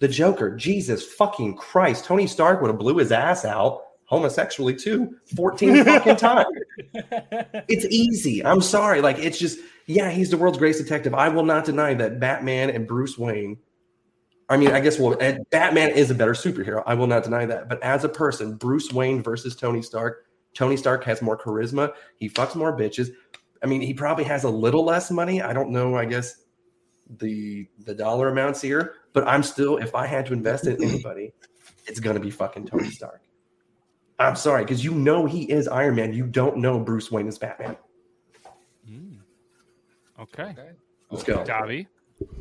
The 0.00 0.08
Joker, 0.08 0.54
Jesus 0.54 1.04
fucking 1.04 1.56
Christ! 1.56 2.04
Tony 2.04 2.26
Stark 2.26 2.60
would 2.60 2.68
have 2.68 2.78
blew 2.78 2.98
his 2.98 3.12
ass 3.12 3.44
out 3.44 3.82
homosexually 4.08 4.74
too, 4.74 5.14
14 5.36 5.84
fucking 5.84 6.16
times. 6.16 6.46
It's 7.68 7.84
easy. 7.90 8.44
I'm 8.44 8.62
sorry. 8.62 9.00
Like 9.00 9.18
it's 9.18 9.38
just 9.38 9.58
yeah, 9.86 10.10
he's 10.10 10.30
the 10.30 10.36
world's 10.36 10.58
greatest 10.58 10.82
detective. 10.82 11.14
I 11.14 11.28
will 11.28 11.44
not 11.44 11.64
deny 11.64 11.94
that 11.94 12.18
Batman 12.18 12.70
and 12.70 12.86
Bruce 12.86 13.16
Wayne. 13.16 13.58
I 14.48 14.56
mean, 14.56 14.70
I 14.70 14.80
guess 14.80 14.98
well, 14.98 15.16
Batman 15.50 15.90
is 15.90 16.10
a 16.10 16.14
better 16.14 16.32
superhero. 16.32 16.82
I 16.86 16.94
will 16.94 17.06
not 17.06 17.22
deny 17.22 17.44
that. 17.46 17.68
But 17.68 17.82
as 17.82 18.04
a 18.04 18.08
person, 18.08 18.56
Bruce 18.56 18.92
Wayne 18.92 19.22
versus 19.22 19.54
Tony 19.54 19.82
Stark. 19.82 20.24
Tony 20.54 20.76
Stark 20.76 21.04
has 21.04 21.20
more 21.20 21.36
charisma. 21.36 21.92
He 22.16 22.30
fucks 22.30 22.56
more 22.56 22.76
bitches. 22.76 23.10
I 23.62 23.66
mean, 23.66 23.82
he 23.82 23.92
probably 23.92 24.24
has 24.24 24.44
a 24.44 24.50
little 24.50 24.84
less 24.84 25.10
money. 25.10 25.42
I 25.42 25.52
don't 25.52 25.70
know. 25.70 25.96
I 25.96 26.06
guess 26.06 26.44
the 27.18 27.68
the 27.84 27.94
dollar 27.94 28.28
amounts 28.28 28.62
here, 28.62 28.94
but 29.12 29.28
I'm 29.28 29.42
still. 29.42 29.76
If 29.76 29.94
I 29.94 30.06
had 30.06 30.24
to 30.26 30.32
invest 30.32 30.66
in 30.66 30.82
anybody, 30.82 31.34
it's 31.86 32.00
gonna 32.00 32.20
be 32.20 32.30
fucking 32.30 32.68
Tony 32.68 32.90
Stark. 32.90 33.20
I'm 34.18 34.36
sorry, 34.36 34.64
because 34.64 34.82
you 34.82 34.92
know 34.92 35.26
he 35.26 35.50
is 35.50 35.68
Iron 35.68 35.94
Man. 35.94 36.12
You 36.12 36.26
don't 36.26 36.56
know 36.56 36.78
Bruce 36.80 37.10
Wayne 37.10 37.28
is 37.28 37.38
Batman. 37.38 37.76
Hmm. 38.86 39.14
Okay. 40.20 40.54
Let's 41.10 41.22
go. 41.22 41.44
Dobby. 41.44 41.86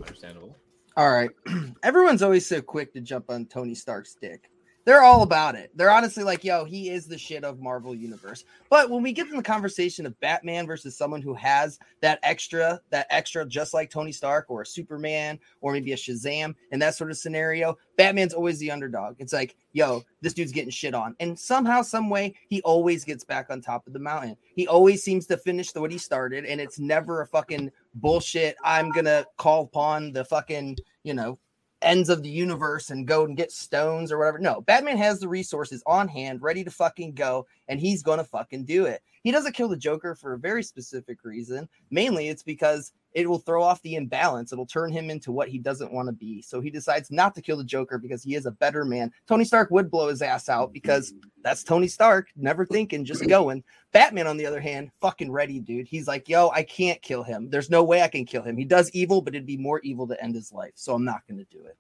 Understandable. 0.02 0.56
All 0.96 1.12
right. 1.12 1.30
Everyone's 1.84 2.24
always 2.24 2.48
so 2.48 2.62
quick 2.62 2.94
to 2.94 3.02
jump 3.02 3.30
on 3.30 3.46
Tony 3.46 3.76
Stark's 3.76 4.16
dick. 4.20 4.50
They're 4.88 5.04
all 5.04 5.22
about 5.22 5.56
it. 5.56 5.70
They're 5.76 5.92
honestly 5.92 6.24
like, 6.24 6.46
yo, 6.46 6.64
he 6.64 6.90
is 6.90 7.08
the 7.08 7.18
shit 7.18 7.44
of 7.44 7.60
Marvel 7.60 7.94
Universe. 7.94 8.46
But 8.70 8.90
when 8.90 9.04
we 9.04 9.12
get 9.12 9.28
in 9.28 9.36
the 9.36 9.44
conversation 9.44 10.06
of 10.06 10.18
Batman 10.22 10.66
versus 10.66 10.98
someone 10.98 11.22
who 11.22 11.34
has 11.34 11.78
that 12.00 12.20
extra, 12.24 12.80
that 12.90 13.06
extra, 13.10 13.46
just 13.46 13.74
like 13.74 13.90
Tony 13.90 14.14
Stark 14.14 14.46
or 14.48 14.62
a 14.62 14.66
Superman 14.66 15.40
or 15.60 15.74
maybe 15.74 15.92
a 15.92 15.98
Shazam 15.98 16.56
and 16.72 16.82
that 16.82 16.96
sort 16.96 17.12
of 17.12 17.18
scenario, 17.18 17.78
Batman's 17.98 18.34
always 18.34 18.60
the 18.60 18.72
underdog. 18.72 19.18
It's 19.20 19.34
like, 19.34 19.58
yo, 19.74 20.06
this 20.22 20.34
dude's 20.34 20.54
getting 20.54 20.70
shit 20.70 20.94
on. 20.94 21.18
And 21.20 21.38
somehow, 21.38 21.82
some 21.82 22.10
way, 22.10 22.36
he 22.48 22.62
always 22.62 23.04
gets 23.04 23.26
back 23.26 23.48
on 23.50 23.60
top 23.60 23.88
of 23.88 23.94
the 23.94 24.00
mountain. 24.00 24.38
He 24.56 24.70
always 24.70 25.04
seems 25.04 25.26
to 25.26 25.36
finish 25.36 25.74
the, 25.74 25.82
what 25.82 25.92
he 25.92 25.98
started, 25.98 26.46
and 26.46 26.62
it's 26.62 26.80
never 26.80 27.20
a 27.20 27.28
fucking 27.28 27.74
bullshit. 27.96 28.56
I'm 28.64 28.92
gonna 28.92 29.26
call 29.36 29.64
upon 29.64 30.14
the 30.14 30.24
fucking, 30.24 30.78
you 31.04 31.14
know, 31.14 31.40
ends 31.82 32.10
of 32.10 32.24
the 32.24 32.30
universe 32.30 32.90
and 32.90 33.08
go 33.08 33.26
and 33.26 33.38
get 33.38 33.52
stones 33.52 34.12
or 34.12 34.18
whatever. 34.18 34.40
No, 34.40 34.62
Batman 34.62 34.98
has 34.98 35.20
the 35.20 35.28
resources 35.28 35.84
on 35.86 36.08
hand, 36.08 36.42
ready 36.42 36.64
to 36.64 36.72
fucking 36.72 37.14
go, 37.14 37.46
and 37.68 37.80
he's 37.80 38.04
gonna 38.04 38.24
fucking 38.24 38.66
do 38.66 38.86
it. 38.86 39.02
He 39.28 39.32
doesn't 39.32 39.56
kill 39.56 39.68
the 39.68 39.76
Joker 39.76 40.16
for 40.16 40.32
a 40.32 40.40
very 40.40 40.64
specific 40.64 41.26
reason. 41.26 41.68
Mainly, 41.92 42.30
it's 42.30 42.44
because 42.44 42.94
it 43.12 43.30
will 43.30 43.40
throw 43.40 43.62
off 43.62 43.82
the 43.82 43.96
imbalance. 43.96 44.54
It'll 44.54 44.66
turn 44.66 44.90
him 44.90 45.10
into 45.10 45.34
what 45.34 45.50
he 45.50 45.60
doesn't 45.60 45.92
want 45.92 46.08
to 46.08 46.14
be. 46.14 46.42
So 46.42 46.62
he 46.62 46.70
decides 46.70 47.12
not 47.12 47.36
to 47.36 47.42
kill 47.42 47.58
the 47.58 47.66
Joker 47.66 47.98
because 47.98 48.24
he 48.24 48.36
is 48.36 48.46
a 48.46 48.52
better 48.52 48.86
man. 48.86 49.12
Tony 49.28 49.44
Stark 49.44 49.70
would 49.70 49.92
blow 49.92 50.08
his 50.08 50.22
ass 50.22 50.48
out 50.48 50.72
because 50.72 51.14
that's 51.44 51.62
Tony 51.62 51.90
Stark, 51.90 52.30
never 52.38 52.66
thinking, 52.66 53.04
just 53.04 53.22
going. 53.28 53.66
Batman, 53.92 54.28
on 54.28 54.38
the 54.38 54.46
other 54.46 54.62
hand, 54.62 54.92
fucking 55.02 55.30
ready, 55.30 55.60
dude. 55.60 55.90
He's 55.90 56.08
like, 56.08 56.30
yo, 56.30 56.48
I 56.52 56.64
can't 56.64 57.02
kill 57.02 57.24
him. 57.24 57.50
There's 57.50 57.70
no 57.70 57.84
way 57.84 58.04
I 58.04 58.08
can 58.08 58.24
kill 58.24 58.44
him. 58.44 58.56
He 58.56 58.64
does 58.64 58.90
evil, 58.92 59.22
but 59.22 59.36
it'd 59.36 59.46
be 59.46 59.58
more 59.58 59.82
evil 59.82 60.08
to 60.08 60.24
end 60.24 60.36
his 60.36 60.54
life. 60.54 60.72
So 60.76 60.94
I'm 60.94 61.04
not 61.04 61.28
going 61.28 61.40
to 61.40 61.48
do 61.52 61.66
it. 61.66 61.76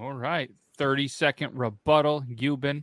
All 0.00 0.14
right. 0.14 0.50
30 0.78 1.06
second 1.06 1.56
rebuttal. 1.56 2.22
Euban. 2.22 2.82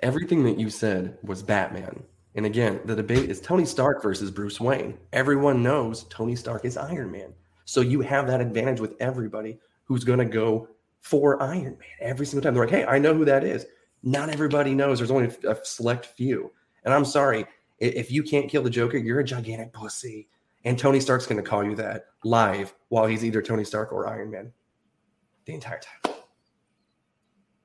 Everything 0.00 0.44
that 0.44 0.60
you 0.60 0.68
said 0.68 1.16
was 1.22 1.42
Batman. 1.42 2.04
And 2.34 2.46
again, 2.46 2.80
the 2.84 2.94
debate 2.94 3.30
is 3.30 3.40
Tony 3.40 3.64
Stark 3.64 4.02
versus 4.02 4.30
Bruce 4.30 4.60
Wayne. 4.60 4.98
Everyone 5.12 5.62
knows 5.62 6.04
Tony 6.04 6.36
Stark 6.36 6.64
is 6.64 6.76
Iron 6.76 7.10
Man. 7.10 7.32
So 7.64 7.80
you 7.80 8.00
have 8.02 8.26
that 8.26 8.40
advantage 8.40 8.80
with 8.80 8.94
everybody 9.00 9.58
who's 9.84 10.04
going 10.04 10.18
to 10.18 10.24
go 10.24 10.68
for 11.00 11.42
Iron 11.42 11.78
Man 11.78 11.88
every 12.00 12.26
single 12.26 12.42
time. 12.42 12.54
They're 12.54 12.64
like, 12.64 12.74
hey, 12.74 12.84
I 12.84 12.98
know 12.98 13.14
who 13.14 13.24
that 13.24 13.44
is. 13.44 13.66
Not 14.02 14.30
everybody 14.30 14.74
knows. 14.74 14.98
There's 14.98 15.10
only 15.10 15.30
a 15.48 15.56
select 15.64 16.06
few. 16.06 16.52
And 16.84 16.94
I'm 16.94 17.04
sorry, 17.04 17.46
if 17.78 18.10
you 18.10 18.22
can't 18.22 18.48
kill 18.48 18.62
the 18.62 18.70
Joker, 18.70 18.98
you're 18.98 19.20
a 19.20 19.24
gigantic 19.24 19.72
pussy. 19.72 20.28
And 20.64 20.78
Tony 20.78 21.00
Stark's 21.00 21.26
going 21.26 21.42
to 21.42 21.48
call 21.48 21.64
you 21.64 21.74
that 21.76 22.06
live 22.24 22.74
while 22.88 23.06
he's 23.06 23.24
either 23.24 23.42
Tony 23.42 23.64
Stark 23.64 23.92
or 23.92 24.06
Iron 24.06 24.30
Man 24.30 24.52
the 25.44 25.54
entire 25.54 25.80
time. 25.80 26.14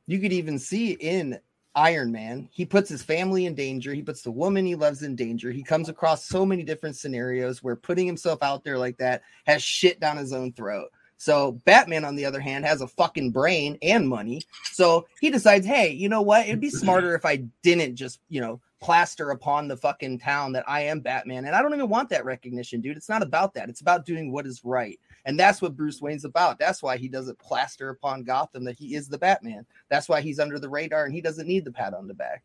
You 0.05 0.19
could 0.19 0.33
even 0.33 0.59
see 0.59 0.91
in 0.91 1.39
Iron 1.75 2.11
Man, 2.11 2.47
he 2.51 2.65
puts 2.65 2.89
his 2.89 3.01
family 3.01 3.45
in 3.45 3.55
danger. 3.55 3.93
He 3.93 4.01
puts 4.01 4.21
the 4.21 4.31
woman 4.31 4.65
he 4.65 4.75
loves 4.75 5.01
in 5.01 5.15
danger. 5.15 5.51
He 5.51 5.63
comes 5.63 5.89
across 5.89 6.25
so 6.25 6.45
many 6.45 6.63
different 6.63 6.95
scenarios 6.95 7.63
where 7.63 7.75
putting 7.75 8.05
himself 8.05 8.43
out 8.43 8.63
there 8.63 8.77
like 8.77 8.97
that 8.97 9.23
has 9.45 9.63
shit 9.63 9.99
down 9.99 10.17
his 10.17 10.33
own 10.33 10.53
throat. 10.53 10.89
So 11.17 11.53
Batman, 11.63 12.05
on 12.05 12.15
the 12.15 12.25
other 12.25 12.39
hand, 12.39 12.65
has 12.65 12.81
a 12.81 12.87
fucking 12.87 13.31
brain 13.31 13.77
and 13.81 14.07
money. 14.07 14.41
So 14.73 15.07
he 15.21 15.29
decides, 15.29 15.65
hey, 15.65 15.89
you 15.89 16.09
know 16.09 16.21
what? 16.21 16.45
It'd 16.45 16.59
be 16.59 16.69
smarter 16.71 17.15
if 17.15 17.25
I 17.25 17.43
didn't 17.61 17.95
just, 17.95 18.19
you 18.29 18.41
know, 18.41 18.59
plaster 18.81 19.31
upon 19.31 19.69
the 19.69 19.77
fucking 19.77 20.19
town 20.19 20.51
that 20.51 20.65
I 20.67 20.81
am 20.81 20.99
Batman. 20.99 21.45
And 21.45 21.55
I 21.55 21.61
don't 21.61 21.73
even 21.73 21.87
want 21.87 22.09
that 22.09 22.25
recognition, 22.25 22.81
dude. 22.81 22.97
It's 22.97 23.07
not 23.07 23.23
about 23.23 23.53
that. 23.53 23.69
It's 23.69 23.79
about 23.79 24.05
doing 24.05 24.31
what 24.31 24.45
is 24.45 24.65
right. 24.65 24.99
And 25.25 25.39
that's 25.39 25.61
what 25.61 25.75
Bruce 25.77 26.01
Wayne's 26.01 26.25
about. 26.25 26.59
That's 26.59 26.83
why 26.83 26.97
he 26.97 27.07
doesn't 27.07 27.39
plaster 27.39 27.89
upon 27.89 28.23
Gotham 28.23 28.63
that 28.65 28.75
he 28.77 28.95
is 28.95 29.07
the 29.07 29.17
Batman. 29.17 29.65
That's 29.89 30.09
why 30.09 30.19
he's 30.21 30.39
under 30.39 30.59
the 30.59 30.67
radar 30.69 31.05
and 31.05 31.13
he 31.13 31.21
doesn't 31.21 31.47
need 31.47 31.63
the 31.65 31.71
pat 31.71 31.93
on 31.93 32.07
the 32.07 32.13
back. 32.13 32.43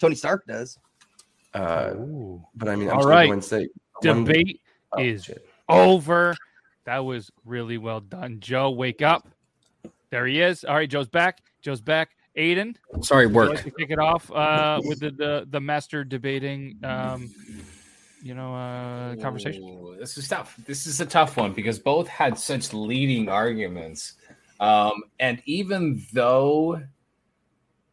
Tony 0.00 0.14
Stark 0.14 0.46
does. 0.46 0.78
Uh, 1.54 1.94
but 2.56 2.68
I 2.68 2.76
mean, 2.76 2.88
I'm 2.90 2.96
All 2.96 3.02
still 3.02 3.10
right. 3.10 3.26
going 3.28 3.40
to 3.40 3.46
say 3.46 3.68
Debate 4.02 4.60
Oh, 4.92 5.00
is 5.02 5.24
shit. 5.24 5.48
over. 5.68 6.34
That 6.84 6.98
was 7.04 7.30
really 7.44 7.78
well 7.78 8.00
done. 8.00 8.38
Joe, 8.40 8.70
wake 8.70 9.00
up. 9.02 9.26
There 10.10 10.26
he 10.26 10.40
is. 10.42 10.64
All 10.64 10.74
right, 10.74 10.88
Joe's 10.90 11.08
back. 11.08 11.38
Joe's 11.62 11.80
back. 11.80 12.10
Aiden. 12.36 12.76
Sorry, 13.02 13.26
work. 13.26 13.50
like 13.50 13.62
to 13.64 13.70
kick 13.70 13.90
it 13.90 13.98
off 13.98 14.30
uh, 14.32 14.80
with 14.84 14.98
the, 15.00 15.10
the 15.12 15.46
the 15.50 15.60
master 15.60 16.02
debating, 16.04 16.76
um, 16.82 17.32
you 18.24 18.34
know, 18.34 18.54
uh, 18.54 19.16
conversation. 19.16 19.62
Ooh, 19.64 19.96
this 20.00 20.16
is 20.16 20.26
tough. 20.26 20.56
This 20.66 20.86
is 20.86 20.98
a 21.02 21.04
tough 21.04 21.36
one 21.36 21.52
because 21.52 21.78
both 21.78 22.08
had 22.08 22.38
such 22.38 22.72
leading 22.72 23.28
arguments. 23.28 24.14
Um, 24.58 25.02
and 25.20 25.42
even 25.44 26.02
though 26.14 26.80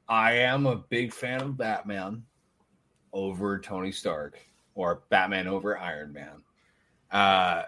I 0.07 0.35
am 0.35 0.67
a 0.67 0.77
big 0.77 1.11
fan 1.11 1.41
of 1.41 1.57
Batman 1.57 2.23
over 3.11 3.59
Tony 3.59 3.91
Stark 3.91 4.39
or 4.73 5.01
Batman 5.09 5.49
over 5.49 5.77
Iron 5.77 6.13
Man, 6.13 6.43
uh, 7.11 7.63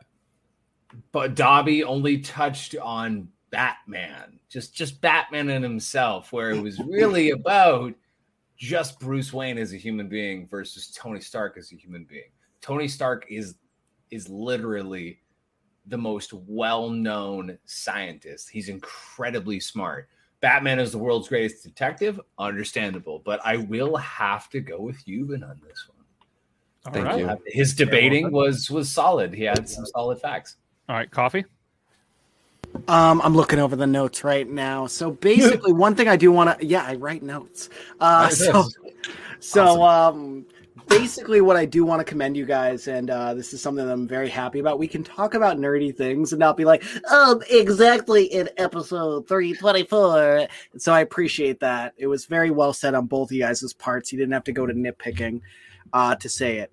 but 1.12 1.36
Dobby 1.36 1.84
only 1.84 2.20
touched 2.20 2.78
on 2.78 3.28
Batman, 3.50 4.40
just 4.48 4.74
just 4.74 5.02
Batman 5.02 5.50
and 5.50 5.66
himself, 5.66 6.32
where 6.32 6.52
it 6.52 6.62
was 6.62 6.80
really 6.80 7.30
about 7.32 7.94
just 8.56 9.02
Bruce 9.02 9.34
Wayne 9.34 9.58
as 9.58 9.74
a 9.74 9.78
human 9.78 10.08
being 10.08 10.48
versus 10.48 10.94
Tony 10.96 11.20
Stark 11.20 11.58
as 11.58 11.74
a 11.74 11.76
human 11.76 12.06
being. 12.06 12.30
Tony 12.64 12.88
Stark 12.88 13.26
is 13.30 13.56
is 14.10 14.30
literally 14.30 15.20
the 15.88 15.98
most 15.98 16.32
well-known 16.34 17.58
scientist. 17.66 18.50
He's 18.50 18.70
incredibly 18.70 19.60
smart. 19.60 20.08
Batman 20.40 20.80
is 20.80 20.94
the 20.94 20.98
world's 20.98 21.28
greatest 21.28 21.64
detective, 21.64 22.20
understandable, 22.40 23.22
but 23.26 23.42
I 23.44 23.58
will 23.58 23.98
have 23.98 24.50
to 24.52 24.62
go 24.62 24.80
with 24.80 25.04
Euban 25.06 25.44
on 25.44 25.60
this 25.68 25.90
one. 25.90 26.06
All 26.86 26.94
Thank 26.94 27.06
right. 27.06 27.20
you. 27.20 27.38
His 27.48 27.76
debating 27.76 28.32
was 28.32 28.72
was 28.72 28.90
solid. 28.90 29.34
He 29.34 29.44
had 29.44 29.68
some 29.68 29.86
solid 29.86 30.20
facts. 30.22 30.56
All 30.88 30.96
right, 30.96 31.12
coffee. 31.12 31.46
Um, 32.88 33.22
I'm 33.22 33.36
looking 33.36 33.60
over 33.60 33.76
the 33.76 33.88
notes 33.88 34.24
right 34.24 34.50
now. 34.50 34.88
So 34.88 35.12
basically, 35.12 35.74
one 35.74 35.96
thing 35.96 36.08
I 36.08 36.16
do 36.16 36.32
want 36.32 36.60
to, 36.60 36.66
yeah, 36.66 36.84
I 36.84 36.96
write 36.96 37.24
notes. 37.24 37.70
Uh, 38.00 38.24
Nice. 38.24 38.40
so, 38.40 38.68
so 39.40 39.84
um, 39.84 40.46
basically, 40.88 41.42
what 41.42 41.58
I 41.58 41.66
do 41.66 41.86
want 41.86 42.00
to 42.00 42.04
commend 42.04 42.38
you 42.38 42.46
guys, 42.46 42.88
and 42.88 43.10
uh, 43.10 43.34
this 43.34 43.54
is 43.54 43.62
something 43.62 43.86
that 43.86 43.92
I'm 43.92 44.08
very 44.08 44.30
happy 44.30 44.60
about. 44.60 44.80
We 44.80 44.88
can 44.88 45.04
talk 45.04 45.34
about 45.34 45.58
nerdy 45.58 45.96
things 45.96 46.34
and 46.34 46.40
not 46.40 46.58
be 46.58 46.66
like, 46.66 46.84
um, 47.12 47.42
exactly 47.50 48.26
in 48.26 48.50
episode 48.58 49.28
324. 49.28 50.48
So 50.78 50.94
I 50.94 51.02
appreciate 51.02 51.60
that. 51.60 51.94
It 51.98 52.08
was 52.08 52.26
very 52.26 52.52
well 52.52 52.74
said 52.74 52.94
on 52.94 53.08
both 53.08 53.30
of 53.30 53.34
you 53.34 53.42
guys' 53.42 53.74
parts. 53.74 54.12
You 54.12 54.20
didn't 54.20 54.34
have 54.34 54.44
to 54.46 54.52
go 54.52 54.66
to 54.66 54.74
nitpicking 54.74 55.42
uh, 55.94 56.16
to 56.16 56.30
say 56.30 56.58
it. 56.58 56.72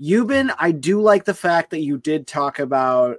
Euban, 0.00 0.52
I 0.58 0.72
do 0.72 1.00
like 1.00 1.24
the 1.24 1.34
fact 1.34 1.70
that 1.70 1.80
you 1.80 1.98
did 1.98 2.26
talk 2.26 2.58
about 2.58 3.18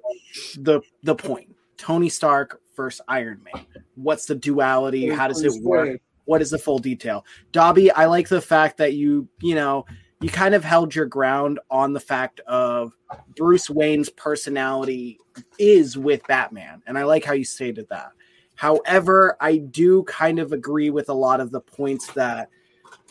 the 0.58 0.82
the 1.04 1.16
point. 1.16 1.56
Tony 1.78 2.10
Stark 2.10 2.62
versus 2.76 3.02
Iron 3.08 3.42
Man. 3.44 3.66
What's 3.96 4.26
the 4.26 4.36
duality? 4.36 5.10
How 5.10 5.28
does 5.28 5.44
it 5.44 5.62
work? 5.64 6.02
What 6.26 6.42
is 6.42 6.50
the 6.50 6.58
full 6.58 6.80
detail? 6.80 7.26
Dobby, 7.52 7.92
I 7.92 8.06
like 8.06 8.30
the 8.30 8.42
fact 8.42 8.78
that 8.78 8.94
you, 8.94 9.28
you 9.42 9.56
know, 9.56 9.86
you 10.24 10.30
kind 10.30 10.56
of 10.56 10.64
held 10.64 10.96
your 10.96 11.06
ground 11.06 11.60
on 11.70 11.92
the 11.92 12.00
fact 12.00 12.40
of 12.48 12.94
Bruce 13.36 13.70
Wayne's 13.70 14.10
personality 14.10 15.20
is 15.60 15.98
with 15.98 16.26
Batman. 16.28 16.82
And 16.88 16.98
I 16.98 17.04
like 17.04 17.26
how 17.26 17.34
you 17.34 17.44
stated 17.44 17.90
that. 17.90 18.12
However, 18.56 19.36
I 19.42 19.58
do 19.58 20.04
kind 20.04 20.40
of 20.40 20.54
agree 20.54 20.90
with 20.92 21.10
a 21.10 21.14
lot 21.14 21.42
of 21.42 21.52
the 21.52 21.60
points 21.60 22.08
that 22.14 22.50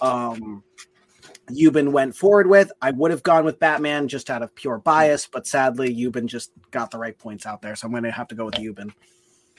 um 0.00 0.64
Euban 1.50 1.92
went 1.92 2.16
forward 2.16 2.46
with. 2.46 2.72
I 2.80 2.92
would 2.92 3.10
have 3.10 3.22
gone 3.22 3.44
with 3.44 3.58
Batman 3.58 4.08
just 4.08 4.30
out 4.30 4.42
of 4.42 4.54
pure 4.54 4.78
bias, 4.78 5.28
but 5.30 5.46
sadly, 5.46 5.94
Euban 5.94 6.24
just 6.24 6.50
got 6.70 6.90
the 6.90 6.98
right 6.98 7.18
points 7.18 7.44
out 7.44 7.60
there. 7.60 7.76
So 7.76 7.86
I'm 7.86 7.92
going 7.92 8.04
to 8.04 8.10
have 8.10 8.28
to 8.28 8.34
go 8.34 8.46
with 8.46 8.54
Euban. 8.54 8.90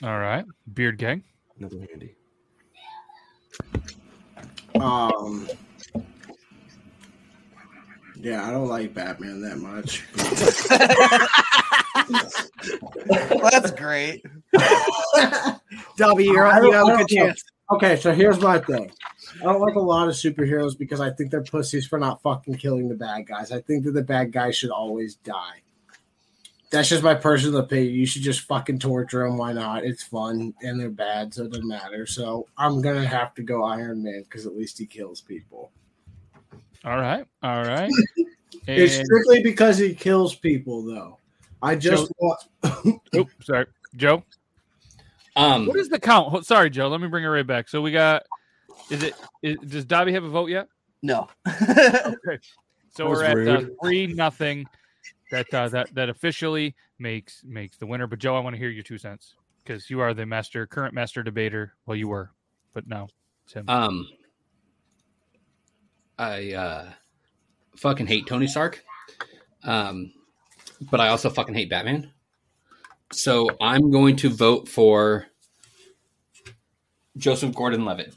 All 0.02 0.18
right, 0.18 0.44
Beard 0.72 0.98
Gang. 0.98 1.22
Another 1.56 1.78
handy. 1.88 2.16
Um, 4.80 5.48
yeah, 8.24 8.48
I 8.48 8.50
don't 8.50 8.68
like 8.68 8.94
Batman 8.94 9.40
that 9.42 9.58
much. 9.58 10.04
Well, 13.06 13.50
that's 13.50 13.70
great. 13.72 14.24
Dobby, 15.96 16.24
you're 16.24 16.46
I 16.46 16.60
you 16.60 16.72
have 16.72 16.86
I 16.86 16.92
a 16.92 16.96
don't 16.96 16.98
good 16.98 17.08
chance. 17.08 17.44
Okay, 17.72 17.96
so 17.96 18.12
here's 18.12 18.40
my 18.40 18.58
thing. 18.58 18.90
I 19.40 19.44
don't 19.44 19.60
like 19.60 19.74
a 19.74 19.80
lot 19.80 20.08
of 20.08 20.14
superheroes 20.14 20.76
because 20.76 21.00
I 21.00 21.10
think 21.10 21.30
they're 21.30 21.42
pussies 21.42 21.86
for 21.86 21.98
not 21.98 22.22
fucking 22.22 22.56
killing 22.56 22.88
the 22.88 22.94
bad 22.94 23.26
guys. 23.26 23.52
I 23.52 23.60
think 23.60 23.84
that 23.84 23.92
the 23.92 24.02
bad 24.02 24.32
guys 24.32 24.56
should 24.56 24.70
always 24.70 25.16
die. 25.16 25.62
That's 26.70 26.88
just 26.88 27.02
my 27.02 27.14
personal 27.14 27.60
opinion. 27.60 27.94
You 27.94 28.06
should 28.06 28.22
just 28.22 28.40
fucking 28.42 28.80
torture 28.80 29.24
them. 29.24 29.38
Why 29.38 29.52
not? 29.52 29.84
It's 29.84 30.02
fun 30.02 30.54
and 30.62 30.78
they're 30.80 30.90
bad, 30.90 31.32
so 31.32 31.44
it 31.44 31.52
doesn't 31.52 31.68
matter. 31.68 32.06
So 32.06 32.46
I'm 32.58 32.80
gonna 32.80 33.06
have 33.06 33.34
to 33.34 33.42
go 33.42 33.64
Iron 33.64 34.02
Man 34.02 34.22
because 34.22 34.46
at 34.46 34.56
least 34.56 34.78
he 34.78 34.86
kills 34.86 35.20
people. 35.20 35.70
All 36.84 36.98
right, 36.98 37.24
all 37.42 37.62
right. 37.62 37.90
It's 38.66 38.96
And- 38.96 39.04
strictly 39.06 39.42
because 39.42 39.76
he 39.76 39.94
kills 39.94 40.34
people, 40.34 40.82
though. 40.82 41.18
I 41.62 41.74
just 41.74 42.10
Joe- 42.20 42.36
want. 42.62 43.00
Oops, 43.14 43.46
sorry, 43.46 43.66
Joe. 43.96 44.22
Um, 45.36 45.66
What 45.66 45.76
is 45.76 45.88
the 45.88 45.98
count? 45.98 46.46
Sorry, 46.46 46.70
Joe. 46.70 46.88
Let 46.88 47.00
me 47.00 47.08
bring 47.08 47.24
it 47.24 47.28
right 47.28 47.46
back. 47.46 47.68
So 47.68 47.82
we 47.82 47.90
got. 47.90 48.22
Is 48.90 49.02
it? 49.02 49.14
Is, 49.42 49.56
does 49.66 49.84
Dobby 49.84 50.12
have 50.12 50.24
a 50.24 50.28
vote 50.28 50.48
yet? 50.48 50.68
No. 51.02 51.28
okay. 51.48 52.38
So 52.90 53.08
we're 53.08 53.24
at 53.24 53.48
uh, 53.48 53.66
three 53.82 54.06
nothing. 54.06 54.64
That 55.30 55.52
uh, 55.52 55.68
that 55.68 55.94
that 55.94 56.08
officially 56.08 56.74
makes 56.98 57.42
makes 57.44 57.76
the 57.76 57.86
winner. 57.86 58.06
But 58.06 58.18
Joe, 58.20 58.36
I 58.36 58.40
want 58.40 58.54
to 58.54 58.58
hear 58.58 58.70
your 58.70 58.84
two 58.84 58.98
cents 58.98 59.34
because 59.62 59.90
you 59.90 60.00
are 60.00 60.14
the 60.14 60.24
master, 60.24 60.66
current 60.66 60.94
master 60.94 61.22
debater. 61.22 61.74
Well, 61.86 61.96
you 61.96 62.08
were, 62.08 62.30
but 62.72 62.86
now 62.86 63.08
it's 63.44 63.54
him. 63.54 63.68
Um, 63.68 64.08
I 66.18 66.52
uh, 66.52 66.90
fucking 67.76 68.06
hate 68.06 68.26
Tony 68.26 68.46
Stark. 68.46 68.82
Um, 69.62 70.12
but 70.90 71.00
I 71.00 71.08
also 71.08 71.30
fucking 71.30 71.54
hate 71.54 71.70
Batman. 71.70 72.12
So 73.12 73.48
I'm 73.60 73.90
going 73.90 74.16
to 74.16 74.28
vote 74.28 74.68
for 74.68 75.26
Joseph 77.16 77.54
Gordon-Levitt. 77.54 78.14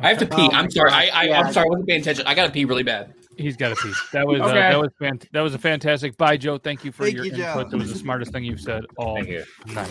I 0.00 0.08
have 0.08 0.18
to 0.18 0.26
pee. 0.26 0.34
Oh 0.38 0.50
I'm 0.52 0.70
sorry. 0.70 0.90
I. 0.90 1.10
I 1.12 1.22
Yeah. 1.24 1.40
I'm 1.40 1.52
sorry. 1.52 1.66
I 1.66 1.68
wasn't 1.68 1.88
paying 1.88 2.00
attention. 2.00 2.26
I 2.26 2.34
got 2.34 2.46
to 2.46 2.52
pee 2.52 2.64
really 2.64 2.82
bad. 2.82 3.14
He's 3.42 3.56
got 3.56 3.72
a 3.72 3.76
piece. 3.76 4.00
That 4.12 4.26
was 4.26 4.40
uh, 4.40 4.48
that 4.54 4.78
was 4.80 4.90
fant- 5.00 5.28
that 5.32 5.40
was 5.40 5.54
a 5.54 5.58
fantastic. 5.58 6.16
Bye, 6.16 6.36
Joe. 6.36 6.56
Thank 6.58 6.84
you 6.84 6.92
for 6.92 7.04
Thank 7.04 7.16
your 7.16 7.24
you, 7.26 7.32
Joe. 7.32 7.48
input. 7.58 7.70
That 7.70 7.76
was 7.76 7.92
the 7.92 7.98
smartest 7.98 8.32
thing 8.32 8.44
you've 8.44 8.60
said 8.60 8.84
all 8.96 9.16
Thank 9.16 9.28
you. 9.28 9.44
night. 9.66 9.88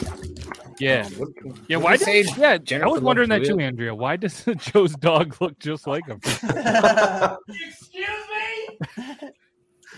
Yeah, 0.79 1.05
Um, 1.05 1.11
what- 1.13 1.29
yeah. 1.67 1.77
Why 1.77 1.97
did 1.97 2.05
did 2.05 2.25
he 2.25 2.31
say? 2.31 2.59
yeah? 2.67 2.83
I 2.83 2.87
was 2.87 3.01
wondering 3.01 3.29
that 3.29 3.39
too, 3.43 3.57
Hewitt? 3.57 3.65
Andrea. 3.65 3.93
Why 3.93 4.15
does 4.15 4.43
Joe's 4.57 4.93
dog 4.95 5.35
look 5.41 5.59
just 5.59 5.85
like 5.85 6.07
him? 6.07 6.19
Excuse 6.23 8.07
me. 8.31 9.29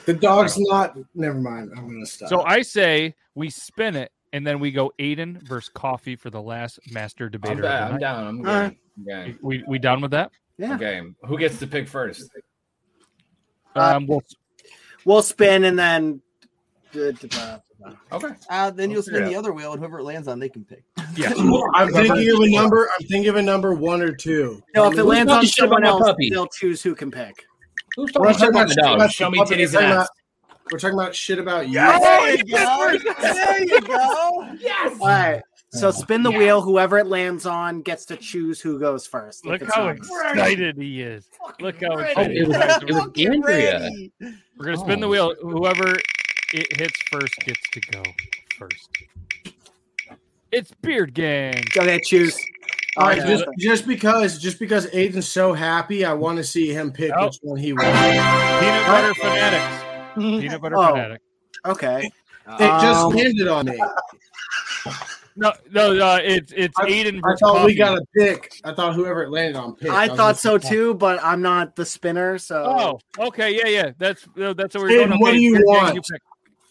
The 0.05 0.13
dog's 0.13 0.57
not. 0.59 0.97
Never 1.15 1.39
mind. 1.39 1.71
I'm 1.77 1.87
gonna 1.87 2.05
stop. 2.05 2.29
So 2.29 2.41
I 2.43 2.61
say 2.61 3.15
we 3.35 3.49
spin 3.49 3.95
it, 3.95 4.11
and 4.33 4.45
then 4.45 4.59
we 4.59 4.71
go 4.71 4.91
Aiden 4.99 5.41
versus 5.47 5.69
Coffee 5.69 6.15
for 6.15 6.29
the 6.29 6.41
last 6.41 6.79
master 6.91 7.25
I'm, 7.25 7.31
debater. 7.31 7.55
of 7.55 7.61
the 7.61 7.69
I'm 7.69 7.97
down. 7.99 8.27
I'm 8.27 8.37
All 8.39 8.43
game. 8.61 8.77
I'm. 9.11 9.39
We 9.41 9.63
we 9.67 9.79
done 9.79 10.01
with 10.01 10.11
that? 10.11 10.31
Yeah. 10.57 10.73
I'm 10.73 10.77
game. 10.79 11.15
Who 11.25 11.37
gets 11.37 11.57
to 11.59 11.67
pick 11.67 11.87
first? 11.87 12.29
Uh, 13.76 13.93
Um, 13.95 14.07
well, 14.07 14.24
We'll 15.05 15.21
spin 15.21 15.65
and 15.65 15.78
then. 15.78 16.21
Okay. 16.95 18.28
Uh, 18.49 18.69
then 18.71 18.89
you'll 18.91 19.01
spin 19.03 19.24
Yeah. 19.24 19.30
the 19.30 19.36
other 19.36 19.51
wheel, 19.51 19.71
and 19.74 19.80
whoever 19.80 19.99
it 19.99 20.03
lands 20.03 20.28
on, 20.30 20.39
they 20.39 20.47
can 20.47 20.63
pick. 20.63 20.84
yeah. 21.17 21.34
I'm 21.76 21.91
thinking 21.91 22.30
of 22.32 22.39
a 22.39 22.49
number. 22.49 22.88
I'm 22.99 23.07
thinking 23.07 23.30
of 23.30 23.36
a 23.36 23.41
number 23.41 23.74
one 23.74 24.01
or 24.01 24.13
two. 24.13 24.61
No, 24.74 24.86
if 24.88 24.93
it 24.93 24.97
Who's 24.97 25.05
lands 25.05 25.32
on 25.32 25.43
shit 25.43 25.55
someone 25.55 25.84
else, 25.84 26.03
puppy? 26.03 26.30
they'll 26.30 26.47
choose 26.47 26.82
who 26.82 26.95
can 26.95 27.11
pick. 27.11 27.45
Who's 27.95 28.11
We're 28.15 28.32
talking 28.34 28.39
not 28.39 28.49
about 28.49 28.49
about 28.49 28.67
my 28.67 28.67
shit 28.74 28.78
dog? 28.84 28.95
about 28.95 29.11
Show 29.11 29.30
me 29.30 29.39
the 29.39 29.45
titties 29.45 29.76
and 29.78 29.86
ass. 29.93 30.07
We're 30.71 30.80
talking 30.80 30.97
about 30.97 31.13
shit 31.15 31.39
about 31.39 31.67
you. 31.67 31.74
There 31.74 32.36
you 32.38 32.43
go. 32.45 32.97
There 33.21 33.63
you 33.63 33.82
go. 33.82 34.55
Yes. 34.59 34.97
All 35.01 35.07
right. 35.07 35.41
So 35.74 35.89
spin 35.91 36.21
the 36.24 36.32
wheel. 36.32 36.61
Whoever 36.61 36.99
it 36.99 37.07
lands 37.07 37.45
on 37.45 37.82
gets 37.82 38.05
to 38.05 38.15
choose 38.17 38.61
who 38.61 38.80
goes 38.80 39.07
first. 39.07 39.45
Look 39.45 39.61
it's 39.61 39.74
how 39.74 39.86
not- 39.88 39.97
excited 39.97 40.78
he 40.78 41.01
is. 41.01 41.28
Look 41.59 41.82
how 41.82 41.95
ready. 41.95 42.13
Oh, 42.15 42.21
excited. 42.21 42.38
it 42.38 42.47
was, 42.47 42.57
he 42.57 43.24
is. 43.26 43.30
it 43.30 43.30
was 43.30 43.36
Andrea. 43.36 43.89
We're 44.57 44.65
gonna 44.65 44.78
spin 44.78 44.99
the 44.99 45.07
Oh. 45.07 45.09
wheel. 45.09 45.36
Whoever 45.41 45.95
it 46.53 46.78
hits 46.80 47.01
first 47.11 47.36
gets 47.39 47.59
to 47.71 47.80
go 47.91 48.03
first. 48.57 48.89
It's 50.51 50.71
Beard 50.82 51.15
Gang. 51.15 51.63
Okay, 51.76 51.99
choose. 52.03 52.38
All 52.95 53.07
right, 53.07 53.26
just, 53.26 53.45
just 53.57 53.88
because 53.88 54.38
just 54.38 54.59
because 54.59 54.86
Aiden's 54.91 55.28
so 55.28 55.53
happy, 55.53 56.05
I 56.05 56.13
want 56.13 56.38
to 56.38 56.43
see 56.43 56.69
him 56.71 56.91
pick 56.91 57.11
Oh. 57.17 57.26
which 57.26 57.38
one 57.41 57.57
he 57.57 57.74
wants. 57.74 57.88
Peanut 57.89 58.86
butter 58.86 59.13
fanatics. 59.15 59.84
Peanut 60.15 60.61
butter 60.61 60.78
Oh. 60.78 60.91
fanatic. 60.91 61.21
Okay. 61.65 62.03
It 62.45 62.59
just 62.59 63.05
Um, 63.05 63.15
landed 63.15 63.47
on 63.47 63.65
me. 63.65 63.80
No, 65.36 65.51
no, 65.71 65.97
uh, 65.99 66.19
it's 66.23 66.51
it's 66.55 66.77
I, 66.77 66.86
Aiden. 66.89 67.17
I 67.17 67.21
versus 67.21 67.39
thought 67.41 67.65
we 67.65 67.73
got 67.75 67.97
a 67.97 68.05
pick. 68.15 68.59
I 68.63 68.73
thought 68.73 68.93
whoever 68.93 69.23
it 69.23 69.29
landed 69.31 69.55
on 69.57 69.75
picked. 69.75 69.91
I 69.91 70.07
was 70.07 70.17
thought 70.17 70.31
just- 70.34 70.43
so 70.43 70.57
too, 70.57 70.93
but 70.93 71.19
I'm 71.23 71.41
not 71.41 71.75
the 71.75 71.86
spinner, 71.86 72.38
so 72.38 72.99
Oh, 73.19 73.27
okay, 73.27 73.55
yeah, 73.57 73.67
yeah. 73.67 73.91
That's 73.97 74.27
that's 74.36 74.75
what 74.75 74.84
we're 74.84 74.89
Aiden, 74.89 75.09
going. 75.09 75.19
what 75.19 75.29
Okay, 75.29 75.38
do 75.38 75.43
you 75.43 75.51
Beard 75.53 75.63
want? 75.65 75.95
you. 75.95 76.01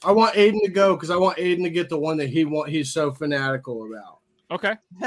I 0.05 0.13
want 0.13 0.35
Aiden 0.35 0.61
to 0.65 0.71
go 0.71 0.95
because 0.97 1.11
I 1.11 1.17
want 1.17 1.39
Aiden 1.39 1.63
to 1.65 1.71
get 1.71 1.89
the 1.89 1.99
one 1.99 2.17
that 2.19 2.29
he 2.29 2.45
want. 2.45 2.69
He's 2.71 2.93
so 2.93 3.11
fanatical 3.13 3.87
about. 3.87 4.19
Okay. 4.51 4.75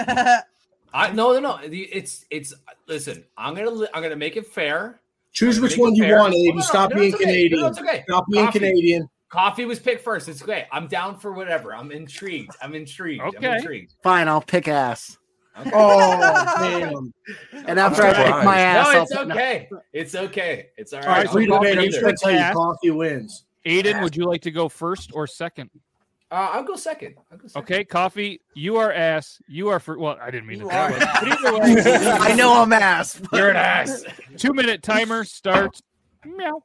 I 0.93 1.11
no 1.11 1.33
no 1.33 1.39
no. 1.39 1.59
It's 1.63 2.25
it's 2.29 2.53
listen. 2.87 3.25
I'm 3.37 3.55
gonna 3.55 3.87
I'm 3.93 4.01
gonna 4.01 4.15
make 4.15 4.37
it 4.37 4.47
fair. 4.47 5.01
Choose 5.33 5.59
which 5.59 5.77
one 5.77 5.93
you 5.95 6.03
fair. 6.03 6.17
want, 6.19 6.31
No, 6.33 6.37
no, 6.37 6.51
Aiden. 6.51 6.55
no, 6.55 6.61
Stop 6.61 6.89
no, 6.91 6.95
being 6.95 7.13
okay. 7.13 7.23
Canadian. 7.25 7.59
No, 7.61 7.67
okay. 7.67 8.03
Stop 8.07 8.25
being 8.31 8.45
Coffee. 8.45 8.59
Canadian. 8.59 9.09
Coffee 9.35 9.65
was 9.65 9.79
picked 9.79 10.01
first. 10.01 10.29
It's 10.29 10.41
great. 10.41 10.63
I'm 10.71 10.87
down 10.87 11.19
for 11.19 11.33
whatever. 11.33 11.75
I'm 11.75 11.91
intrigued. 11.91 12.55
I'm 12.61 12.73
intrigued. 12.73 13.21
I'm 13.21 13.27
Okay. 13.35 13.57
intrigued. 13.57 13.93
fine. 14.01 14.29
I'll 14.29 14.41
pick 14.41 14.69
ass. 14.69 15.17
Oh 15.57 15.61
damn! 17.53 17.65
And 17.67 17.77
after 17.79 18.03
I 18.03 18.13
pick 18.13 18.45
my 18.45 18.59
ass, 18.59 18.87
No, 18.87 18.91
I'll 18.99 19.03
it's 19.03 19.11
okay. 19.31 19.69
It's 19.93 20.15
okay. 20.15 20.67
It's 20.77 20.93
all 20.93 21.01
All 21.01 21.05
right, 21.07 21.17
right. 21.25 21.29
freedom 21.29 21.55
I'll 21.55 21.61
man. 21.63 21.77
pick 21.77 21.95
I'm 21.95 22.01
gonna 22.01 22.15
tell 22.17 22.31
you, 22.31 22.53
coffee 22.53 22.91
wins. 22.91 23.43
Aiden, 23.65 24.01
would 24.01 24.15
you 24.15 24.25
like 24.25 24.41
to 24.43 24.51
go 24.51 24.69
first 24.69 25.11
or 25.13 25.27
second? 25.27 25.69
Uh, 26.31 26.49
I'll 26.53 26.63
go 26.63 26.75
second. 26.75 27.15
I'll 27.31 27.37
go 27.37 27.47
second. 27.47 27.63
Okay, 27.63 27.83
coffee. 27.85 28.41
You 28.53 28.77
are 28.77 28.91
ass. 28.91 29.41
You 29.47 29.67
are 29.69 29.79
for. 29.79 29.97
Well, 29.97 30.17
I 30.21 30.31
didn't 30.31 30.47
mean 30.47 30.59
to. 30.59 30.65
You 30.65 30.69
that 30.71 30.91
are 30.91 30.93
way. 30.93 31.39
But 31.59 31.71
either 31.73 31.91
way, 31.93 32.07
I 32.31 32.35
know 32.35 32.61
I'm 32.61 32.73
ass. 32.73 33.21
You're 33.33 33.49
an 33.49 33.57
ass. 33.57 34.03
Two 34.37 34.53
minute 34.53 34.81
timer 34.81 35.23
starts. 35.25 35.81
Meow. 36.25 36.63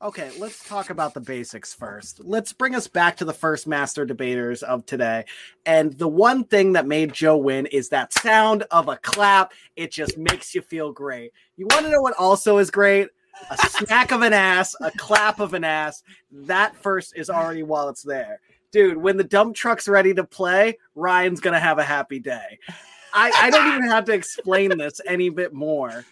Okay, 0.00 0.30
let's 0.38 0.62
talk 0.64 0.90
about 0.90 1.12
the 1.12 1.20
basics 1.20 1.74
first. 1.74 2.20
Let's 2.22 2.52
bring 2.52 2.76
us 2.76 2.86
back 2.86 3.16
to 3.16 3.24
the 3.24 3.32
first 3.32 3.66
master 3.66 4.04
debaters 4.04 4.62
of 4.62 4.86
today. 4.86 5.24
And 5.66 5.92
the 5.92 6.06
one 6.06 6.44
thing 6.44 6.74
that 6.74 6.86
made 6.86 7.12
Joe 7.12 7.36
win 7.36 7.66
is 7.66 7.88
that 7.88 8.12
sound 8.12 8.62
of 8.70 8.88
a 8.88 8.96
clap. 8.98 9.52
It 9.74 9.90
just 9.90 10.16
makes 10.16 10.54
you 10.54 10.62
feel 10.62 10.92
great. 10.92 11.32
You 11.56 11.66
want 11.70 11.84
to 11.84 11.90
know 11.90 12.00
what 12.00 12.14
also 12.16 12.58
is 12.58 12.70
great? 12.70 13.08
A 13.50 13.56
smack 13.56 14.12
of 14.12 14.22
an 14.22 14.32
ass, 14.32 14.76
a 14.80 14.92
clap 14.92 15.40
of 15.40 15.52
an 15.52 15.64
ass. 15.64 16.04
That 16.30 16.76
first 16.76 17.16
is 17.16 17.28
already 17.28 17.64
while 17.64 17.88
it's 17.88 18.02
there. 18.02 18.40
Dude, 18.70 18.98
when 18.98 19.16
the 19.16 19.24
dump 19.24 19.56
truck's 19.56 19.88
ready 19.88 20.14
to 20.14 20.22
play, 20.22 20.78
Ryan's 20.94 21.40
going 21.40 21.54
to 21.54 21.60
have 21.60 21.80
a 21.80 21.84
happy 21.84 22.20
day. 22.20 22.60
I, 23.12 23.32
I 23.34 23.50
don't 23.50 23.74
even 23.74 23.90
have 23.90 24.04
to 24.04 24.12
explain 24.12 24.78
this 24.78 25.00
any 25.08 25.28
bit 25.28 25.52
more. 25.52 26.04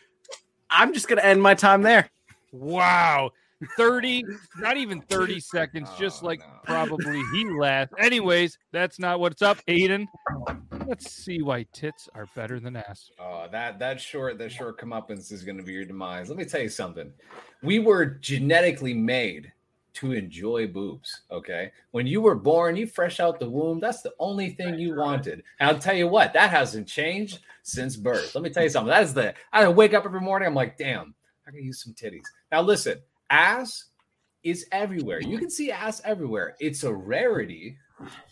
I'm 0.70 0.93
just 0.93 1.07
going 1.07 1.18
to 1.18 1.26
end 1.26 1.41
my 1.41 1.55
time 1.55 1.82
there. 1.82 2.11
Wow. 2.51 3.30
30, 3.77 4.25
not 4.59 4.77
even 4.77 5.01
30 5.09 5.41
seconds, 5.41 5.89
just 5.99 6.23
Oh, 6.23 6.27
like 6.27 6.41
probably 6.65 7.21
he 7.33 7.45
laughed. 7.59 7.93
Anyways, 7.99 8.59
that's 8.73 8.99
not 8.99 9.21
what's 9.21 9.43
up, 9.43 9.59
Aiden. 9.67 10.07
Let's 10.87 11.11
see 11.11 11.43
why 11.43 11.67
tits 11.73 12.09
are 12.15 12.27
better 12.35 12.61
than 12.61 12.77
ass. 12.77 13.11
Oh, 13.19 13.47
that 13.51 13.79
that 13.79 14.01
short 14.01 14.39
that 14.39 14.53
short 14.53 14.79
comeuppance 14.81 15.33
is 15.33 15.43
going 15.43 15.57
to 15.57 15.63
be 15.65 15.73
your 15.73 15.85
demise. 15.85 16.29
Let 16.29 16.39
me 16.39 16.45
tell 16.45 16.61
you 16.63 16.69
something. 16.69 17.13
We 17.63 17.79
were 17.79 18.07
genetically 18.07 18.95
made 18.95 19.53
to 19.95 20.13
enjoy 20.13 20.67
boobs. 20.67 21.23
Okay, 21.31 21.73
when 21.91 22.07
you 22.07 22.21
were 22.21 22.35
born, 22.35 22.77
you 22.77 22.87
fresh 22.87 23.19
out 23.19 23.41
the 23.41 23.49
womb. 23.49 23.81
That's 23.81 24.03
the 24.03 24.13
only 24.19 24.51
thing 24.51 24.79
you 24.79 24.95
wanted. 24.95 25.43
And 25.59 25.71
I'll 25.71 25.79
tell 25.79 25.97
you 25.97 26.07
what, 26.07 26.33
that 26.35 26.51
hasn't 26.51 26.87
changed 26.87 27.41
since 27.63 27.97
birth. 27.97 28.35
Let 28.35 28.45
me 28.45 28.51
tell 28.51 28.63
you 28.63 28.69
something. 28.69 28.91
That 28.91 29.03
is 29.03 29.15
the. 29.15 29.35
I 29.53 29.67
wake 29.69 29.95
up 29.95 30.05
every 30.05 30.21
morning. 30.21 30.47
I'm 30.47 30.55
like, 30.55 30.77
damn, 30.77 31.15
I 31.49 31.51
can 31.51 31.65
use 31.65 31.83
some 31.83 31.95
titties. 31.95 32.27
Now 32.53 32.61
listen, 32.63 32.99
ass 33.31 33.87
is 34.43 34.66
everywhere. 34.72 35.20
You 35.20 35.39
can 35.39 35.51
see 35.51 35.72
ass 35.72 36.01
everywhere. 36.05 36.55
It's 36.61 36.85
a 36.85 36.93
rarity 36.93 37.77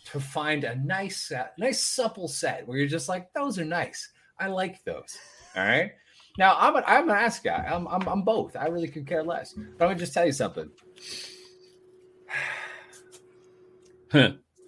to 0.05 0.19
find 0.19 0.63
a 0.63 0.75
nice 0.75 1.27
set, 1.27 1.53
nice 1.57 1.81
supple 1.81 2.27
set 2.27 2.67
where 2.67 2.77
you're 2.77 2.87
just 2.87 3.09
like, 3.09 3.33
those 3.33 3.59
are 3.59 3.65
nice. 3.65 4.09
I 4.39 4.47
like 4.47 4.83
those. 4.83 5.17
All 5.55 5.65
right. 5.65 5.91
Now 6.37 6.57
I'm 6.59 6.75
an 6.75 6.83
I'm 6.85 7.09
an 7.09 7.15
ass 7.15 7.39
guy. 7.39 7.65
I'm 7.71 7.87
I'm, 7.87 8.07
I'm 8.07 8.21
both. 8.23 8.55
I 8.55 8.67
really 8.67 8.89
could 8.89 9.07
care 9.07 9.23
less. 9.23 9.53
But 9.53 9.85
I'm 9.85 9.89
gonna 9.91 9.95
just 9.95 10.13
tell 10.13 10.25
you 10.25 10.33
something. 10.33 10.69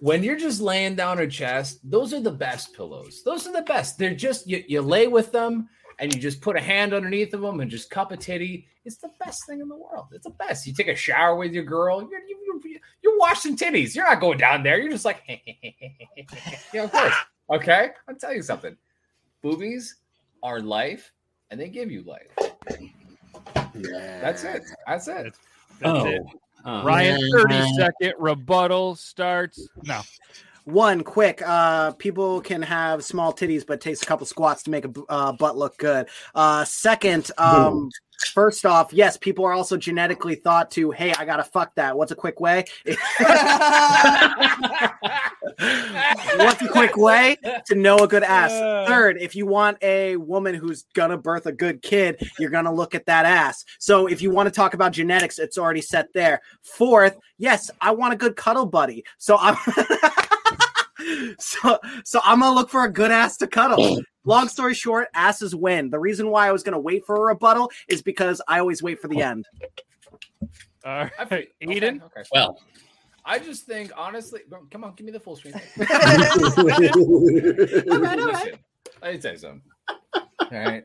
when 0.00 0.22
you're 0.22 0.36
just 0.36 0.60
laying 0.60 0.94
down 0.94 1.18
her 1.18 1.26
chest, 1.26 1.80
those 1.84 2.14
are 2.14 2.20
the 2.20 2.30
best 2.30 2.74
pillows. 2.74 3.22
Those 3.24 3.46
are 3.46 3.52
the 3.52 3.62
best. 3.62 3.98
They're 3.98 4.14
just 4.14 4.46
you, 4.46 4.64
you 4.66 4.80
lay 4.80 5.08
with 5.08 5.30
them 5.32 5.68
and 5.98 6.14
you 6.14 6.20
just 6.20 6.40
put 6.40 6.56
a 6.56 6.60
hand 6.60 6.94
underneath 6.94 7.34
of 7.34 7.40
them 7.40 7.60
and 7.60 7.70
just 7.70 7.90
cup 7.90 8.12
a 8.12 8.16
titty. 8.16 8.66
It's 8.84 8.98
the 8.98 9.10
best 9.20 9.40
thing 9.46 9.60
in 9.60 9.68
the 9.68 9.76
world. 9.76 10.06
It's 10.12 10.24
the 10.24 10.30
best. 10.30 10.66
You 10.66 10.72
take 10.72 10.88
a 10.88 10.94
shower 10.94 11.36
with 11.36 11.52
your 11.52 11.64
girl. 11.64 12.00
You're 12.00 12.20
you, 12.20 12.60
you, 12.64 12.78
you're 13.02 13.18
washing 13.18 13.56
titties. 13.56 13.94
You're 13.94 14.06
not 14.06 14.20
going 14.20 14.38
down 14.38 14.62
there. 14.62 14.78
You're 14.78 14.92
just 14.92 15.04
like, 15.04 15.22
yeah, 16.72 16.84
of 16.84 16.92
course. 16.92 17.14
Okay, 17.50 17.90
I'll 18.08 18.14
tell 18.14 18.34
you 18.34 18.42
something. 18.42 18.76
Boobies 19.42 19.96
are 20.42 20.60
life, 20.60 21.12
and 21.50 21.58
they 21.58 21.68
give 21.68 21.90
you 21.90 22.02
life. 22.02 22.28
That's 23.74 24.44
it. 24.44 24.62
That's 24.86 25.08
it. 25.08 25.34
That's 25.80 25.84
oh. 25.84 26.06
it. 26.06 26.22
Oh. 26.64 26.84
Ryan, 26.84 27.20
30 27.32 27.72
second 27.76 28.14
rebuttal 28.18 28.96
starts 28.96 29.68
now. 29.84 30.02
One 30.68 31.02
quick, 31.02 31.40
uh, 31.46 31.92
people 31.92 32.42
can 32.42 32.60
have 32.60 33.02
small 33.02 33.32
titties, 33.32 33.66
but 33.66 33.74
it 33.74 33.80
takes 33.80 34.02
a 34.02 34.04
couple 34.04 34.26
squats 34.26 34.64
to 34.64 34.70
make 34.70 34.84
a 34.84 34.92
uh, 35.08 35.32
butt 35.32 35.56
look 35.56 35.78
good. 35.78 36.10
Uh, 36.34 36.62
second, 36.66 37.30
um, 37.38 37.88
first 38.34 38.66
off, 38.66 38.92
yes, 38.92 39.16
people 39.16 39.46
are 39.46 39.54
also 39.54 39.78
genetically 39.78 40.34
thought 40.34 40.70
to, 40.72 40.90
hey, 40.90 41.14
I 41.18 41.24
gotta 41.24 41.42
fuck 41.42 41.74
that. 41.76 41.96
What's 41.96 42.12
a 42.12 42.14
quick 42.14 42.38
way? 42.38 42.66
What's 42.84 43.00
a 46.60 46.68
quick 46.70 46.98
way 46.98 47.38
to 47.66 47.74
know 47.74 47.96
a 47.96 48.06
good 48.06 48.22
ass? 48.22 48.86
Third, 48.86 49.16
if 49.22 49.34
you 49.34 49.46
want 49.46 49.78
a 49.80 50.16
woman 50.16 50.54
who's 50.54 50.84
gonna 50.94 51.16
birth 51.16 51.46
a 51.46 51.52
good 51.52 51.80
kid, 51.80 52.22
you're 52.38 52.50
gonna 52.50 52.74
look 52.74 52.94
at 52.94 53.06
that 53.06 53.24
ass. 53.24 53.64
So 53.78 54.06
if 54.06 54.20
you 54.20 54.30
want 54.30 54.48
to 54.48 54.54
talk 54.54 54.74
about 54.74 54.92
genetics, 54.92 55.38
it's 55.38 55.56
already 55.56 55.80
set 55.80 56.12
there. 56.12 56.42
Fourth, 56.60 57.16
yes, 57.38 57.70
I 57.80 57.92
want 57.92 58.12
a 58.12 58.16
good 58.16 58.36
cuddle 58.36 58.66
buddy. 58.66 59.04
So 59.16 59.38
I'm 59.40 59.56
so 61.38 61.78
so 62.04 62.20
I'm 62.24 62.40
gonna 62.40 62.54
look 62.54 62.70
for 62.70 62.84
a 62.84 62.92
good 62.92 63.10
ass 63.10 63.36
to 63.38 63.46
cuddle. 63.46 64.00
Long 64.24 64.48
story 64.48 64.74
short, 64.74 65.08
asses 65.14 65.54
win. 65.54 65.90
The 65.90 65.98
reason 65.98 66.28
why 66.30 66.48
I 66.48 66.52
was 66.52 66.62
gonna 66.62 66.80
wait 66.80 67.04
for 67.06 67.16
a 67.16 67.20
rebuttal 67.20 67.70
is 67.88 68.02
because 68.02 68.40
I 68.48 68.58
always 68.58 68.82
wait 68.82 69.00
for 69.00 69.08
the 69.08 69.22
end. 69.22 69.46
All 70.84 71.08
right, 71.30 71.48
Eden. 71.60 72.02
Okay. 72.04 72.22
Well, 72.32 72.58
I 73.24 73.38
just 73.38 73.66
think 73.66 73.92
honestly, 73.96 74.40
come 74.70 74.84
on, 74.84 74.94
give 74.94 75.04
me 75.04 75.12
the 75.12 75.20
full 75.20 75.36
screen. 75.36 75.54
All 75.78 75.86
right, 78.00 78.18
all 78.18 78.26
right. 78.26 78.44
Listen, 78.44 78.58
Let 79.02 79.12
me 79.12 79.18
tell 79.18 79.32
you 79.32 79.38
something. 79.38 79.62
All 80.16 80.48
right. 80.50 80.84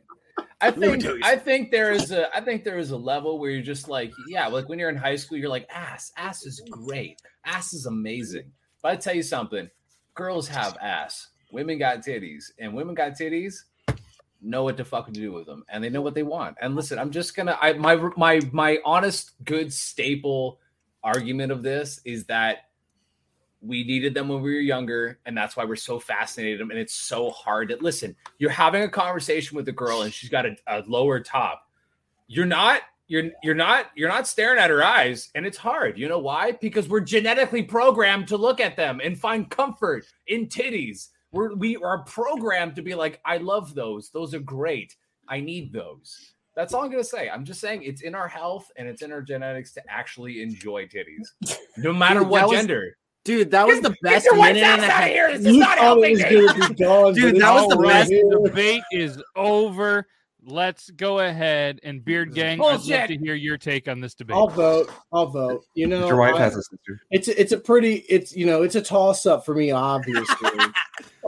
I 0.64 0.72
think 0.72 1.06
I 1.24 1.36
think 1.36 1.72
there 1.72 1.91
is 1.91 2.12
a 2.12 2.34
I 2.36 2.40
think 2.40 2.64
there 2.64 2.78
is 2.78 2.91
a 2.91 2.98
level 2.98 3.38
where 3.38 3.50
you're 3.50 3.62
just 3.62 3.90
like, 3.90 4.12
yeah, 4.30 4.48
like 4.48 4.70
when 4.70 4.80
you're 4.80 4.90
in 4.90 4.95
high 4.95 5.18
school, 5.18 5.38
you're 5.38 5.50
like, 5.50 5.68
ass, 5.70 6.12
ass 6.18 6.45
is 6.45 6.62
great. 6.70 7.22
Ass 7.45 7.74
is 7.74 7.86
amazing. 7.86 8.52
But 8.82 8.91
I 8.94 8.95
tell 8.95 9.14
you 9.14 9.24
something, 9.24 9.70
girls 10.15 10.48
have 10.48 10.77
ass. 10.81 11.30
Women 11.52 11.77
got 11.77 11.99
titties, 11.99 12.52
and 12.60 12.73
women 12.73 12.95
got 12.95 13.14
titties 13.14 13.64
know 14.44 14.64
what 14.64 14.77
to 14.77 14.85
fucking 14.85 15.14
do 15.14 15.31
with 15.31 15.45
them, 15.45 15.64
and 15.69 15.84
they 15.84 15.90
know 15.90 16.02
what 16.02 16.15
they 16.15 16.23
want. 16.23 16.57
And 16.61 16.76
listen, 16.76 16.99
I'm 16.99 17.11
just 17.11 17.35
gonna 17.35 17.57
I 17.61 17.73
my 17.73 17.95
my 18.18 18.41
my 18.52 18.80
honest, 18.85 19.31
good 19.44 19.72
staple 19.72 20.60
argument 21.03 21.52
of 21.52 21.64
this 21.64 22.02
is 22.06 22.26
that 22.26 22.69
we 23.61 23.84
needed 23.85 24.14
them 24.14 24.27
when 24.27 24.41
we 24.41 24.53
were 24.53 24.60
younger, 24.60 25.19
and 25.26 25.38
that's 25.38 25.56
why 25.56 25.64
we're 25.64 25.76
so 25.77 25.99
fascinated 25.99 26.60
them. 26.60 26.69
And 26.69 26.80
it's 26.80 26.94
so 26.94 27.30
hard 27.31 27.69
to 27.69 27.77
listen. 27.77 28.15
You're 28.38 28.49
having 28.49 28.84
a 28.84 28.90
conversation 28.90 29.56
with 29.56 29.68
a 29.69 29.72
girl, 29.72 30.02
and 30.02 30.14
she's 30.14 30.30
got 30.30 30.45
a, 30.45 30.56
a 30.68 30.84
lower 30.85 31.19
top. 31.22 31.68
You're 32.27 32.45
not. 32.45 32.81
You're 33.14 33.30
you're 33.44 33.53
not 33.53 33.91
you're 33.94 34.10
not 34.10 34.27
staring 34.27 34.57
at 34.57 34.72
her 34.72 34.84
eyes, 34.84 35.30
and 35.35 35.45
it's 35.45 35.56
hard. 35.56 35.99
You 35.99 36.10
know 36.10 36.18
why? 36.18 36.53
Because 36.53 36.90
we're 36.90 36.99
genetically 36.99 37.61
programmed 37.61 38.27
to 38.30 38.38
look 38.38 38.60
at 38.60 38.76
them 38.76 38.99
and 39.03 39.15
find 39.19 39.48
comfort 39.52 40.07
in 40.26 40.48
titties. 40.48 41.10
We're 41.31 41.53
we 41.53 41.76
are 41.77 41.99
programmed 42.06 42.76
to 42.77 42.81
be 42.81 42.95
like, 42.95 43.22
I 43.23 43.38
love 43.38 43.76
those. 43.76 44.10
Those 44.10 44.34
are 44.34 44.40
great. 44.40 44.95
I 45.30 45.41
need 45.41 45.72
those. 45.72 46.31
That's 46.56 46.73
all 46.73 46.84
I'm 46.85 46.90
gonna 46.90 47.03
say. 47.03 47.30
I'm 47.30 47.45
just 47.45 47.61
saying 47.61 47.84
it's 47.84 48.02
in 48.02 48.15
our 48.15 48.27
health 48.27 48.72
and 48.77 48.88
it's 48.88 49.03
in 49.03 49.11
our 49.11 49.22
genetics 49.22 49.73
to 49.73 49.84
actually 49.88 50.41
enjoy 50.41 50.88
titties, 50.88 51.57
no 51.77 51.94
matter 52.03 52.22
Dude, 52.22 52.30
what 52.30 52.49
was- 52.49 52.57
gender. 52.57 52.98
Dude, 53.26 53.52
that 53.52 53.68
was 53.68 53.80
the 53.80 53.90
Get 53.91 54.02
best 54.02 54.26
your 54.26 54.38
white 54.38 54.56
minute 54.56 54.68
and 54.69 54.81
a 54.81 54.85
half. 54.90 55.03
here. 55.07 55.38
This 55.38 55.45
is 55.45 55.56
not 55.57 55.77
helping 55.77 56.18
me. 56.18 56.23
Dude, 56.23 56.49
that 56.49 56.80
was 56.80 57.15
the 57.15 57.76
All 57.76 57.81
right, 57.81 57.90
best. 57.90 58.10
The 58.10 58.41
debate 58.44 58.81
is 58.91 59.22
over. 59.35 60.07
Let's 60.45 60.90
go 60.90 61.20
ahead 61.20 61.80
and 61.84 62.03
Beard 62.03 62.34
Gang. 62.34 62.60
I'd 62.60 62.64
love 62.64 62.84
to 62.84 63.18
hear 63.18 63.36
your 63.36 63.57
take 63.57 63.88
on 63.88 64.02
this 64.02 64.14
debate. 64.14 64.36
I'll 64.36 64.48
vote. 64.48 64.91
I'll 65.11 65.28
vote. 65.28 65.65
You 65.74 65.88
know, 65.88 66.07
Your 66.07 66.18
wife 66.18 66.36
I- 66.36 66.40
has 66.40 66.56
a 66.56 66.61
sister. 66.64 66.99
It's 67.11 67.28
a, 67.28 67.40
it's 67.40 67.52
a 67.52 67.57
pretty 67.57 68.06
it's 68.10 68.36
you 68.36 68.45
know 68.45 68.64
it's 68.64 68.76
a 68.76 68.82
toss 68.82 69.26
up 69.26 69.45
for 69.45 69.56
me, 69.56 69.72
obviously. 69.72 70.49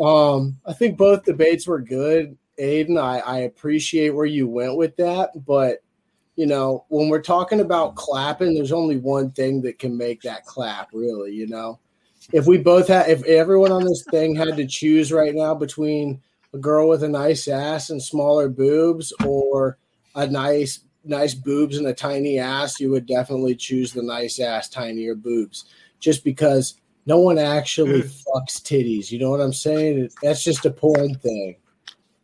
Um, 0.01 0.57
I 0.65 0.73
think 0.73 0.97
both 0.97 1.23
debates 1.23 1.65
were 1.65 1.79
good, 1.79 2.37
Aiden. 2.59 2.99
I, 3.01 3.19
I 3.19 3.37
appreciate 3.39 4.09
where 4.09 4.25
you 4.25 4.45
went 4.45 4.75
with 4.75 4.95
that, 4.97 5.31
but 5.45 5.79
you 6.35 6.45
know, 6.45 6.85
when 6.89 7.07
we're 7.07 7.21
talking 7.21 7.61
about 7.61 7.95
clapping, 7.95 8.53
there's 8.53 8.73
only 8.73 8.97
one 8.97 9.31
thing 9.31 9.61
that 9.61 9.79
can 9.79 9.97
make 9.97 10.21
that 10.23 10.45
clap, 10.45 10.89
really. 10.91 11.31
You 11.31 11.47
know, 11.47 11.79
if 12.33 12.45
we 12.45 12.57
both 12.57 12.89
had, 12.89 13.09
if 13.09 13.23
everyone 13.23 13.71
on 13.71 13.85
this 13.85 14.03
thing 14.11 14.35
had 14.35 14.57
to 14.57 14.67
choose 14.67 15.13
right 15.13 15.33
now 15.33 15.55
between 15.55 16.21
a 16.55 16.57
girl 16.57 16.87
with 16.87 17.03
a 17.03 17.09
nice 17.09 17.47
ass 17.47 17.89
and 17.89 18.01
smaller 18.01 18.49
boobs, 18.49 19.13
or 19.25 19.77
a 20.15 20.25
nice 20.25 20.79
nice 21.03 21.33
boobs 21.33 21.77
and 21.77 21.85
a 21.85 21.93
tiny 21.93 22.39
ass, 22.39 22.79
you 22.79 22.89
would 22.89 23.05
definitely 23.05 23.55
choose 23.55 23.93
the 23.93 24.01
nice 24.01 24.39
ass, 24.39 24.69
tinier 24.69 25.13
boobs, 25.15 25.65
just 25.99 26.23
because 26.23 26.79
no 27.05 27.19
one 27.19 27.37
actually 27.37 28.01
hmm. 28.01 28.07
fucks 28.07 28.61
titties. 28.61 29.11
You 29.11 29.19
know 29.19 29.29
what 29.29 29.41
I'm 29.41 29.53
saying? 29.53 30.09
That's 30.23 30.43
just 30.43 30.65
a 30.65 30.71
porn 30.71 31.15
thing. 31.15 31.57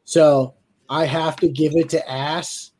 So 0.05 0.55
I 0.89 1.05
have 1.05 1.35
to 1.37 1.47
give 1.47 1.73
it 1.75 1.89
to 1.89 2.09
ass. 2.09 2.70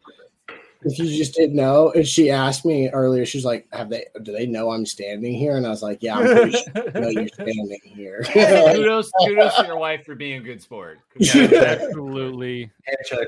If 0.84 0.98
you 0.98 1.06
just 1.16 1.36
didn't 1.36 1.56
know, 1.56 1.92
and 1.92 2.08
she 2.08 2.32
asked 2.32 2.66
me 2.66 2.90
earlier, 2.90 3.26
she's 3.26 3.46
like, 3.46 3.68
"Have 3.72 3.90
they? 3.90 4.06
Do 4.24 4.32
they 4.32 4.48
know 4.48 4.72
I'm 4.72 4.86
standing 4.86 5.34
here?" 5.34 5.56
And 5.56 5.66
I 5.66 5.70
was 5.70 5.84
like, 5.84 6.00
"Yeah, 6.02 6.18
I'm 6.18 6.26
pretty 6.26 6.52
sure 6.52 6.92
know 7.02 7.10
you're 7.10 7.28
standing 7.28 7.80
here." 7.84 8.24
kudos, 8.34 9.12
kudos 9.26 9.56
to 9.58 9.66
your 9.68 9.78
wife 9.78 10.06
for 10.06 10.16
being 10.16 10.42
a 10.42 10.44
good 10.44 10.62
sport. 10.62 11.00
Absolutely. 11.20 12.72
Handshake. 12.84 13.28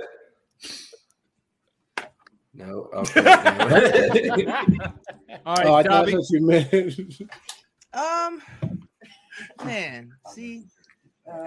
No. 2.55 2.89
Okay. 2.93 3.21
All 5.45 5.55
right, 5.55 5.65
oh, 5.65 5.73
I 5.75 5.84
thought 5.84 6.05
Dobby. 6.05 6.11
that's 6.13 6.30
you 6.31 6.45
meant. 6.45 7.21
Um, 7.93 8.41
man, 9.63 10.11
see, 10.30 10.63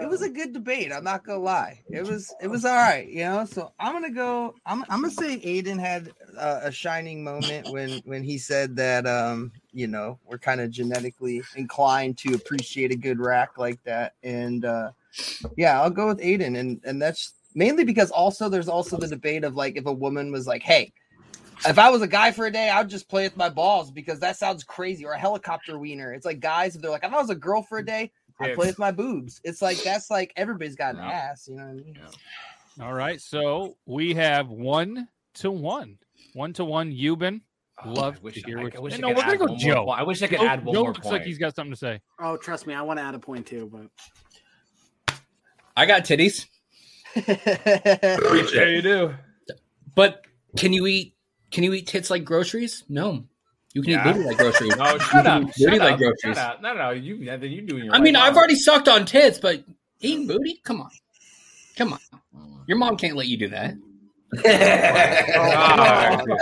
it 0.01 0.09
was 0.09 0.23
a 0.23 0.29
good 0.29 0.53
debate. 0.53 0.93
I'm 0.93 1.05
not 1.05 1.25
gonna 1.25 1.39
lie. 1.39 1.81
It 1.89 2.07
was 2.07 2.35
it 2.41 2.49
was 2.49 2.65
all 2.65 2.75
right, 2.75 3.09
you 3.09 3.25
know. 3.25 3.45
So 3.45 3.73
I'm 3.79 3.93
gonna 3.93 4.11
go. 4.11 4.55
I'm 4.67 4.85
I'm 4.89 5.03
gonna 5.03 5.11
say 5.11 5.39
Aiden 5.39 5.79
had 5.79 6.13
uh, 6.37 6.61
a 6.65 6.73
shining 6.73 7.23
moment 7.23 7.71
when 7.71 8.01
when 8.05 8.23
he 8.23 8.39
said 8.39 8.77
that 8.77 9.07
um 9.07 9.53
you 9.73 9.87
know 9.87 10.19
we're 10.25 10.39
kind 10.39 10.61
of 10.61 10.71
genetically 10.71 11.43
inclined 11.55 12.19
to 12.19 12.35
appreciate 12.35 12.93
a 12.93 12.97
good 12.97 13.19
rack 13.19 13.59
like 13.59 13.83
that, 13.85 14.15
and 14.23 14.65
uh 14.65 14.91
yeah, 15.57 15.81
I'll 15.81 15.91
go 15.91 16.09
with 16.09 16.21
Aiden, 16.21 16.59
and 16.59 16.81
and 16.85 17.01
that's 17.01 17.35
mainly 17.55 17.85
because 17.85 18.11
also 18.11 18.49
there's 18.49 18.69
also 18.69 18.97
the 18.97 19.09
debate 19.09 19.45
of 19.45 19.55
like 19.55 19.77
if 19.77 19.87
a 19.87 19.93
woman 19.93 20.33
was 20.33 20.47
like, 20.47 20.63
hey. 20.63 20.93
If 21.67 21.79
I 21.79 21.89
was 21.89 22.03
a 22.03 22.07
guy 22.07 22.33
for 22.33 22.45
a 22.45 22.53
day, 22.53 22.69
I'd 22.69 22.91
just 22.91 23.09
play 23.09 23.25
with 23.25 23.35
my 23.35 23.49
balls 23.49 23.91
because 23.91 24.21
that 24.21 24.37
sounds 24.37 24.63
crazy. 24.63 25.07
Or 25.07 25.13
a 25.13 25.19
helicopter 25.19 25.79
wiener. 25.79 26.13
It's 26.13 26.27
like 26.27 26.39
guys, 26.39 26.77
if 26.77 26.83
they're 26.83 26.91
like, 26.91 27.03
if 27.03 27.11
I 27.11 27.19
was 27.19 27.31
a 27.31 27.35
girl 27.35 27.63
for 27.63 27.79
a 27.79 27.85
day, 27.85 28.13
I'd 28.41 28.55
play 28.55 28.67
with 28.67 28.79
my 28.79 28.91
boobs. 28.91 29.41
It's 29.45 29.63
like 29.63 29.83
that's 29.83 30.11
like 30.11 30.33
everybody's 30.37 30.77
got 30.77 30.95
an 30.95 31.01
ass, 31.01 31.49
you 31.49 31.57
know 31.57 31.65
what 31.65 31.71
I 31.71 31.75
mean? 31.75 31.99
All 32.81 32.93
right, 32.93 33.21
so 33.21 33.77
we 33.87 34.13
have 34.15 34.49
one 34.49 35.09
to 35.35 35.51
one, 35.51 35.97
one 36.35 36.53
to 36.55 36.65
one. 36.65 36.93
Euban, 36.93 37.41
oh, 37.85 37.91
love 37.93 38.23
wish 38.23 38.35
to 38.35 38.43
I- 38.45 38.49
hear 38.49 38.59
I 38.61 38.65
what. 38.65 38.83
wish 38.83 38.95
I 38.95 38.97
no, 38.99 39.09
could 39.09 39.17
we're 39.17 39.23
gonna 39.23 39.33
add 39.33 39.39
go 39.39 39.45
one 39.47 39.51
more 39.53 39.59
Joe. 39.59 39.85
point. 39.87 39.99
I 39.99 40.03
wish 40.03 40.23
I 40.23 40.27
could 40.27 40.39
Joe- 40.41 40.47
add 40.47 40.65
one 40.65 40.75
Joe 40.75 40.83
more 40.83 40.93
looks 40.93 41.07
like 41.07 41.23
he's 41.23 41.39
got 41.39 41.55
something 41.57 41.73
to 41.73 41.79
say. 41.79 42.01
Oh, 42.21 42.37
trust 42.37 42.67
me, 42.67 42.75
I 42.75 42.83
want 42.83 42.99
to 42.99 43.03
add 43.05 43.15
a 43.15 43.19
point 43.19 43.47
too, 43.47 43.71
but 43.73 45.17
I 45.77 45.87
got 45.87 46.05
titties. 46.05 46.47
Yeah, 47.27 48.67
you 48.67 48.83
do. 48.83 49.15
But 49.95 50.27
can 50.59 50.73
you 50.75 50.87
eat? 50.87 51.15
Can 51.51 51.65
you 51.65 51.73
eat 51.73 51.87
tits 51.87 52.11
like 52.11 52.25
groceries? 52.25 52.85
No, 52.91 53.25
you 53.77 53.83
can 53.83 53.91
Yeah. 53.93 54.09
eat 54.09 54.13
booty 54.15 54.25
like 54.25 54.39
groceries. 54.39 54.77
No, 54.79 54.93
You 54.95 54.99
shut 55.01 55.27
up. 55.27 55.43
eat 55.43 55.47
booty 55.59 55.65
Shut 55.65 55.79
like 55.79 55.99
groceries. 55.99 56.21
Shut 56.23 56.39
up. 56.39 56.63
No, 56.63 56.73
no, 56.75 56.91
you. 56.91 57.25
Then 57.27 57.43
you 57.43 57.61
doing 57.61 57.85
your. 57.85 57.95
I 57.95 57.99
mean, 58.01 58.15
right 58.15 58.23
I've 58.25 58.37
already 58.37 58.55
sucked 58.57 58.89
on 58.89 59.05
tits, 59.05 59.39
but 59.39 59.63
eating 60.01 60.27
booty? 60.27 60.61
Come 60.65 60.81
on, 60.81 60.91
come 61.77 61.93
on. 61.93 61.99
Your 62.67 62.79
mom 62.79 62.97
can't 62.97 63.17
let 63.17 63.27
you 63.29 63.37
do 63.37 63.49
that. 63.51 63.75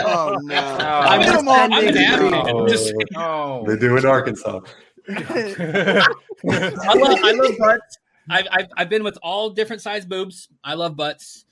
Oh 0.07 0.39
no! 0.43 0.55
I'm 0.57 1.23
just, 1.23 1.39
I'm 1.39 1.49
an 1.49 1.73
advocate. 1.97 2.55
I'm 2.57 2.69
just 2.69 2.85
saying. 2.85 2.97
Oh. 3.17 3.65
They 3.67 3.77
do 3.77 3.97
in 3.97 4.07
Arkansas. 4.07 4.61
I 5.09 6.07
love, 6.45 7.19
I 7.23 7.33
love 7.33 7.59
butts. 7.59 7.99
I've, 8.31 8.47
I've, 8.51 8.69
I've 8.77 8.89
been 8.89 9.05
with 9.05 9.19
all 9.23 9.51
different 9.51 9.83
size 9.83 10.07
boobs. 10.07 10.49
I 10.65 10.75
love 10.75 10.97
butts. 10.97 11.45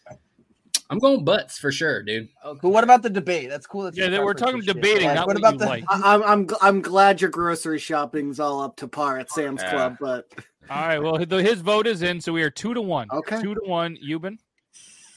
I'm 0.92 0.98
going 0.98 1.24
butts 1.24 1.58
for 1.58 1.72
sure, 1.72 2.02
dude. 2.02 2.28
But 2.44 2.68
what 2.68 2.84
about 2.84 3.02
the 3.02 3.10
debate? 3.10 3.48
That's 3.48 3.66
cool. 3.66 3.82
That's 3.84 3.96
Yeah, 3.96 4.08
your 4.08 4.24
we're 4.24 4.34
talking 4.34 4.56
and 4.56 4.66
debating, 4.66 5.06
Like, 5.06 5.14
not 5.16 5.26
what 5.26 5.34
what 5.34 5.38
about 5.40 5.52
you 5.54 5.58
the? 5.60 5.66
like. 5.66 5.84
I, 5.88 6.14
I'm 6.14 6.22
I'm 6.22 6.48
I'm 6.60 6.82
glad 6.82 7.20
your 7.20 7.30
grocery 7.30 7.78
shopping's 7.78 8.38
all 8.38 8.60
up 8.60 8.76
to 8.76 8.88
par 8.88 9.18
at 9.18 9.30
Sam's 9.30 9.62
Yeah. 9.62 9.70
Club, 9.70 9.96
but 10.00 10.28
All 10.70 10.86
right, 10.86 10.98
well, 11.02 11.18
the- 11.24 11.42
his 11.42 11.60
vote 11.60 11.86
is 11.86 12.02
in, 12.02 12.20
so 12.20 12.32
we 12.32 12.42
are 12.42 12.50
two 12.50 12.74
to 12.74 12.80
one. 12.82 13.08
Okay. 13.12 13.40
two 13.40 13.54
to 13.54 13.60
one. 13.64 13.96
Euban. 14.06 14.38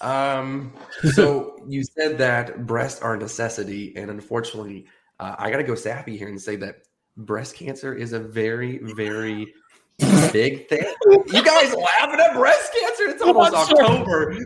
Um, 0.02 0.74
so 1.14 1.58
you 1.68 1.84
said 1.84 2.18
that 2.18 2.66
breasts 2.66 3.02
are 3.02 3.16
a 3.16 3.18
necessity, 3.20 3.94
and 3.96 4.10
unfortunately, 4.10 4.88
uh, 5.20 5.36
I 5.38 5.50
got 5.52 5.58
to 5.58 5.64
go 5.64 5.76
sappy 5.76 6.18
here 6.18 6.28
and 6.28 6.42
say 6.42 6.56
that 6.58 6.78
breast 7.18 7.56
cancer 7.56 7.94
is 7.94 8.12
a 8.14 8.20
very, 8.20 8.80
very 8.80 9.54
big 10.32 10.68
thing. 10.68 10.84
You 11.08 11.44
guys 11.44 11.74
laughing 11.74 12.20
at 12.20 12.34
breast 12.34 12.74
cancer? 12.80 13.10
It's 13.10 13.22
almost 13.22 13.54
October. 13.54 14.38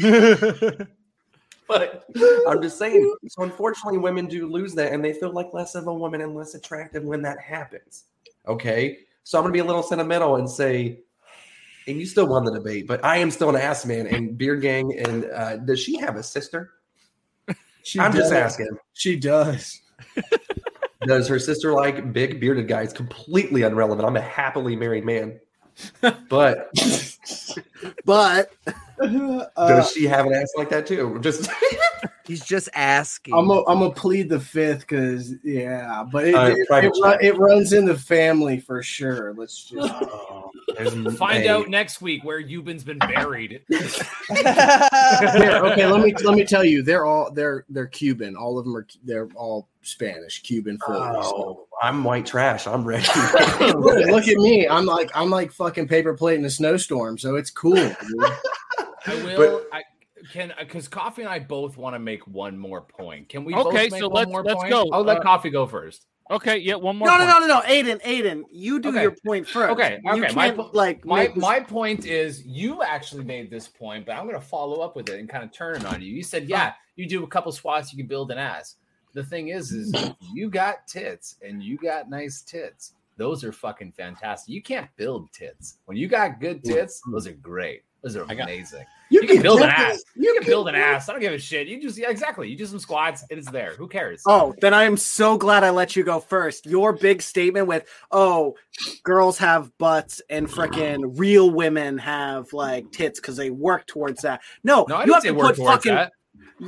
but 1.68 2.04
I'm 2.48 2.62
just 2.62 2.78
saying. 2.78 3.14
So 3.28 3.42
unfortunately, 3.42 3.98
women 3.98 4.26
do 4.26 4.46
lose 4.46 4.74
that, 4.74 4.92
and 4.92 5.04
they 5.04 5.12
feel 5.12 5.32
like 5.32 5.52
less 5.52 5.74
of 5.74 5.86
a 5.86 5.94
woman 5.94 6.20
and 6.20 6.34
less 6.34 6.54
attractive 6.54 7.04
when 7.04 7.22
that 7.22 7.40
happens. 7.40 8.04
Okay, 8.46 8.98
so 9.24 9.38
I'm 9.38 9.44
gonna 9.44 9.52
be 9.52 9.60
a 9.60 9.64
little 9.64 9.82
sentimental 9.82 10.36
and 10.36 10.48
say 10.48 10.98
and 11.86 11.98
you 11.98 12.06
still 12.06 12.26
won 12.26 12.44
the 12.44 12.52
debate, 12.52 12.86
but 12.86 13.04
I 13.04 13.18
am 13.18 13.30
still 13.30 13.48
an 13.50 13.56
ass 13.56 13.84
man. 13.84 14.06
And 14.06 14.36
Beard 14.36 14.62
Gang, 14.62 14.96
and 14.98 15.24
uh, 15.26 15.56
does 15.58 15.80
she 15.80 15.98
have 15.98 16.16
a 16.16 16.22
sister? 16.22 16.72
She 17.82 17.98
I'm 17.98 18.12
just 18.12 18.32
asking. 18.32 18.78
She 18.92 19.16
does. 19.16 19.80
Does 21.06 21.28
her 21.28 21.38
sister 21.38 21.72
like 21.72 22.12
big 22.12 22.40
bearded 22.40 22.68
guys? 22.68 22.92
Completely 22.92 23.62
irrelevant. 23.62 24.06
I'm 24.06 24.16
a 24.16 24.20
happily 24.20 24.76
married 24.76 25.04
man. 25.04 25.40
But 26.28 26.70
but 28.04 28.52
Uh, 29.56 29.68
does 29.68 29.92
she 29.92 30.04
have 30.04 30.26
an 30.26 30.32
ass 30.34 30.50
like 30.56 30.70
that 30.70 30.86
too? 30.86 31.18
Just 31.20 31.50
He's 32.24 32.44
just 32.44 32.68
asking. 32.74 33.34
I'm 33.34 33.50
a, 33.50 33.64
I'm 33.66 33.80
gonna 33.80 33.90
plead 33.90 34.28
the 34.28 34.38
fifth 34.38 34.80
because 34.80 35.34
yeah, 35.42 36.04
but 36.10 36.26
it, 36.28 36.34
Uh, 36.34 36.54
it, 36.56 36.68
private 36.68 36.92
it, 37.20 37.26
it 37.34 37.38
runs 37.38 37.72
in 37.72 37.84
the 37.84 37.96
family 37.98 38.60
for 38.60 38.82
sure. 38.82 39.34
Let's 39.36 39.64
just 39.64 39.92
Find 41.18 41.42
Hey. 41.42 41.48
out 41.48 41.68
next 41.68 42.00
week 42.00 42.24
where 42.24 42.38
Euban's 42.38 42.84
been 42.84 42.98
buried. 42.98 43.62
Here, 43.68 45.60
okay, 45.64 45.86
let 45.86 46.00
me 46.02 46.14
let 46.24 46.34
me 46.36 46.44
tell 46.44 46.64
you, 46.64 46.82
they're 46.82 47.04
all 47.04 47.30
they're 47.32 47.64
they're 47.68 47.86
Cuban. 47.86 48.36
All 48.36 48.58
of 48.58 48.64
them 48.64 48.76
are 48.76 48.86
they're 49.04 49.28
all 49.34 49.68
Spanish, 49.82 50.40
Cuban. 50.42 50.78
Phillies. 50.86 51.02
oh, 51.26 51.66
I'm 51.82 52.04
white 52.04 52.24
trash. 52.26 52.66
I'm 52.66 52.84
ready. 52.84 53.06
look, 53.60 54.06
look 54.06 54.28
at 54.28 54.36
me. 54.38 54.66
I'm 54.68 54.86
like 54.86 55.10
I'm 55.14 55.28
like 55.30 55.52
fucking 55.52 55.88
paper 55.88 56.14
plate 56.14 56.38
in 56.38 56.44
a 56.44 56.50
snowstorm, 56.50 57.18
so 57.18 57.34
it's 57.36 57.50
cool. 57.50 57.94
Dude. 59.06 59.20
I 59.20 59.38
will. 59.38 59.62
I 59.72 59.82
can 60.32 60.52
because 60.58 60.88
Coffee 60.88 61.22
and 61.22 61.30
I 61.30 61.38
both 61.40 61.76
want 61.76 61.94
to 61.94 61.98
make 61.98 62.26
one 62.26 62.56
more 62.58 62.80
point. 62.82 63.28
Can 63.28 63.44
we? 63.44 63.54
Okay, 63.54 63.62
both 63.64 63.74
make 63.92 64.00
so 64.00 64.08
one 64.08 64.20
let's- 64.20 64.30
more 64.30 64.42
let's 64.44 64.60
point? 64.60 64.70
go. 64.70 64.88
I'll 64.92 65.02
let 65.02 65.18
Uh, 65.18 65.22
Coffee 65.22 65.50
go 65.50 65.66
first. 65.66 66.06
Okay, 66.30 66.58
yeah, 66.58 66.76
one 66.76 66.96
more. 66.96 67.08
no, 67.08 67.18
no, 67.18 67.26
point. 67.26 67.40
no, 67.40 67.46
no, 67.46 67.60
no, 67.60 67.66
Aiden, 67.66 68.00
Aiden, 68.02 68.44
you 68.50 68.78
do 68.78 68.88
Okay. 68.90 69.02
your 69.02 69.14
point 69.26 69.46
first. 69.46 69.72
Okay, 69.72 69.98
okay. 70.08 70.20
can't 70.20 70.34
My, 70.34 70.50
like 70.72 71.04
my 71.04 71.26
this- 71.26 71.36
my 71.36 71.60
point 71.60 72.06
is 72.06 72.46
you 72.46 72.82
actually 72.82 73.24
made 73.24 73.50
this 73.50 73.68
point, 73.68 74.06
but 74.06 74.12
I'm 74.12 74.26
going 74.26 74.40
to 74.40 74.46
follow 74.46 74.80
up 74.80 74.94
with 74.96 75.08
it 75.10 75.18
and 75.18 75.28
kind 75.28 75.44
of 75.44 75.52
turn 75.52 75.76
it 75.76 75.84
on 75.84 76.00
you. 76.00 76.14
You 76.14 76.22
said, 76.22 76.48
yeah, 76.48 76.72
you 76.96 77.06
do 77.08 77.24
a 77.24 77.26
couple 77.26 77.50
squats, 77.52 77.92
you 77.92 77.98
can 77.98 78.06
build 78.06 78.30
an 78.30 78.38
ass. 78.38 78.76
The 79.14 79.24
thing 79.24 79.48
is, 79.48 79.72
is 79.72 79.92
you 80.32 80.48
got 80.48 80.86
tits 80.86 81.36
and 81.42 81.62
you 81.62 81.76
got 81.76 82.08
nice 82.08 82.40
tits. 82.40 82.92
Those 83.18 83.44
are 83.44 83.52
fucking 83.52 83.92
fantastic. 83.92 84.54
You 84.54 84.62
can't 84.62 84.88
build 84.96 85.30
tits. 85.32 85.78
When 85.84 85.98
you 85.98 86.08
got 86.08 86.40
good 86.40 86.64
tits, 86.64 87.02
those 87.10 87.26
are 87.26 87.32
great. 87.32 87.82
Those 88.02 88.16
are 88.16 88.24
amazing. 88.24 88.84
You, 89.10 89.20
You 89.20 89.26
can 89.28 89.36
can 89.36 89.42
build 89.42 89.60
an 89.60 89.68
ass. 89.68 90.02
You 90.16 90.34
can 90.34 90.44
build 90.44 90.68
an 90.68 90.74
ass. 90.74 91.08
I 91.08 91.12
don't 91.12 91.20
give 91.20 91.32
a 91.32 91.38
shit. 91.38 91.68
You 91.68 91.80
just 91.80 91.96
yeah, 91.98 92.10
exactly. 92.10 92.48
You 92.48 92.56
do 92.56 92.66
some 92.66 92.78
squats, 92.78 93.24
it 93.30 93.38
is 93.38 93.46
there. 93.46 93.74
Who 93.74 93.86
cares? 93.86 94.22
Oh, 94.26 94.54
then 94.60 94.74
I 94.74 94.84
am 94.84 94.96
so 94.96 95.36
glad 95.36 95.62
I 95.62 95.70
let 95.70 95.94
you 95.94 96.02
go 96.02 96.18
first. 96.18 96.66
Your 96.66 96.92
big 96.92 97.22
statement 97.22 97.66
with, 97.68 97.86
oh, 98.10 98.56
girls 99.04 99.38
have 99.38 99.76
butts 99.78 100.20
and 100.30 100.48
freaking 100.48 101.16
real 101.18 101.50
women 101.50 101.98
have 101.98 102.52
like 102.52 102.90
tits 102.90 103.20
because 103.20 103.36
they 103.36 103.50
work 103.50 103.86
towards 103.86 104.22
that. 104.22 104.40
No, 104.64 104.84
No, 104.88 104.96
I 104.96 105.00
you 105.00 105.06
didn't 105.06 105.14
have 105.14 105.22
to 105.24 105.30
work 105.32 105.46
put 105.48 105.56
towards 105.56 105.84
fucking. 105.84 105.94
that. 105.94 106.12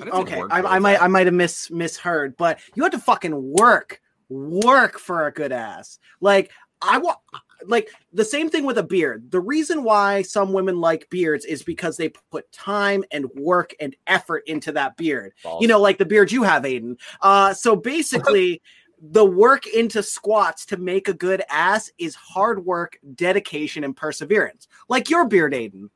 I 0.03 0.09
Okay, 0.21 0.43
I, 0.51 0.63
I 0.63 0.79
might. 0.81 1.01
I 1.01 1.07
might 1.07 1.27
have 1.27 1.35
mis 1.35 1.71
misheard, 1.71 2.37
but 2.37 2.59
you 2.75 2.83
have 2.83 2.93
to 2.93 2.99
fucking 2.99 3.55
work, 3.59 4.01
work 4.29 4.99
for 4.99 5.27
a 5.27 5.33
good 5.33 5.53
ass. 5.53 5.99
Like 6.21 6.51
I 6.83 6.99
want, 6.99 7.19
like 7.67 7.89
the 8.13 8.25
same 8.25 8.51
thing 8.51 8.65
with 8.65 8.79
a 8.79 8.83
beard. 8.83 9.31
The 9.31 9.41
reason 9.41 9.85
why 9.85 10.23
some 10.23 10.53
women 10.53 10.81
like 10.81 11.09
beards 11.11 11.45
is 11.45 11.63
because 11.63 11.97
they 11.97 12.11
put 12.31 12.51
time 12.53 13.05
and 13.11 13.27
work 13.35 13.75
and 13.81 13.95
effort 14.07 14.45
into 14.47 14.73
that 14.73 14.97
beard. 14.97 15.33
You 15.61 15.69
know, 15.69 15.81
like 15.81 15.99
the 15.99 16.05
beard 16.05 16.33
you 16.33 16.43
have, 16.43 16.63
Aiden. 16.65 16.99
Uh, 17.21 17.55
so 17.55 17.77
basically. 17.95 18.63
the 19.07 19.25
work 19.25 19.67
into 19.67 20.03
squats 20.03 20.65
to 20.65 20.79
make 20.79 21.09
a 21.09 21.13
good 21.13 21.43
ass 21.51 21.91
is 21.99 22.15
hard 22.15 22.65
work, 22.65 22.99
dedication, 23.17 23.85
and 23.85 23.95
perseverance. 23.95 24.67
Like 24.89 25.11
your 25.11 25.27
beard, 25.27 25.53
Aiden. 25.53 25.91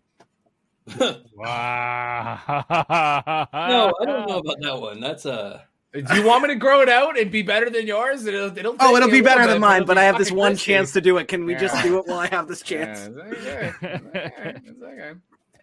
wow. 1.34 2.38
No, 2.48 3.94
I 4.00 4.04
don't 4.04 4.28
know 4.28 4.38
about 4.38 4.56
that 4.60 4.78
one. 4.80 5.00
That's 5.00 5.26
uh 5.26 5.62
Do 5.92 6.14
you 6.14 6.22
want 6.22 6.42
me 6.42 6.48
to 6.48 6.54
grow 6.54 6.82
it 6.82 6.88
out 6.88 7.18
and 7.18 7.30
be 7.30 7.40
better 7.40 7.70
than 7.70 7.86
yours? 7.86 8.26
Oh, 8.26 8.28
it'll, 8.28 8.58
it'll 8.58 8.76
Oh, 8.78 8.94
it'll 8.96 9.10
be 9.10 9.22
better 9.22 9.40
little 9.40 9.54
than 9.54 9.60
mine, 9.60 9.76
it'll 9.82 9.86
but 9.86 9.94
be 9.94 10.00
I 10.00 10.04
have 10.04 10.18
this 10.18 10.30
one 10.30 10.52
risky. 10.52 10.72
chance 10.72 10.92
to 10.92 11.00
do 11.00 11.16
it. 11.16 11.28
Can 11.28 11.46
we 11.46 11.54
just 11.54 11.82
do 11.82 11.98
it 11.98 12.06
while 12.06 12.18
I 12.18 12.26
have 12.26 12.46
this 12.46 12.60
chance? 12.60 13.08
Yeah, 13.16 13.24
it's 13.26 13.46
okay. 13.46 13.72
It's 13.82 14.06
okay. 14.06 14.54
It's 14.66 14.82
okay. 14.82 15.12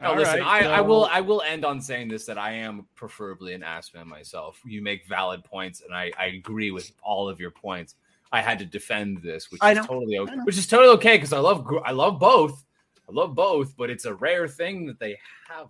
No, 0.01 0.09
All 0.09 0.15
oh, 0.15 0.17
listen, 0.17 0.39
right, 0.41 0.65
I, 0.65 0.77
I 0.77 0.81
will 0.81 1.05
I 1.05 1.21
will 1.21 1.41
end 1.41 1.63
on 1.63 1.79
saying 1.79 2.09
this 2.09 2.25
that 2.25 2.37
I 2.37 2.51
am 2.51 2.85
preferably 2.95 3.53
an 3.53 3.63
ass 3.63 3.93
man 3.93 4.09
myself. 4.09 4.59
You 4.65 4.81
make 4.81 5.05
valid 5.07 5.43
points, 5.45 5.81
and 5.81 5.93
I, 5.95 6.11
I 6.19 6.25
agree 6.25 6.71
with 6.71 6.91
all 7.01 7.29
of 7.29 7.39
your 7.39 7.51
points. 7.51 7.95
I 8.31 8.41
had 8.41 8.59
to 8.59 8.65
defend 8.65 9.21
this, 9.21 9.51
which 9.51 9.61
I 9.61 9.71
is 9.71 9.77
know. 9.77 9.83
totally 9.85 10.17
okay. 10.17 10.35
Which 10.43 10.57
is 10.57 10.67
totally 10.67 10.93
okay 10.95 11.15
because 11.15 11.31
I 11.31 11.39
love 11.39 11.65
I 11.85 11.91
love 11.91 12.19
both. 12.19 12.65
I 13.07 13.13
love 13.13 13.35
both, 13.35 13.77
but 13.77 13.89
it's 13.89 14.03
a 14.03 14.13
rare 14.15 14.49
thing 14.49 14.85
that 14.87 14.99
they 14.99 15.17
have. 15.47 15.67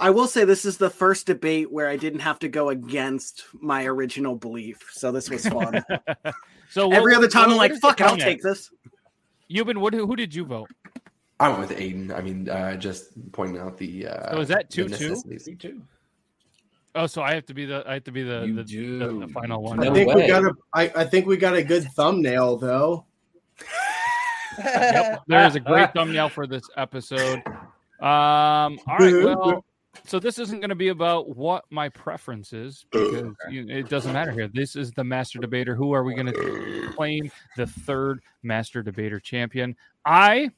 I 0.00 0.10
will 0.10 0.26
say 0.26 0.44
this 0.44 0.64
is 0.64 0.76
the 0.78 0.90
first 0.90 1.26
debate 1.26 1.70
where 1.72 1.88
I 1.88 1.96
didn't 1.96 2.20
have 2.20 2.38
to 2.40 2.48
go 2.48 2.68
against 2.70 3.44
my 3.54 3.84
original 3.86 4.36
belief, 4.36 4.88
so 4.92 5.12
this 5.12 5.30
was 5.30 5.46
fun. 5.46 5.82
So 6.68 6.90
Every 6.92 7.12
what- 7.12 7.18
other 7.18 7.28
time, 7.28 7.42
what- 7.42 7.50
I'm 7.52 7.56
what 7.58 7.70
like, 7.70 7.80
"Fuck 7.80 8.00
it, 8.00 8.02
I'll 8.04 8.08
count 8.10 8.20
take 8.20 8.38
at? 8.38 8.42
this." 8.42 8.70
Euban, 9.50 9.78
what? 9.78 9.94
Who 9.94 10.16
did 10.16 10.34
you 10.34 10.44
vote? 10.44 10.68
I 11.38 11.48
went 11.48 11.60
with 11.68 11.78
Aiden. 11.78 12.12
I 12.12 12.20
mean, 12.20 12.48
uh, 12.48 12.74
just 12.76 13.10
pointing 13.32 13.58
out 13.62 13.78
the. 13.78 14.08
Uh, 14.08 14.32
So 14.34 14.40
is 14.40 14.48
that 14.48 14.68
the 14.68 14.88
two 14.88 14.88
two? 14.88 15.54
two. 15.56 15.82
Oh, 16.96 17.06
so 17.06 17.22
I 17.22 17.34
have 17.34 17.46
to 17.46 17.54
be 17.54 17.66
the 17.66 17.84
I 17.86 17.94
have 17.94 18.04
to 18.04 18.10
be 18.12 18.24
the 18.24 18.40
the, 18.40 18.64
the, 18.64 19.26
the 19.26 19.28
final 19.32 19.62
one. 19.62 19.78
I 19.86 19.92
think 19.94 20.12
we 20.12 20.26
got 20.26 20.44
a. 20.44 20.52
I, 20.74 20.92
I 20.96 21.04
think 21.04 21.26
we 21.26 21.36
got 21.36 21.54
a 21.54 21.62
good 21.62 21.84
thumbnail 21.94 22.56
though. 22.56 23.06
Yep, 24.58 25.22
there 25.28 25.46
is 25.46 25.54
a 25.54 25.60
great 25.60 25.92
thumbnail 25.92 26.28
for 26.30 26.46
this 26.46 26.62
episode. 26.76 27.42
Um, 28.00 28.78
all 28.88 28.98
right, 28.98 29.22
well, 29.24 29.64
so 30.04 30.18
this 30.18 30.38
isn't 30.38 30.60
going 30.60 30.70
to 30.70 30.74
be 30.76 30.88
about 30.88 31.36
what 31.36 31.64
my 31.70 31.88
preference 31.88 32.52
is 32.52 32.84
because 32.90 33.32
you, 33.50 33.66
it 33.68 33.88
doesn't 33.88 34.12
matter 34.12 34.30
here. 34.32 34.48
This 34.48 34.76
is 34.76 34.92
the 34.92 35.04
master 35.04 35.38
debater. 35.38 35.74
Who 35.74 35.92
are 35.92 36.04
we 36.04 36.14
going 36.14 36.26
to 36.32 36.90
claim 36.94 37.30
the 37.56 37.66
third 37.66 38.20
master 38.42 38.82
debater 38.82 39.20
champion? 39.20 39.76
I, 40.04 40.50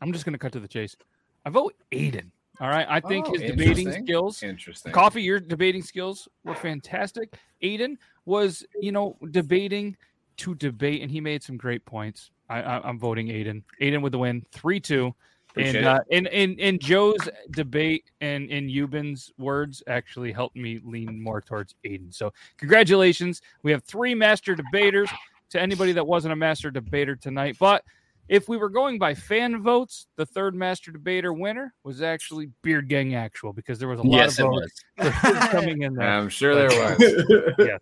I'm 0.00 0.12
just 0.12 0.24
going 0.24 0.32
to 0.34 0.38
cut 0.38 0.52
to 0.52 0.60
the 0.60 0.68
chase. 0.68 0.96
I 1.44 1.50
vote 1.50 1.74
Aiden. 1.92 2.30
All 2.60 2.68
right, 2.68 2.86
I 2.90 3.00
think 3.00 3.26
Oh, 3.28 3.32
his 3.32 3.42
debating 3.42 3.90
skills, 3.90 4.42
Interesting. 4.42 4.92
Coffee, 4.92 5.22
your 5.22 5.40
debating 5.40 5.82
skills 5.82 6.28
were 6.44 6.54
fantastic. 6.54 7.34
Aiden 7.62 7.96
was, 8.26 8.66
you 8.80 8.92
know, 8.92 9.16
debating 9.30 9.96
to 10.38 10.54
debate, 10.54 11.00
and 11.00 11.10
he 11.10 11.20
made 11.22 11.42
some 11.42 11.56
great 11.56 11.84
points. 11.86 12.30
I, 12.50 12.60
I, 12.60 12.86
I'm 12.86 12.98
voting 12.98 13.28
Aiden. 13.28 13.62
Aiden 13.80 14.02
with 14.02 14.12
the 14.12 14.18
win, 14.18 14.44
three 14.52 14.78
two. 14.78 15.14
Appreciate 15.50 15.76
And 15.76 15.84
it. 15.84 15.84
uh, 15.86 16.00
in, 16.10 16.26
in 16.26 16.58
in 16.58 16.78
Joe's 16.78 17.28
debate 17.50 18.04
and 18.20 18.48
in 18.50 18.68
Eubin's 18.68 19.32
words 19.38 19.82
actually 19.86 20.32
helped 20.32 20.56
me 20.56 20.80
lean 20.84 21.20
more 21.22 21.40
towards 21.40 21.74
Aiden. 21.84 22.14
So 22.14 22.32
congratulations, 22.56 23.42
we 23.62 23.70
have 23.72 23.82
three 23.84 24.14
master 24.14 24.54
debaters. 24.54 25.08
To 25.50 25.60
anybody 25.60 25.90
that 25.90 26.06
wasn't 26.06 26.32
a 26.32 26.36
master 26.36 26.70
debater 26.70 27.16
tonight, 27.16 27.56
but 27.58 27.82
if 28.28 28.48
we 28.48 28.56
were 28.56 28.68
going 28.68 29.00
by 29.00 29.14
fan 29.16 29.60
votes, 29.64 30.06
the 30.14 30.24
third 30.24 30.54
master 30.54 30.92
debater 30.92 31.32
winner 31.32 31.74
was 31.82 32.02
actually 32.02 32.50
Beard 32.62 32.86
Gang 32.88 33.16
Actual 33.16 33.52
because 33.52 33.80
there 33.80 33.88
was 33.88 33.98
a 33.98 34.02
lot 34.04 34.16
Yes, 34.16 34.38
of 34.38 34.46
votes 34.46 34.84
coming 35.50 35.82
in 35.82 35.96
there. 35.96 36.08
I'm 36.08 36.28
sure 36.28 36.54
there 36.54 36.68
But, 36.68 37.00
was. 37.00 37.54
yes. 37.58 37.80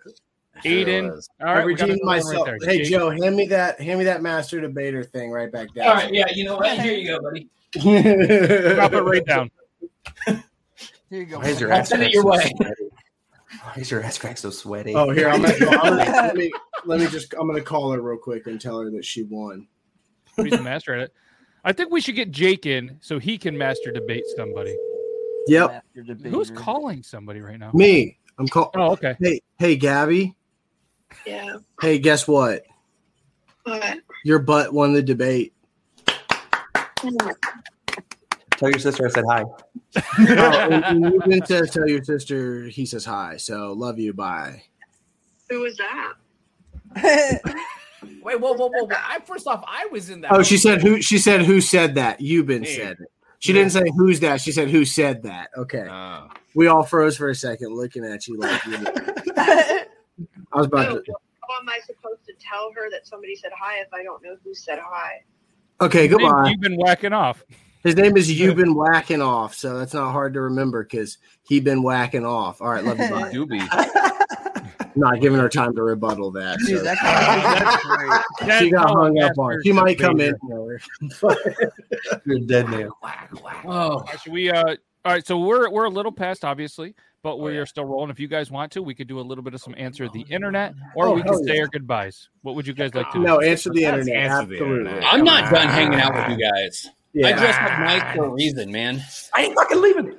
Sure 0.62 0.72
Aiden. 0.72 1.10
was. 1.14 1.28
All 1.42 1.48
I 1.48 1.54
right, 1.58 1.66
we 1.66 1.74
got 1.74 1.88
redeemed 1.88 2.04
myself. 2.06 2.48
right 2.48 2.56
there. 2.58 2.70
hey 2.70 2.78
Jake. 2.78 2.90
Joe, 2.90 3.10
hand 3.10 3.36
me 3.36 3.46
that. 3.48 3.78
Hand 3.82 3.98
me 3.98 4.06
that 4.06 4.22
master 4.22 4.62
debater 4.62 5.04
thing 5.04 5.30
right 5.30 5.52
back 5.52 5.74
down. 5.74 5.88
all 5.88 5.94
right, 5.96 6.10
yeah, 6.10 6.24
you 6.34 6.44
know 6.46 6.56
what? 6.56 6.80
Here 6.80 6.94
you 6.94 7.06
go, 7.06 7.20
buddy. 7.20 7.50
Drop 7.72 8.92
it 8.92 9.02
right 9.04 9.24
down. 9.24 9.50
Here 10.26 10.42
you 11.20 11.24
go. 11.26 11.38
Why 11.38 11.48
is 11.48 11.60
your 11.60 11.72
ass 11.72 11.88
send 11.88 12.02
it 12.02 12.06
crack 12.06 12.14
your 12.14 12.22
so 12.22 12.28
way. 12.28 12.52
sweaty? 12.56 12.74
Why 13.62 13.72
is 13.76 13.90
your 13.90 14.02
ass 14.02 14.18
crack 14.18 14.38
so 14.38 14.50
sweaty? 14.50 14.94
Oh, 14.94 15.10
here 15.10 15.28
I'm 15.28 15.40
gonna, 15.40 15.54
I'm 15.54 15.96
gonna- 15.96 15.96
let 16.12 16.36
me 16.36 16.52
let 16.84 17.00
me 17.00 17.06
just 17.08 17.32
I'm 17.34 17.46
gonna 17.46 17.62
call 17.62 17.92
her 17.92 18.00
real 18.00 18.18
quick 18.18 18.46
and 18.46 18.60
tell 18.60 18.78
her 18.80 18.90
that 18.90 19.04
she 19.04 19.22
won. 19.22 19.66
He's 20.36 20.52
a 20.52 20.62
master 20.62 20.94
at 20.94 21.00
it. 21.00 21.14
I 21.64 21.72
think 21.72 21.90
we 21.90 22.00
should 22.00 22.14
get 22.14 22.30
Jake 22.30 22.66
in 22.66 22.98
so 23.00 23.18
he 23.18 23.38
can 23.38 23.56
master 23.56 23.90
debate 23.90 24.24
somebody. 24.36 24.76
Yep, 25.48 25.82
Who's 26.24 26.50
calling 26.50 27.02
somebody 27.02 27.40
right 27.40 27.58
now? 27.58 27.70
me. 27.72 28.18
I'm 28.38 28.46
call. 28.46 28.70
Oh, 28.76 28.92
okay. 28.92 29.16
Hey, 29.18 29.40
hey, 29.58 29.76
Gabby. 29.76 30.36
Yeah. 31.26 31.56
Hey, 31.80 31.98
guess 31.98 32.28
what? 32.28 32.62
What? 33.64 33.98
Your 34.24 34.38
butt 34.38 34.72
won 34.72 34.92
the 34.92 35.02
debate. 35.02 35.54
Tell 38.56 38.70
your 38.70 38.78
sister 38.78 39.06
I 39.06 39.10
said 39.10 39.24
hi. 39.28 39.44
oh, 39.44 40.58
and, 40.70 40.84
and 40.84 41.04
you 41.14 41.20
didn't 41.20 41.46
say 41.46 41.60
tell 41.66 41.88
your 41.88 42.02
sister 42.02 42.64
he 42.66 42.84
says 42.86 43.04
hi. 43.04 43.36
So 43.36 43.72
love 43.72 43.98
you. 43.98 44.12
Bye. 44.12 44.62
Who 45.48 45.60
was 45.60 45.76
that? 45.76 46.14
Wait, 48.22 48.40
whoa, 48.40 48.52
whoa, 48.52 48.68
whoa, 48.68 48.84
whoa! 48.84 48.88
I 48.96 49.20
first 49.24 49.46
off, 49.46 49.62
I 49.66 49.86
was 49.90 50.10
in 50.10 50.20
that. 50.22 50.32
Oh, 50.32 50.42
she 50.42 50.56
said 50.56 50.82
who? 50.82 51.00
She 51.02 51.18
said 51.18 51.42
who 51.42 51.60
said 51.60 51.94
that? 51.96 52.20
You've 52.20 52.46
been 52.46 52.62
Me. 52.62 52.68
said 52.68 52.96
it. 53.00 53.08
She 53.40 53.52
didn't 53.52 53.70
say 53.70 53.84
who's 53.96 54.20
that. 54.20 54.40
She 54.40 54.50
said 54.52 54.68
who 54.68 54.84
said 54.84 55.22
that. 55.22 55.50
Okay. 55.56 55.86
Oh. 55.88 56.28
We 56.54 56.66
all 56.66 56.82
froze 56.82 57.16
for 57.16 57.28
a 57.28 57.34
second, 57.34 57.74
looking 57.74 58.04
at 58.04 58.26
you 58.26 58.36
like 58.38 58.64
you. 58.66 58.76
I 59.36 59.84
was 60.54 60.66
about 60.66 60.88
No, 60.88 61.00
to. 61.00 61.12
how 61.48 61.60
am 61.60 61.68
I 61.68 61.78
supposed 61.86 62.24
to 62.26 62.32
tell 62.40 62.72
her 62.74 62.90
that 62.90 63.06
somebody 63.06 63.36
said 63.36 63.52
hi 63.56 63.78
if 63.78 63.92
I 63.92 64.02
don't 64.02 64.22
know 64.24 64.36
who 64.42 64.54
said 64.54 64.80
hi? 64.82 65.22
Okay, 65.80 66.08
goodbye. 66.08 66.48
You've 66.50 66.60
been 66.60 66.76
whacking 66.76 67.12
off. 67.12 67.44
His 67.84 67.94
name 67.96 68.16
is 68.16 68.30
You've 68.40 68.56
been 68.56 68.74
whacking 68.74 69.22
off, 69.22 69.54
so 69.54 69.78
that's 69.78 69.94
not 69.94 70.12
hard 70.12 70.34
to 70.34 70.40
remember 70.42 70.82
because 70.82 71.18
he 71.42 71.60
been 71.60 71.82
whacking 71.82 72.26
off. 72.26 72.60
All 72.60 72.70
right, 72.70 72.84
love 72.84 72.98
you. 72.98 73.08
Bye. 73.08 73.32
Doobie. 73.32 74.96
Not 74.96 75.20
giving 75.20 75.38
her 75.38 75.48
time 75.48 75.74
to 75.76 75.82
rebuttal 75.82 76.32
that. 76.32 76.58
Dude, 76.58 76.78
so- 76.78 76.84
that 76.84 76.98
that's 77.02 77.84
great. 77.84 78.60
she 78.60 78.70
got 78.70 78.88
That's 78.88 78.92
hung 78.92 79.18
up 79.20 79.38
on. 79.38 79.48
masters 79.50 79.62
She 79.64 79.72
might 79.72 79.98
come 79.98 80.20
in. 80.20 80.34
You're 82.24 82.40
dead 82.40 82.68
now. 82.68 82.90
Oh, 83.64 84.04
should 84.20 84.32
we? 84.32 84.50
Uh, 84.50 84.74
all 85.08 85.14
right, 85.14 85.26
so 85.26 85.38
we're 85.38 85.70
we're 85.70 85.84
a 85.86 85.90
little 85.90 86.12
past, 86.12 86.44
obviously, 86.44 86.94
but 87.22 87.32
Oh, 87.32 87.36
we 87.36 87.56
are 87.56 87.64
still 87.64 87.86
rolling. 87.86 88.10
If 88.10 88.20
you 88.20 88.28
guys 88.28 88.50
want 88.50 88.70
to, 88.72 88.82
we 88.82 88.94
could 88.94 89.08
do 89.08 89.20
a 89.20 89.22
little 89.22 89.42
bit 89.42 89.54
of 89.54 89.60
some 89.62 89.74
oh, 89.74 89.80
answer 89.80 90.06
the 90.10 90.20
internet, 90.28 90.74
or 90.94 91.06
Oh, 91.06 91.12
we 91.14 91.22
hell 91.22 91.32
can 91.38 91.44
say 91.46 91.54
yeah. 91.56 91.62
our 91.62 91.68
goodbyes. 91.68 92.28
What 92.42 92.54
would 92.56 92.66
you 92.66 92.74
guys 92.74 92.94
like 92.94 93.10
to 93.12 93.18
do? 93.18 93.24
No, 93.24 93.40
answer 93.40 93.70
the 93.70 93.84
Let's 93.86 94.06
internet. 94.06 94.30
answer 94.30 94.46
the 94.46 94.54
Absolutely. 94.56 94.90
internet. 94.90 95.04
I'm 95.10 95.24
not 95.24 95.50
done 95.50 95.68
hanging 95.68 95.98
out 95.98 96.14
with 96.14 96.38
you 96.38 96.44
guys. 96.52 96.88
Yeah. 97.14 97.26
I 97.26 97.30
Yeah. 97.30 97.36
dressed 97.38 97.60
up 97.62 97.78
nice 97.80 98.16
for 98.16 98.24
a 98.26 98.28
reason, 98.28 98.70
man. 98.70 99.02
I 99.34 99.44
ain't 99.44 99.54
fucking 99.54 99.80
leaving. 99.80 100.14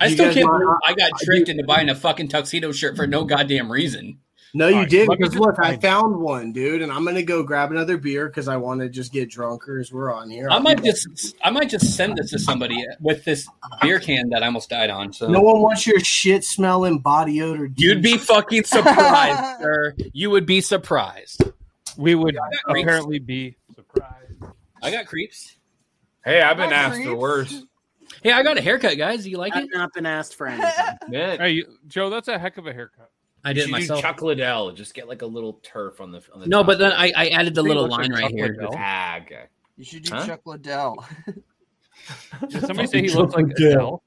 I 0.00 0.06
You 0.06 0.14
still 0.14 0.32
can't 0.32 0.48
want- 0.48 0.62
believe 0.62 0.76
I 0.86 0.94
got 0.94 1.12
tricked 1.22 1.50
into 1.50 1.64
buying 1.64 1.90
a 1.90 1.94
fucking 1.94 2.28
tuxedo 2.28 2.72
shirt 2.72 2.96
for 2.96 3.06
no 3.06 3.24
goddamn 3.26 3.70
reason. 3.70 4.20
No, 4.54 4.68
you 4.68 4.74
All 4.74 4.80
right, 4.82 4.90
did 4.90 5.08
let 5.08 5.18
me 5.18 5.24
because 5.28 5.38
look, 5.40 5.58
I 5.58 5.78
found 5.78 6.14
one, 6.16 6.52
dude, 6.52 6.82
and 6.82 6.92
I'm 6.92 7.06
gonna 7.06 7.22
go 7.22 7.42
grab 7.42 7.70
another 7.70 7.96
beer 7.96 8.26
because 8.28 8.48
I 8.48 8.58
want 8.58 8.80
to 8.82 8.90
just 8.90 9.10
get 9.10 9.30
drunker 9.30 9.78
as 9.78 9.90
we're 9.90 10.12
on 10.12 10.28
here. 10.28 10.48
I 10.50 10.54
I'll 10.56 10.60
might 10.60 10.82
just 10.84 11.34
I 11.42 11.48
might 11.48 11.70
just 11.70 11.96
send 11.96 12.18
this 12.18 12.30
to 12.32 12.38
somebody 12.38 12.84
with 13.00 13.24
this 13.24 13.48
beer 13.80 13.98
can 13.98 14.28
that 14.28 14.42
I 14.42 14.46
almost 14.46 14.68
died 14.68 14.90
on. 14.90 15.10
So 15.14 15.28
No 15.28 15.40
one 15.40 15.62
wants 15.62 15.86
your 15.86 16.00
shit 16.00 16.44
smelling 16.44 16.98
body 16.98 17.40
odor. 17.40 17.70
you'd 17.76 18.02
be 18.02 18.18
fucking 18.18 18.64
surprised, 18.64 19.58
sir. 19.62 19.94
You 20.12 20.28
would 20.28 20.44
be 20.44 20.60
surprised. 20.60 21.42
We 21.96 22.14
would 22.14 22.34
got 22.34 22.50
creeps. 22.64 22.82
apparently 22.84 23.18
be 23.20 23.56
surprised. 23.74 24.42
I 24.82 24.90
got 24.90 25.06
creeps. 25.06 25.56
Hey, 26.24 26.42
I've 26.42 26.58
been 26.58 26.70
Not 26.70 26.78
asked 26.78 26.96
for 26.98 27.02
creeps. 27.04 27.18
worse. 27.20 27.62
Hey, 28.22 28.32
I 28.32 28.42
got 28.42 28.58
a 28.58 28.60
haircut, 28.60 28.98
guys. 28.98 29.24
Do 29.24 29.30
you 29.30 29.38
like 29.38 29.56
I've 29.56 29.64
it? 29.64 29.70
not 29.72 29.94
been 29.94 30.04
asked 30.06 30.34
for 30.36 30.46
anything. 30.46 30.70
Hey, 31.10 31.50
you- 31.52 31.78
Joe, 31.88 32.10
that's 32.10 32.28
a 32.28 32.38
heck 32.38 32.58
of 32.58 32.66
a 32.66 32.72
haircut. 32.74 33.10
I 33.44 33.52
did 33.52 33.58
it 33.58 33.60
should 33.62 33.66
do 33.66 33.72
myself. 33.72 34.00
Chuck 34.00 34.22
Liddell. 34.22 34.72
Just 34.72 34.94
get 34.94 35.08
like 35.08 35.22
a 35.22 35.26
little 35.26 35.54
turf 35.62 36.00
on 36.00 36.12
the 36.12 36.22
on 36.32 36.40
the. 36.40 36.46
No, 36.46 36.58
top 36.58 36.66
but 36.66 36.78
then 36.78 36.92
I. 36.92 37.12
I 37.16 37.28
added 37.28 37.54
the 37.54 37.62
little 37.62 37.84
looks 37.84 37.92
like 37.92 38.00
line 38.02 38.12
right 38.12 38.22
Chuck 38.22 38.30
here. 38.32 38.56
Liddell. 38.58 38.74
Ah, 38.76 39.18
okay. 39.20 39.44
You 39.76 39.84
should 39.84 40.04
do 40.04 40.14
Huh? 40.14 40.26
Chuck 40.26 40.40
Liddell. 40.44 41.04
Did 42.48 42.60
somebody 42.66 42.88
say 42.88 43.00
he 43.02 43.10
looks 43.10 43.34
like 43.34 43.46
Adele? 43.46 44.02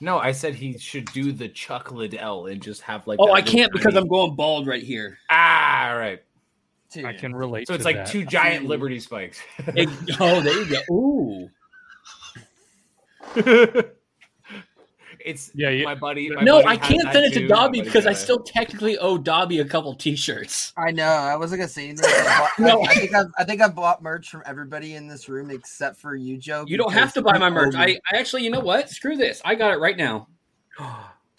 No, 0.00 0.18
I 0.18 0.32
said 0.32 0.54
he 0.54 0.78
should 0.78 1.04
do 1.12 1.30
the 1.32 1.48
Chuck 1.48 1.92
Liddell 1.92 2.46
and 2.46 2.62
just 2.62 2.80
have 2.82 3.06
like. 3.06 3.18
Oh, 3.20 3.26
that 3.26 3.32
I 3.34 3.42
can't 3.42 3.72
because 3.72 3.94
I'm 3.96 4.08
going 4.08 4.34
bald 4.34 4.66
right 4.66 4.82
here. 4.82 5.18
ah 5.30 5.90
all 5.90 5.98
right. 5.98 6.22
Dude. 6.92 7.04
I 7.04 7.12
can 7.12 7.34
relate. 7.34 7.68
So 7.68 7.74
it's 7.74 7.84
to 7.84 7.88
like 7.88 7.96
that. 7.96 8.06
two 8.08 8.24
giant 8.24 8.66
Liberty 8.66 8.98
spikes. 8.98 9.40
It- 9.58 9.88
oh, 10.18 10.40
there 10.40 10.58
you 10.60 10.82
go. 10.88 11.48
Ooh. 13.44 13.84
it's 15.24 15.50
Yeah, 15.54 15.70
yeah. 15.70 15.84
my 15.84 15.94
buddy. 15.94 16.30
my 16.30 16.42
No, 16.42 16.62
buddy 16.62 16.68
I 16.68 16.76
can't 16.76 17.12
send 17.12 17.24
it 17.26 17.32
to 17.34 17.46
Dobby 17.48 17.80
because 17.82 18.06
I 18.06 18.12
still 18.12 18.38
technically 18.38 18.98
owe 18.98 19.18
Dobby 19.18 19.58
a 19.60 19.64
couple 19.64 19.94
T-shirts. 19.94 20.72
I 20.76 20.90
know. 20.90 21.04
I 21.04 21.36
wasn't 21.36 21.60
gonna 21.60 21.68
say 21.68 21.88
anything. 21.88 22.10
No. 22.58 22.80
I, 22.82 22.86
I 22.90 22.94
think 22.94 23.14
I've, 23.14 23.26
I 23.38 23.44
think 23.44 23.60
I've 23.62 23.74
bought 23.74 24.02
merch 24.02 24.28
from 24.30 24.42
everybody 24.46 24.94
in 24.94 25.08
this 25.08 25.28
room 25.28 25.50
except 25.50 25.98
for 25.98 26.14
you, 26.14 26.36
Joe. 26.38 26.64
You 26.66 26.76
don't 26.76 26.92
have 26.92 27.12
to 27.14 27.22
buy 27.22 27.38
my 27.38 27.50
merch. 27.50 27.74
I, 27.74 27.98
I 28.12 28.16
actually, 28.18 28.44
you 28.44 28.50
know 28.50 28.60
what? 28.60 28.90
Screw 28.90 29.16
this. 29.16 29.40
I 29.44 29.54
got 29.54 29.72
it 29.72 29.78
right 29.78 29.96
now. 29.96 30.28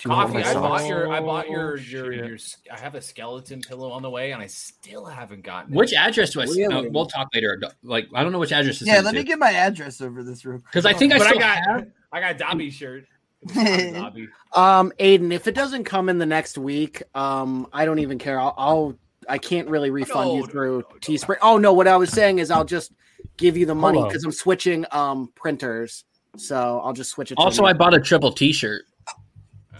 Coffee. 0.03 0.41
I 0.43 0.53
bought 0.55 0.87
your. 0.87 1.11
I 1.11 1.19
bought 1.19 1.45
Oh, 1.47 1.51
your. 1.51 1.77
Your. 1.77 2.11
Your. 2.11 2.37
I 2.73 2.79
have 2.79 2.95
a 2.95 3.01
skeleton 3.01 3.61
pillow 3.61 3.91
on 3.91 4.01
the 4.01 4.09
way, 4.09 4.31
and 4.31 4.41
I 4.41 4.47
still 4.47 5.05
haven't 5.05 5.43
gotten. 5.43 5.73
It. 5.73 5.77
Which 5.77 5.93
address 5.93 6.31
do 6.31 6.41
I? 6.41 6.45
Really? 6.45 6.67
No, 6.67 6.87
we'll 6.89 7.05
talk 7.05 7.27
later. 7.35 7.61
Like 7.83 8.07
I 8.15 8.23
don't 8.23 8.31
know 8.31 8.39
which 8.39 8.51
address. 8.51 8.79
to 8.79 8.85
Yeah, 8.85 9.01
let 9.01 9.13
me 9.13 9.19
to. 9.21 9.27
get 9.27 9.37
my 9.37 9.51
address 9.51 10.01
over 10.01 10.23
this 10.23 10.43
room 10.43 10.63
because 10.65 10.87
I 10.87 10.93
think 10.93 11.13
I 11.13 11.19
But 11.19 11.27
I 11.27 11.29
still 11.29 11.39
got. 11.39 11.57
have. 11.67 11.87
I 12.11 12.19
got 12.19 12.37
Dobby's 12.39 12.73
shirt. 12.73 13.05
Dobby. 13.47 14.27
Um, 14.53 14.91
Aiden, 14.99 15.31
if 15.31 15.47
it 15.47 15.55
doesn't 15.55 15.85
come 15.85 16.09
in 16.09 16.17
the 16.17 16.25
next 16.25 16.57
week, 16.57 17.01
um, 17.15 17.67
I 17.71 17.85
don't 17.85 17.99
even 17.99 18.17
care. 18.17 18.37
I'll, 18.37 18.53
I'll 18.57 18.95
I 19.29 19.37
can't 19.37 19.69
really 19.69 19.91
refund 19.91 20.27
No, 20.27 20.35
you 20.35 20.41
no, 20.41 20.47
through 20.47 20.83
Teespring. 20.99 21.37
Oh 21.41 21.57
no, 21.57 21.71
what 21.71 21.87
I 21.87 21.95
was 21.95 22.09
saying 22.09 22.39
is 22.39 22.51
I'll 22.51 22.65
just 22.65 22.91
give 23.37 23.55
you 23.55 23.65
the 23.65 23.73
money 23.75 24.03
because 24.03 24.25
I'm 24.25 24.33
switching 24.33 24.85
um 24.91 25.31
printers, 25.35 26.03
so 26.35 26.81
I'll 26.83 26.91
just 26.91 27.11
switch 27.11 27.31
it. 27.31 27.35
To 27.35 27.41
Also, 27.41 27.63
a 27.63 27.67
I 27.67 27.71
new- 27.71 27.77
bought 27.77 27.93
a 27.93 28.01
triple 28.01 28.33
T-shirt. 28.33 28.83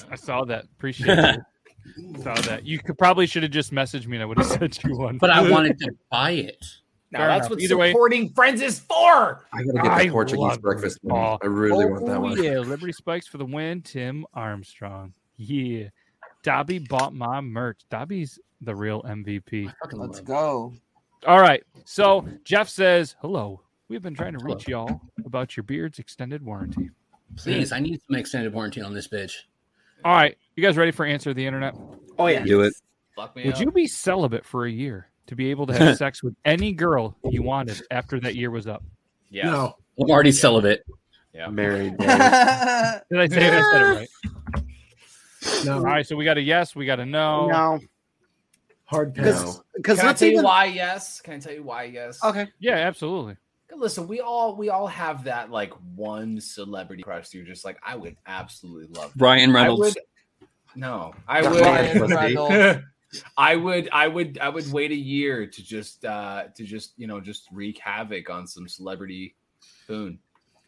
I 0.10 0.16
saw 0.16 0.46
that. 0.46 0.64
Appreciate 0.78 1.20
it. 1.20 1.40
saw 2.24 2.34
that. 2.36 2.66
You 2.66 2.80
could 2.80 2.98
probably 2.98 3.26
should 3.28 3.44
have 3.44 3.52
just 3.52 3.74
messaged 3.74 4.08
me 4.08 4.16
and 4.16 4.24
I 4.24 4.26
would 4.26 4.38
have 4.38 4.48
sent 4.48 4.82
you 4.86 4.96
one. 4.96 5.18
But 5.18 5.32
I 5.32 5.42
wanted 5.52 5.78
to 5.80 5.92
buy 6.10 6.32
it. 6.32 6.66
Now 7.12 7.28
that's 7.28 7.48
enough. 7.48 7.50
what 7.52 7.60
Either 7.62 7.78
way- 7.78 7.92
supporting 7.92 8.30
friends 8.30 8.62
is 8.62 8.80
for. 8.80 9.46
I 9.54 9.64
gotta 9.64 9.74
get 9.74 9.92
I 9.92 10.04
the 10.06 10.12
Portuguese 10.12 10.58
breakfast. 10.58 11.00
it. 11.04 11.12
I 11.14 11.46
really 11.46 11.86
want 11.86 12.06
that 12.06 12.18
oh, 12.18 12.22
one. 12.22 12.44
Yeah, 12.44 12.60
Liberty 12.60 12.94
Spikes 12.94 13.28
for 13.28 13.38
the 13.38 13.46
win. 13.46 13.82
Tim 13.82 14.26
Armstrong. 14.34 15.14
Yeah. 15.36 15.90
Dobby 16.44 16.80
bought 16.80 17.14
my 17.14 17.42
merch. 17.42 17.82
Dobby's 17.90 18.40
the 18.62 18.76
real 18.76 19.04
MVP. 19.04 19.72
Let's 19.92 20.22
go. 20.22 20.74
All 21.28 21.40
right. 21.40 21.64
So 21.86 22.28
Jeff 22.44 22.70
says, 22.70 23.16
Hello. 23.22 23.62
We've 23.90 24.02
been 24.02 24.16
trying 24.16 24.38
to 24.38 24.44
reach 24.46 24.70
y'all 24.70 25.02
about 25.26 25.58
your 25.58 25.66
beard's 25.66 26.00
extended 26.00 26.42
warranty. 26.42 26.92
Please, 27.36 27.74
I 27.74 27.80
need 27.80 28.00
some 28.08 28.16
extended 28.16 28.54
warranty 28.54 28.82
on 28.82 28.94
this 28.94 29.10
bitch. 29.10 29.36
All 30.06 30.14
right. 30.14 30.38
You 30.56 30.64
guys 30.64 30.78
ready 30.78 30.92
for 30.92 31.06
answer 31.06 31.34
the 31.34 31.46
internet? 31.46 31.76
Oh 32.18 32.28
yeah. 32.28 32.44
Do 32.44 32.62
it. 32.62 32.74
Fuck 33.18 33.36
me 33.36 33.46
Would 33.46 33.56
up. 33.56 33.60
you 33.60 33.72
be 33.72 33.88
celibate 33.88 34.46
for 34.46 34.66
a 34.66 34.72
year 34.72 35.11
to 35.28 35.36
be 35.36 35.50
able 35.52 35.68
to 35.68 35.74
have 35.74 35.98
sex 35.98 36.22
with 36.24 36.36
any 36.46 36.74
girl 36.74 37.16
you 37.24 37.42
wanted 37.44 37.82
after 37.92 38.20
that 38.22 38.36
year 38.36 38.52
was 38.52 38.68
up? 38.68 38.84
Yeah. 39.30 39.46
No. 39.46 39.76
I'm 40.00 40.10
already 40.10 40.32
celibate. 40.32 40.84
Yeah. 41.34 41.48
Married. 41.48 41.98
Did 41.98 42.10
I 42.10 43.02
say 43.10 43.12
it? 43.12 43.14
I 43.14 43.28
said 43.28 43.52
it 43.54 43.96
right. 43.96 44.10
No. 45.66 45.76
All 45.76 45.82
right. 45.84 46.06
So 46.06 46.16
we 46.16 46.26
got 46.26 46.38
a 46.38 46.42
yes. 46.42 46.76
We 46.76 46.86
got 46.86 47.00
a 47.00 47.06
no. 47.06 47.48
No, 47.48 47.80
Hard 48.86 49.14
because 49.14 49.44
pass. 49.44 49.62
because 49.76 49.98
Can 50.00 50.06
I 50.06 50.10
let's 50.10 50.20
tell 50.20 50.30
you 50.30 50.44
why? 50.44 50.66
Yes. 50.66 51.22
Can 51.22 51.36
I 51.36 51.40
tell 51.40 51.54
you 51.54 51.64
why? 51.64 51.84
Yes. 51.84 52.24
okay. 52.24 52.48
Yeah, 52.60 52.76
absolutely. 52.76 53.38
Listen, 53.74 54.08
we 54.08 54.20
all 54.20 54.58
we 54.58 54.70
all 54.70 54.88
have 54.88 55.24
that 55.24 55.50
like 55.50 55.72
one 55.96 56.42
celebrity 56.42 57.04
crush. 57.04 57.34
You're 57.34 57.46
just 57.46 57.64
like, 57.64 57.80
I 57.82 57.96
would 57.96 58.18
absolutely 58.28 58.88
love. 59.00 59.14
Ryan 59.18 59.52
I 59.52 59.62
Reynolds. 59.62 59.96
would. 59.96 59.98
No, 60.76 61.14
I 61.28 61.42
Not 61.42 61.52
would. 61.54 61.62
Ryan 61.62 62.02
Reynolds. 62.08 62.84
I 63.38 63.56
would. 63.56 63.90
I 63.92 64.08
would. 64.08 64.38
I 64.40 64.50
would 64.50 64.72
wait 64.72 64.92
a 64.92 64.96
year 64.96 65.46
to 65.46 65.64
just 65.64 66.06
uh 66.06 66.46
to 66.56 66.64
just 66.64 66.94
you 66.98 67.08
know 67.08 67.20
just 67.20 67.48
wreak 67.52 67.78
havoc 67.80 68.30
on 68.30 68.48
some 68.48 68.68
celebrity 68.68 69.36
foon. 69.88 70.20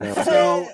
So 0.01 0.67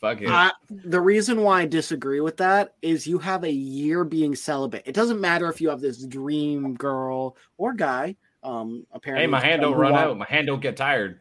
Fuck 0.00 0.22
it. 0.22 0.28
I, 0.28 0.50
the 0.68 1.00
reason 1.00 1.42
why 1.42 1.60
I 1.62 1.66
disagree 1.66 2.20
with 2.20 2.36
that 2.38 2.74
is 2.82 3.06
you 3.06 3.18
have 3.18 3.44
a 3.44 3.52
year 3.52 4.02
being 4.02 4.34
celibate. 4.34 4.82
It 4.84 4.94
doesn't 4.94 5.20
matter 5.20 5.48
if 5.48 5.60
you 5.60 5.68
have 5.68 5.80
this 5.80 6.04
dream 6.04 6.74
girl 6.74 7.36
or 7.58 7.72
guy. 7.74 8.16
Um, 8.42 8.84
apparently, 8.90 9.22
hey, 9.22 9.26
my 9.28 9.38
hand 9.38 9.62
don't 9.62 9.76
run 9.76 9.92
want- 9.92 10.04
out. 10.04 10.18
My 10.18 10.26
hand 10.26 10.48
don't 10.48 10.60
get 10.60 10.76
tired. 10.76 11.20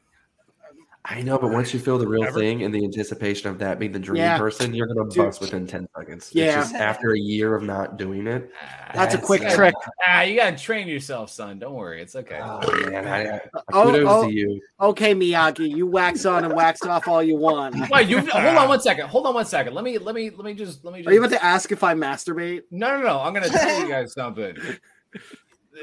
I 1.04 1.22
know, 1.24 1.40
but 1.40 1.50
once 1.52 1.74
you 1.74 1.80
feel 1.80 1.98
the 1.98 2.08
real 2.08 2.24
Ever? 2.26 2.40
thing 2.40 2.62
and 2.62 2.72
the 2.74 2.84
anticipation 2.84 3.50
of 3.50 3.58
that 3.58 3.80
being 3.80 3.92
the 3.92 3.98
dream 4.00 4.18
Yeah. 4.22 4.38
person, 4.38 4.72
you're 4.74 4.86
gonna 4.86 5.10
Dude. 5.10 5.26
bust 5.26 5.42
within 5.42 5.66
ten 5.66 5.88
seconds. 5.98 6.30
Yeah. 6.32 6.60
It's 6.60 6.70
just 6.70 6.76
after 6.76 7.14
a 7.14 7.20
year 7.20 7.56
of 7.56 7.64
not 7.64 7.98
doing 7.98 8.28
it. 8.28 8.52
That's 8.94 9.16
a 9.16 9.18
quick 9.18 9.42
Yeah. 9.42 9.56
trick. 9.56 9.74
Ah, 10.08 10.22
you 10.22 10.36
gotta 10.36 10.56
train 10.56 10.88
yourself, 10.88 11.32
son. 11.32 11.58
Don't 11.58 11.74
worry, 11.74 12.04
it's 12.04 12.16
okay. 12.16 12.40
Oh 12.42 12.60
man, 12.90 13.08
I, 13.08 13.38
I, 13.38 13.42
Oh, 13.74 13.86
kudos 13.92 14.08
oh. 14.08 14.28
to 14.28 14.32
you. 14.34 14.62
Okay, 14.80 15.16
Miyagi, 15.16 15.76
you 15.76 15.88
wax 15.88 16.26
on 16.28 16.44
and 16.46 16.54
wax 16.54 16.84
off 16.86 17.08
all 17.08 17.24
you 17.24 17.36
want. 17.36 17.76
Wait, 17.90 18.08
you 18.08 18.20
hold 18.28 18.46
on 18.58 18.70
one 18.70 18.80
second. 18.82 19.08
Hold 19.08 19.26
on 19.26 19.34
one 19.34 19.46
second. 19.46 19.74
Let 19.74 19.84
me 19.84 19.98
let 19.98 20.14
me 20.14 20.30
let 20.30 20.46
me 20.46 20.54
just 20.54 20.86
let 20.86 20.94
me 20.94 21.00
just 21.00 21.10
Are 21.10 21.14
you 21.14 21.20
about 21.20 21.32
to 21.32 21.44
ask 21.44 21.72
if 21.72 21.84
I 21.84 21.96
masturbate? 21.96 22.62
No, 22.70 22.98
no, 23.00 23.04
no. 23.08 23.20
I'm 23.22 23.34
gonna 23.34 23.50
tell 23.50 23.80
you 23.82 23.90
guys 23.90 24.14
something. 24.14 24.56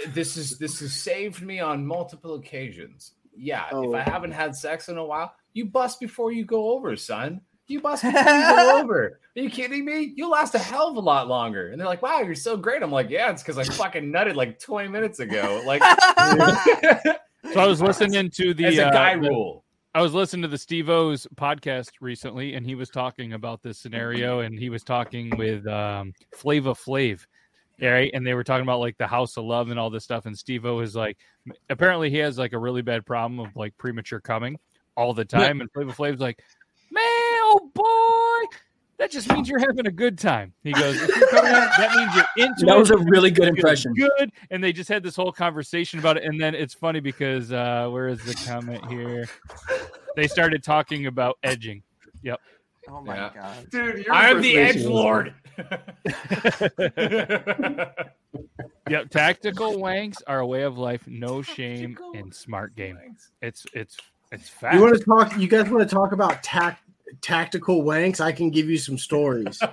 This 0.09 0.37
is 0.37 0.59
this 0.59 0.79
has 0.81 0.93
saved 0.95 1.43
me 1.43 1.59
on 1.59 1.85
multiple 1.85 2.35
occasions. 2.37 3.15
Yeah, 3.39 3.67
if 3.67 3.73
Oh. 3.75 3.95
I 3.95 4.01
haven't 4.03 4.33
had 4.33 4.55
sex 4.55 4.89
in 4.89 4.99
a 4.99 5.05
while, 5.05 5.33
you 5.53 5.67
bust 5.67 6.01
before 6.01 6.33
you 6.33 6.45
go 6.45 6.71
over, 6.73 6.97
son. 6.97 7.41
You 7.67 7.81
bust 7.81 8.03
before 8.03 8.21
you 8.21 8.25
go 8.25 8.79
over. 8.83 9.21
Are 9.37 9.41
you 9.41 9.51
kidding 9.51 9.85
me? 9.85 10.13
You 10.17 10.29
last 10.31 10.55
a 10.55 10.59
hell 10.59 10.89
of 10.89 10.97
a 10.97 11.01
lot 11.01 11.29
longer. 11.29 11.69
And 11.71 11.79
they're 11.81 11.87
like, 11.87 12.03
"Wow, 12.03 12.21
you're 12.21 12.35
so 12.35 12.57
great." 12.57 12.83
I'm 12.83 12.91
like, 12.91 13.11
"Yeah, 13.11 13.31
it's 13.31 13.43
because 13.43 13.59
I 13.59 13.65
fucking 13.75 14.11
nutted 14.13 14.35
like 14.35 14.59
20 14.59 14.89
minutes 14.89 15.21
ago." 15.21 15.63
Like, 15.67 15.83
So 17.53 17.61
I 17.61 17.67
was 17.67 17.81
listening 17.81 18.31
to 18.31 18.53
the 18.55 18.67
as 18.67 18.79
a 18.79 18.89
uh, 18.89 18.93
guy 18.93 19.15
the- 19.17 19.29
rule. 19.29 19.65
I 19.95 20.03
was 20.03 20.13
listening 20.13 20.43
to 20.43 20.49
the 20.49 20.59
Steve 20.59 20.91
O's 20.91 21.27
podcast 21.35 21.91
recently, 22.01 22.55
and 22.55 22.65
he 22.65 22.75
was 22.75 22.89
talking 22.91 23.33
about 23.33 23.63
this 23.63 23.79
scenario, 23.79 24.41
and 24.41 24.57
he 24.59 24.69
was 24.71 24.85
talking 24.85 25.33
with 25.37 25.67
um, 25.67 26.13
Flava 26.35 26.75
Flav, 26.75 27.25
right? 27.81 28.11
And 28.15 28.27
they 28.27 28.35
were 28.35 28.45
talking 28.45 28.63
about 28.63 28.81
like 28.81 28.97
the 28.99 29.07
House 29.07 29.37
of 29.37 29.45
Love 29.45 29.71
and 29.71 29.79
all 29.79 29.91
this 29.91 30.05
stuff. 30.05 30.27
And 30.27 30.37
Steve 30.37 30.65
O 30.67 30.81
is 30.81 30.95
like, 30.97 31.17
apparently 31.71 32.11
he 32.11 32.19
has 32.19 32.39
like 32.39 32.53
a 32.53 32.59
really 32.59 32.83
bad 32.83 33.07
problem 33.07 33.41
of 33.41 33.55
like 33.57 33.77
premature 33.79 34.21
coming 34.21 34.59
all 34.97 35.15
the 35.15 35.25
time. 35.25 35.61
And 35.61 35.71
Flava 35.73 35.93
Flav's 35.93 36.21
like, 36.21 36.43
man, 36.91 37.03
oh 37.05 37.71
boy, 37.75 38.57
that 38.99 39.13
just 39.13 39.31
means 39.33 39.49
you're 39.49 39.61
having 39.61 39.87
a 39.87 39.93
good 39.93 40.19
time. 40.19 40.53
He 40.65 40.73
goes, 40.73 41.01
if 41.01 41.15
you're 41.17 41.29
coming 41.29 41.53
out, 41.53 41.71
that 41.79 41.95
means 41.95 42.15
you're 42.17 42.27
into 42.49 42.67
That 42.67 42.77
it. 42.77 42.79
was 42.81 42.91
a 42.91 42.99
really 42.99 43.31
good 43.31 43.47
impression. 43.49 43.95
Good. 43.95 44.33
And 44.51 44.63
they 44.63 44.73
just 44.73 44.89
had 44.89 45.05
this 45.05 45.15
whole 45.15 45.31
conversation 45.31 46.01
about 46.01 46.17
it. 46.17 46.25
And 46.25 46.41
then 46.41 46.55
it's 46.57 46.75
funny 46.75 46.99
because 47.01 47.53
uh 47.53 47.89
where 47.91 48.09
is 48.09 48.19
the 48.25 48.35
comment 48.47 48.85
here? 48.87 49.27
They 50.17 50.27
started 50.27 50.65
talking 50.65 51.07
about 51.07 51.39
edging. 51.45 51.85
Yep. 52.23 52.41
Oh 52.91 53.01
my 53.03 53.17
Yeah. 53.17 53.31
god. 53.35 53.71
Dude, 53.71 54.05
your 54.07 54.15
I 54.15 54.31
am 54.31 54.41
the 54.43 54.57
Edge 54.59 54.85
Lord. 54.85 55.35
Yep. 58.91 59.11
Tactical 59.11 59.75
wanks 59.75 60.23
are 60.27 60.41
a 60.41 60.47
way 60.47 60.63
of 60.63 60.79
life, 60.79 61.03
no 61.07 61.43
shame 61.43 61.99
and 62.15 62.35
smart 62.35 62.75
game. 62.75 62.99
It's 63.43 63.67
it's 63.75 63.99
it's 64.33 64.49
fact. 64.49 64.75
You 64.77 64.81
want 64.81 64.97
to 64.99 65.05
talk? 65.05 65.37
You 65.39 65.47
guys 65.47 65.69
want 65.69 65.87
to 65.87 65.95
talk 65.95 66.13
about 66.13 66.43
tac- 66.43 66.81
tactical 67.21 67.83
wanks? 67.83 68.19
I 68.21 68.33
can 68.33 68.49
give 68.51 68.71
you 68.71 68.79
some 68.79 68.97
stories. 68.97 69.59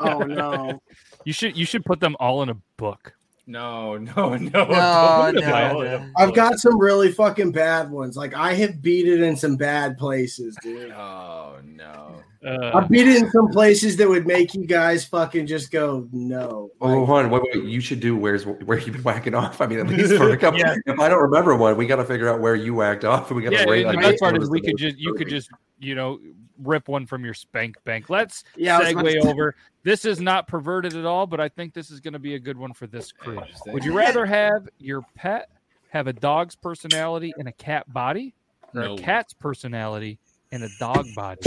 Oh 0.00 0.18
no. 0.20 0.80
You 1.24 1.32
should 1.32 1.56
you 1.56 1.64
should 1.64 1.84
put 1.84 2.00
them 2.00 2.16
all 2.18 2.42
in 2.42 2.48
a 2.48 2.56
book. 2.76 3.12
No, 3.46 3.96
no, 3.96 4.12
no, 4.36 4.36
No, 4.36 4.36
don't 4.36 4.52
no, 4.52 4.64
put 4.66 5.36
it 5.36 5.44
all 5.44 5.80
in 5.82 5.90
no. 5.90 5.96
a 5.98 6.10
I've 6.22 6.34
got 6.34 6.58
some 6.58 6.78
really 6.80 7.12
fucking 7.12 7.52
bad 7.52 7.90
ones. 7.90 8.16
Like 8.16 8.34
I 8.34 8.54
have 8.54 8.82
beat 8.82 9.06
it 9.06 9.20
in 9.20 9.36
some 9.36 9.56
bad 9.56 9.96
places, 9.98 10.56
dude. 10.62 10.90
Oh 10.92 11.56
no. 11.64 12.22
I 12.44 12.48
Uh, 12.48 12.86
beat 12.86 13.08
it 13.08 13.16
in 13.22 13.30
some 13.32 13.48
places 13.48 13.96
that 13.96 14.08
would 14.08 14.24
make 14.26 14.54
you 14.54 14.66
guys 14.66 15.04
fucking 15.04 15.46
just 15.46 15.72
go 15.72 16.06
no. 16.12 16.70
Oh, 16.80 16.86
Like, 16.86 17.06
hold 17.06 17.10
on, 17.10 17.30
wait, 17.30 17.42
wait. 17.54 17.64
You 17.64 17.80
should 17.80 17.98
do 17.98 18.16
where's 18.16 18.44
where 18.46 18.78
you've 18.78 18.92
been 18.92 19.02
whacking 19.02 19.34
off. 19.34 19.60
I 19.60 19.66
mean, 19.66 19.80
at 19.80 19.86
least 19.88 20.14
for 20.16 20.30
a 20.30 20.36
couple. 20.38 20.60
Yeah. 20.60 20.76
If 20.86 21.00
I 21.00 21.08
don't 21.08 21.22
remember 21.22 21.56
one, 21.56 21.76
we 21.76 21.86
got 21.86 21.96
to 21.96 22.04
figure 22.04 22.28
out 22.28 22.40
where 22.40 22.54
you 22.54 22.74
whacked 22.74 23.04
off, 23.04 23.30
and 23.30 23.36
we 23.36 23.42
got 23.42 23.50
to 23.50 23.56
yeah, 23.56 23.64
rate. 23.64 23.86
and 23.86 23.96
the 23.98 24.02
best 24.02 24.20
part 24.20 24.40
is 24.40 24.48
we 24.50 24.60
could 24.60 24.76
just 24.76 24.96
you 24.96 25.14
could 25.14 25.28
just 25.28 25.50
you 25.80 25.94
know 25.96 26.20
rip 26.62 26.88
one 26.88 27.06
from 27.06 27.24
your 27.24 27.34
spank 27.34 27.76
bank. 27.84 28.08
Let's 28.10 28.44
Yeah, 28.56 28.78
I 28.78 28.92
was 28.94 29.04
segue 29.14 29.22
to- 29.22 29.28
over. 29.28 29.54
This 29.82 30.04
is 30.04 30.20
not 30.20 30.48
perverted 30.48 30.94
at 30.96 31.04
all, 31.04 31.26
but 31.26 31.40
I 31.40 31.48
think 31.48 31.72
this 31.74 31.90
is 31.90 32.00
going 32.00 32.14
to 32.14 32.18
be 32.18 32.34
a 32.34 32.38
good 32.38 32.56
one 32.56 32.72
for 32.72 32.86
this 32.86 33.12
crew. 33.12 33.40
Would 33.68 33.84
you 33.84 33.96
rather 33.96 34.26
have 34.26 34.68
your 34.78 35.02
pet 35.14 35.48
have 35.90 36.06
a 36.08 36.12
dog's 36.12 36.56
personality 36.56 37.32
and 37.38 37.46
a 37.48 37.52
cat 37.52 37.92
body, 37.92 38.34
or 38.74 38.82
No. 38.82 38.94
a 38.94 38.98
cat's 38.98 39.32
personality 39.32 40.18
and 40.50 40.64
a 40.64 40.68
dog 40.80 41.06
body? 41.14 41.40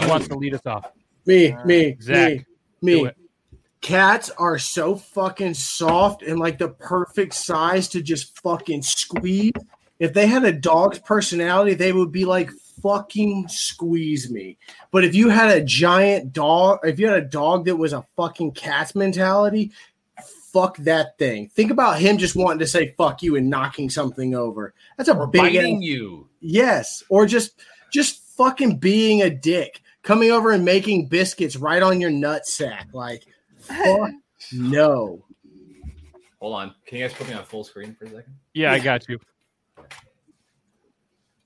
Who 0.00 0.08
wants 0.08 0.28
to 0.28 0.34
lead 0.36 0.54
us 0.54 0.64
off? 0.66 0.90
me, 1.26 1.54
me, 1.64 1.92
uh, 1.92 1.96
Zach, 2.00 2.46
me, 2.80 3.04
me. 3.04 3.10
Cats 3.80 4.30
are 4.30 4.58
so 4.58 4.94
fucking 4.94 5.54
soft 5.54 6.22
and 6.22 6.38
like 6.38 6.58
the 6.58 6.68
perfect 6.68 7.34
size 7.34 7.88
to 7.88 8.02
just 8.02 8.38
fucking 8.40 8.82
squeeze. 8.82 9.52
If 9.98 10.12
they 10.12 10.26
had 10.26 10.44
a 10.44 10.52
dog's 10.52 10.98
personality, 10.98 11.74
they 11.74 11.92
would 11.92 12.12
be 12.12 12.24
like 12.24 12.50
fucking 12.82 13.48
squeeze 13.48 14.30
me. 14.30 14.58
But 14.90 15.04
if 15.04 15.14
you 15.14 15.28
had 15.28 15.50
a 15.56 15.64
giant 15.64 16.32
dog, 16.32 16.80
if 16.84 16.98
you 16.98 17.06
had 17.08 17.18
a 17.22 17.26
dog 17.26 17.64
that 17.66 17.76
was 17.76 17.92
a 17.92 18.04
fucking 18.16 18.52
cat's 18.52 18.94
mentality, 18.94 19.72
fuck 20.52 20.76
that 20.78 21.16
thing. 21.18 21.48
Think 21.48 21.70
about 21.70 21.98
him 22.00 22.18
just 22.18 22.36
wanting 22.36 22.58
to 22.60 22.66
say 22.66 22.94
fuck 22.98 23.22
you 23.22 23.36
and 23.36 23.48
knocking 23.48 23.88
something 23.90 24.34
over. 24.34 24.74
That's 24.96 25.08
a 25.08 25.16
Or 25.16 25.26
big 25.26 25.40
biting 25.42 25.76
ass- 25.76 25.82
you. 25.82 26.28
Yes, 26.40 27.02
or 27.08 27.26
just 27.26 27.60
just 27.92 28.22
fucking 28.36 28.78
being 28.78 29.22
a 29.22 29.30
dick, 29.30 29.82
coming 30.02 30.30
over 30.30 30.50
and 30.52 30.64
making 30.64 31.06
biscuits 31.08 31.56
right 31.56 31.82
on 31.82 32.00
your 32.00 32.10
nut 32.10 32.46
sack. 32.46 32.88
Like, 32.92 33.24
fuck 33.58 34.10
no. 34.52 35.24
Hold 36.40 36.54
on. 36.54 36.74
Can 36.86 36.98
you 36.98 37.06
guys 37.06 37.14
put 37.16 37.28
me 37.28 37.34
on 37.34 37.44
full 37.44 37.64
screen 37.64 37.94
for 37.98 38.06
a 38.06 38.08
second? 38.08 38.34
Yeah, 38.54 38.72
I 38.72 38.78
got 38.78 39.06
you. 39.08 39.18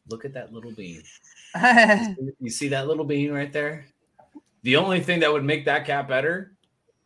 Look 0.08 0.24
at 0.24 0.34
that 0.34 0.52
little 0.52 0.72
bean. 0.72 1.02
You 2.40 2.50
see 2.50 2.68
that 2.68 2.88
little 2.88 3.04
bean 3.04 3.30
right 3.32 3.52
there? 3.52 3.86
The 4.62 4.76
only 4.76 5.00
thing 5.00 5.20
that 5.20 5.32
would 5.32 5.44
make 5.44 5.64
that 5.66 5.86
cat 5.86 6.08
better 6.08 6.56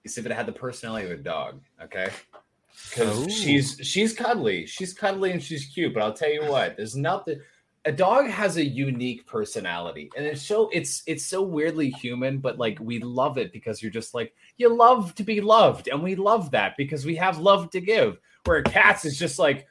is 0.04 0.16
if 0.16 0.24
it 0.26 0.32
had 0.32 0.46
the 0.46 0.52
personality 0.52 1.06
of 1.06 1.12
a 1.12 1.22
dog. 1.22 1.60
Okay. 1.82 2.08
Because 2.88 3.26
Oh. 3.26 3.28
she's 3.28 3.78
she's 3.82 4.14
cuddly, 4.14 4.64
she's 4.64 4.94
cuddly 4.94 5.32
and 5.32 5.42
she's 5.42 5.66
cute. 5.66 5.92
But 5.92 6.02
I'll 6.02 6.12
tell 6.14 6.30
you 6.32 6.44
what, 6.46 6.76
there's 6.76 6.96
nothing. 6.96 7.40
A 7.84 7.92
dog 7.92 8.26
has 8.28 8.56
a 8.56 8.64
unique 8.64 9.26
personality, 9.26 10.10
and 10.16 10.24
it's 10.26 10.42
so 10.42 10.68
it's 10.72 11.02
it's 11.06 11.24
so 11.24 11.42
weirdly 11.42 11.90
human, 11.90 12.38
but 12.38 12.58
like 12.58 12.78
we 12.80 12.98
love 13.00 13.38
it 13.38 13.52
because 13.52 13.82
you're 13.82 13.90
just 13.92 14.14
like 14.14 14.32
you 14.56 14.68
love 14.74 15.14
to 15.16 15.22
be 15.24 15.40
loved, 15.40 15.88
and 15.88 16.02
we 16.02 16.14
love 16.14 16.50
that 16.52 16.74
because 16.76 17.04
we 17.04 17.16
have 17.16 17.38
love 17.38 17.70
to 17.70 17.80
give. 17.80 18.18
Where 18.44 18.62
cats 18.62 19.04
is 19.04 19.18
just 19.18 19.38
like, 19.38 19.66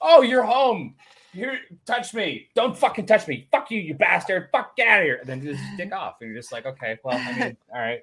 oh, 0.00 0.22
you're 0.22 0.42
home. 0.44 0.94
Here, 1.32 1.58
touch 1.86 2.12
me. 2.14 2.48
Don't 2.54 2.76
fucking 2.76 3.06
touch 3.06 3.26
me. 3.26 3.48
Fuck 3.50 3.70
you, 3.70 3.80
you 3.80 3.94
bastard. 3.94 4.48
Fuck 4.52 4.76
get 4.76 4.88
out 4.88 5.00
of 5.00 5.04
here. 5.04 5.16
And 5.16 5.28
then 5.28 5.42
you 5.42 5.52
just 5.52 5.64
dick 5.76 5.92
off. 5.94 6.16
And 6.20 6.30
you're 6.30 6.38
just 6.38 6.52
like, 6.52 6.66
okay, 6.66 6.98
well, 7.02 7.16
I 7.18 7.38
mean, 7.38 7.56
all 7.72 7.80
right, 7.80 8.00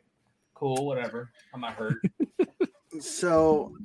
cool, 0.55 0.85
whatever. 0.85 1.29
I'm 1.53 1.61
not 1.61 1.73
hurt. 1.73 1.95
So 2.99 3.75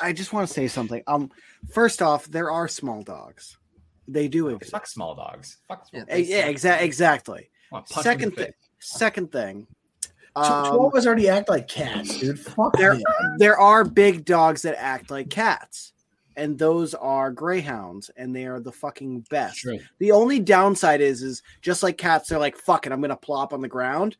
I 0.00 0.12
just 0.12 0.32
want 0.32 0.46
to 0.46 0.54
say 0.54 0.68
something. 0.68 1.02
Um, 1.08 1.30
first 1.72 2.00
off, 2.00 2.26
there 2.26 2.50
are 2.50 2.68
small 2.68 3.02
dogs. 3.02 3.58
They 4.06 4.28
do 4.28 4.48
exist. 4.48 4.70
Fuck 4.70 4.86
small 4.86 5.14
dogs. 5.16 5.58
Fuck 5.66 5.86
small 5.88 6.04
Eh, 6.08 6.18
Yeah, 6.18 6.48
exa- 6.48 6.80
exactly. 6.80 7.50
Wanna 7.72 7.84
punch 7.90 8.06
'em 8.06 8.12
in 8.12 8.18
Second 8.20 8.30
the 8.36 8.44
thing. 8.44 8.52
Second 8.78 9.32
thing. 9.32 9.66
Ch- 9.66 10.08
um, 10.36 10.64
Chihuahuas 10.66 11.06
already 11.06 11.28
act 11.28 11.48
like 11.48 11.66
cats, 11.66 12.18
dude. 12.18 12.38
Fuck 12.38 12.76
there, 12.78 12.94
them. 12.94 13.02
there 13.38 13.58
are 13.58 13.84
big 13.84 14.24
dogs 14.24 14.62
that 14.62 14.80
act 14.80 15.10
like 15.10 15.28
cats, 15.28 15.92
and 16.40 16.58
those 16.58 16.94
are 16.94 17.30
greyhounds, 17.30 18.10
and 18.16 18.34
they 18.34 18.46
are 18.46 18.60
the 18.60 18.72
fucking 18.72 19.26
best. 19.28 19.64
The 19.98 20.12
only 20.12 20.40
downside 20.40 21.00
is, 21.02 21.22
is 21.22 21.42
just 21.60 21.82
like 21.82 21.98
cats, 21.98 22.28
they're 22.28 22.38
like, 22.38 22.56
"Fuck 22.56 22.86
it, 22.86 22.92
I'm 22.92 23.00
gonna 23.00 23.16
plop 23.16 23.52
on 23.52 23.60
the 23.60 23.68
ground," 23.68 24.16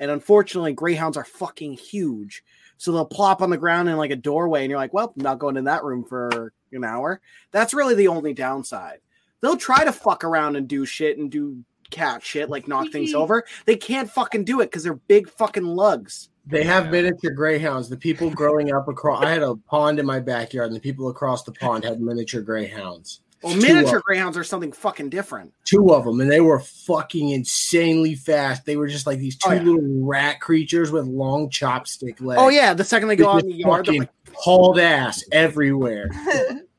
and 0.00 0.10
unfortunately, 0.10 0.72
greyhounds 0.72 1.16
are 1.16 1.24
fucking 1.24 1.74
huge, 1.74 2.42
so 2.76 2.90
they'll 2.90 3.04
plop 3.04 3.40
on 3.40 3.50
the 3.50 3.56
ground 3.56 3.88
in 3.88 3.96
like 3.96 4.10
a 4.10 4.16
doorway, 4.16 4.62
and 4.62 4.70
you're 4.70 4.80
like, 4.80 4.92
"Well, 4.92 5.12
I'm 5.16 5.22
not 5.22 5.38
going 5.38 5.56
in 5.56 5.64
that 5.64 5.84
room 5.84 6.04
for 6.04 6.52
an 6.72 6.84
hour." 6.84 7.20
That's 7.52 7.72
really 7.72 7.94
the 7.94 8.08
only 8.08 8.34
downside. 8.34 8.98
They'll 9.40 9.56
try 9.56 9.84
to 9.84 9.92
fuck 9.92 10.24
around 10.24 10.56
and 10.56 10.66
do 10.66 10.84
shit 10.84 11.18
and 11.18 11.30
do 11.30 11.64
cat 11.90 12.22
shit, 12.22 12.50
like 12.50 12.68
knock 12.68 12.90
things 12.90 13.14
over. 13.14 13.44
They 13.64 13.76
can't 13.76 14.10
fucking 14.10 14.44
do 14.44 14.60
it 14.60 14.66
because 14.66 14.82
they're 14.82 14.94
big 14.94 15.28
fucking 15.28 15.64
lugs. 15.64 16.30
They 16.50 16.64
have 16.64 16.90
miniature 16.90 17.30
greyhounds. 17.30 17.88
The 17.88 17.96
people 17.96 18.30
growing 18.30 18.72
up 18.72 18.88
across, 18.88 19.24
I 19.24 19.30
had 19.30 19.42
a 19.42 19.54
pond 19.56 19.98
in 19.98 20.06
my 20.06 20.20
backyard, 20.20 20.68
and 20.68 20.76
the 20.76 20.80
people 20.80 21.08
across 21.08 21.44
the 21.44 21.52
pond 21.52 21.84
had 21.84 22.00
miniature 22.00 22.42
greyhounds. 22.42 23.20
Well, 23.42 23.54
Two 23.54 23.60
miniature 23.62 23.96
of- 23.98 24.02
greyhounds 24.04 24.36
are 24.36 24.44
something 24.44 24.70
fucking 24.70 25.08
different. 25.08 25.54
two 25.64 25.94
of 25.94 26.04
them, 26.04 26.20
and 26.20 26.30
they 26.30 26.40
were 26.42 26.60
fucking 26.60 27.30
insanely 27.30 28.14
fast. 28.14 28.66
They 28.66 28.76
were 28.76 28.86
just 28.86 29.06
like 29.06 29.18
these 29.18 29.38
oh, 29.44 29.48
two 29.48 29.54
Oh, 29.54 29.56
yeah. 29.56 29.62
little 29.62 30.04
rat 30.06 30.40
creatures 30.40 30.90
with 30.90 31.06
long 31.06 31.48
chopstick 31.48 32.20
legs. 32.20 32.38
Oh 32.42 32.48
yeah, 32.50 32.74
the 32.74 32.84
second 32.84 33.08
they 33.08 33.16
go 33.16 33.30
out 33.30 33.42
in 33.42 33.48
the 33.48 33.54
yard, 33.54 33.86
they're 33.86 33.94
fucking 33.94 34.00
like, 34.00 34.10
hauled 34.34 34.78
ass 34.78 35.24
everywhere. 35.32 36.10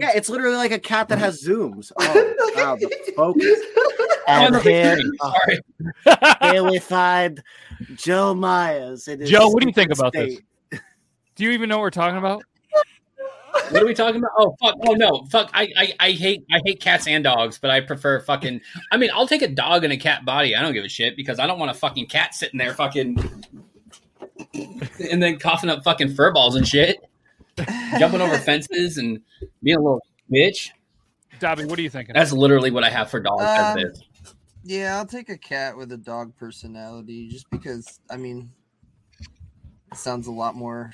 yeah, 0.00 0.10
it's 0.14 0.28
literally 0.28 0.56
like 0.56 0.72
a 0.72 0.78
cat 0.78 1.08
that 1.08 1.18
has 1.18 1.42
zooms. 1.42 1.92
Oh, 2.38 2.52
wow, 2.54 2.76
the 2.76 3.12
focus. 3.14 3.60
And 4.28 4.56
here, 4.56 4.98
uh, 5.20 5.32
here 6.50 6.64
we 6.64 6.80
find 6.80 7.40
Joe 7.94 8.34
Myers. 8.34 9.08
Joe, 9.24 9.48
what 9.48 9.62
do 9.62 9.68
you 9.68 9.72
think 9.72 9.94
secret 9.94 9.98
about 10.00 10.12
this? 10.12 10.40
Do 11.36 11.44
you 11.44 11.52
even 11.52 11.68
know 11.68 11.76
what 11.76 11.82
we're 11.82 11.90
talking 11.90 12.18
about? 12.18 12.42
What 13.70 13.82
are 13.82 13.86
we 13.86 13.94
talking 13.94 14.16
about? 14.20 14.32
Oh 14.36 14.56
fuck! 14.60 14.74
Oh 14.80 14.94
no! 14.94 15.26
Fuck! 15.30 15.50
I, 15.54 15.68
I 15.76 15.94
I 16.00 16.10
hate 16.10 16.44
I 16.52 16.60
hate 16.64 16.80
cats 16.80 17.06
and 17.06 17.22
dogs, 17.22 17.58
but 17.58 17.70
I 17.70 17.80
prefer 17.80 18.20
fucking. 18.20 18.60
I 18.90 18.96
mean, 18.96 19.10
I'll 19.14 19.28
take 19.28 19.42
a 19.42 19.48
dog 19.48 19.84
and 19.84 19.92
a 19.92 19.96
cat 19.96 20.24
body. 20.24 20.56
I 20.56 20.62
don't 20.62 20.72
give 20.72 20.84
a 20.84 20.88
shit 20.88 21.16
because 21.16 21.38
I 21.38 21.46
don't 21.46 21.60
want 21.60 21.70
a 21.70 21.74
fucking 21.74 22.06
cat 22.06 22.34
sitting 22.34 22.58
there 22.58 22.74
fucking 22.74 23.44
and 24.54 25.22
then 25.22 25.38
coughing 25.38 25.70
up 25.70 25.82
fucking 25.84 26.14
fur 26.14 26.32
balls 26.32 26.56
and 26.56 26.66
shit, 26.66 26.98
jumping 27.98 28.20
over 28.20 28.38
fences 28.38 28.98
and 28.98 29.20
being 29.62 29.76
a 29.76 29.80
little 29.80 30.02
bitch. 30.32 30.70
Dobby, 31.38 31.64
what 31.64 31.78
are 31.78 31.82
you 31.82 31.90
thinking? 31.90 32.14
That's 32.14 32.32
literally 32.32 32.70
what 32.70 32.84
I 32.84 32.90
have 32.90 33.10
for 33.10 33.20
dogs. 33.20 33.42
Um, 33.44 33.78
it 33.78 33.86
is. 33.92 34.02
Yeah, 34.64 34.96
I'll 34.96 35.06
take 35.06 35.28
a 35.28 35.38
cat 35.38 35.76
with 35.76 35.92
a 35.92 35.96
dog 35.96 36.34
personality 36.36 37.28
just 37.28 37.48
because, 37.50 38.00
I 38.10 38.16
mean, 38.16 38.50
it 39.92 39.98
sounds 39.98 40.26
a 40.26 40.32
lot 40.32 40.54
more 40.56 40.92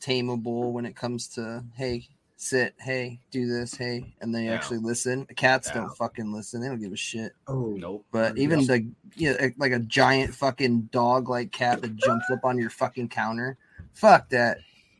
tameable 0.00 0.72
when 0.72 0.84
it 0.84 0.94
comes 0.94 1.28
to, 1.28 1.64
hey, 1.74 2.06
sit, 2.36 2.74
hey, 2.78 3.20
do 3.30 3.46
this, 3.48 3.74
hey, 3.74 4.14
and 4.20 4.34
they 4.34 4.44
Yeah. 4.44 4.52
actually 4.52 4.78
listen. 4.78 5.26
Cats 5.36 5.68
Yeah. 5.68 5.80
don't 5.80 5.96
fucking 5.96 6.32
listen. 6.32 6.60
They 6.60 6.68
don't 6.68 6.80
give 6.80 6.92
a 6.92 6.96
shit. 6.96 7.32
Oh, 7.46 7.74
nope. 7.78 8.04
But 8.12 8.36
even 8.38 8.64
the, 8.66 8.86
you 9.16 9.32
know, 9.32 9.50
like 9.56 9.72
a 9.72 9.80
giant 9.80 10.34
fucking 10.34 10.82
dog 10.92 11.28
like 11.28 11.50
cat 11.50 11.80
that 11.82 11.96
jumps 11.96 12.30
up 12.30 12.44
on 12.44 12.58
your 12.58 12.70
fucking 12.70 13.08
counter, 13.08 13.56
fuck 13.94 14.28
that. 14.28 14.58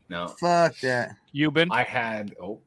No. 0.09 0.27
Fuck 0.27 0.79
that. 0.79 1.15
You've 1.31 1.53
been? 1.53 1.71
I 1.71 1.83
had 1.83 2.35
oh 2.41 2.59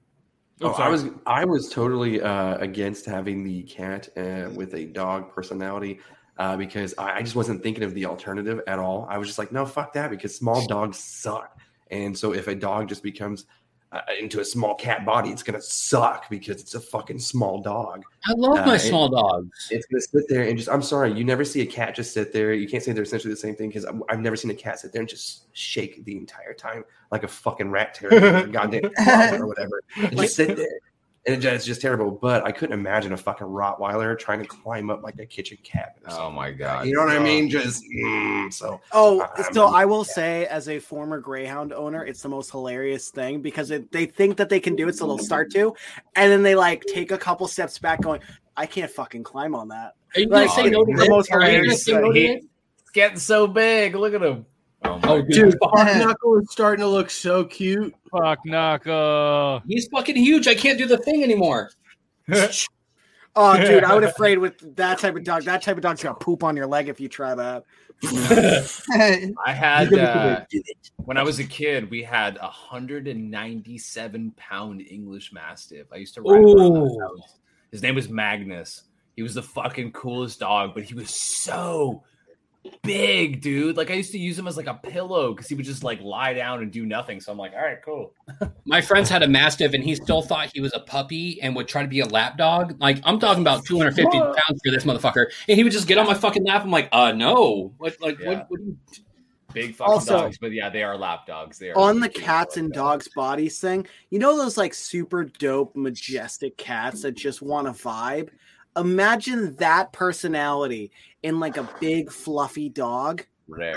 Oh, 0.64 0.72
I 0.74 0.88
was 0.88 1.06
I 1.26 1.44
was 1.44 1.68
totally 1.68 2.20
uh, 2.20 2.56
against 2.58 3.04
having 3.04 3.42
the 3.42 3.62
cat 3.64 4.08
uh, 4.16 4.48
with 4.54 4.74
a 4.74 4.84
dog 4.84 5.34
personality 5.34 5.98
uh, 6.38 6.56
because 6.56 6.94
I, 6.98 7.16
I 7.16 7.22
just 7.22 7.34
wasn't 7.34 7.62
thinking 7.62 7.82
of 7.82 7.94
the 7.94 8.06
alternative 8.06 8.60
at 8.68 8.78
all. 8.78 9.06
I 9.10 9.18
was 9.18 9.26
just 9.26 9.38
like, 9.38 9.50
no, 9.50 9.66
fuck 9.66 9.92
that, 9.94 10.10
because 10.10 10.36
small 10.36 10.64
dogs 10.66 10.98
suck. 10.98 11.58
And 11.90 12.16
so 12.16 12.32
if 12.32 12.46
a 12.46 12.54
dog 12.54 12.88
just 12.88 13.02
becomes 13.02 13.46
uh, 13.92 14.00
into 14.18 14.40
a 14.40 14.44
small 14.44 14.74
cat 14.74 15.04
body, 15.04 15.30
it's 15.30 15.42
gonna 15.42 15.60
suck 15.60 16.28
because 16.30 16.60
it's 16.62 16.74
a 16.74 16.80
fucking 16.80 17.18
small 17.18 17.60
dog. 17.60 18.02
I 18.26 18.32
love 18.32 18.58
Uh, 18.58 18.66
my 18.66 18.76
small 18.78 19.08
dogs. 19.08 19.68
It's 19.70 19.86
gonna 19.86 20.00
sit 20.00 20.24
there 20.28 20.42
and 20.42 20.56
just. 20.56 20.70
I'm 20.70 20.82
sorry, 20.82 21.12
you 21.12 21.24
never 21.24 21.44
see 21.44 21.60
a 21.60 21.66
cat 21.66 21.94
just 21.94 22.14
sit 22.14 22.32
there. 22.32 22.54
You 22.54 22.66
can't 22.68 22.82
say 22.82 22.92
they're 22.92 23.02
essentially 23.02 23.32
the 23.34 23.40
same 23.40 23.54
thing 23.54 23.68
because 23.68 23.86
I've 24.08 24.20
never 24.20 24.36
seen 24.36 24.50
a 24.50 24.54
cat 24.54 24.80
sit 24.80 24.92
there 24.92 25.00
and 25.00 25.08
just 25.08 25.54
shake 25.54 26.04
the 26.04 26.16
entire 26.16 26.54
time 26.54 26.84
like 27.10 27.22
a 27.22 27.28
fucking 27.28 27.70
rat 27.70 27.92
terrier, 27.94 28.44
or 28.44 28.46
goddamn 28.46 28.90
or 29.40 29.46
whatever. 29.46 29.82
And 29.96 30.16
just 30.16 30.36
sit 30.36 30.56
there. 30.56 30.78
And 31.24 31.44
it's 31.44 31.64
just 31.64 31.80
terrible. 31.80 32.10
But 32.10 32.44
I 32.44 32.50
couldn't 32.50 32.72
imagine 32.78 33.12
a 33.12 33.16
fucking 33.16 33.46
Rottweiler 33.46 34.18
trying 34.18 34.40
to 34.40 34.44
climb 34.44 34.90
up 34.90 35.04
like 35.04 35.20
a 35.20 35.26
kitchen 35.26 35.56
cabinet. 35.62 36.08
Oh 36.10 36.30
my 36.32 36.50
god! 36.50 36.86
You 36.86 36.94
know 36.94 37.04
what 37.04 37.14
I 37.14 37.20
mean? 37.20 37.48
Just 37.48 37.84
mm, 37.84 38.52
so. 38.52 38.80
Oh, 38.90 39.20
I'm- 39.20 39.52
so 39.52 39.66
I 39.66 39.84
will 39.84 40.02
say, 40.02 40.46
as 40.46 40.68
a 40.68 40.80
former 40.80 41.20
Greyhound 41.20 41.72
owner, 41.72 42.04
it's 42.04 42.22
the 42.22 42.28
most 42.28 42.50
hilarious 42.50 43.10
thing 43.10 43.40
because 43.40 43.70
it, 43.70 43.92
they 43.92 44.06
think 44.06 44.36
that 44.38 44.48
they 44.48 44.58
can 44.58 44.74
do 44.74 44.88
it, 44.88 44.96
so 44.96 45.06
they'll 45.06 45.18
start 45.18 45.52
to, 45.52 45.76
and 46.16 46.32
then 46.32 46.42
they 46.42 46.56
like 46.56 46.82
take 46.86 47.12
a 47.12 47.18
couple 47.18 47.46
steps 47.46 47.78
back, 47.78 48.00
going, 48.02 48.20
"I 48.56 48.66
can't 48.66 48.90
fucking 48.90 49.22
climb 49.22 49.54
on 49.54 49.68
that." 49.68 49.94
Are 50.16 50.20
you 50.20 50.26
Like, 50.26 50.48
gonna 50.48 50.62
say 50.64 50.70
no 50.70 50.84
to 50.84 50.92
the 50.96 51.08
most 51.08 51.30
Are 51.30 51.38
you 51.38 51.46
gonna 51.46 51.52
hilarious 51.52 51.84
say 51.84 51.92
no 51.92 52.00
to 52.08 52.12
thing. 52.12 52.48
It's 52.80 52.90
getting 52.90 53.18
so 53.20 53.46
big. 53.46 53.94
Look 53.94 54.12
at 54.14 54.22
him. 54.22 54.44
Oh, 54.84 55.00
Oh, 55.04 55.22
Dude, 55.22 55.58
Buck 55.58 55.74
Knuckle 55.74 56.38
is 56.38 56.50
starting 56.50 56.80
to 56.80 56.88
look 56.88 57.10
so 57.10 57.44
cute. 57.44 57.94
Fuck 58.10 58.38
knuckle. 58.44 59.62
He's 59.66 59.88
fucking 59.88 60.16
huge. 60.16 60.48
I 60.48 60.54
can't 60.54 60.78
do 60.78 60.86
the 60.86 60.98
thing 60.98 61.22
anymore. 61.22 61.70
Oh, 63.34 63.56
dude, 63.56 63.82
I 63.82 63.94
would 63.94 64.04
afraid 64.04 64.36
with 64.36 64.76
that 64.76 64.98
type 64.98 65.16
of 65.16 65.24
dog. 65.24 65.44
That 65.44 65.62
type 65.62 65.76
of 65.76 65.82
dog's 65.82 66.02
gonna 66.02 66.14
poop 66.16 66.44
on 66.44 66.54
your 66.54 66.66
leg 66.66 66.90
if 66.90 67.00
you 67.00 67.08
try 67.08 67.34
that. 67.34 67.64
I 69.46 69.52
had 69.52 69.94
uh, 69.94 70.44
when 70.96 71.16
I 71.16 71.22
was 71.22 71.38
a 71.38 71.44
kid, 71.44 71.90
we 71.90 72.02
had 72.02 72.36
a 72.36 72.48
hundred 72.48 73.08
and 73.08 73.30
ninety-seven 73.30 74.34
pound 74.36 74.82
English 74.82 75.32
Mastiff. 75.32 75.86
I 75.90 75.96
used 75.96 76.12
to 76.16 76.20
ride 76.20 76.42
Ooh. 76.42 76.54
the. 76.84 77.22
His 77.70 77.80
name 77.80 77.94
was 77.94 78.10
Magnus. 78.10 78.82
He 79.16 79.22
was 79.22 79.32
the 79.32 79.42
fucking 79.42 79.92
coolest 79.92 80.40
dog, 80.40 80.74
but 80.74 80.82
he 80.84 80.92
was 80.92 81.08
so 81.08 82.02
big, 82.82 83.40
dude. 83.40 83.76
Like 83.76 83.90
I 83.90 83.94
used 83.94 84.12
to 84.12 84.18
use 84.18 84.38
him 84.38 84.46
as 84.46 84.56
like 84.56 84.66
a 84.66 84.74
pillow 84.74 85.32
because 85.32 85.48
he 85.48 85.54
would 85.54 85.64
just 85.64 85.84
like 85.84 86.00
lie 86.00 86.32
down 86.32 86.62
and 86.62 86.70
do 86.70 86.86
nothing. 86.86 87.20
So 87.20 87.32
I'm 87.32 87.38
like, 87.38 87.52
all 87.52 87.62
right, 87.62 87.82
cool. 87.84 88.12
My 88.66 88.80
friends 88.80 89.08
had 89.08 89.22
a 89.22 89.28
mastiff, 89.28 89.74
and 89.74 89.82
he 89.82 89.94
still 89.94 90.22
thought 90.22 90.50
he 90.52 90.60
was 90.60 90.72
a 90.74 90.80
puppy 90.80 91.40
and 91.42 91.54
would 91.56 91.68
try 91.68 91.82
to 91.82 91.88
be 91.88 92.00
a 92.00 92.06
lap 92.06 92.36
dog. 92.38 92.76
Like 92.80 93.00
I'm 93.04 93.18
talking 93.18 93.42
about 93.42 93.64
250 93.64 94.18
What? 94.18 94.36
pounds 94.36 94.60
for 94.64 94.70
this 94.70 94.84
motherfucker, 94.84 95.26
and 95.48 95.56
he 95.56 95.64
would 95.64 95.72
just 95.72 95.88
get 95.88 95.98
on 95.98 96.06
my 96.06 96.14
fucking 96.14 96.44
lap. 96.44 96.62
I'm 96.64 96.70
like, 96.70 96.88
uh, 96.92 97.12
no. 97.12 97.72
What, 97.78 97.96
like, 98.00 98.18
Yeah. 98.20 98.28
what, 98.28 98.46
what 98.50 98.60
do 98.60 98.66
you? 98.66 98.76
Big 99.52 99.74
fucking 99.74 99.92
Also- 99.92 100.16
dogs, 100.18 100.38
but 100.38 100.52
yeah, 100.52 100.70
they 100.70 100.82
are 100.82 100.96
lap 100.96 101.26
dogs. 101.26 101.58
They 101.58 101.70
are 101.70 101.76
On 101.78 102.00
the 102.00 102.08
cats 102.08 102.56
and 102.56 102.72
dogs 102.72 103.08
bodies 103.08 103.60
thing, 103.60 103.86
you 104.08 104.18
know 104.18 104.34
those 104.36 104.56
like 104.56 104.72
super 104.72 105.24
dope, 105.24 105.76
majestic 105.76 106.56
cats 106.56 107.02
that 107.02 107.12
just 107.16 107.42
want 107.42 107.66
to 107.66 107.72
vibe. 107.74 108.30
Imagine 108.78 109.54
that 109.56 109.92
personality 109.92 110.90
in 111.22 111.40
like 111.40 111.56
a 111.56 111.68
big 111.80 112.10
fluffy 112.10 112.68
dog. 112.68 113.24
Rare. 113.48 113.76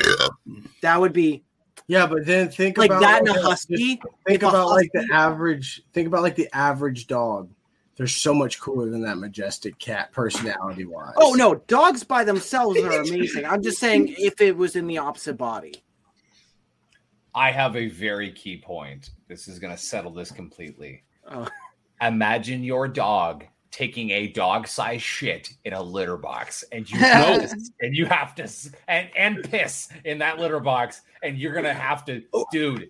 That 0.82 1.00
would 1.00 1.14
be 1.14 1.44
Yeah, 1.88 2.08
but 2.08 2.26
then 2.26 2.50
think 2.50 2.78
like 2.78 2.90
about 2.90 3.02
that 3.02 3.22
in 3.22 3.28
a 3.28 3.34
like, 3.34 3.42
husky. 3.42 3.76
Think 3.78 4.04
Like 4.28 4.44
a 4.44 4.48
about 4.48 4.70
like 4.70 4.92
the 4.94 5.08
average. 5.12 5.82
Think 5.94 6.08
about 6.08 6.24
like 6.24 6.36
the 6.36 6.50
average 6.54 7.08
dog. 7.08 7.50
They're 7.98 8.08
so 8.08 8.34
much 8.34 8.60
cooler 8.60 8.90
than 8.90 9.02
that 9.04 9.18
majestic 9.18 9.80
cat, 9.80 10.12
personality 10.12 10.86
wise. 10.86 11.14
Oh 11.18 11.34
no, 11.34 11.56
dogs 11.56 12.04
by 12.04 12.24
themselves 12.24 12.78
are 12.80 13.02
amazing. 13.02 13.46
I'm 13.46 13.64
just 13.64 13.80
saying 13.80 14.16
if 14.18 14.42
it 14.42 14.56
was 14.56 14.76
in 14.76 14.88
the 14.88 14.98
opposite 14.98 15.38
body. 15.38 15.84
I 17.34 17.52
have 17.52 17.76
a 17.76 17.88
very 17.88 18.32
key 18.32 18.58
point. 18.58 19.12
This 19.28 19.48
is 19.48 19.60
going 19.60 19.76
to 19.76 19.82
settle 19.82 20.12
this 20.12 20.32
completely. 20.32 21.04
Oh. 21.30 21.48
Imagine 22.02 22.64
your 22.64 22.88
dog 22.88 23.46
taking 23.76 24.11
a 24.11 24.27
dog 24.27 24.69
size 24.69 25.02
shit 25.02 25.49
in 25.65 25.73
a 25.73 25.81
litter 25.81 26.15
box 26.15 26.64
and 26.72 26.89
you 26.89 26.97
know 27.02 27.45
and 27.81 27.93
you 27.93 28.06
have 28.06 28.34
to 28.34 28.47
and 28.88 29.10
and 29.18 29.43
piss 29.52 29.89
in 30.06 30.18
that 30.18 30.39
litter 30.39 30.61
box 30.61 31.02
and 31.23 31.38
you're 31.38 31.53
gonna 31.53 31.73
have 31.73 32.06
to 32.06 32.23
oh. 32.34 32.45
dude 32.53 32.89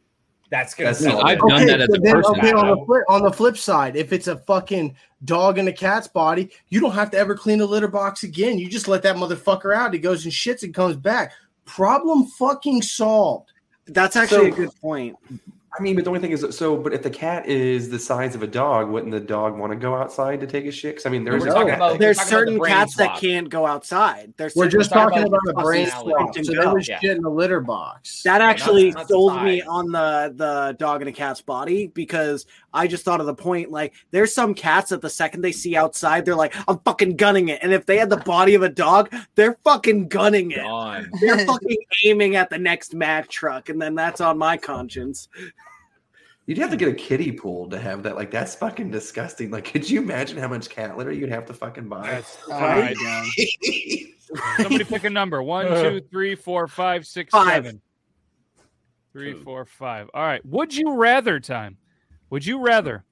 that's 0.51 0.75
gonna 0.75 0.91
That's 0.91 0.99
sell 0.99 1.25
I've 1.25 1.39
it. 1.39 1.49
done 1.49 1.65
that 1.65 1.81
as 1.81 1.87
so 1.87 1.95
a 1.95 1.99
then, 1.99 2.13
person. 2.13 2.35
okay, 2.37 2.51
on 2.51 2.67
the, 2.67 2.85
flip, 2.85 3.03
on 3.09 3.23
the 3.23 3.31
flip 3.31 3.57
side, 3.57 3.95
if 3.95 4.13
it's 4.13 4.27
a 4.27 4.37
fucking 4.37 4.95
dog 5.23 5.57
in 5.57 5.67
a 5.67 5.73
cat's 5.73 6.07
body, 6.07 6.51
you 6.69 6.79
don't 6.79 6.91
have 6.91 7.09
to 7.11 7.17
ever 7.17 7.35
clean 7.35 7.57
the 7.57 7.65
litter 7.65 7.87
box 7.87 8.21
again. 8.21 8.59
You 8.59 8.69
just 8.69 8.87
let 8.87 9.01
that 9.01 9.15
motherfucker 9.15 9.75
out. 9.75 9.91
He 9.91 9.99
goes 9.99 10.23
and 10.23 10.31
shits 10.31 10.61
and 10.61 10.71
comes 10.71 10.97
back. 10.97 11.33
Problem 11.65 12.27
fucking 12.27 12.83
solved. 12.83 13.53
That's 13.87 14.15
actually 14.15 14.51
So- 14.51 14.53
a 14.53 14.65
good 14.65 14.75
point. 14.79 15.17
I 15.77 15.81
mean, 15.81 15.95
but 15.95 16.03
the 16.05 16.09
only 16.09 16.19
thing 16.21 16.31
is, 16.31 16.45
so, 16.55 16.77
but 16.77 16.93
if 16.93 17.03
the 17.03 17.09
cat 17.09 17.47
is 17.47 17.89
the 17.89 17.99
size 17.99 18.33
of 18.35 18.41
a 18.43 18.47
dog, 18.47 18.89
wouldn't 18.89 19.11
the 19.11 19.19
dog 19.19 19.57
want 19.57 19.71
to 19.73 19.75
go 19.75 19.93
outside 19.95 20.39
to 20.39 20.47
take 20.47 20.65
a 20.65 20.71
shit? 20.71 20.95
'Cause, 20.95 21.05
I 21.05 21.09
mean, 21.09 21.23
there's 21.25 21.41
we're 21.43 21.49
about- 21.49 21.65
There's 21.67 21.67
talking 21.67 21.93
about 21.95 21.99
the 21.99 22.13
certain 22.25 22.57
brain 22.57 22.73
cats 22.73 22.95
that 22.95 23.17
can't 23.19 23.49
go 23.49 23.65
outside. 23.65 24.33
There's 24.37 24.55
We're 24.55 24.69
just 24.69 24.91
talking 24.91 25.19
that 25.19 25.27
about 25.27 25.41
a 25.47 25.53
brain 25.53 25.87
swap 25.87 26.03
swap. 26.03 26.33
can 26.35 26.45
So 26.45 26.53
go. 26.53 26.61
there 26.61 26.73
was 26.73 26.87
Yeah. 26.87 26.99
shit 26.99 27.17
in 27.17 27.21
the 27.23 27.29
litter 27.29 27.59
box. 27.59 28.23
That 28.23 28.37
not- 28.39 28.49
actually 28.49 28.91
not 28.91 29.07
the 29.07 29.13
sold 29.13 29.43
me 29.43 29.61
on 29.63 29.91
the 29.91 30.33
the 30.35 30.75
dog 30.79 31.01
and 31.01 31.09
a 31.09 31.11
cat's 31.13 31.41
body 31.41 31.87
because 31.87 32.45
I 32.73 32.87
just 32.87 33.03
thought 33.05 33.19
of 33.19 33.25
the 33.25 33.33
point 33.35 33.69
like 33.71 33.93
there's 34.11 34.33
some 34.33 34.53
cats 34.53 34.89
that 34.89 35.01
the 35.01 35.09
second 35.09 35.41
they 35.41 35.51
see 35.51 35.75
outside 35.75 36.25
they're 36.25 36.35
like 36.35 36.53
I'm 36.67 36.79
fucking 36.79 37.15
gunning 37.17 37.49
it 37.49 37.59
and 37.61 37.71
if 37.73 37.85
they 37.85 37.97
had 37.97 38.09
the 38.09 38.17
body 38.17 38.53
of 38.55 38.63
a 38.63 38.69
dog 38.69 39.13
they're 39.35 39.57
fucking 39.63 40.07
gunning 40.09 40.51
it 40.51 40.57
Gone. 40.61 41.09
they're 41.21 41.39
fucking 41.45 41.77
aiming 42.05 42.35
at 42.35 42.49
the 42.49 42.57
next 42.57 42.93
Mack 42.93 43.27
truck 43.29 43.69
and 43.69 43.81
then 43.81 43.95
that's 43.95 44.19
on 44.21 44.37
my 44.37 44.57
conscience 44.57 45.27
You'd 46.47 46.59
have 46.59 46.69
to 46.69 46.77
get 46.77 46.87
a 46.87 46.93
kiddie 46.93 47.31
pool 47.31 47.67
to 47.69 47.79
have 47.79 48.03
that. 48.03 48.15
Like, 48.15 48.29
that's 48.29 48.53
fucking 48.55 48.91
disgusting. 48.91 49.49
Like, 49.49 49.65
could 49.65 49.89
you 49.89 49.99
imagine 50.01 50.37
how 50.37 50.47
much 50.47 50.69
cat 50.69 50.95
litter 50.95 51.11
you'd 51.11 51.29
have 51.31 51.45
to 51.47 51.53
fucking 51.53 51.89
buy? 51.89 52.03
That's 52.11 52.37
Right? 52.49 52.95
Somebody 54.57 54.83
pick 54.83 55.03
a 55.05 55.09
number. 55.09 55.41
One, 55.41 55.67
uh. 55.67 55.81
two, 55.81 56.01
three, 56.11 56.35
four, 56.35 56.67
five, 56.67 57.05
six, 57.07 57.31
Five. 57.31 57.47
seven. 57.47 57.81
Three, 59.11 59.33
four, 59.33 59.65
five. 59.65 60.09
All 60.13 60.23
right. 60.23 60.45
Would 60.45 60.75
you 60.75 60.95
rather 60.95 61.39
time? 61.39 61.77
Would 62.29 62.45
you 62.45 62.59
rather 62.59 63.05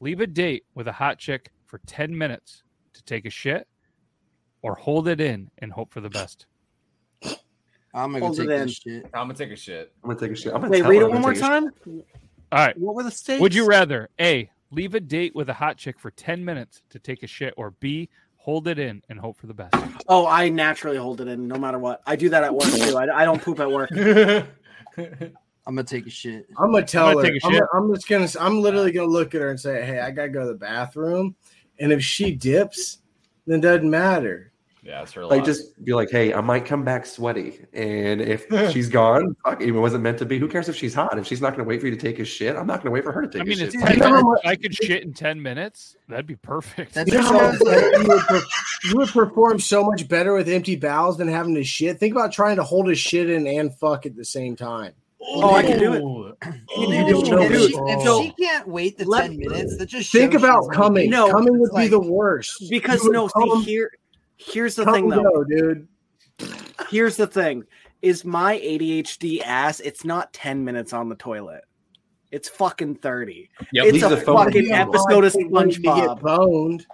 leave 0.00 0.20
a 0.20 0.26
date 0.26 0.64
with 0.74 0.86
a 0.86 0.92
hot 0.92 1.18
chick 1.18 1.50
for 1.64 1.80
10 1.86 2.16
minutes 2.16 2.62
to 2.92 3.02
take 3.04 3.24
a 3.26 3.30
shit 3.30 3.66
or 4.62 4.74
hold 4.74 5.08
it 5.08 5.20
in 5.20 5.50
and 5.58 5.72
hope 5.72 5.92
for 5.92 6.00
the 6.00 6.10
best? 6.10 6.46
I'm 7.94 8.12
gonna 8.12 8.20
go 8.20 8.26
Hold 8.26 8.36
take 8.36 8.48
it 8.48 8.52
in. 8.52 8.66
this 8.66 8.76
shit. 8.76 9.04
I'm 9.06 9.28
gonna 9.28 9.34
take 9.34 9.50
a 9.52 9.56
shit. 9.56 9.92
I'm 10.04 10.10
gonna 10.10 10.20
take 10.20 10.32
a 10.32 10.36
shit. 10.36 10.52
I'm 10.52 10.60
gonna 10.60 10.70
wait 10.72 10.82
tell 10.82 10.90
read 10.90 11.00
it 11.00 11.04
I'm 11.04 11.10
one 11.10 11.22
gonna 11.22 11.22
more 11.22 11.32
take 11.32 11.42
a 11.42 11.86
shit. 11.86 12.02
time 12.02 12.02
All 12.56 12.64
right. 12.64 12.78
what 12.78 12.94
were 12.94 13.02
the 13.02 13.10
states 13.10 13.40
Would 13.40 13.54
you 13.54 13.66
rather 13.66 14.08
A, 14.20 14.50
leave 14.70 14.94
a 14.94 15.00
date 15.00 15.34
with 15.34 15.48
a 15.50 15.54
hot 15.54 15.76
chick 15.76 15.98
for 15.98 16.10
10 16.10 16.44
minutes 16.44 16.82
to 16.90 16.98
take 16.98 17.22
a 17.22 17.26
shit 17.26 17.52
or 17.56 17.72
B, 17.72 18.08
hold 18.36 18.66
it 18.68 18.78
in 18.78 19.02
and 19.08 19.18
hope 19.18 19.36
for 19.36 19.46
the 19.46 19.54
best? 19.54 19.74
oh 20.08 20.26
I 20.26 20.48
naturally 20.48 20.96
hold 20.96 21.20
it 21.20 21.28
in 21.28 21.46
no 21.46 21.56
matter 21.58 21.78
what 21.78 22.00
I 22.06 22.16
do 22.16 22.28
that 22.30 22.44
at 22.44 22.54
work 22.54 22.68
too 22.70 22.96
I, 22.96 23.22
I 23.22 23.24
don't 23.24 23.42
poop 23.42 23.60
at 23.60 23.70
work 23.70 23.90
I'm 25.66 25.74
gonna 25.74 25.82
take 25.82 26.06
a 26.06 26.10
shit. 26.10 26.46
I'm 26.56 26.70
gonna 26.72 26.86
tell 26.86 27.12
gonna 27.12 27.26
her. 27.26 27.32
take 27.32 27.42
a 27.42 27.46
I'm, 27.46 27.52
shit. 27.52 27.62
I'm 27.74 27.94
just 27.94 28.08
gonna. 28.08 28.28
I'm 28.40 28.60
literally 28.62 28.92
gonna 28.92 29.08
look 29.08 29.34
at 29.34 29.40
her 29.40 29.50
and 29.50 29.58
say, 29.58 29.84
"Hey, 29.84 29.98
I 29.98 30.12
gotta 30.12 30.28
go 30.28 30.42
to 30.42 30.46
the 30.46 30.54
bathroom," 30.54 31.34
and 31.80 31.92
if 31.92 32.04
she 32.04 32.30
dips, 32.36 32.98
then 33.48 33.58
it 33.58 33.62
doesn't 33.62 33.90
matter. 33.90 34.52
Yeah, 34.86 35.02
it's 35.02 35.12
her 35.14 35.26
Like, 35.26 35.38
loss. 35.38 35.46
just 35.46 35.84
be 35.84 35.94
like, 35.94 36.10
hey, 36.10 36.32
I 36.32 36.40
might 36.40 36.64
come 36.64 36.84
back 36.84 37.06
sweaty. 37.06 37.58
And 37.72 38.20
if 38.20 38.46
she's 38.72 38.88
gone, 38.88 39.34
fuck, 39.44 39.60
it 39.60 39.72
wasn't 39.72 40.04
meant 40.04 40.18
to 40.18 40.24
be. 40.24 40.38
Who 40.38 40.46
cares 40.48 40.68
if 40.68 40.76
she's 40.76 40.94
hot? 40.94 41.18
If 41.18 41.26
she's 41.26 41.40
not 41.40 41.50
going 41.56 41.64
to 41.64 41.68
wait 41.68 41.80
for 41.80 41.86
you 41.88 41.96
to 41.96 42.00
take 42.00 42.18
a 42.20 42.24
shit, 42.24 42.54
I'm 42.54 42.66
not 42.68 42.76
going 42.82 42.86
to 42.86 42.90
wait 42.92 43.02
for 43.02 43.10
her 43.12 43.22
to 43.22 43.28
take 43.28 43.42
I 43.42 43.44
mean, 43.44 43.60
a 43.60 43.64
it's 43.64 43.74
shit. 43.74 43.82
10 43.84 43.92
You 43.94 43.98
know 43.98 44.08
how 44.08 44.22
minutes. 44.22 44.42
I 44.44 44.54
could 44.56 44.74
shit 44.74 45.02
in 45.02 45.12
10 45.12 45.42
minutes. 45.42 45.96
That'd 46.08 46.26
be 46.26 46.36
perfect. 46.36 46.94
That's 46.94 47.10
You 47.10 47.18
know 47.20 47.24
sounds 47.28 47.60
like 47.62 47.82
you, 47.82 48.04
would 48.08 48.20
per- 48.20 48.42
you 48.84 48.96
would 48.96 49.08
perform 49.08 49.58
so 49.58 49.82
much 49.84 50.06
better 50.08 50.34
with 50.34 50.48
empty 50.48 50.76
bowels 50.76 51.16
than 51.18 51.26
having 51.28 51.54
to 51.56 51.64
shit. 51.64 51.98
Think 51.98 52.14
about 52.14 52.30
trying 52.32 52.56
to 52.56 52.62
hold 52.62 52.88
a 52.88 52.94
shit 52.94 53.28
in 53.28 53.46
and 53.48 53.74
fuck 53.74 54.06
at 54.06 54.14
the 54.14 54.24
same 54.24 54.54
time. 54.54 54.92
oh 55.20 55.52
I 55.54 55.62
can 55.62 55.78
do 55.80 55.94
it 55.94 56.02
You 56.76 56.92
if, 56.92 57.24
do 57.24 57.30
know 57.32 57.42
if 57.42 57.52
she, 57.60 57.74
if 57.76 58.02
So- 58.02 58.22
she 58.22 58.32
can't 58.40 58.68
wait 58.68 58.98
the 58.98 59.04
Let- 59.06 59.22
ten 59.26 59.36
minutes, 59.38 59.76
that 59.78 59.86
just 59.86 60.12
Think 60.12 60.34
about 60.34 60.70
coming. 60.72 61.10
No, 61.10 61.28
coming 61.32 61.58
would 61.58 61.70
it's 61.70 61.76
be 61.76 61.88
the 61.88 61.98
worst. 61.98 62.62
because 62.70 63.02
no 63.04 63.26
come- 63.28 63.64
see 63.64 63.70
here 63.72 63.90
here's 64.36 64.74
the 64.76 64.84
come 64.84 64.94
thing 64.94 65.08
though. 65.08 65.22
go, 65.22 65.44
dude. 65.44 65.88
here's 66.90 67.16
the 67.16 67.26
thing. 67.26 67.64
Is 68.02 68.24
my 68.24 68.58
ADHD 68.58 69.40
ass 69.42 69.80
it's 69.80 70.04
not 70.04 70.32
10 70.32 70.64
minutes 70.64 70.92
on 70.92 71.08
the 71.08 71.16
toilet. 71.16 71.62
It's 72.32 72.48
fucking 72.48 72.96
30 72.96 73.48
Yep, 73.72 73.86
it's 73.86 73.92
leave 73.94 74.12
a 74.12 74.16
fucking 74.20 74.72
on 74.72 74.80
episode 74.88 75.24
of 75.24 75.34
When 75.34 75.68
get 75.68 75.82
SpongeBob. 75.82 76.20
boned. 76.20 76.86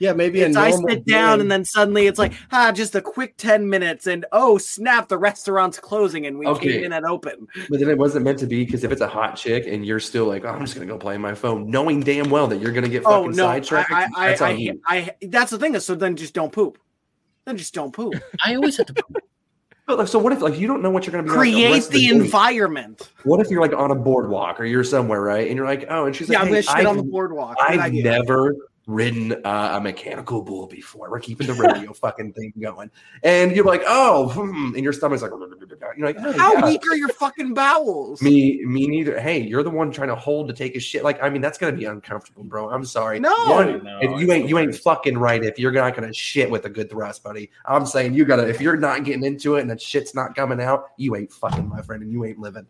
Yeah, 0.00 0.14
maybe 0.14 0.40
a 0.42 0.46
it's 0.46 0.56
I 0.56 0.70
normal 0.70 0.88
sit 0.88 1.04
down 1.04 1.38
day. 1.38 1.42
and 1.42 1.52
then 1.52 1.62
suddenly 1.64 2.06
it's 2.06 2.18
like 2.18 2.32
ah 2.50 2.72
just 2.72 2.94
a 2.94 3.02
quick 3.02 3.36
10 3.36 3.68
minutes 3.68 4.06
and 4.06 4.24
oh 4.32 4.56
snap 4.56 5.08
the 5.08 5.18
restaurant's 5.18 5.78
closing 5.78 6.26
and 6.26 6.38
we 6.38 6.46
Okay. 6.46 6.72
came 6.72 6.84
in 6.84 6.92
at 6.94 7.04
open 7.04 7.46
But 7.68 7.80
then 7.80 7.90
it 7.90 7.98
wasn't 7.98 8.24
meant 8.24 8.38
to 8.38 8.46
be 8.46 8.64
because 8.64 8.82
if 8.82 8.92
it's 8.92 9.02
a 9.02 9.06
hot 9.06 9.36
chick 9.36 9.66
and 9.66 9.84
you're 9.84 10.00
still 10.00 10.24
like, 10.24 10.44
oh, 10.46 10.48
I'm 10.48 10.60
just 10.60 10.74
gonna 10.74 10.86
go 10.86 10.96
play 10.96 11.16
on 11.16 11.20
my 11.20 11.34
phone, 11.34 11.70
knowing 11.70 12.00
damn 12.00 12.30
well 12.30 12.46
that 12.48 12.60
you're 12.60 12.72
gonna 12.72 12.88
get 12.88 13.02
oh 13.04 13.24
fucking 13.24 13.36
no 13.36 13.44
sidetracked, 13.44 13.90
I, 13.92 14.08
I, 14.16 14.28
that's 14.30 14.40
on 14.40 14.48
I, 14.48 14.52
you. 14.54 14.80
I, 14.86 15.10
that's 15.22 15.50
the 15.50 15.58
thing 15.58 15.78
so 15.78 15.94
then 15.94 16.16
just 16.16 16.32
don't 16.34 16.50
poop 16.50 16.78
then 17.44 17.58
just 17.58 17.74
don't 17.74 17.92
poop 17.92 18.14
I 18.44 18.54
always 18.54 18.78
have 18.78 18.86
to. 18.86 18.94
Poop. 18.94 19.16
But 19.86 19.98
like, 19.98 20.08
so 20.08 20.18
what 20.18 20.32
if 20.32 20.40
like 20.40 20.58
you 20.58 20.66
don't 20.66 20.80
know 20.82 20.90
what 20.90 21.04
you're 21.04 21.10
gonna 21.12 21.24
be 21.24 21.28
create 21.30 21.72
rest 21.72 21.88
of 21.88 21.92
the 21.94 22.08
environment 22.08 23.10
What 23.24 23.40
if 23.40 23.50
you're 23.50 23.60
like 23.60 23.74
on 23.74 23.90
a 23.90 23.94
boardwalk 23.94 24.60
or 24.60 24.64
you're 24.64 24.84
somewhere, 24.84 25.20
right? 25.20 25.46
And 25.48 25.56
you're 25.58 25.66
like, 25.66 25.84
oh, 25.90 26.06
and 26.06 26.16
she's 26.16 26.28
like, 26.30 26.36
yeah 26.38 26.42
like, 26.42 26.46
i'm 26.46 26.52
gonna 26.54 26.62
shit 26.62 26.86
on 26.86 26.96
I've- 26.96 27.06
the 27.06 27.10
boardwalk 27.10 27.56
I've 27.60 27.92
never 27.92 28.54
ridden 28.86 29.32
uh, 29.44 29.70
a 29.74 29.80
mechanical 29.80 30.42
bull 30.42 30.66
before. 30.66 31.10
We're 31.10 31.20
keeping 31.20 31.46
the 31.46 31.54
rodeo 31.54 31.92
fucking 31.94 32.32
thing 32.32 32.52
going, 32.60 32.90
and 33.22 33.54
you're 33.54 33.64
like, 33.64 33.82
oh, 33.86 34.28
hmm, 34.28 34.74
and 34.74 34.82
your 34.82 34.92
stomach's 34.92 35.22
like, 35.22 35.32
you're 35.96 36.06
like, 36.06 36.16
oh, 36.18 36.32
how 36.32 36.54
yeah. 36.54 36.64
weak 36.64 36.82
are 36.90 36.96
your 36.96 37.08
fucking 37.08 37.54
bowels 37.54 38.22
Me, 38.22 38.62
me 38.64 38.86
neither. 38.86 39.18
Hey, 39.20 39.40
you're 39.40 39.62
the 39.62 39.70
one 39.70 39.90
trying 39.90 40.08
to 40.08 40.16
hold 40.16 40.48
to 40.48 40.54
take 40.54 40.76
a 40.76 40.80
shit. 40.80 41.04
Like, 41.04 41.22
I 41.22 41.30
mean, 41.30 41.42
that's 41.42 41.58
gonna 41.58 41.76
be 41.76 41.84
uncomfortable, 41.84 42.44
bro. 42.44 42.70
I'm 42.70 42.84
sorry. 42.84 43.20
No. 43.20 43.34
One, 43.46 43.84
No, 43.84 43.98
if 44.00 44.20
you 44.20 44.32
ain't 44.32 44.48
you 44.48 44.58
ain't 44.58 44.74
fucking 44.74 45.16
right 45.16 45.42
if 45.42 45.58
you're 45.58 45.72
not 45.72 45.94
gonna 45.94 46.12
shit 46.12 46.50
with 46.50 46.64
a 46.64 46.70
good 46.70 46.90
thrust, 46.90 47.22
buddy. 47.22 47.50
I'm 47.66 47.86
saying 47.86 48.14
you 48.14 48.24
gotta. 48.24 48.48
If 48.48 48.60
you're 48.60 48.76
not 48.76 49.04
getting 49.04 49.24
into 49.24 49.56
it 49.56 49.62
and 49.62 49.70
that 49.70 49.80
shit's 49.80 50.14
not 50.14 50.34
coming 50.34 50.60
out, 50.60 50.90
you 50.96 51.16
ain't 51.16 51.32
fucking, 51.32 51.68
my 51.68 51.82
friend, 51.82 52.02
and 52.02 52.12
you 52.12 52.24
ain't 52.24 52.38
living. 52.38 52.66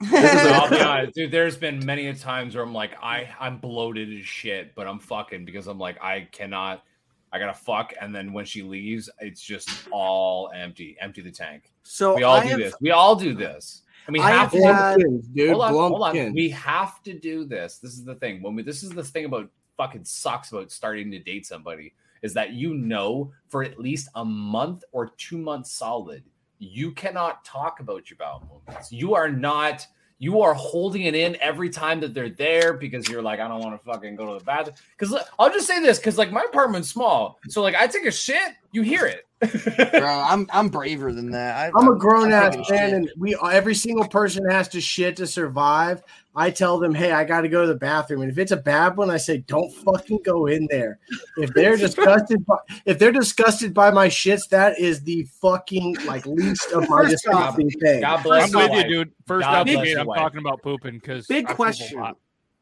This 0.00 0.12
is 0.12 0.40
I'll 0.52 0.70
be 0.70 0.80
honest, 0.80 1.14
dude. 1.14 1.30
There's 1.30 1.56
been 1.56 1.84
many 1.84 2.06
a 2.08 2.14
times 2.14 2.54
where 2.54 2.62
I'm 2.64 2.74
like, 2.74 2.92
I 3.02 3.28
I'm 3.40 3.58
bloated 3.58 4.12
as 4.18 4.26
shit, 4.26 4.74
but 4.74 4.86
I'm 4.86 4.98
fucking 4.98 5.44
because 5.44 5.66
I'm 5.66 5.78
like, 5.78 6.02
I 6.02 6.28
cannot, 6.32 6.84
I 7.32 7.38
gotta 7.38 7.54
fuck, 7.54 7.92
and 8.00 8.14
then 8.14 8.32
when 8.32 8.44
she 8.44 8.62
leaves, 8.62 9.08
it's 9.20 9.40
just 9.40 9.68
all 9.90 10.50
empty, 10.54 10.96
empty 11.00 11.22
the 11.22 11.30
tank. 11.30 11.72
so 11.82 12.14
we 12.14 12.22
all 12.24 12.36
I 12.36 12.42
do 12.42 12.48
have- 12.50 12.58
this. 12.58 12.74
We 12.80 12.90
all 12.90 13.16
do 13.16 13.34
this. 13.34 13.82
And 14.06 14.14
we 14.14 14.20
I 14.20 14.30
have 14.30 14.40
have 14.40 14.50
to. 14.52 14.62
had- 14.62 14.98
Blumpkins, 14.98 15.34
dude. 15.34 15.50
hold 15.50 15.62
on, 15.62 15.72
hold 15.72 16.02
on. 16.16 16.32
We 16.32 16.48
have 16.50 17.02
to 17.02 17.18
do 17.18 17.44
this. 17.44 17.78
This 17.78 17.92
is 17.94 18.04
the 18.04 18.14
thing. 18.14 18.40
When 18.42 18.54
we 18.54 18.62
this 18.62 18.82
is 18.84 18.90
the 18.90 19.02
thing 19.02 19.24
about 19.24 19.48
fucking 19.76 20.04
sucks 20.04 20.52
about 20.52 20.70
starting 20.70 21.10
to 21.10 21.18
date 21.18 21.44
somebody 21.44 21.92
is 22.22 22.32
that 22.34 22.52
you 22.52 22.72
know 22.74 23.32
for 23.48 23.62
at 23.64 23.78
least 23.80 24.08
a 24.14 24.24
month 24.24 24.84
or 24.92 25.08
two 25.18 25.36
months 25.38 25.72
solid, 25.72 26.22
you 26.58 26.92
cannot 26.92 27.44
talk 27.44 27.80
about 27.80 28.10
your 28.10 28.16
bowel 28.16 28.42
movements. 28.50 28.92
You 28.92 29.14
are 29.14 29.28
not. 29.28 29.86
You 30.18 30.40
are 30.40 30.54
holding 30.54 31.02
it 31.02 31.14
in 31.14 31.36
every 31.42 31.68
time 31.68 32.00
that 32.00 32.14
they're 32.14 32.30
there 32.30 32.72
because 32.72 33.06
you're 33.06 33.20
like, 33.20 33.38
I 33.38 33.48
don't 33.48 33.60
want 33.60 33.78
to 33.78 33.84
fucking 33.84 34.16
go 34.16 34.32
to 34.32 34.38
the 34.38 34.44
bathroom. 34.44 34.74
Because 34.96 35.14
I'll 35.38 35.52
just 35.52 35.66
say 35.66 35.78
this, 35.78 35.98
because 35.98 36.16
like 36.16 36.32
my 36.32 36.42
apartment's 36.42 36.88
small, 36.88 37.38
so 37.48 37.60
like 37.60 37.74
I 37.74 37.86
take 37.86 38.06
a 38.06 38.10
shit, 38.10 38.54
you 38.76 38.82
hear 38.82 39.06
it. 39.06 39.22
Bro, 39.92 40.24
I'm 40.26 40.48
I'm 40.50 40.68
braver 40.68 41.12
than 41.12 41.30
that. 41.32 41.56
I, 41.56 41.78
I'm 41.78 41.88
a 41.88 41.96
grown 41.96 42.32
I'm 42.32 42.32
ass 42.32 42.54
man, 42.56 42.64
shit. 42.64 42.92
and 42.94 43.10
we 43.18 43.36
every 43.36 43.74
single 43.74 44.08
person 44.08 44.48
has 44.48 44.68
to 44.68 44.80
shit 44.80 45.16
to 45.16 45.26
survive. 45.26 46.02
I 46.34 46.50
tell 46.50 46.78
them, 46.78 46.94
hey, 46.94 47.12
I 47.12 47.24
got 47.24 47.42
to 47.42 47.48
go 47.48 47.62
to 47.62 47.66
the 47.66 47.78
bathroom, 47.78 48.22
and 48.22 48.30
if 48.30 48.38
it's 48.38 48.52
a 48.52 48.56
bad 48.56 48.96
one, 48.96 49.10
I 49.10 49.16
say, 49.18 49.38
don't 49.38 49.70
fucking 49.70 50.20
go 50.24 50.46
in 50.46 50.66
there. 50.70 50.98
If 51.36 51.52
they're 51.54 51.76
disgusted, 51.76 52.44
by, 52.46 52.56
if 52.84 52.98
they're 52.98 53.12
disgusted 53.12 53.74
by 53.74 53.90
my 53.90 54.08
shits, 54.08 54.48
that 54.50 54.78
is 54.78 55.02
the 55.02 55.24
fucking 55.40 55.96
like 56.06 56.24
least 56.26 56.72
of 56.72 56.88
my 56.88 57.02
First 57.02 57.28
off, 57.28 57.56
disgusting 57.56 57.70
thing. 57.80 58.00
God 58.00 58.22
bless 58.22 58.54
I'm 58.54 58.60
your 58.60 58.70
with 58.70 58.84
you, 58.86 58.90
dude. 58.90 59.12
First 59.26 59.44
God 59.46 59.54
out 59.54 59.66
bless 59.66 59.84
gate, 59.84 59.98
I'm 59.98 60.06
wife. 60.06 60.18
talking 60.18 60.40
about 60.40 60.62
pooping 60.62 60.94
because 60.94 61.26
Big 61.26 61.46
question. 61.46 62.14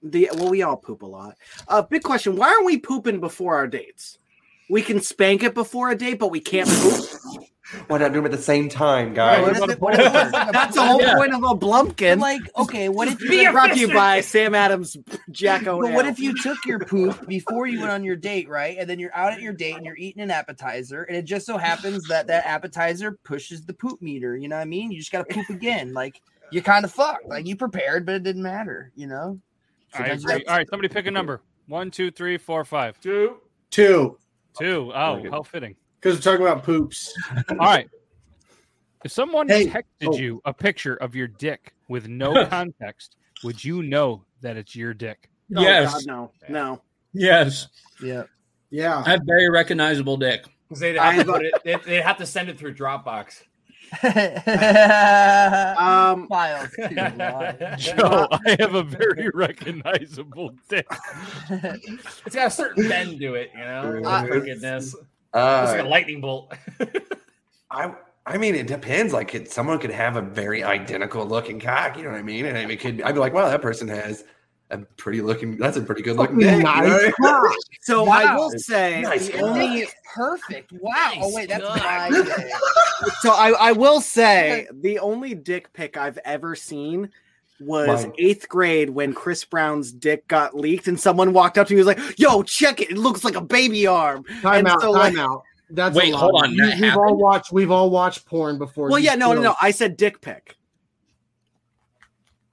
The 0.02 0.28
well, 0.34 0.50
we 0.50 0.62
all 0.62 0.76
poop 0.76 1.02
a 1.02 1.06
lot. 1.06 1.36
Uh, 1.68 1.82
big 1.82 2.02
question: 2.02 2.36
Why 2.36 2.48
aren't 2.48 2.66
we 2.66 2.78
pooping 2.78 3.20
before 3.20 3.56
our 3.56 3.68
dates? 3.68 4.18
We 4.70 4.82
can 4.82 5.00
spank 5.00 5.42
it 5.42 5.54
before 5.54 5.90
a 5.90 5.94
date, 5.96 6.18
but 6.18 6.28
we 6.30 6.40
can't 6.40 6.68
poop. 6.68 7.04
why 7.88 7.98
not 7.98 8.08
do 8.12 8.18
them 8.18 8.26
at 8.26 8.30
the 8.30 8.38
same 8.38 8.68
time, 8.68 9.08
Bro, 9.14 9.14
guys? 9.14 9.60
what 9.60 9.80
what 9.80 9.94
if 9.94 10.00
it's 10.06 10.32
like 10.32 10.52
That's 10.52 10.74
the 10.76 10.84
whole 10.86 11.00
Yeah. 11.00 11.16
point 11.16 11.34
of 11.34 11.42
a 11.42 11.48
Blumpkin. 11.54 12.20
Like, 12.20 12.40
okay, 12.56 12.88
what 12.88 13.08
if 13.08 13.20
you 13.30 13.50
brought 13.52 13.72
to 13.72 13.78
you 13.78 13.92
by 13.92 14.20
Sam 14.20 14.54
Adams, 14.54 14.96
Jack 15.30 15.64
But 15.64 15.74
O'Neill. 15.74 15.94
what 15.94 16.06
if 16.06 16.18
you 16.18 16.34
took 16.42 16.64
your 16.66 16.78
poop 16.78 17.26
before 17.26 17.66
you 17.66 17.80
went 17.80 17.90
on 17.90 18.04
your 18.04 18.16
date, 18.16 18.48
right? 18.48 18.76
And 18.78 18.88
then 18.88 18.98
you're 18.98 19.14
out 19.14 19.32
at 19.32 19.40
your 19.40 19.52
date 19.52 19.76
and 19.76 19.84
you're 19.84 19.96
eating 19.96 20.22
an 20.22 20.30
appetizer, 20.30 21.02
and 21.04 21.16
it 21.16 21.24
just 21.24 21.46
so 21.46 21.56
happens 21.58 22.06
that 22.08 22.26
that 22.28 22.46
appetizer 22.46 23.18
pushes 23.24 23.64
the 23.64 23.72
poop 23.74 24.00
meter. 24.00 24.36
You 24.36 24.48
know 24.48 24.56
what 24.56 24.62
I 24.62 24.66
mean? 24.66 24.90
You 24.92 24.98
just 24.98 25.10
got 25.12 25.28
to 25.28 25.34
poop 25.34 25.48
again. 25.50 25.92
Like 25.94 26.20
you're 26.52 26.62
kind 26.62 26.84
of 26.84 26.92
fucked. 26.92 27.26
Like 27.26 27.46
you 27.46 27.56
prepared, 27.56 28.06
but 28.06 28.14
it 28.16 28.22
didn't 28.22 28.42
matter. 28.42 28.92
You 28.94 29.08
know? 29.08 29.40
I 29.92 29.96
Sometimes 29.98 30.22
you 30.22 30.28
agree. 30.30 30.38
gotta- 30.44 30.50
All 30.52 30.58
right, 30.58 30.68
somebody 30.70 30.88
pick 30.88 31.06
a 31.06 31.10
number. 31.10 31.40
One, 31.66 31.90
two, 31.90 32.10
three, 32.10 32.36
four, 32.38 32.64
five. 32.64 33.00
Two. 33.00 33.38
Two. 33.70 34.18
Two. 34.58 34.92
Oh, 34.94 35.22
how 35.30 35.42
fitting. 35.42 35.74
Because 36.00 36.18
we're 36.18 36.32
talking 36.32 36.46
about 36.46 36.64
poops. 36.64 37.12
All 37.50 37.56
right. 37.56 37.88
If 39.04 39.12
someone 39.12 39.48
Hey, 39.48 39.66
texted 39.66 39.84
oh. 40.06 40.16
you 40.16 40.40
a 40.44 40.52
picture 40.52 40.96
of 40.96 41.14
your 41.14 41.28
dick 41.28 41.74
with 41.88 42.08
no 42.08 42.46
context, 42.48 43.16
would 43.42 43.62
you 43.62 43.82
know 43.82 44.24
that 44.40 44.56
it's 44.56 44.74
your 44.74 44.94
dick? 44.94 45.28
Oh, 45.56 45.62
Yes. 45.62 45.92
God, 45.92 46.02
no, 46.06 46.30
no. 46.48 46.82
Yes. 47.12 47.68
Yeah. 48.02 48.24
Yeah. 48.70 49.02
I 49.04 49.10
have 49.10 49.20
very 49.24 49.48
recognizable 49.50 50.16
dick. 50.16 50.46
Because 50.68 50.80
they'd 50.80 50.96
have, 50.96 51.24
to 51.26 51.32
put 51.32 51.44
it, 51.44 51.54
they'd, 51.64 51.82
they'd 51.84 52.00
have 52.00 52.16
to 52.18 52.26
send 52.26 52.48
it 52.48 52.58
through 52.58 52.74
Dropbox. 52.74 53.42
Um, 55.76 56.26
Miles. 56.30 56.68
Joe, 57.78 58.26
I 58.30 58.56
have 58.58 58.74
a 58.74 58.82
very 58.82 59.28
recognizable 59.34 60.54
dick. 60.68 60.86
It's 61.50 62.34
got 62.34 62.46
a 62.48 62.50
certain 62.50 62.88
bend 62.88 63.20
to 63.20 63.34
it, 63.34 63.50
you 63.54 63.60
know. 63.60 64.00
Uh, 64.04 64.26
For 64.26 64.40
goodness, 64.40 64.94
Uh, 65.32 65.62
it's 65.64 65.72
like 65.76 65.84
a 65.84 65.88
lightning 65.88 66.20
bolt. 66.20 66.52
I 67.70 67.94
I 68.26 68.38
mean, 68.38 68.54
it 68.54 68.66
depends. 68.66 69.12
Like, 69.12 69.34
it, 69.34 69.50
someone 69.50 69.78
could 69.78 69.90
have 69.90 70.16
a 70.16 70.22
very 70.22 70.64
identical 70.64 71.26
looking 71.26 71.60
cock. 71.60 71.96
You 71.98 72.04
know 72.04 72.10
what 72.10 72.18
I 72.18 72.22
mean? 72.22 72.46
And 72.46 72.70
it 72.70 72.80
could. 72.80 73.02
I'd 73.02 73.12
be 73.12 73.20
like, 73.20 73.34
wow, 73.34 73.48
that 73.48 73.60
person 73.60 73.86
has 73.88 74.24
a 74.70 74.78
pretty 74.78 75.20
looking. 75.20 75.56
That's 75.56 75.76
a 75.76 75.82
pretty 75.82 76.02
good 76.02 76.16
looking 76.16 76.38
dick. 76.38 76.56
you 76.56 76.62
know 76.62 76.70
what 76.70 77.12
I. 77.20 77.54
So 77.82 78.08
I 78.08 78.34
will 78.34 78.50
say 78.50 79.02
Nice 79.02 79.28
the 79.28 79.40
only 79.40 79.86
Perfect. 80.14 80.72
Wow. 80.72 81.12
oh 81.18 81.34
wait, 81.34 81.48
that's 81.48 81.64
my 81.64 82.10
day. 82.36 82.50
so 83.20 83.32
I, 83.32 83.50
I 83.50 83.72
will 83.72 84.00
say 84.00 84.66
the 84.72 84.98
only 85.00 85.34
dick 85.34 85.72
pic 85.72 85.96
I've 85.96 86.18
ever 86.24 86.54
seen 86.56 87.10
was 87.60 88.04
Mine. 88.04 88.12
eighth 88.18 88.48
grade 88.48 88.90
when 88.90 89.12
Chris 89.12 89.44
Brown's 89.44 89.92
dick 89.92 90.26
got 90.28 90.56
leaked 90.56 90.88
and 90.88 90.98
someone 90.98 91.32
walked 91.32 91.56
up 91.58 91.68
to 91.68 91.74
me 91.74 91.80
and 91.80 91.86
was 91.86 91.96
like, 91.96 92.18
"Yo, 92.18 92.42
check 92.42 92.80
it! 92.80 92.90
It 92.90 92.98
looks 92.98 93.22
like 93.24 93.36
a 93.36 93.40
baby 93.40 93.86
arm." 93.86 94.24
Time 94.42 94.60
and 94.60 94.68
out. 94.68 94.80
so, 94.80 94.92
time 94.94 95.14
like- 95.14 95.18
out. 95.22 95.42
That's 95.70 95.96
Wait, 95.96 96.12
hold 96.14 96.42
on, 96.42 96.52
You- 96.52 96.72
we've 96.80 96.96
all 96.96 97.16
watched. 97.16 97.52
We've 97.52 97.70
all 97.70 97.90
watched 97.90 98.26
porn 98.26 98.58
before. 98.58 98.88
Well, 98.90 98.98
yeah, 98.98 99.14
no, 99.14 99.32
no, 99.32 99.40
no. 99.40 99.54
I 99.60 99.70
said 99.70 99.96
dick 99.96 100.20
pic. 100.20 100.56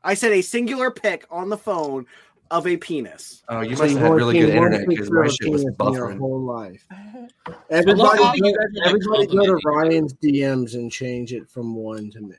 I 0.03 0.14
said 0.15 0.32
a 0.32 0.41
singular 0.41 0.91
pic 0.91 1.26
on 1.30 1.49
the 1.49 1.57
phone 1.57 2.06
of 2.49 2.68
a 2.68 2.76
penis. 2.78 3.44
Oh, 3.48 3.61
you 3.61 3.76
So 3.76 3.84
must 3.84 3.94
have 3.94 4.02
had 4.03 4.11
really 4.14 4.40
good 4.40 4.49
internet 4.49 4.88
because 4.88 5.10
my 5.11 5.28
shit 5.28 5.49
was 5.49 5.64
penis 5.64 5.76
your 5.80 6.10
buffering. 6.10 6.18
whole 6.19 6.41
life. 6.41 6.86
Everybody, 7.69 8.23
how 8.23 8.34
go, 8.36 8.41
guys 8.41 8.53
are, 8.53 8.73
like, 8.76 8.88
everybody 8.88 9.28
go 9.28 9.45
to. 9.45 9.61
Ryan's 9.65 10.14
DMs 10.15 10.73
and 10.73 10.91
change 10.91 11.32
it 11.34 11.49
from 11.49 11.76
one 11.76 12.11
to 12.11 12.19
no. 12.22 12.34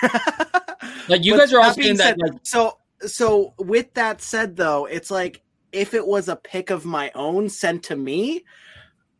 Like 1.08 1.24
you 1.24 1.32
But 1.32 1.38
guys 1.38 1.52
are 1.52 1.58
all 1.60 1.64
that 1.68 1.76
being 1.76 1.96
saying 1.96 2.18
that. 2.18 2.18
said, 2.18 2.32
Like, 2.34 2.40
so 2.42 2.78
so 3.06 3.54
with 3.58 3.94
that 3.94 4.20
said 4.20 4.56
though, 4.56 4.86
it's 4.86 5.10
like 5.10 5.42
if 5.72 5.94
it 5.94 6.06
was 6.06 6.28
a 6.28 6.36
pic 6.36 6.70
of 6.70 6.84
my 6.84 7.10
own 7.14 7.48
sent 7.48 7.84
to 7.84 7.96
me, 7.96 8.44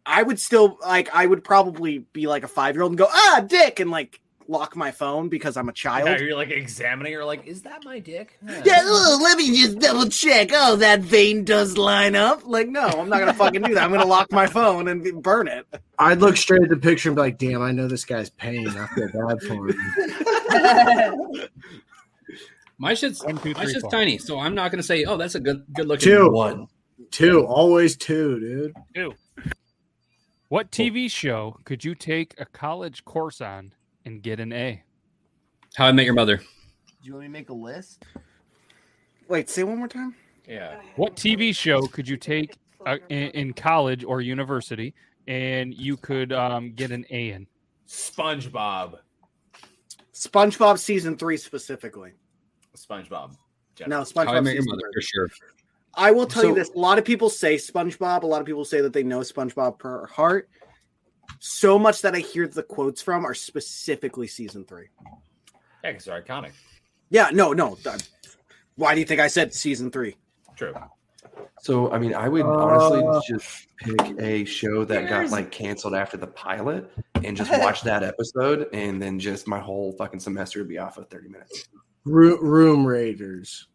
I 0.04 0.22
would 0.22 0.40
still 0.40 0.78
like 0.82 1.08
I 1.14 1.26
would 1.26 1.44
probably 1.44 1.98
be 2.12 2.26
like 2.26 2.42
a 2.42 2.48
five 2.48 2.74
year 2.74 2.82
old 2.82 2.92
and 2.92 2.98
go, 2.98 3.06
ah, 3.10 3.44
dick, 3.46 3.80
and 3.80 3.90
like 3.90 4.20
lock 4.48 4.74
my 4.74 4.90
phone 4.90 5.28
because 5.28 5.56
I'm 5.56 5.68
a 5.68 5.72
child. 5.72 6.08
Yeah, 6.08 6.18
you're 6.18 6.34
like 6.34 6.50
examining. 6.50 7.12
You're 7.12 7.24
like, 7.24 7.46
is 7.46 7.62
that 7.62 7.84
my 7.84 7.98
dick? 8.00 8.38
Yeah, 8.64 8.82
ugh, 8.84 9.20
let 9.22 9.38
me 9.38 9.54
just 9.56 9.78
double 9.78 10.08
check. 10.08 10.50
Oh, 10.52 10.76
that 10.76 11.00
vein 11.00 11.44
does 11.44 11.76
line 11.78 12.16
up. 12.16 12.42
Like, 12.44 12.68
no, 12.68 12.86
I'm 12.86 13.08
not 13.08 13.20
gonna 13.20 13.34
fucking 13.34 13.62
do 13.62 13.74
that. 13.74 13.84
I'm 13.84 13.92
gonna 13.92 14.06
lock 14.06 14.32
my 14.32 14.46
phone 14.46 14.88
and 14.88 15.22
burn 15.22 15.48
it. 15.48 15.66
I'd 15.98 16.20
look 16.20 16.36
straight 16.36 16.62
at 16.62 16.70
the 16.70 16.76
picture 16.76 17.10
and 17.10 17.16
be 17.16 17.22
like, 17.22 17.38
"Damn, 17.38 17.62
I 17.62 17.72
know 17.72 17.86
this 17.86 18.04
guy's 18.04 18.30
pain. 18.30 18.66
I 18.68 18.86
feel 18.88 19.08
bad 19.08 19.42
for 19.42 19.68
him." 19.68 19.76
my 22.78 22.94
shit's 22.94 23.24
One, 23.24 23.38
two, 23.38 23.52
my 23.54 23.64
shit's 23.66 23.80
four. 23.82 23.90
tiny, 23.90 24.18
so 24.18 24.38
I'm 24.38 24.54
not 24.54 24.70
gonna 24.70 24.82
say, 24.82 25.04
oh, 25.04 25.16
that's 25.16 25.34
a 25.34 25.40
good 25.40 25.64
good 25.74 25.86
looking 25.86 26.08
Two. 26.08 26.30
One. 26.30 26.68
Two, 27.10 27.44
always 27.46 27.96
two, 27.96 28.40
dude. 28.40 28.74
Two. 28.94 29.14
What 30.48 30.70
TV 30.70 31.10
show 31.10 31.58
could 31.64 31.84
you 31.84 31.94
take 31.94 32.34
a 32.38 32.44
college 32.46 33.04
course 33.04 33.40
on 33.40 33.72
and 34.04 34.22
get 34.22 34.40
an 34.40 34.52
A? 34.52 34.82
How 35.74 35.86
I 35.86 35.92
Met 35.92 36.04
Your 36.04 36.14
Mother. 36.14 36.36
Do 36.38 36.44
you 37.02 37.12
want 37.12 37.22
me 37.22 37.28
to 37.28 37.32
make 37.32 37.48
a 37.50 37.54
list? 37.54 38.04
Wait, 39.28 39.48
say 39.50 39.62
one 39.62 39.78
more 39.78 39.88
time. 39.88 40.14
Yeah. 40.48 40.80
What 40.96 41.14
TV 41.14 41.54
show 41.54 41.82
could 41.82 42.08
you 42.08 42.16
take 42.16 42.56
uh, 42.86 42.96
in, 43.10 43.28
in 43.30 43.52
college 43.52 44.04
or 44.04 44.20
university 44.20 44.94
and 45.26 45.74
you 45.74 45.96
could 45.98 46.32
um, 46.32 46.72
get 46.72 46.90
an 46.90 47.04
A 47.10 47.30
in? 47.32 47.46
SpongeBob. 47.86 48.98
SpongeBob 50.14 50.78
season 50.78 51.16
three 51.16 51.36
specifically. 51.36 52.12
SpongeBob. 52.76 53.36
No, 53.86 53.96
How 53.96 54.02
I 54.02 54.04
SpongeBob 54.04 54.44
Met 54.44 54.54
Your 54.54 54.62
season 54.62 54.70
Mother 54.70 54.82
three. 54.92 54.92
for 54.94 55.00
sure. 55.02 55.28
I 55.94 56.10
will 56.10 56.26
tell 56.26 56.44
you 56.44 56.54
this: 56.54 56.70
a 56.70 56.78
lot 56.78 56.98
of 56.98 57.04
people 57.04 57.28
say 57.28 57.56
SpongeBob. 57.56 58.22
A 58.22 58.26
lot 58.26 58.40
of 58.40 58.46
people 58.46 58.64
say 58.64 58.80
that 58.80 58.92
they 58.92 59.02
know 59.02 59.20
SpongeBob 59.20 59.78
per 59.78 60.06
heart. 60.06 60.48
So 61.40 61.78
much 61.78 62.02
that 62.02 62.14
I 62.14 62.18
hear 62.18 62.48
the 62.48 62.62
quotes 62.62 63.00
from 63.00 63.24
are 63.24 63.34
specifically 63.34 64.26
season 64.26 64.64
three. 64.64 64.88
Yeah, 65.84 65.92
because 65.92 66.04
they're 66.04 66.20
iconic. 66.22 66.52
Yeah, 67.10 67.30
no, 67.32 67.52
no. 67.52 67.76
Why 68.76 68.94
do 68.94 69.00
you 69.00 69.06
think 69.06 69.20
I 69.20 69.28
said 69.28 69.54
season 69.54 69.90
three? 69.90 70.16
True. 70.56 70.74
So, 71.60 71.90
I 71.92 71.98
mean, 71.98 72.14
I 72.14 72.28
would 72.28 72.42
honestly 72.42 73.04
Uh, 73.04 73.20
just 73.28 73.66
pick 73.78 74.20
a 74.20 74.44
show 74.44 74.84
that 74.84 75.08
got 75.08 75.30
like 75.30 75.50
canceled 75.50 75.94
after 75.94 76.16
the 76.16 76.26
pilot 76.26 76.90
and 77.24 77.36
just 77.36 77.50
watch 77.60 77.82
that 77.82 78.02
episode, 78.02 78.68
and 78.72 79.00
then 79.00 79.18
just 79.18 79.46
my 79.46 79.58
whole 79.58 79.92
fucking 79.92 80.20
semester 80.20 80.60
would 80.60 80.68
be 80.68 80.78
off 80.78 80.98
of 80.98 81.08
30 81.08 81.28
minutes. 81.28 81.68
Room, 82.04 82.38
room 82.44 82.86
Raiders. 82.86 83.68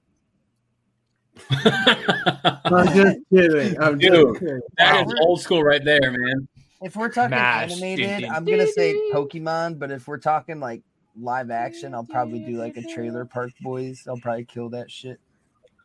I'm 1.50 2.88
just 2.94 3.18
kidding. 3.34 3.82
I'm 3.82 4.00
just 4.00 4.14
Dude, 4.14 4.40
kidding. 4.40 4.62
That 4.78 5.08
is 5.08 5.14
old 5.22 5.42
school 5.42 5.64
right 5.64 5.84
there, 5.84 6.12
man. 6.12 6.48
If 6.84 6.96
we're 6.98 7.10
talking 7.10 7.32
Mash. 7.32 7.72
animated, 7.72 8.08
Ding, 8.08 8.20
ding, 8.22 8.32
I'm 8.32 8.44
gonna 8.44 8.68
say 8.68 8.94
Pokemon. 9.14 9.80
But 9.80 9.90
if 9.92 10.08
we're 10.08 10.18
talking 10.18 10.60
like 10.60 10.82
live 11.20 11.50
action, 11.50 11.94
I'll 11.94 12.04
probably 12.04 12.40
do 12.40 12.58
like 12.58 12.76
a 12.78 12.84
Trailer 12.94 13.26
Park 13.26 13.52
Boys. 13.62 14.04
I'll 14.08 14.18
probably 14.18 14.46
kill 14.46 14.70
that 14.70 14.92
shit. 14.92 15.20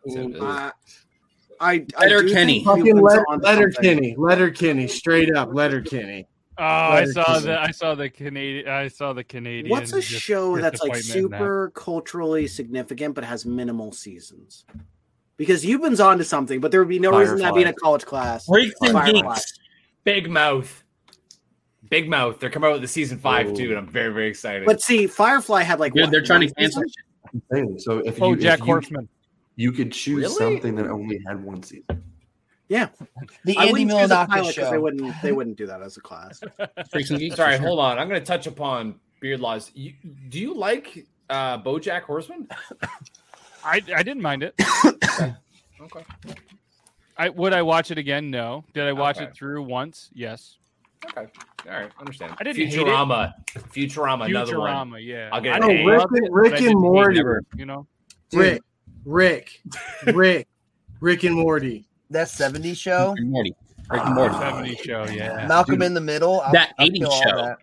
Uh, 0.09 0.71
I, 1.61 1.87
I 1.97 2.03
Letter 2.03 2.23
do 2.23 2.33
Kenny. 2.33 2.65
Fucking 2.65 2.85
Newman's 2.85 3.25
let, 3.29 3.43
Letter. 3.43 3.71
Kenny, 3.71 4.15
Letterkenny, 4.19 4.89
straight 4.89 5.35
up, 5.35 5.51
Letterkenny. 5.53 6.27
Oh, 6.57 6.65
I 6.65 7.05
saw 7.05 7.25
Kenny. 7.25 7.41
the 7.41 7.61
I 7.61 7.71
saw 7.71 7.95
the 7.95 8.11
Canadian 8.11 8.69
I 8.69 8.89
saw 8.89 9.13
the 9.13 9.23
Canadian. 9.23 9.71
What's 9.71 9.93
a 9.93 9.97
dis- 9.97 10.05
show 10.07 10.59
that's 10.61 10.83
like 10.83 10.95
disappointment 10.95 11.25
in 11.25 11.31
that. 11.31 11.39
super 11.39 11.73
culturally 11.75 12.49
significant 12.49 13.15
but 13.15 13.23
has 13.23 13.47
minimal 13.47 13.93
seasons? 13.93 14.65
Because 15.37 15.65
Ewan's 15.65 16.01
onto 16.01 16.25
something, 16.25 16.59
but 16.59 16.73
there 16.73 16.81
would 16.81 16.89
be 16.89 16.99
no 16.99 17.17
reason 17.17 17.39
that 17.39 17.55
being 17.55 17.69
a 17.69 17.73
college 17.73 18.05
class. 18.05 18.47
Freaks 18.47 18.75
and 18.83 19.05
Geeks. 19.07 19.59
Big 20.03 20.29
Mouth. 20.29 20.83
Big 21.91 22.09
Mouth. 22.09 22.39
They're 22.41 22.51
coming 22.51 22.69
out 22.69 22.73
with 22.75 22.83
the 22.83 22.89
season 22.89 23.19
five 23.19 23.53
too, 23.55 23.71
and 23.71 23.79
I'm 23.79 23.87
very, 23.87 24.13
very 24.13 24.29
excited. 24.29 24.67
But 24.67 24.81
see, 24.83 25.07
Firefly 25.07 25.63
had 25.63 25.81
like 25.81 25.93
Dude, 25.95 26.03
what, 26.05 26.11
they're 26.11 26.23
trying 26.23 26.41
to 26.41 26.47
one 26.47 26.55
cancel 26.59 26.83
season? 26.83 26.89
shit. 26.89 27.05
I'm 27.35 27.43
saying, 27.53 27.79
So, 27.81 27.99
if 27.99 28.21
Oh, 28.23 28.31
you, 28.31 28.37
Jack 28.37 28.61
if 28.61 28.65
Horseman. 28.67 29.09
you 29.57 29.73
could 29.73 29.93
choose 29.93 30.23
Really? 30.23 30.35
something 30.35 30.75
that 30.77 30.87
only 30.89 31.21
had 31.27 31.43
one 31.45 31.63
season. 31.63 32.03
Yeah, 32.69 32.89
The 33.45 33.57
I 33.57 33.63
Andy 33.67 33.85
wouldn't 33.87 34.11
Milonakis 34.11 34.29
pilot 34.29 34.57
'cause 34.57 34.71
They 34.71 34.79
wouldn't. 34.79 35.15
They 35.23 35.33
wouldn't 35.33 35.57
do 35.57 35.67
that 35.67 35.81
as 35.81 35.97
a 35.97 36.01
class. 36.03 36.41
Freaks 36.91 37.11
Geeks. 37.11 37.37
Sorry, 37.37 37.57
sure. 37.57 37.67
hold 37.67 37.79
on. 37.81 37.99
I'm 37.99 38.09
going 38.09 38.21
to 38.21 38.27
touch 38.27 38.47
upon 38.47 38.97
beard 39.21 39.41
laws. 39.41 39.71
You, 39.75 39.95
do 40.29 40.39
you 40.39 40.53
like 40.55 41.07
uh, 41.31 41.59
BoJack 41.63 42.03
Horseman? 42.03 42.47
I 43.65 43.83
I 43.95 44.03
didn't 44.03 44.21
mind 44.23 44.43
it. 44.43 44.55
Okay. 45.81 46.05
I 47.17 47.29
would 47.29 47.53
I 47.53 47.63
watch 47.63 47.91
it 47.93 47.99
again? 47.99 48.31
No. 48.31 48.65
Did 48.75 48.83
I 48.85 48.93
watch 48.93 49.17
Okay. 49.19 49.27
it 49.27 49.35
through 49.35 49.63
once? 49.63 50.11
Yes. 50.13 50.57
Okay. 51.07 51.27
All 51.69 51.73
right. 51.73 51.91
Understand. 52.01 52.35
I 52.39 52.45
didn't 52.45 52.57
hate 52.57 52.75
it. 52.75 52.87
Futurama. 52.87 53.33
Futurama. 53.55 54.27
Another 54.27 54.59
one. 54.59 54.91
Futurama, 54.91 55.05
yeah. 55.05 55.29
I'll 55.33 55.41
get 55.41 55.55
I 55.55 55.57
an 55.57 55.63
didn't 55.77 55.89
A. 55.89 55.93
Rick 55.93 56.07
and, 56.11 56.25
it, 56.27 56.33
Rick 56.33 56.61
and 56.61 56.81
Morty. 56.81 57.23
You 57.57 57.67
know. 57.67 57.87
Rick, 58.33 58.63
Rick, 59.05 59.63
Rick, 60.07 60.49
Rick 61.01 61.25
and 61.25 61.35
Morty. 61.37 61.87
That 62.11 62.29
70s 62.29 62.77
show, 62.77 63.11
Rick 63.11 63.19
and 63.21 63.31
Morty. 63.31 63.55
Rick 63.91 64.03
and 64.05 64.15
Morty. 64.15 64.35
Ah, 64.35 64.51
70 64.57 64.77
show, 64.77 65.05
yeah. 65.07 65.47
Malcolm 65.47 65.83
in 65.83 65.95
the 65.95 66.01
Middle. 66.01 66.41
I'll, 66.41 66.53
That 66.53 66.75
I'll 66.79 66.89
80s 66.89 67.23
show. 67.23 67.37
that. 67.37 67.59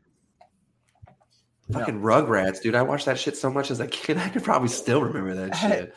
Fucking 1.72 2.00
Rugrats, 2.00 2.62
dude. 2.62 2.76
I 2.76 2.84
watched 2.84 3.06
that 3.06 3.18
shit 3.20 3.36
so 3.38 3.50
much 3.50 3.72
as 3.72 3.80
a 3.80 3.88
kid. 3.88 4.18
I 4.20 4.30
could 4.30 4.44
probably 4.44 4.70
still 4.70 5.02
remember 5.02 5.34
that 5.48 5.56
shit. 5.56 5.94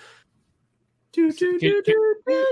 Can- 1.14 1.32
can- 1.32 1.82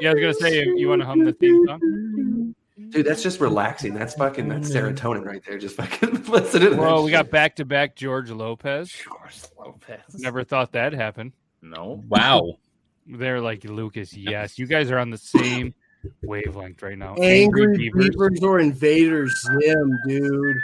yeah, 0.00 0.10
I 0.10 0.14
was 0.14 0.20
gonna 0.20 0.34
say 0.34 0.64
you 0.76 0.88
want 0.88 1.00
to 1.02 1.06
hum 1.06 1.24
the 1.24 1.32
theme 1.34 1.64
song. 1.66 2.45
Dude, 2.90 3.06
that's 3.06 3.22
just 3.22 3.40
relaxing. 3.40 3.94
That's 3.94 4.14
fucking 4.14 4.48
that's 4.48 4.70
serotonin 4.70 5.24
right 5.24 5.42
there. 5.46 5.58
Just 5.58 5.76
fucking 5.76 6.24
listening 6.28 6.70
to 6.70 6.70
that 6.70 6.78
Well, 6.78 7.02
we 7.04 7.10
shit. 7.10 7.18
got 7.18 7.30
back 7.30 7.56
to 7.56 7.64
back 7.64 7.96
George 7.96 8.30
Lopez. 8.30 8.90
George 8.90 9.36
Lopez. 9.58 10.00
Never 10.14 10.44
thought 10.44 10.72
that'd 10.72 10.98
happen. 10.98 11.32
No. 11.62 12.02
Wow. 12.08 12.58
They're 13.06 13.40
like 13.40 13.64
Lucas. 13.64 14.14
Yes, 14.16 14.58
you 14.58 14.66
guys 14.66 14.90
are 14.90 14.98
on 14.98 15.10
the 15.10 15.18
same 15.18 15.74
wavelength 16.22 16.82
right 16.82 16.96
now. 16.98 17.14
Angry, 17.16 17.76
Beavers. 17.76 18.10
Beavers. 18.10 18.42
or 18.42 18.60
Invaders 18.60 19.32
Zim, 19.60 19.98
dude. 20.06 20.56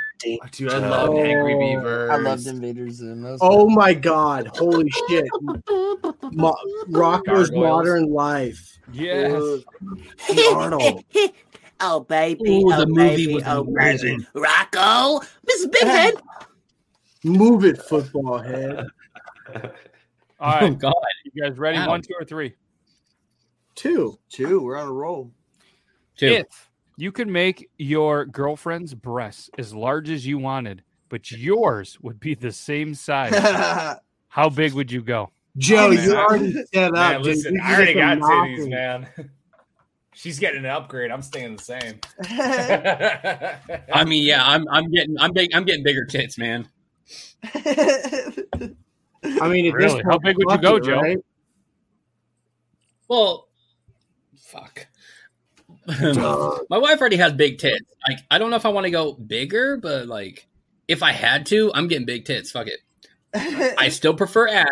Dude, 0.53 0.73
I 0.73 0.79
love 0.79 1.11
oh. 1.11 1.23
Angry 1.23 1.55
Oh. 1.55 1.59
Beavers. 1.59 2.11
I 2.11 2.17
loved 2.17 2.47
Invaders 2.47 2.95
Zim. 2.97 3.23
That 3.23 3.33
was 3.33 3.41
Oh 3.43 3.69
my 3.69 3.93
god! 3.95 4.49
Holy 4.57 4.89
shit! 5.09 5.25
Mo- 6.33 6.57
Rocco's 6.89 7.51
Gargoyles. 7.51 7.53
Modern 7.87 8.05
Life. 8.13 8.79
Yes. 8.93 9.43
Hey, 10.21 10.47
Arnold. 10.53 11.05
Oh 11.85 12.01
baby, 12.01 12.49
Ooh, 12.49 12.73
oh 12.73 12.79
the 12.79 12.87
movie 12.87 13.27
baby, 13.27 13.35
was 13.35 13.43
oh 13.47 13.63
amazing. 13.65 14.19
baby. 14.19 14.27
Rocco, 14.35 15.21
Miss 15.47 15.67
Big 15.67 15.83
Head. 15.83 16.15
Move 17.25 17.65
it, 17.65 17.79
football 17.83 18.39
head. 18.39 18.87
All 20.41 20.53
right, 20.61 20.71
Oh, 20.73 20.75
God. 20.75 20.93
You 21.33 21.43
guys 21.43 21.59
ready? 21.59 21.79
Ow. 21.79 21.89
One, 21.89 22.03
two, 22.03 22.15
or 22.19 22.25
three? 22.25 22.55
Two. 23.75 24.19
Two. 24.29 24.61
We're 24.63 24.77
on 24.77 24.89
a 24.89 24.93
roll. 24.93 25.33
If 26.19 26.47
you 26.97 27.11
could 27.11 27.29
make 27.29 27.69
your 27.79 28.27
girlfriend's 28.27 28.95
breasts 28.95 29.51
as 29.59 29.75
large 29.75 30.09
as 30.11 30.25
you 30.27 30.39
wanted, 30.39 30.83
but 31.09 31.31
yours 31.33 31.99
would 32.01 32.21
be 32.21 32.35
the 32.35 32.53
same 32.53 32.95
size, 32.95 33.35
how 34.29 34.49
big 34.49 34.73
would 34.75 34.93
you 34.93 35.03
go? 35.03 35.31
Joe, 35.57 35.89
Oh, 35.89 35.91
you 35.91 36.15
already 36.17 36.53
set 36.73 36.91
up. 36.91 36.95
Man, 36.95 37.23
listen, 37.23 37.55
You 37.55 37.61
I 37.65 37.75
already 37.75 37.95
got 37.95 38.19
titties, 38.19 38.69
man. 38.71 39.09
She's 40.15 40.39
getting 40.39 40.61
an 40.61 40.67
upgrade. 40.67 41.11
I'm 41.11 41.23
staying 41.23 41.57
the 41.57 41.63
same. 41.63 42.01
I 43.93 44.05
mean, 44.05 44.25
yeah, 44.25 44.47
I'm 44.47 44.69
I'm 44.69 44.91
getting 44.91 45.19
I'm 45.19 45.33
big 45.33 45.55
I'm 45.55 45.65
getting 45.65 45.83
bigger 45.83 46.05
tits, 46.05 46.37
man. 46.39 46.69
I 47.55 49.49
mean, 49.49 49.67
at 49.67 49.79
this 49.79 49.93
Really? 49.93 50.03
How 50.05 50.19
big 50.19 50.37
would 50.37 50.51
you 50.51 50.59
go, 50.59 50.77
it, 50.77 50.85
Joe? 50.85 51.01
right? 51.01 51.19
Well, 53.09 53.49
fuck. 54.39 54.87
My 55.87 56.79
wife 56.79 57.01
already 57.01 57.17
has 57.17 57.33
big 57.33 57.59
tits. 57.59 57.93
Like, 58.09 58.19
I 58.31 58.39
don't 58.39 58.51
know 58.51 58.57
if 58.57 58.67
I 58.67 58.69
want 58.69 58.85
to 58.85 58.91
go 58.91 59.15
bigger, 59.15 59.77
but 59.77 60.07
like, 60.07 60.47
if 60.89 61.03
I 61.03 61.13
had 61.13 61.47
to, 61.47 61.73
I'm 61.75 61.89
getting 61.89 62.07
big 62.07 62.25
tits. 62.25 62.51
Fuck 62.51 62.69
it. 62.69 62.81
I 63.79 63.89
still 63.91 64.15
prefer 64.15 64.49
ass. 64.49 64.69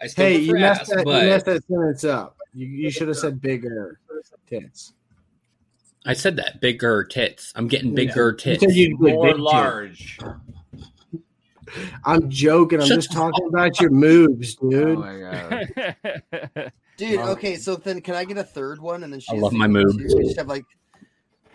I 0.00 0.06
still 0.06 0.24
Hey, 0.26 0.38
you 0.38 0.54
messed 0.54 0.82
ass, 0.82 0.88
that. 0.88 1.04
but 1.04 1.22
You 1.22 1.28
messed 1.28 1.46
that 1.46 1.64
sentence 1.66 2.04
up. 2.04 2.36
You, 2.54 2.66
you 2.66 2.90
should 2.90 3.08
have 3.08 3.18
said 3.18 3.40
bigger 3.40 4.00
tits. 4.46 4.92
I 6.06 6.14
said 6.14 6.36
that 6.36 6.60
bigger 6.60 7.04
tits. 7.04 7.52
I'm 7.56 7.68
getting 7.68 7.94
bigger 7.94 8.30
You 8.30 8.36
tits. 8.36 8.74
you'd 8.74 8.98
More 9.00 9.26
big 9.26 9.34
tits. 9.34 9.42
large. 9.42 10.18
I'm 12.04 12.28
joking. 12.30 12.80
I'm 12.80 12.86
Shut 12.88 12.96
just 12.98 13.12
talking 13.12 13.46
about 13.48 13.80
your 13.80 13.90
moves, 13.90 14.56
dude. 14.56 14.98
Dude, 16.96 17.18
Um, 17.18 17.28
okay, 17.30 17.56
so 17.56 17.76
then 17.76 18.00
can 18.00 18.14
I 18.14 18.24
get 18.24 18.36
a 18.38 18.44
third 18.44 18.80
one 18.80 19.04
and 19.04 19.12
then 19.12 19.20
she 19.20 19.34
I 19.34 19.38
love 19.38 19.52
my 19.52 19.66
do 19.66 19.72
moves. 19.74 19.96
two? 19.96 20.16
We 20.18 20.24
just 20.24 20.36
have 20.36 20.48
like 20.48 20.64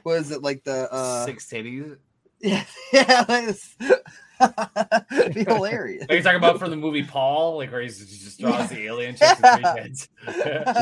what 0.04 0.14
is 0.18 0.32
it 0.32 0.42
like 0.42 0.64
the 0.64 0.92
uh 0.92 1.26
Six 1.26 1.46
titties. 1.48 1.98
Yeah, 2.46 2.64
yeah, 2.94 3.26
like 3.28 3.56
be 5.34 5.44
hilarious. 5.44 6.06
Are 6.10 6.16
you 6.16 6.22
talking 6.22 6.38
about 6.38 6.60
from 6.60 6.70
the 6.70 6.76
movie 6.76 7.02
Paul, 7.04 7.58
like 7.58 7.72
where 7.72 7.82
he's, 7.82 8.00
he 8.00 8.24
just 8.24 8.40
draws 8.40 8.70
the 8.70 8.86
alien 8.86 9.16
chick 9.18 9.30
with 9.42 9.56
three 9.56 9.64
heads? 9.64 10.10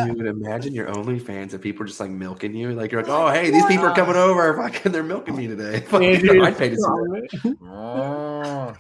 Dude, 0.08 0.26
imagine 0.26 0.74
your 0.74 0.88
OnlyFans 0.88 1.54
and 1.54 1.62
people 1.62 1.84
are 1.84 1.88
just 1.88 2.02
like 2.02 2.10
milking 2.10 2.54
you. 2.54 2.74
Like 2.74 2.92
you're 2.92 3.02
like, 3.02 3.10
oh 3.10 3.30
hey, 3.30 3.50
these 3.50 3.66
people 3.66 3.86
are 3.86 3.96
coming 3.96 4.18
over. 4.18 4.58
Fucking, 4.58 4.92
they're 4.92 5.04
milking 5.04 5.38
me 5.38 5.48
today. 5.48 5.80
Fucking, 5.82 6.20
dude, 6.20 6.44
I'd 6.44 6.58
pay 6.58 6.70
to 6.70 6.76
see 6.76 6.82
that. 6.82 7.58
Oh. 7.64 8.76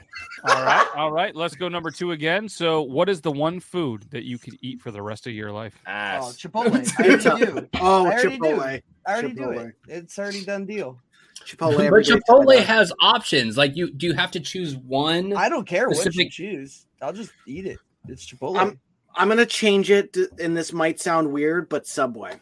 All 0.46 0.66
right, 0.66 0.88
all 0.98 1.12
right. 1.12 1.34
Let's 1.34 1.56
go 1.56 1.70
number 1.70 1.90
two 1.90 2.12
again. 2.12 2.50
So, 2.50 2.82
what 2.82 3.08
is 3.08 3.22
the 3.22 3.32
one 3.32 3.62
food 3.62 4.06
that 4.12 4.26
you 4.26 4.38
could 4.38 4.58
eat 4.62 4.82
for 4.82 4.92
the 4.92 5.02
rest 5.02 5.26
of 5.26 5.32
your 5.32 5.54
life? 5.54 5.74
Oh, 5.88 5.92
Ass. 5.92 6.36
Chipotle. 6.36 6.94
I 7.00 7.32
already 7.32 7.46
do. 7.46 7.70
Oh, 7.80 8.06
I 8.06 8.12
already 8.12 8.38
do. 8.38 8.44
Chipotle. 8.44 8.82
I 9.08 9.12
already 9.14 9.34
do 9.34 9.50
it. 9.52 9.76
It's 9.88 10.20
already 10.20 10.44
done 10.44 10.66
deal. 10.66 11.00
Chipotle. 11.46 11.90
But. 11.90 12.06
Chipotle 12.06 12.64
has 12.64 12.92
options. 13.02 13.58
Like, 13.58 13.76
you 13.76 13.92
do 13.92 14.08
you 14.08 14.14
have 14.14 14.32
to 14.32 14.40
choose 14.40 14.76
one? 14.76 15.34
I 15.36 15.50
don't 15.50 15.68
care 15.68 15.88
what 15.90 16.16
you 16.16 16.30
choose. 16.30 16.86
I'll 17.02 17.14
just 17.14 17.32
eat 17.46 17.66
it. 17.66 17.80
It's 18.08 18.26
Chipotle. 18.26 18.58
I'm 18.58 18.80
I'm 19.16 19.28
gonna 19.30 19.46
change 19.46 19.92
it, 19.92 20.14
to, 20.14 20.30
and 20.40 20.56
this 20.58 20.74
might 20.74 21.00
sound 21.00 21.32
weird, 21.32 21.70
but 21.70 21.86
Subway. 21.88 22.40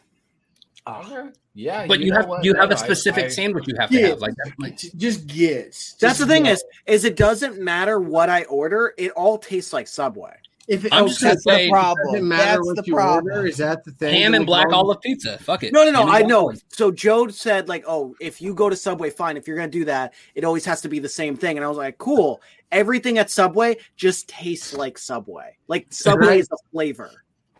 Oh. 0.86 1.00
Okay. 1.02 1.30
Yeah, 1.54 1.86
But 1.86 2.00
you, 2.00 2.10
know 2.10 2.16
have 2.16 2.28
what? 2.28 2.44
you 2.44 2.54
have 2.54 2.70
No, 2.70 2.76
a 2.76 2.78
I- 2.78 2.82
specific 2.82 3.24
I- 3.26 3.28
sandwich 3.28 3.64
you 3.68 3.74
have 3.78 3.90
to 3.90 4.00
Yeah. 4.00 4.06
have. 4.08 4.20
Like, 4.20 4.32
like 4.58 4.78
Just 4.78 5.26
gets. 5.26 5.92
That's 5.92 6.00
Just 6.00 6.20
the 6.20 6.26
thing 6.26 6.44
get. 6.44 6.54
is, 6.54 6.64
is 6.86 7.04
it 7.04 7.14
doesn't 7.14 7.60
matter 7.60 8.00
what 8.00 8.30
I 8.30 8.44
order. 8.44 8.94
It 8.96 9.10
all 9.10 9.36
tastes 9.36 9.74
like 9.74 9.86
Subway. 9.86 10.34
If 10.68 10.84
it, 10.84 10.92
I'm 10.92 11.04
oh, 11.04 11.08
just 11.08 11.20
gonna 11.20 11.34
that's 11.34 11.44
say- 11.44 11.66
the 11.66 11.70
problem. 11.70 12.12
Doesn't 12.12 12.28
matter 12.28 12.44
That's 12.44 12.66
what 12.66 12.76
the 12.76 12.82
you 12.86 12.94
problem. 12.94 13.34
order. 13.34 13.46
Is 13.46 13.56
that 13.56 13.84
the 13.84 13.90
thing? 13.92 14.14
ham 14.14 14.34
and 14.34 14.42
they 14.42 14.46
black 14.46 14.72
olive 14.72 15.00
pizza. 15.00 15.38
Fuck 15.38 15.64
it. 15.64 15.72
No, 15.72 15.84
no, 15.84 15.90
no. 15.90 16.08
I 16.08 16.22
know. 16.22 16.42
olive. 16.42 16.62
So 16.68 16.90
Joe 16.92 17.28
said 17.28 17.68
like, 17.68 17.84
oh, 17.86 18.14
if 18.20 18.40
you 18.40 18.54
go 18.54 18.70
to 18.70 18.76
Subway, 18.76 19.10
fine. 19.10 19.36
If 19.36 19.48
you're 19.48 19.56
gonna 19.56 19.68
do 19.68 19.84
that, 19.86 20.14
it 20.34 20.44
always 20.44 20.64
has 20.64 20.80
to 20.82 20.88
be 20.88 21.00
the 21.00 21.08
same 21.08 21.36
thing. 21.36 21.56
And 21.58 21.64
I 21.64 21.68
was 21.68 21.78
like, 21.78 21.98
cool. 21.98 22.40
Everything 22.70 23.18
at 23.18 23.28
Subway 23.28 23.76
just 23.96 24.28
tastes 24.28 24.72
like 24.72 24.98
Subway. 24.98 25.56
Like 25.66 25.86
Subway 25.90 26.38
is 26.38 26.48
a 26.52 26.56
flavor. 26.70 27.10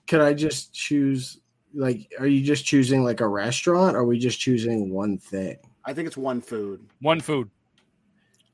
Could 0.07 0.21
I 0.21 0.33
just 0.33 0.73
choose? 0.73 1.41
Like, 1.75 2.13
are 2.21 2.27
you 2.27 2.45
just 2.45 2.65
choosing 2.65 3.03
like 3.03 3.21
a 3.21 3.29
restaurant? 3.29 3.97
Or 3.97 4.01
are 4.01 4.07
we 4.07 4.19
just 4.19 4.39
choosing 4.39 4.91
one 4.91 5.19
thing? 5.19 5.57
I 5.85 5.93
think 5.93 6.07
it's 6.07 6.17
one 6.17 6.41
food. 6.41 6.87
One 7.01 7.21
food. 7.21 7.51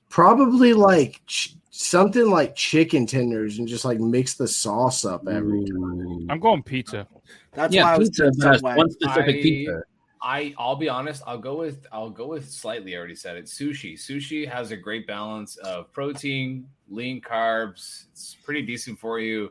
Probably 0.08 0.72
like 0.72 1.20
ch- 1.26 1.54
something 1.70 2.30
like 2.30 2.54
chicken 2.56 3.06
tenders 3.06 3.58
and 3.58 3.68
just 3.68 3.84
like 3.84 3.98
mix 4.00 4.34
the 4.34 4.48
sauce 4.48 5.04
up 5.04 5.26
every 5.28 5.64
time. 5.64 6.26
I'm 6.30 6.40
going 6.40 6.62
pizza. 6.62 7.06
That's 7.52 7.74
Yeah, 7.74 7.84
why 7.84 7.94
I 7.94 7.98
was 7.98 8.08
pizza 8.10 8.22
doing 8.30 8.40
has 8.50 8.60
Subway. 8.60 8.74
one 8.76 8.90
specific 8.90 9.36
I- 9.36 9.42
pizza. 9.42 9.82
I 10.20 10.52
I'll 10.58 10.74
be 10.74 10.88
honest. 10.88 11.22
I'll 11.28 11.38
go 11.38 11.56
with 11.56 11.86
I'll 11.92 12.10
go 12.10 12.26
with 12.26 12.50
slightly. 12.50 12.96
I 12.96 12.98
already 12.98 13.14
said 13.14 13.36
it. 13.36 13.44
Sushi. 13.44 13.94
Sushi 13.94 14.48
has 14.48 14.72
a 14.72 14.76
great 14.76 15.06
balance 15.06 15.56
of 15.58 15.92
protein, 15.92 16.66
lean 16.88 17.20
carbs. 17.20 18.06
It's 18.10 18.36
pretty 18.44 18.62
decent 18.62 18.98
for 18.98 19.20
you. 19.20 19.50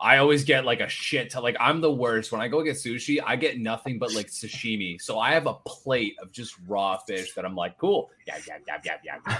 I 0.00 0.18
always 0.18 0.44
get 0.44 0.64
like 0.64 0.80
a 0.80 0.88
shit 0.88 1.30
ton. 1.30 1.42
Like 1.42 1.56
I'm 1.60 1.80
the 1.80 1.92
worst 1.92 2.32
when 2.32 2.40
I 2.40 2.48
go 2.48 2.62
get 2.62 2.76
sushi. 2.76 3.20
I 3.24 3.36
get 3.36 3.58
nothing 3.58 3.98
but 3.98 4.12
like 4.14 4.26
sashimi. 4.26 5.00
So 5.00 5.18
I 5.18 5.32
have 5.32 5.46
a 5.46 5.54
plate 5.66 6.16
of 6.20 6.32
just 6.32 6.56
raw 6.66 6.98
fish 6.98 7.34
that 7.34 7.44
I'm 7.44 7.54
like, 7.54 7.78
cool. 7.78 8.10
Yeah, 8.26 8.36
yeah, 8.46 8.58
yeah, 8.66 8.78
yeah, 8.84 8.96
yeah, 9.04 9.16
yeah, 9.26 9.38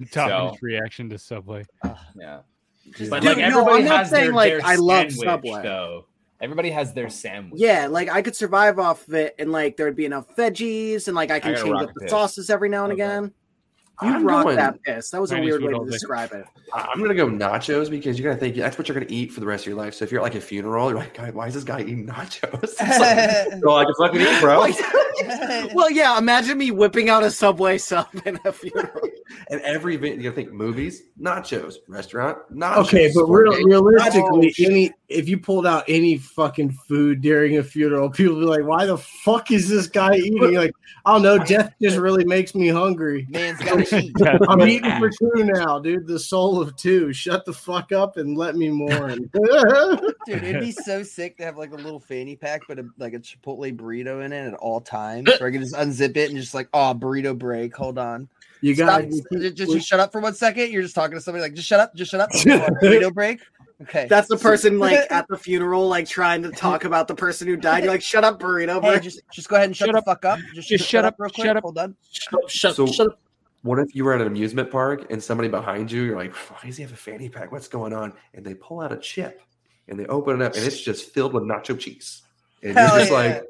yeah. 0.00 0.06
Top 0.10 0.28
So- 0.54 0.58
reaction 0.62 1.08
to 1.10 1.18
Subway. 1.18 1.64
Yeah. 2.16 2.40
Dude, 2.96 3.10
But 3.10 3.22
no, 3.22 3.32
like 3.32 3.38
everybody 3.38 3.78
I'm 3.80 3.84
not 3.84 3.98
has 3.98 4.10
saying 4.10 4.24
their, 4.26 4.32
like 4.34 4.52
their 4.52 4.60
I 4.64 4.76
love 4.76 5.10
sandwich, 5.12 5.26
Subway. 5.26 5.62
though. 5.62 6.06
Everybody 6.40 6.70
has 6.70 6.94
their 6.94 7.10
sandwich. 7.10 7.60
Yeah, 7.60 7.86
like 7.88 8.08
I 8.08 8.22
could 8.22 8.36
survive 8.36 8.78
off 8.78 9.06
of 9.08 9.14
it, 9.14 9.34
and 9.38 9.50
like 9.52 9.76
there 9.76 9.84
would 9.86 9.96
be 9.96 10.04
enough 10.06 10.34
veggies, 10.36 11.06
and 11.08 11.14
like 11.16 11.30
I 11.30 11.40
can 11.40 11.52
gotta 11.52 11.64
change 11.64 11.82
up 11.82 11.92
the 11.94 12.00
piss. 12.02 12.10
sauces 12.10 12.48
every 12.48 12.68
now 12.68 12.84
and 12.84 12.92
Okay. 12.94 13.02
again. 13.02 13.32
You 14.00 14.08
I'm 14.08 14.24
rock 14.24 14.44
going- 14.44 14.56
that 14.56 14.82
piss. 14.82 15.10
That 15.10 15.20
was 15.20 15.32
a 15.32 15.40
weird 15.40 15.62
way 15.62 15.72
to 15.72 15.78
day. 15.84 15.90
describe 15.90 16.32
it. 16.32 16.44
I- 16.72 16.88
I'm 16.92 17.00
gonna 17.00 17.14
go 17.14 17.26
nachos 17.28 17.90
because 17.90 18.18
you're 18.18 18.30
gonna 18.30 18.40
think 18.40 18.54
that's 18.56 18.78
what 18.78 18.88
you're 18.88 18.94
gonna 18.94 19.06
eat 19.10 19.32
for 19.32 19.40
the 19.40 19.46
rest 19.46 19.64
of 19.64 19.68
your 19.68 19.76
life. 19.76 19.94
So 19.94 20.04
if 20.04 20.12
you're 20.12 20.20
at 20.20 20.24
like 20.24 20.34
a 20.36 20.40
funeral, 20.40 20.90
you're 20.90 20.98
like, 20.98 21.14
God, 21.14 21.34
why 21.34 21.48
is 21.48 21.54
this 21.54 21.64
guy 21.64 21.80
eating 21.80 22.06
nachos? 22.06 22.74
It's 22.80 22.98
like, 22.98 23.60
go 23.62 23.74
like, 23.74 23.88
fucking 23.98 24.20
eat, 24.20 24.40
bro. 24.40 24.60
well, 25.74 25.90
yeah. 25.90 26.16
Imagine 26.18 26.58
me 26.58 26.70
whipping 26.70 27.08
out 27.10 27.22
a 27.24 27.30
Subway 27.30 27.78
sub 27.78 28.06
in 28.24 28.38
a 28.44 28.52
funeral. 28.52 29.08
And 29.50 29.60
every 29.62 29.94
event, 29.94 30.20
you 30.20 30.32
think 30.32 30.52
movies, 30.52 31.02
nachos, 31.20 31.76
restaurant, 31.88 32.38
nachos. 32.52 32.86
Okay, 32.86 33.06
but 33.14 33.24
sport 33.24 33.48
real, 33.48 33.64
realistically, 33.64 34.48
nachos. 34.48 34.66
any 34.66 34.92
if 35.08 35.26
you 35.28 35.38
pulled 35.38 35.66
out 35.66 35.84
any 35.88 36.18
fucking 36.18 36.70
food 36.70 37.22
during 37.22 37.56
a 37.58 37.62
funeral, 37.62 38.10
people 38.10 38.34
would 38.34 38.40
be 38.40 38.46
like, 38.46 38.64
"Why 38.64 38.86
the 38.86 38.98
fuck 38.98 39.50
is 39.50 39.68
this 39.68 39.86
guy 39.86 40.16
eating?" 40.16 40.54
Like, 40.54 40.72
I 41.04 41.12
don't 41.12 41.22
know. 41.22 41.38
Death 41.38 41.74
just 41.80 41.96
really 41.96 42.24
makes 42.24 42.54
me 42.54 42.68
hungry. 42.68 43.26
Man's 43.30 43.58
gotta 43.60 43.98
eat. 43.98 44.14
I'm 44.48 44.60
eating 44.62 44.98
for 44.98 45.10
two 45.10 45.44
now, 45.44 45.78
dude. 45.78 46.06
The 46.06 46.18
soul 46.18 46.60
of 46.60 46.76
two. 46.76 47.12
Shut 47.12 47.44
the 47.44 47.52
fuck 47.52 47.92
up 47.92 48.16
and 48.16 48.36
let 48.36 48.56
me 48.56 48.68
mourn. 48.70 49.30
Dude, 50.26 50.44
it'd 50.44 50.60
be 50.60 50.72
so 50.72 51.02
sick 51.02 51.38
to 51.38 51.44
have 51.44 51.56
like 51.56 51.72
a 51.72 51.76
little 51.76 52.00
fanny 52.00 52.36
pack, 52.36 52.62
but 52.68 52.78
a, 52.78 52.86
like 52.98 53.14
a 53.14 53.18
Chipotle 53.18 53.74
burrito 53.74 54.24
in 54.24 54.32
it 54.32 54.46
at 54.46 54.54
all 54.54 54.80
times. 54.80 55.30
Where 55.38 55.48
I 55.48 55.52
can 55.52 55.62
just 55.62 55.74
unzip 55.74 56.16
it 56.16 56.30
and 56.30 56.38
just 56.38 56.54
like, 56.54 56.68
oh, 56.74 56.94
burrito 56.94 57.36
break. 57.36 57.74
Hold 57.76 57.98
on. 57.98 58.28
You 58.60 58.74
got 58.74 59.04
just, 59.04 59.24
just, 59.56 59.72
just 59.72 59.88
shut 59.88 60.00
up 60.00 60.12
for 60.12 60.20
one 60.20 60.34
second. 60.34 60.72
You're 60.72 60.82
just 60.82 60.94
talking 60.94 61.16
to 61.16 61.20
somebody 61.20 61.42
like, 61.42 61.54
just 61.54 61.68
shut 61.68 61.80
up, 61.80 61.94
just 61.94 62.10
shut 62.10 62.20
up. 62.20 62.30
burrito 62.30 63.12
break. 63.14 63.40
Okay. 63.82 64.06
That's 64.08 64.28
the 64.28 64.36
person 64.36 64.78
like 64.80 65.10
at 65.10 65.26
the 65.28 65.38
funeral, 65.38 65.86
like 65.88 66.08
trying 66.08 66.42
to 66.42 66.50
talk 66.50 66.84
about 66.84 67.06
the 67.08 67.14
person 67.14 67.46
who 67.46 67.56
died. 67.56 67.84
You're 67.84 67.92
like, 67.92 68.02
"Shut 68.02 68.24
up, 68.24 68.40
burrito." 68.40 68.82
Hey, 68.82 68.98
just 68.98 69.20
just 69.32 69.48
go 69.48 69.56
ahead 69.56 69.66
and 69.68 69.76
shut, 69.76 69.92
the 69.92 70.02
fuck 70.02 70.24
up. 70.24 70.40
Just, 70.54 70.68
Just 70.68 70.88
shut 70.88 71.04
up, 71.04 71.14
real 71.18 71.30
quick. 71.30 71.46
shut 71.46 71.56
up. 71.56 71.62
Hold 71.62 71.78
on. 71.78 71.96
Shut, 72.48 72.74
So- 72.74 72.86
shut 72.86 73.06
up. 73.08 73.20
What 73.62 73.80
if 73.80 73.92
you 73.94 74.04
were 74.04 74.14
at 74.14 74.20
an 74.20 74.28
amusement 74.28 74.70
park 74.70 75.06
and 75.10 75.22
somebody 75.22 75.48
behind 75.48 75.90
you, 75.90 76.02
you're 76.02 76.16
like, 76.16 76.32
why 76.32 76.58
does 76.64 76.76
he 76.76 76.82
have 76.84 76.92
a 76.92 76.96
fanny 76.96 77.28
pack? 77.28 77.50
What's 77.50 77.66
going 77.66 77.92
on? 77.92 78.12
And 78.32 78.44
they 78.46 78.54
pull 78.54 78.80
out 78.80 78.92
a 78.92 78.96
chip 78.96 79.42
and 79.88 79.98
they 79.98 80.06
open 80.06 80.40
it 80.40 80.44
up 80.44 80.54
and 80.54 80.64
it's 80.64 80.80
just 80.80 81.10
filled 81.12 81.34
with 81.34 81.42
nacho 81.42 81.76
cheese. 81.76 82.22
And 82.62 82.74
Hell 82.78 82.88
you're 82.90 82.98
just 83.00 83.10
yeah. 83.10 83.16
like, 83.16 83.44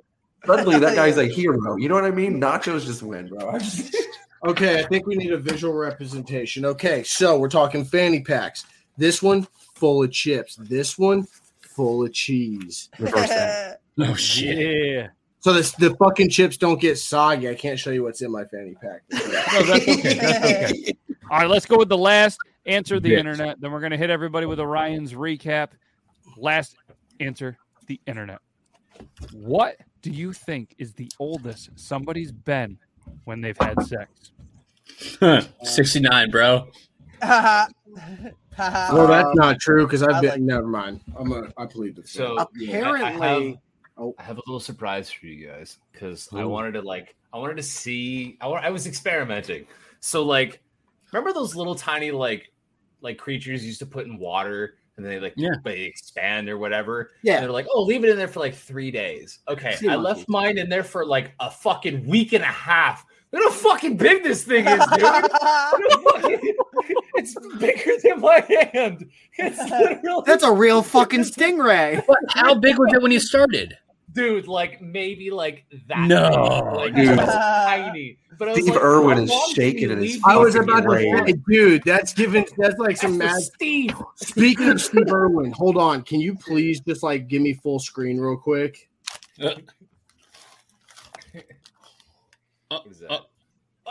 suddenly 0.46 0.78
that 0.78 0.96
guy's 0.96 1.18
a 1.18 1.26
hero. 1.26 1.76
You 1.76 1.90
know 1.90 1.94
what 1.94 2.04
I 2.06 2.10
mean? 2.10 2.40
Nachos 2.40 2.86
just 2.86 3.02
win, 3.02 3.28
bro. 3.28 3.58
I 4.42 4.46
just, 4.48 4.60
Okay, 4.62 4.80
I 4.80 4.86
think 4.86 5.06
we 5.06 5.16
need 5.16 5.32
a 5.32 5.38
visual 5.38 5.74
representation. 5.74 6.64
Okay, 6.64 7.02
so 7.02 7.38
we're 7.38 7.48
talking 7.48 7.84
fanny 7.84 8.22
packs. 8.22 8.64
This 8.96 9.22
one 9.22 9.46
full 9.74 10.02
of 10.02 10.10
chips. 10.12 10.56
This 10.56 10.98
one 10.98 11.26
full 11.60 12.04
of 12.04 12.12
cheese. 12.12 12.88
Reverse 12.98 13.28
that. 13.28 13.80
Oh 14.00 14.14
shit. 14.14 14.56
Yeah. 14.58 15.08
So 15.40 15.52
this, 15.52 15.72
the 15.72 15.92
fucking 15.96 16.30
chips 16.30 16.56
don't 16.56 16.80
get 16.80 16.98
soggy. 16.98 17.48
I 17.48 17.56
can't 17.56 17.76
show 17.76 17.90
you 17.90 18.04
what's 18.04 18.22
in 18.22 18.30
my 18.30 18.44
fanny 18.44 18.76
pack. 18.80 19.02
No, 19.12 19.62
that's 19.64 19.88
okay. 19.88 20.14
That's 20.14 20.44
okay. 20.44 20.92
All 21.30 21.38
right, 21.40 21.50
let's 21.50 21.66
go 21.66 21.76
with 21.76 21.88
the 21.88 21.98
last 21.98 22.38
answer 22.66 23.00
the 23.00 23.08
Yes. 23.10 23.18
internet. 23.18 23.60
Then 23.60 23.72
we're 23.72 23.80
going 23.80 23.90
to 23.90 23.96
hit 23.96 24.08
everybody 24.08 24.46
with 24.46 24.60
Orion's 24.60 25.14
recap. 25.14 25.70
Last 26.36 26.76
answer 27.18 27.56
the 27.88 28.00
internet. 28.06 28.38
What 29.32 29.76
do 30.02 30.10
you 30.12 30.32
think 30.32 30.76
is 30.78 30.92
the 30.92 31.10
oldest 31.18 31.70
somebody's 31.74 32.30
been 32.30 32.78
when 33.24 33.40
they've 33.40 33.56
had 33.60 33.80
sex? 33.82 34.30
69, 35.62 36.30
bro. 36.30 36.68
Well, 38.58 39.02
Uh, 39.02 39.06
that's 39.06 39.36
not 39.36 39.60
true 39.60 39.86
because 39.86 40.02
I've 40.02 40.16
I 40.16 40.20
been. 40.20 40.30
like- 40.30 40.40
never 40.40 40.66
mind. 40.66 41.00
I'm 41.16 41.30
a. 41.30 41.44
I 41.56 41.66
plead 41.66 41.94
the 41.94 42.02
fifth. 42.02 42.10
So 42.10 42.48
yeah, 42.56 42.88
I- 42.88 42.92
I, 42.92 43.10
have, 43.10 43.16
Apparently- 43.16 43.60
I 44.18 44.22
have 44.22 44.38
a 44.38 44.42
little 44.46 44.58
surprise 44.60 45.10
for 45.12 45.26
you 45.26 45.46
guys 45.46 45.78
because 45.92 46.28
I 46.32 46.42
Ooh. 46.42 46.48
wanted 46.48 46.72
to 46.72 46.82
like 46.82 47.14
I 47.32 47.38
wanted 47.38 47.56
to 47.58 47.62
see 47.62 48.36
I, 48.40 48.48
wa- 48.48 48.60
I 48.60 48.70
was 48.70 48.86
experimenting. 48.88 49.64
So 50.00 50.24
like 50.24 50.60
remember 51.12 51.32
those 51.32 51.54
little 51.54 51.76
tiny 51.76 52.10
like 52.10 52.50
like 53.00 53.16
creatures 53.16 53.62
you 53.62 53.68
used 53.68 53.78
to 53.78 53.86
put 53.86 54.06
in 54.06 54.18
water 54.18 54.74
and 54.98 55.06
then 55.06 55.14
they 55.14 55.20
like 55.20 55.32
Yeah. 55.36 55.50
they 55.64 55.82
expand 55.84 56.48
or 56.50 56.58
whatever. 56.58 57.12
Yeah. 57.22 57.36
And 57.36 57.44
they're 57.44 57.52
like, 57.52 57.66
oh, 57.72 57.82
leave 57.82 58.04
it 58.04 58.10
in 58.10 58.16
there 58.18 58.28
for 58.28 58.40
like 58.40 58.54
three 58.54 58.90
days. 58.90 59.38
Okay. 59.48 59.76
Sea 59.76 59.88
I 59.88 59.96
monkey. 59.96 60.04
left 60.18 60.28
mine 60.28 60.58
in 60.58 60.68
there 60.68 60.84
for 60.84 61.06
like 61.06 61.32
a 61.40 61.50
fucking 61.50 62.06
week 62.06 62.32
and 62.34 62.42
a 62.42 62.48
half. 62.48 63.06
Look 63.32 63.44
how 63.44 63.50
fucking 63.50 63.96
big 63.96 64.22
this 64.24 64.42
thing 64.44 64.66
is, 64.66 64.84
dude. 64.86 65.00
Fucking- 65.00 66.40
it's 67.14 67.34
bigger 67.58 67.92
than 68.02 68.20
my 68.20 68.44
hand. 68.72 69.08
It's 69.36 69.58
literally 69.70 70.22
That's 70.26 70.42
a 70.44 70.52
real 70.52 70.82
fucking 70.82 71.20
stingray. 71.24 72.02
How 72.30 72.54
big 72.54 72.78
was 72.78 72.92
it 72.92 73.02
when 73.02 73.12
you 73.12 73.20
started? 73.20 73.76
Dude, 74.18 74.48
like 74.48 74.80
maybe 74.82 75.30
like 75.30 75.64
that. 75.86 76.08
No, 76.08 76.30
big, 76.30 76.76
like 76.76 76.94
dude. 76.94 77.16
just 77.18 77.32
tiny. 77.32 78.18
But 78.38 78.48
I 78.48 78.52
was 78.52 78.60
Steve 78.60 78.74
like, 78.74 78.82
Irwin 78.84 79.16
how 79.18 79.22
is 79.24 79.30
long 79.30 79.42
can 79.46 79.54
shaking 79.54 79.90
in 79.90 79.98
his 79.98 80.20
I 80.24 80.36
was 80.36 80.54
these 80.54 80.62
about 80.62 80.80
to 80.82 80.98
say, 81.26 81.32
dude, 81.48 81.82
that's 81.84 82.12
given. 82.12 82.44
That's 82.56 82.78
like 82.78 82.96
some 82.96 83.18
That's 83.18 83.34
mad. 83.34 83.42
Steve. 83.54 83.94
Speaking 84.16 84.68
of 84.70 84.80
Steve 84.80 85.12
Irwin, 85.12 85.52
hold 85.52 85.76
on. 85.76 86.02
Can 86.02 86.20
you 86.20 86.36
please 86.36 86.80
just 86.80 87.02
like 87.02 87.28
give 87.28 87.42
me 87.42 87.54
full 87.54 87.78
screen 87.78 88.18
real 88.20 88.36
quick? 88.36 88.88
Uh, 89.42 89.54
What 92.68 92.86
is 92.90 92.98
that? 93.00 93.10
uh, 93.10 93.20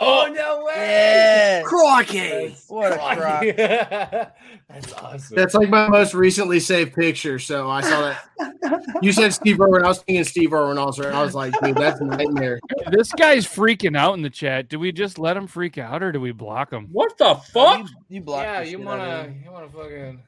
Oh, 0.00 0.26
oh 0.28 0.32
no 0.32 0.64
way! 0.64 0.74
Yeah. 0.76 1.62
Crocky. 1.64 2.54
What 2.68 2.92
a 2.92 2.96
crock. 3.16 4.32
That's 4.68 4.92
awesome. 4.94 5.36
That's 5.36 5.54
like 5.54 5.68
my 5.70 5.88
most 5.88 6.14
recently 6.14 6.60
saved 6.60 6.94
picture. 6.94 7.38
So 7.38 7.68
I 7.70 7.80
saw 7.80 8.00
that. 8.00 8.74
You 9.02 9.12
said 9.12 9.32
Steve 9.32 9.60
Irwin. 9.60 9.84
I 9.84 9.88
was 9.88 9.98
thinking 10.02 10.24
Steve 10.24 10.52
Irwin 10.52 10.76
also. 10.78 11.04
and 11.06 11.14
I 11.16 11.22
was 11.22 11.34
like, 11.34 11.54
dude, 11.62 11.76
that's 11.76 12.00
a 12.00 12.04
nightmare. 12.04 12.58
This 12.90 13.12
guy's 13.12 13.46
freaking 13.46 13.96
out 13.96 14.14
in 14.14 14.22
the 14.22 14.30
chat. 14.30 14.68
Do 14.68 14.78
we 14.78 14.90
just 14.92 15.18
let 15.18 15.36
him 15.36 15.46
freak 15.46 15.78
out 15.78 16.02
or 16.02 16.10
do 16.10 16.20
we 16.20 16.32
block 16.32 16.72
him? 16.72 16.88
What 16.90 17.16
the 17.18 17.34
fuck? 17.52 17.80
You, 17.80 17.86
you 18.08 18.20
blocked 18.22 18.44
yeah, 18.44 18.62
you 18.62 18.78
wanna 18.80 19.32
you 19.44 19.50
wanna 19.52 19.68
fucking 19.68 20.22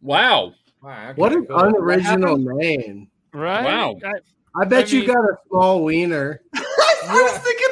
Wow. 0.00 0.52
wow, 0.82 1.12
What 1.16 1.32
an 1.32 1.46
cool. 1.46 1.58
unoriginal 1.58 2.36
name. 2.38 3.08
Right? 3.32 3.64
Wow. 3.64 3.96
I- 4.04 4.20
I 4.54 4.66
bet 4.66 4.92
I 4.92 4.96
you 4.96 5.06
got 5.06 5.16
a 5.16 5.36
small 5.48 5.82
wiener. 5.82 6.42
I 6.54 6.60
was 7.22 7.38
thinking 7.38 7.66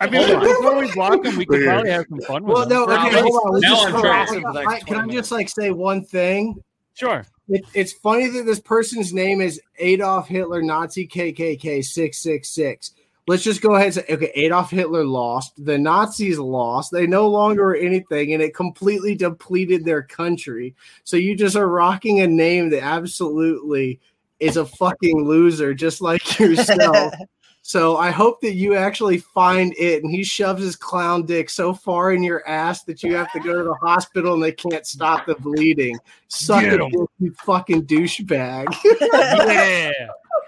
I 0.00 0.08
mean, 0.08 0.40
before 0.40 0.78
we 0.78 0.92
block 0.92 1.24
him, 1.24 1.36
we 1.36 1.44
could 1.44 1.64
probably 1.64 1.90
have 1.90 2.06
some 2.08 2.20
fun 2.20 2.44
with 2.44 2.54
Well, 2.54 2.62
him. 2.62 2.68
no, 2.68 2.84
Now 2.86 3.06
okay, 3.08 3.20
hold 3.20 3.42
on. 3.46 3.52
Let's 3.54 3.62
now 3.62 3.74
just 3.74 3.86
I'm 4.34 4.44
on. 4.44 4.56
I- 4.68 4.80
Can 4.80 4.96
I 4.96 5.06
just 5.12 5.32
like 5.32 5.48
say 5.48 5.70
one 5.72 6.04
thing? 6.04 6.62
Sure. 6.94 7.24
It, 7.48 7.64
it's 7.74 7.92
funny 7.94 8.28
that 8.28 8.44
this 8.46 8.60
person's 8.60 9.12
name 9.12 9.40
is 9.40 9.60
Adolf 9.78 10.28
Hitler 10.28 10.62
Nazi 10.62 11.06
KKK 11.08 11.84
666. 11.84 12.92
Let's 13.26 13.42
just 13.42 13.60
go 13.60 13.74
ahead 13.74 13.86
and 13.86 13.94
say, 13.94 14.04
okay, 14.10 14.30
Adolf 14.36 14.70
Hitler 14.70 15.04
lost. 15.04 15.52
The 15.64 15.76
Nazis 15.76 16.38
lost. 16.38 16.92
They 16.92 17.06
no 17.06 17.28
longer 17.28 17.64
were 17.64 17.76
anything, 17.76 18.32
and 18.34 18.42
it 18.42 18.54
completely 18.54 19.14
depleted 19.14 19.84
their 19.84 20.02
country. 20.02 20.74
So 21.04 21.16
you 21.16 21.34
just 21.36 21.56
are 21.56 21.68
rocking 21.68 22.20
a 22.20 22.26
name 22.26 22.70
that 22.70 22.82
absolutely 22.84 24.00
is 24.40 24.56
a 24.56 24.64
fucking 24.64 25.24
loser, 25.24 25.74
just 25.74 26.00
like 26.00 26.38
yourself. 26.40 27.12
So 27.68 27.98
I 27.98 28.10
hope 28.10 28.40
that 28.40 28.54
you 28.54 28.74
actually 28.76 29.18
find 29.18 29.74
it, 29.76 30.02
and 30.02 30.10
he 30.10 30.24
shoves 30.24 30.62
his 30.62 30.74
clown 30.74 31.26
dick 31.26 31.50
so 31.50 31.74
far 31.74 32.12
in 32.14 32.22
your 32.22 32.48
ass 32.48 32.84
that 32.84 33.02
you 33.02 33.14
have 33.14 33.30
to 33.32 33.40
go 33.40 33.52
to 33.58 33.62
the 33.62 33.74
hospital 33.74 34.32
and 34.32 34.42
they 34.42 34.52
can't 34.52 34.86
stop 34.86 35.26
the 35.26 35.34
bleeding. 35.34 35.98
Suck 36.28 36.62
Get 36.62 36.72
it, 36.72 36.80
'em. 36.80 36.90
you 37.18 37.34
fucking 37.44 37.82
douchebag. 37.84 38.74
Yeah. 39.02 39.92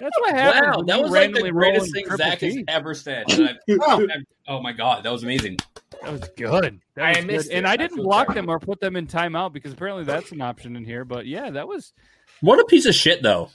That's 0.00 0.18
what 0.20 0.34
happened. 0.34 0.76
Wow, 0.76 0.82
that 0.86 1.02
was 1.02 1.10
like 1.10 1.34
the 1.34 1.50
greatest 1.50 1.92
thing 1.92 2.06
Zach 2.16 2.40
has 2.40 2.56
ever 2.68 2.94
said. 2.94 3.30
And 3.32 3.50
I- 3.50 3.56
oh, 3.82 4.06
oh 4.48 4.62
my 4.62 4.72
god, 4.72 5.04
that 5.04 5.12
was 5.12 5.22
amazing. 5.22 5.58
That 6.02 6.12
was 6.12 6.22
good. 6.38 6.80
That 6.94 7.04
I 7.04 7.08
was 7.10 7.16
good. 7.18 7.26
missed 7.26 7.50
And 7.50 7.66
it. 7.66 7.68
I 7.68 7.72
I 7.72 7.76
didn't 7.76 7.96
feel 7.96 8.04
block 8.04 8.28
sorry. 8.28 8.36
them 8.36 8.48
or 8.48 8.58
put 8.58 8.80
them 8.80 8.96
in 8.96 9.06
timeout 9.06 9.52
because 9.52 9.74
apparently 9.74 10.04
that's 10.04 10.32
an 10.32 10.40
option 10.40 10.74
in 10.74 10.86
here. 10.86 11.04
But 11.04 11.26
yeah, 11.26 11.50
that 11.50 11.68
was 11.68 11.92
What 12.40 12.58
a 12.60 12.64
piece 12.64 12.86
of 12.86 12.94
shit, 12.94 13.22
though. 13.22 13.50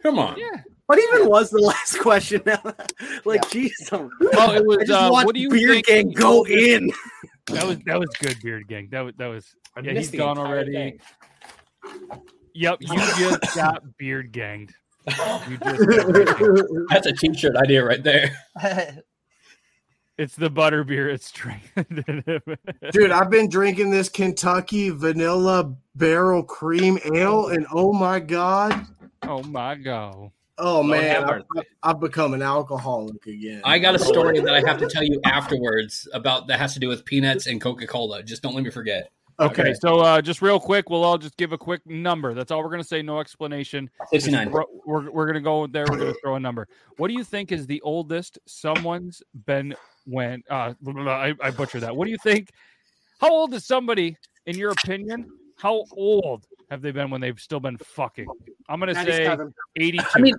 Come 0.00 0.20
on. 0.20 0.38
yeah. 0.38 0.62
What 0.86 0.98
even 0.98 1.28
was 1.28 1.50
the 1.50 1.58
last 1.62 1.98
question? 2.00 2.42
like, 3.24 3.42
jeez, 3.48 3.72
Oh, 3.92 4.10
it 4.54 4.66
was. 4.66 4.78
I 4.78 4.84
just 4.84 4.90
Uh, 4.92 5.10
what 5.10 5.34
do 5.34 5.40
you 5.40 5.48
Beard 5.50 5.84
think? 5.84 5.86
Gang 5.86 6.10
go 6.12 6.38
oldest- 6.38 6.56
in. 6.56 6.92
That 7.48 7.66
was 7.66 7.78
that 7.86 7.98
was 7.98 8.08
good, 8.20 8.36
Beard 8.42 8.66
Gang. 8.68 8.88
That 8.90 9.02
was 9.02 9.14
that 9.18 9.26
was. 9.26 9.54
I 9.76 9.80
yeah, 9.80 9.92
missed 9.92 9.98
he's 9.98 10.10
the 10.12 10.16
gone 10.18 10.38
already. 10.38 10.72
thing. 10.72 11.00
Yep, 12.54 12.78
you 12.80 12.96
just 12.96 13.54
got 13.56 13.82
beard 13.98 14.32
ganged. 14.32 14.72
You 15.06 15.58
just 15.58 15.86
got 15.86 16.12
beard 16.12 16.38
ganged. 16.38 16.88
That's 16.88 17.06
a 17.06 17.12
t-shirt 17.12 17.56
idea 17.56 17.84
right 17.84 18.02
there. 18.02 18.30
It's 20.16 20.36
the 20.36 20.48
butter 20.48 20.84
beer. 20.84 21.08
It's 21.10 21.26
strength. 21.26 21.70
Dude, 22.92 23.10
I've 23.10 23.30
been 23.30 23.48
drinking 23.50 23.90
this 23.90 24.08
Kentucky 24.08 24.90
vanilla 24.90 25.74
barrel 25.96 26.44
cream 26.44 26.98
ale, 27.12 27.48
and 27.48 27.66
oh 27.72 27.92
my 27.92 28.20
god, 28.20 28.86
oh 29.24 29.42
my 29.42 29.74
god. 29.74 30.30
Oh 30.58 30.82
man, 30.82 31.24
I've, 31.24 31.42
I've 31.82 32.00
become 32.00 32.34
an 32.34 32.42
alcoholic 32.42 33.26
again. 33.26 33.60
I 33.64 33.78
got 33.78 33.94
a 33.94 33.98
story 33.98 34.40
that 34.40 34.54
I 34.54 34.66
have 34.66 34.78
to 34.78 34.88
tell 34.88 35.02
you 35.02 35.20
afterwards 35.24 36.08
about 36.12 36.46
that 36.48 36.58
has 36.58 36.74
to 36.74 36.80
do 36.80 36.88
with 36.88 37.04
peanuts 37.04 37.46
and 37.46 37.60
Coca-Cola. 37.60 38.22
Just 38.22 38.42
don't 38.42 38.54
let 38.54 38.64
me 38.64 38.70
forget. 38.70 39.10
Okay, 39.40 39.74
so 39.74 39.98
uh, 39.98 40.22
just 40.22 40.42
real 40.42 40.60
quick, 40.60 40.88
we'll 40.90 41.02
all 41.02 41.18
just 41.18 41.36
give 41.36 41.52
a 41.52 41.58
quick 41.58 41.84
number. 41.86 42.34
That's 42.34 42.52
all 42.52 42.62
we're 42.62 42.70
gonna 42.70 42.84
say. 42.84 43.02
No 43.02 43.18
explanation. 43.18 43.90
Just 44.12 44.24
69. 44.24 44.50
throw- 44.50 44.64
We're, 44.86 45.10
we're 45.10 45.26
gonna 45.26 45.40
go 45.40 45.66
there. 45.66 45.86
We're 45.90 45.98
gonna 45.98 46.14
throw 46.22 46.36
a 46.36 46.40
number. 46.40 46.68
What 46.98 47.08
do 47.08 47.14
you 47.14 47.24
think 47.24 47.50
is 47.50 47.66
the 47.66 47.80
oldest 47.80 48.38
someone's 48.46 49.22
been 49.44 49.74
when? 50.06 50.44
Uh, 50.48 50.74
I, 50.86 51.34
I 51.42 51.50
butchered 51.50 51.80
that. 51.82 51.96
What 51.96 52.04
do 52.04 52.12
you 52.12 52.18
think? 52.22 52.50
How 53.20 53.30
old 53.30 53.54
is 53.54 53.64
somebody, 53.64 54.16
in 54.46 54.56
your 54.56 54.70
opinion? 54.70 55.28
How 55.56 55.84
old 55.92 56.46
have 56.70 56.82
they 56.82 56.90
been 56.90 57.10
when 57.10 57.20
they've 57.20 57.38
still 57.38 57.60
been 57.60 57.78
fucking? 57.78 58.26
I'm 58.68 58.80
gonna 58.80 58.94
say 58.94 59.24
97. 59.24 59.54
82. 59.76 60.04
I 60.14 60.20
mean, 60.20 60.34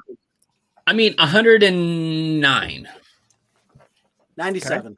I 0.88 0.94
mean, 0.94 1.16
109. 1.18 2.88
97. 4.38 4.96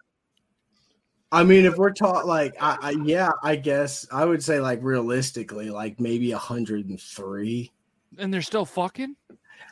I 1.31 1.43
mean, 1.43 1.65
if 1.65 1.75
we're 1.75 1.91
taught 1.91 2.25
like, 2.25 2.55
I, 2.61 2.77
I 2.81 2.89
yeah, 3.03 3.31
I 3.43 3.55
guess 3.57 4.07
I 4.11 4.25
would 4.25 4.41
say 4.41 4.59
like 4.59 4.79
realistically, 4.81 5.69
like 5.69 5.99
maybe 5.99 6.31
hundred 6.31 6.87
and 6.89 6.99
three. 6.99 7.71
and 8.17 8.33
they're 8.33 8.41
still 8.41 8.65
fucking. 8.65 9.15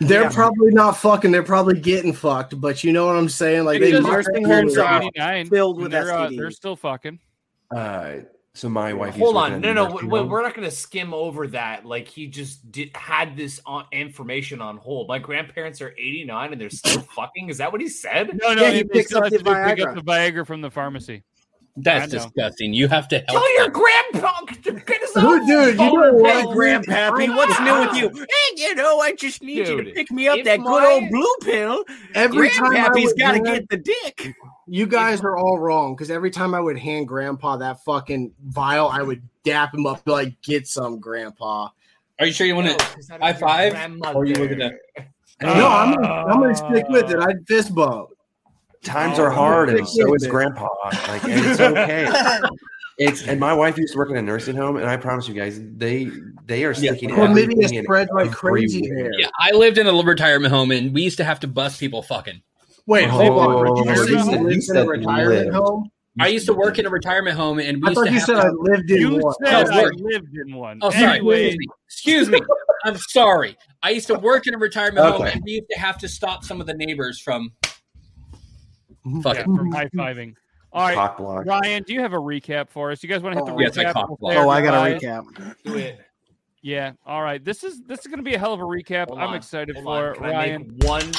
They're 0.02 0.24
Yeah. 0.24 0.30
probably 0.30 0.74
not 0.74 0.98
fucking. 0.98 1.32
They're 1.32 1.44
probably 1.44 1.80
getting 1.80 2.12
fucked. 2.12 2.60
But 2.60 2.84
you 2.84 2.92
know 2.92 3.08
what 3.08 3.16
I'm 3.16 3.30
saying? 3.30 3.64
Like 3.64 3.78
It 3.78 3.92
they 3.92 4.00
nursing 4.02 4.44
homes 4.44 4.78
are 4.78 5.02
89, 5.02 5.50
filled 5.50 5.82
with 5.82 5.92
they're, 5.92 6.12
uh, 6.14 6.30
they're 6.30 6.52
still 6.52 6.76
fucking. 6.76 7.20
Uh, 7.74 8.18
so 8.56 8.70
my 8.70 8.94
wife. 8.94 9.16
Hold 9.18 9.36
on, 9.38 9.54
in 9.54 9.62
no, 9.62 9.74
no, 9.74 9.88
nursing 9.90 10.10
wait, 10.10 10.28
we're 10.28 10.42
not 10.42 10.56
going 10.56 10.68
to 10.68 10.76
skim 10.76 11.14
over 11.14 11.46
that. 11.48 11.86
Like 11.86 12.08
he 12.08 12.26
just 12.26 12.72
did, 12.72 12.90
had 12.96 13.36
this 13.36 13.60
on, 13.66 13.86
information 13.92 14.62
on 14.62 14.78
hold. 14.78 15.08
My 15.10 15.20
grandparents 15.20 15.82
are 15.82 15.94
89 15.98 16.54
and 16.54 16.62
they're 16.62 16.70
still 16.70 17.02
fucking. 17.16 17.50
Is 17.50 17.58
that 17.58 17.72
what 17.72 17.82
he 17.82 17.90
said? 17.90 18.40
No, 18.42 18.54
no, 18.54 18.62
Yeah, 18.64 18.72
he 18.72 18.84
they 18.84 18.90
picks 18.90 19.14
up 19.14 19.26
the 19.26 19.38
to 19.38 19.38
pick 19.44 19.48
up 19.48 19.56
Viagra. 19.78 19.96
the 19.96 20.02
Viagra 20.02 20.48
from 20.48 20.62
the 20.62 20.72
pharmacy. 20.72 21.24
That's 21.78 22.10
disgusting. 22.10 22.74
You 22.74 22.88
have 22.88 23.10
to 23.10 23.18
help. 23.18 23.28
Tell 23.28 23.56
your 23.58 23.66
them. 23.66 23.74
grandpa. 23.74 24.42
Get 24.86 25.02
his 25.02 25.18
own 25.18 25.46
Dude, 25.46 25.48
dude, 25.48 25.68
you 25.72 25.76
phone 25.76 26.00
know 26.00 26.14
what? 26.14 26.58
Grandpappy, 26.58 27.36
what's 27.36 27.60
new 27.60 27.80
with 27.82 27.96
you? 27.98 28.26
Hey, 28.56 28.64
you 28.64 28.76
know, 28.76 29.00
I 29.02 29.14
just 29.14 29.44
need 29.44 29.68
you 29.68 29.84
to 29.84 29.92
pick 29.92 30.10
me 30.10 30.30
up 30.30 30.38
if 30.38 30.46
that 30.46 30.62
my- 30.62 30.72
good 30.72 30.84
old 31.04 31.10
blue 31.12 31.36
pill. 31.42 31.84
Every 32.14 32.50
time 32.52 32.72
I 32.72 32.88
Grandpappy's 32.88 33.06
would 33.08 33.20
got 33.20 33.32
to 33.34 33.40
get 33.42 33.70
the 33.70 33.78
dick. 33.78 34.34
You 34.68 34.88
guys 34.88 35.22
are 35.22 35.38
all 35.38 35.60
wrong 35.60 35.96
because 35.96 36.10
every 36.10 36.32
time 36.32 36.54
I 36.56 36.60
would 36.60 36.78
hand 36.78 37.08
Grandpa 37.08 37.58
that 37.58 37.84
fucking 37.84 38.34
vial, 38.46 38.88
I 38.88 39.02
would 39.04 39.22
dap 39.44 39.74
him 39.74 39.86
up, 39.86 40.04
be 40.06 40.12
like, 40.12 40.42
"Get 40.42 40.68
some, 40.68 41.00
Grandpa." 41.00 41.70
Are 42.20 42.26
you 42.26 42.32
sure 42.34 42.48
you 42.48 42.56
want 42.56 42.68
No, 42.68 42.78
to 42.78 42.86
'cause 42.86 43.10
high 43.10 43.34
five? 43.34 43.74
grandmother. 43.74 44.18
Or 44.18 44.22
are 44.24 44.26
you 44.26 44.36
looking 44.36 44.62
at? 44.62 44.74
no, 45.42 45.68
I'm 45.68 45.94
gonna, 45.94 46.08
I'm 46.08 46.40
gonna 46.40 46.56
stick 46.56 46.86
with 46.90 47.12
it. 47.12 47.20
I'd 47.20 47.46
fist 47.48 47.76
bump. 47.76 48.10
Times 48.84 49.20
Oh, 49.20 49.24
are 49.26 49.30
hard, 49.32 49.70
and 49.70 49.88
so 49.88 50.14
is 50.16 50.24
it. 50.24 50.30
Grandpa. 50.30 50.68
Like, 51.08 51.24
and 51.26 51.46
it's 51.46 51.60
okay. 51.60 52.08
It's 52.98 53.28
and 53.28 53.42
my 53.42 53.52
wife 53.54 53.78
used 53.78 53.92
to 53.92 54.00
work 54.00 54.10
in 54.10 54.16
a 54.16 54.22
nursing 54.22 54.56
home, 54.56 54.78
and 54.78 54.86
I 54.86 54.96
promise 54.96 55.28
you 55.28 55.34
guys, 55.34 55.60
they 55.76 56.10
they 56.46 56.64
are 56.64 56.74
sticking. 56.74 57.10
Chlamydia 57.10 57.84
spreads 57.84 58.10
like 58.14 58.32
crazy 58.32 58.88
there. 58.88 59.12
Yeah, 59.20 59.28
I 59.38 59.52
lived 59.52 59.78
in 59.78 59.86
a 59.86 59.92
little 59.92 60.06
retirement 60.06 60.54
home, 60.54 60.72
and 60.72 60.94
we 60.94 61.02
used 61.02 61.18
to 61.18 61.26
have 61.26 61.42
to 61.42 61.48
bust 61.50 61.78
people 61.78 62.02
fucking. 62.02 62.42
Wait, 62.88 63.06
Oh, 63.08 63.10
hold 63.10 63.40
on. 63.40 63.76
Did 63.76 63.86
you 63.86 63.92
you 63.92 64.24
say 64.24 64.32
you 64.32 64.44
lived 64.44 64.70
in 64.70 64.78
a 64.78 64.86
retirement 64.86 65.46
lived. 65.46 65.54
home? 65.56 65.90
I 66.20 66.28
used 66.28 66.46
to 66.46 66.54
work 66.54 66.80
in 66.80 66.86
a 66.86 66.90
retirement 66.90 67.36
home, 67.36 67.60
and 67.60 67.82
we 67.82 67.88
I 67.88 67.90
used 67.90 67.96
thought 68.00 68.06
to 68.06 68.12
you 68.12 68.20
have 68.20 68.26
said 68.26 68.36
to- 68.36 68.42
I 68.42 68.50
lived 68.50 68.90
in 68.92 68.98
You 69.02 69.18
one. 69.18 69.34
said 69.44 69.68
Oh, 69.68 69.74
I 69.74 69.84
work. 69.84 69.94
lived 69.98 70.38
in 70.38 70.56
one. 70.56 70.80
Oh, 70.82 70.90
sorry. 70.92 71.04
Anyway, 71.18 71.58
Excuse 71.88 72.30
me. 72.30 72.40
I'm 72.86 72.96
sorry. 72.98 73.58
I 73.84 73.90
used 73.90 74.08
to 74.08 74.14
work 74.16 74.48
in 74.48 74.54
a 74.54 74.58
retirement 74.58 75.06
home, 75.06 75.24
and 75.26 75.42
we 75.44 75.54
used 75.54 75.70
to 75.72 75.80
have 75.80 75.98
to 76.00 76.08
stop 76.08 76.44
some 76.44 76.62
of 76.62 76.68
the 76.68 76.74
neighbors 76.76 77.20
from 77.20 77.52
yeah, 79.06 79.22
fucking. 79.22 79.56
from 79.58 79.72
high 79.72 79.90
fiving. 79.96 80.36
All 80.72 80.82
right, 80.88 80.96
Cock 80.96 81.18
block. 81.18 81.46
Ryan, 81.46 81.84
do 81.84 81.94
you 81.94 82.02
have 82.02 82.14
a 82.14 82.18
recap 82.18 82.70
for 82.70 82.92
us? 82.92 83.02
You 83.02 83.10
guys 83.10 83.22
want 83.24 83.34
to 83.34 83.40
hit 83.40 83.46
the 83.46 83.54
Oh, 83.54 83.60
yes, 83.60 83.78
I 83.78 83.86
recap? 83.86 83.94
cock 83.94 84.22
We'll 84.22 84.38
Oh, 84.38 84.50
I 84.50 84.62
got 84.62 84.74
a 84.74 84.96
recap. 84.96 85.56
Do 85.64 85.76
it. 85.76 86.00
Yeah. 86.62 86.94
All 87.06 87.22
right. 87.22 87.44
This 87.44 87.64
is 87.64 87.82
this 87.84 88.00
is 88.00 88.08
going 88.08 88.18
to 88.18 88.24
be 88.24 88.34
a 88.34 88.40
hell 88.40 88.54
of 88.54 88.60
a 88.60 88.64
recap. 88.64 89.08
Hold 89.08 89.20
I'm 89.20 89.30
on. 89.30 89.36
excited 89.36 89.76
Hold 89.76 89.86
for 89.86 89.92
on. 89.92 90.12
it. 90.12 90.16
Can 90.16 90.26
I 90.26 90.32
Ryan. 90.32 90.76
make 90.78 90.84
one? 90.90 91.12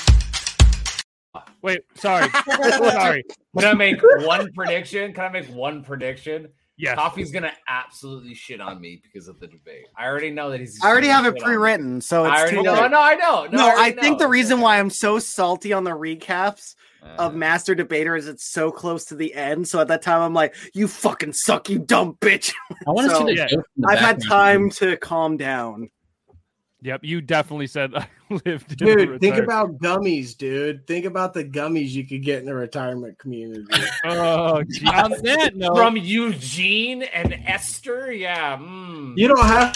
Wait, 1.62 1.80
sorry. 1.94 2.28
sorry. 2.70 3.24
Can 3.58 3.64
I 3.68 3.74
make 3.74 4.00
one 4.02 4.52
prediction? 4.52 5.12
Can 5.12 5.24
I 5.24 5.28
make 5.30 5.46
one 5.48 5.82
prediction? 5.82 6.48
Yes. 6.78 6.96
Coffee's 6.96 7.30
gonna 7.32 7.52
absolutely 7.68 8.34
shit 8.34 8.60
on 8.60 8.78
me 8.82 9.00
because 9.02 9.28
of 9.28 9.40
the 9.40 9.46
debate. 9.46 9.86
I 9.96 10.04
already 10.06 10.28
know 10.30 10.50
that 10.50 10.60
he's. 10.60 10.78
I 10.84 10.88
already 10.88 11.06
have 11.08 11.24
it 11.24 11.28
shit 11.28 11.42
on 11.42 11.48
me. 11.48 11.54
pre-written, 11.56 12.00
so 12.02 12.24
it's 12.26 12.32
I 12.34 12.40
already 12.40 12.56
too 12.58 12.62
know. 12.64 12.72
late. 12.74 12.90
No, 12.90 13.00
I 13.00 13.14
know. 13.14 13.44
No, 13.46 13.56
No, 13.58 13.66
I, 13.68 13.84
I, 13.86 13.90
think 13.92 14.18
know. 14.18 14.26
the 14.26 14.28
reason 14.28 14.60
why 14.60 14.78
I'm 14.78 14.90
so 14.90 15.18
salty 15.18 15.72
on 15.72 15.84
the 15.84 15.92
recaps 15.92 16.74
of 17.16 17.32
Uh. 17.32 17.36
Master 17.36 17.74
Debater 17.74 18.14
is 18.14 18.28
it's 18.28 18.52
so 18.52 18.70
close 18.70 19.06
to 19.06 19.14
the 19.14 19.32
end. 19.32 19.66
So 19.66 19.80
at 19.80 19.88
that 19.88 20.02
time, 20.02 20.20
I'm 20.20 20.34
like, 20.34 20.54
"You 20.74 20.86
fucking 20.86 21.32
suck, 21.32 21.70
you 21.70 21.78
dumb 21.78 22.18
bitch." 22.20 22.52
I 22.86 22.90
want 22.90 23.08
to 23.08 23.16
So, 23.16 23.20
see 23.26 23.34
the 23.36 23.40
Yeah. 23.40 23.46
the 23.78 23.88
I've 23.88 23.98
had 23.98 24.22
time 24.22 24.68
to 24.72 24.98
calm 24.98 25.38
down. 25.38 25.88
Yep. 26.82 27.00
You 27.04 27.20
definitely 27.20 27.66
said 27.66 27.94
I 27.94 28.08
lived 28.30 28.80
in 28.80 28.86
Dude, 28.86 29.20
think 29.20 29.36
about 29.36 29.78
gummies, 29.78 30.36
dude. 30.36 30.86
Think 30.86 31.04
about 31.04 31.34
the 31.34 31.44
gummies 31.44 31.90
you 31.90 32.06
could 32.06 32.22
get 32.22 32.40
in 32.40 32.46
the 32.46 32.54
retirement 32.54 33.18
community. 33.18 33.64
Oh, 34.04 34.62
gee, 34.62 34.86
on 34.86 35.10
that 35.22 35.56
note, 35.56 35.76
from 35.76 35.96
Eugene 35.96 37.02
and 37.02 37.34
Esther. 37.44 38.12
Yeah. 38.12 38.56
mm. 38.58 39.16
you 39.16 39.28
don't 39.28 39.38
have 39.38 39.74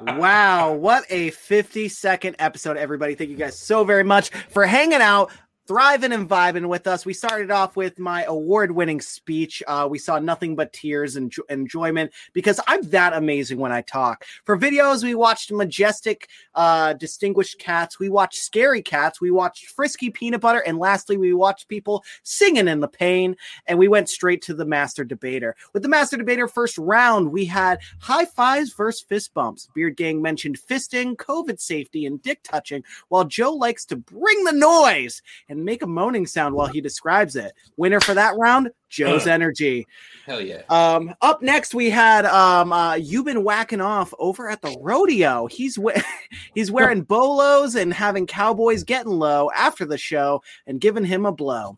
wow, 0.00 0.72
what 0.72 1.04
a 1.10 1.30
50 1.30 1.88
second 1.88 2.36
episode, 2.38 2.76
everybody. 2.76 3.14
Thank 3.14 3.30
you 3.30 3.36
guys 3.36 3.58
so 3.58 3.84
very 3.84 4.04
much 4.04 4.30
for 4.50 4.66
hanging 4.66 5.00
out. 5.00 5.30
Thriving 5.68 6.12
and 6.12 6.26
vibing 6.26 6.66
with 6.66 6.86
us. 6.86 7.04
We 7.04 7.12
started 7.12 7.50
off 7.50 7.76
with 7.76 7.98
my 7.98 8.24
award 8.24 8.72
winning 8.72 9.02
speech. 9.02 9.62
Uh, 9.68 9.86
we 9.90 9.98
saw 9.98 10.18
nothing 10.18 10.56
but 10.56 10.72
tears 10.72 11.16
and 11.16 11.30
jo- 11.30 11.42
enjoyment 11.50 12.10
because 12.32 12.58
I'm 12.66 12.80
that 12.84 13.12
amazing 13.12 13.58
when 13.58 13.70
I 13.70 13.82
talk. 13.82 14.24
For 14.46 14.56
videos, 14.56 15.04
we 15.04 15.14
watched 15.14 15.52
Majestic, 15.52 16.30
uh, 16.54 16.94
Distinguished 16.94 17.58
Cats. 17.58 17.98
We 17.98 18.08
watched 18.08 18.42
Scary 18.42 18.80
Cats. 18.80 19.20
We 19.20 19.30
watched 19.30 19.66
Frisky 19.66 20.08
Peanut 20.08 20.40
Butter. 20.40 20.60
And 20.60 20.78
lastly, 20.78 21.18
we 21.18 21.34
watched 21.34 21.68
people 21.68 22.02
singing 22.22 22.66
in 22.66 22.80
the 22.80 22.88
pain. 22.88 23.36
And 23.66 23.78
we 23.78 23.88
went 23.88 24.08
straight 24.08 24.40
to 24.44 24.54
the 24.54 24.64
Master 24.64 25.04
Debater. 25.04 25.54
With 25.74 25.82
the 25.82 25.90
Master 25.90 26.16
Debater 26.16 26.48
first 26.48 26.78
round, 26.78 27.30
we 27.30 27.44
had 27.44 27.80
high 28.00 28.24
fives 28.24 28.72
versus 28.72 29.02
fist 29.02 29.34
bumps. 29.34 29.68
Beard 29.74 29.98
Gang 29.98 30.22
mentioned 30.22 30.58
fisting, 30.58 31.14
COVID 31.16 31.60
safety, 31.60 32.06
and 32.06 32.22
dick 32.22 32.42
touching, 32.42 32.82
while 33.08 33.24
Joe 33.24 33.52
likes 33.52 33.84
to 33.84 33.96
bring 33.96 34.44
the 34.44 34.52
noise 34.52 35.20
and 35.50 35.57
make 35.64 35.82
a 35.82 35.86
moaning 35.86 36.26
sound 36.26 36.54
while 36.54 36.66
he 36.66 36.80
describes 36.80 37.36
it. 37.36 37.52
Winner 37.76 38.00
for 38.00 38.14
that 38.14 38.36
round, 38.36 38.70
Joe's 38.88 39.26
Energy. 39.26 39.86
Hell 40.26 40.40
yeah. 40.40 40.62
Um, 40.70 41.14
up 41.20 41.42
next, 41.42 41.74
we 41.74 41.90
had 41.90 42.24
um, 42.26 42.72
uh, 42.72 42.94
you've 42.94 43.24
been 43.24 43.44
whacking 43.44 43.80
off 43.80 44.12
over 44.18 44.48
at 44.48 44.62
the 44.62 44.76
rodeo. 44.80 45.46
He's 45.46 45.78
we- 45.78 45.94
he's 46.54 46.70
wearing 46.70 47.02
bolos 47.02 47.74
and 47.74 47.92
having 47.92 48.26
cowboys 48.26 48.84
getting 48.84 49.12
low 49.12 49.50
after 49.56 49.84
the 49.84 49.98
show 49.98 50.42
and 50.66 50.80
giving 50.80 51.04
him 51.04 51.26
a 51.26 51.32
blow. 51.32 51.76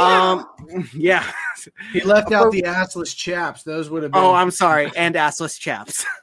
Um, 0.00 0.46
yeah. 0.94 1.30
he 1.92 2.00
left 2.02 2.32
out 2.32 2.52
the 2.52 2.62
assless 2.62 3.14
chaps. 3.16 3.62
Those 3.62 3.90
would 3.90 4.02
have 4.02 4.12
been 4.12 4.22
Oh, 4.22 4.32
I'm 4.34 4.50
sorry, 4.50 4.90
and 4.96 5.14
assless 5.14 5.58
chaps. 5.58 6.04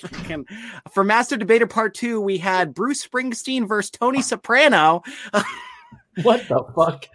Freaking- 0.00 0.46
For 0.92 1.04
Master 1.04 1.36
Debater 1.36 1.66
Part 1.66 1.94
Two, 1.94 2.20
we 2.20 2.38
had 2.38 2.74
Bruce 2.74 3.06
Springsteen 3.06 3.66
versus 3.68 3.90
Tony 3.90 4.22
Soprano. 4.22 5.02
what 6.22 6.46
the 6.48 6.64
fuck? 6.74 7.06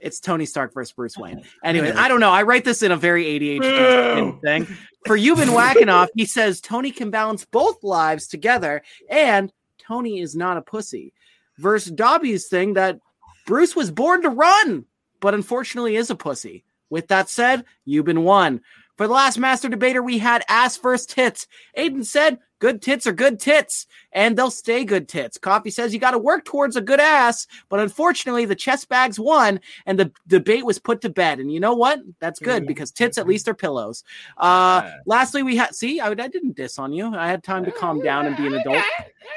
It's 0.00 0.18
Tony 0.18 0.46
Stark 0.46 0.72
versus 0.72 0.92
Bruce 0.92 1.16
Wayne. 1.18 1.42
Anyway, 1.64 1.90
I 1.92 2.08
don't 2.08 2.20
know. 2.20 2.30
I 2.30 2.42
write 2.42 2.64
this 2.64 2.82
in 2.82 2.90
a 2.90 2.96
very 2.96 3.24
ADHD 3.24 4.40
thing. 4.40 4.66
For 5.06 5.14
you've 5.16 5.38
been 5.38 5.52
whacking 5.52 5.88
off, 5.90 6.08
he 6.14 6.24
says 6.24 6.60
Tony 6.60 6.90
can 6.90 7.10
balance 7.10 7.44
both 7.44 7.82
lives 7.84 8.26
together, 8.26 8.82
and 9.10 9.52
Tony 9.78 10.20
is 10.20 10.34
not 10.34 10.56
a 10.56 10.62
pussy. 10.62 11.12
Versus 11.58 11.92
Dobby's 11.92 12.48
thing 12.48 12.74
that 12.74 12.98
Bruce 13.46 13.76
was 13.76 13.90
born 13.90 14.22
to 14.22 14.30
run, 14.30 14.86
but 15.20 15.34
unfortunately 15.34 15.96
is 15.96 16.08
a 16.08 16.14
pussy. 16.14 16.64
With 16.88 17.08
that 17.08 17.28
said, 17.28 17.64
you've 17.84 18.06
been 18.06 18.24
won. 18.24 18.62
For 19.00 19.06
the 19.06 19.14
last 19.14 19.38
master 19.38 19.70
debater, 19.70 20.02
we 20.02 20.18
had 20.18 20.44
ass 20.46 20.76
versus 20.76 21.06
tits. 21.06 21.46
Aiden 21.74 22.04
said, 22.04 22.38
good 22.58 22.82
tits 22.82 23.06
are 23.06 23.14
good 23.14 23.40
tits, 23.40 23.86
and 24.12 24.36
they'll 24.36 24.50
stay 24.50 24.84
good 24.84 25.08
tits. 25.08 25.38
Coffee 25.38 25.70
says 25.70 25.94
you 25.94 25.98
got 25.98 26.10
to 26.10 26.18
work 26.18 26.44
towards 26.44 26.76
a 26.76 26.82
good 26.82 27.00
ass, 27.00 27.46
but 27.70 27.80
unfortunately, 27.80 28.44
the 28.44 28.54
chest 28.54 28.90
bags 28.90 29.18
won, 29.18 29.58
and 29.86 29.98
the 29.98 30.12
debate 30.26 30.66
was 30.66 30.78
put 30.78 31.00
to 31.00 31.08
bed. 31.08 31.40
And 31.40 31.50
you 31.50 31.60
know 31.60 31.72
what? 31.72 32.00
That's 32.18 32.40
good 32.40 32.66
because 32.66 32.90
tits 32.90 33.16
at 33.16 33.26
least 33.26 33.48
are 33.48 33.54
pillows. 33.54 34.04
Uh, 34.36 34.90
lastly, 35.06 35.42
we 35.42 35.56
had 35.56 35.74
see, 35.74 35.98
I, 35.98 36.10
I 36.10 36.14
didn't 36.28 36.54
diss 36.56 36.78
on 36.78 36.92
you. 36.92 37.06
I 37.14 37.26
had 37.26 37.42
time 37.42 37.64
to 37.64 37.72
calm 37.72 38.02
down 38.02 38.26
and 38.26 38.36
be 38.36 38.48
an 38.48 38.52
adult. 38.56 38.84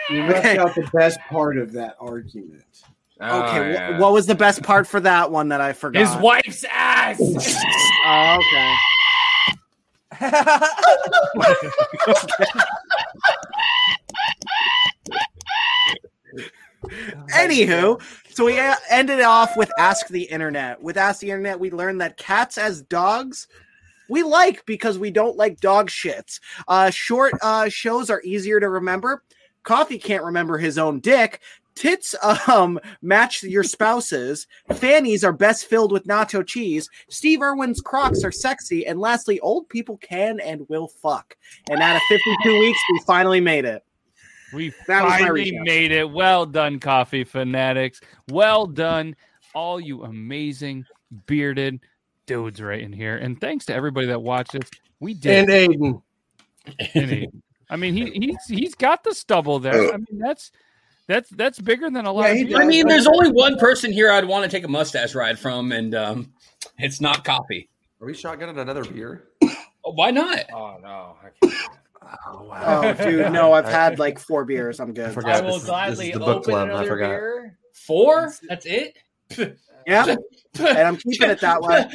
You 0.09 0.23
left 0.23 0.57
out 0.57 0.75
the 0.75 0.89
best 0.93 1.19
part 1.29 1.57
of 1.57 1.71
that 1.71 1.95
argument. 2.01 2.65
Okay, 3.21 3.77
wh- 3.77 3.97
what 4.01 4.11
was 4.11 4.25
the 4.25 4.35
best 4.35 4.61
part 4.61 4.87
for 4.87 4.99
that 4.99 5.31
one 5.31 5.47
that 5.47 5.61
I 5.61 5.71
forgot? 5.71 6.01
His 6.01 6.21
wife's 6.21 6.65
ass. 6.69 7.17
Oh, 8.05 8.37
okay. 8.37 8.75
Anywho, 17.33 18.01
so 18.29 18.45
we 18.45 18.59
ended 18.89 19.21
off 19.21 19.57
with 19.57 19.71
Ask 19.77 20.07
the 20.07 20.23
Internet. 20.23 20.81
With 20.81 20.97
Ask 20.97 21.21
the 21.21 21.31
Internet, 21.31 21.59
we 21.59 21.71
learned 21.71 22.01
that 22.01 22.17
cats 22.17 22.57
as 22.57 22.81
dogs 22.83 23.47
we 24.09 24.23
like 24.23 24.65
because 24.65 24.99
we 24.99 25.11
don't 25.11 25.37
like 25.37 25.59
dog 25.59 25.89
shits. 25.89 26.39
Uh, 26.67 26.89
short 26.89 27.33
uh, 27.41 27.69
shows 27.69 28.09
are 28.09 28.21
easier 28.23 28.59
to 28.59 28.69
remember. 28.69 29.23
Coffee 29.63 29.97
can't 29.97 30.23
remember 30.23 30.57
his 30.57 30.77
own 30.77 30.99
dick. 30.99 31.41
Tits 31.75 32.15
um 32.47 32.79
match 33.01 33.43
your 33.43 33.63
spouses. 33.63 34.47
Fannies 34.73 35.23
are 35.23 35.33
best 35.33 35.65
filled 35.65 35.91
with 35.91 36.05
nacho 36.05 36.45
cheese. 36.45 36.89
Steve 37.09 37.41
Irwin's 37.41 37.81
Crocs 37.81 38.23
are 38.23 38.31
sexy. 38.31 38.85
And 38.85 38.99
lastly, 38.99 39.39
old 39.39 39.69
people 39.69 39.97
can 39.97 40.39
and 40.39 40.67
will 40.69 40.87
fuck. 40.87 41.35
And 41.69 41.81
out 41.81 41.95
of 41.95 42.01
52 42.09 42.59
weeks, 42.59 42.79
we 42.91 42.99
finally 43.05 43.41
made 43.41 43.65
it. 43.65 43.83
We 44.53 44.71
That 44.87 45.07
finally 45.07 45.51
made 45.63 45.91
it. 45.91 46.09
Well 46.09 46.45
done, 46.45 46.79
coffee 46.79 47.23
fanatics. 47.23 47.99
Well 48.29 48.67
done, 48.67 49.15
all 49.55 49.79
you 49.79 50.03
amazing 50.03 50.85
bearded 51.25 51.79
dudes 52.25 52.61
right 52.61 52.81
in 52.81 52.93
here. 52.93 53.17
And 53.17 53.39
thanks 53.39 53.65
to 53.65 53.73
everybody 53.73 54.07
that 54.07 54.21
watched 54.21 54.55
us. 54.55 54.69
We 54.99 55.13
did. 55.13 55.49
And 55.49 55.73
Aiden. 55.73 56.01
And 56.93 57.11
Aiden. 57.11 57.41
I 57.69 57.75
mean, 57.75 57.95
he 57.95 58.11
he's 58.11 58.45
he's 58.47 58.75
got 58.75 59.03
the 59.03 59.15
stubble 59.15 59.57
there. 59.59 59.93
I 59.93 59.97
mean, 59.97 60.19
that's 60.19 60.51
that's 61.07 61.29
that's 61.31 61.59
bigger 61.59 61.89
than 61.89 62.05
a 62.05 62.11
lot 62.11 62.31
of 62.31 62.37
people. 62.37 62.61
I 62.61 62.65
mean, 62.65 62.87
there's 62.87 63.07
only 63.07 63.31
one 63.31 63.57
person 63.57 63.91
here 63.91 64.11
I'd 64.11 64.25
want 64.25 64.43
to 64.43 64.49
take 64.49 64.63
a 64.63 64.69
mustache 64.69 65.15
ride 65.15 65.37
from, 65.37 65.71
and 65.71 65.93
um, 65.95 66.33
it's 66.77 67.01
not 67.01 67.23
coffee. 67.23 67.69
Are 68.01 68.07
we 68.07 68.13
shotgunning 68.13 68.57
another 68.57 68.83
beer? 68.83 69.23
Oh, 69.85 69.91
why 69.93 70.11
not? 70.11 70.45
Oh 70.53 70.77
no. 70.81 71.15
Oh 71.43 72.47
Oh, 72.65 72.93
dude, 72.93 73.31
no, 73.31 73.53
I've 73.53 73.65
had 73.65 73.99
like 73.99 74.19
four 74.19 74.45
beers. 74.45 74.79
I'm 74.79 74.93
good. 74.93 75.17
I 75.25 75.41
will 75.41 75.59
gladly 75.59 76.13
open 76.13 76.53
another 76.53 76.95
beer. 76.97 77.57
Four? 77.73 78.33
That's 78.47 78.65
it? 78.65 78.97
Yeah, 79.87 80.15
and 80.59 80.79
I'm 80.79 80.97
keeping 80.97 81.29
it 81.29 81.41
that 81.41 81.61
way. 81.61 81.85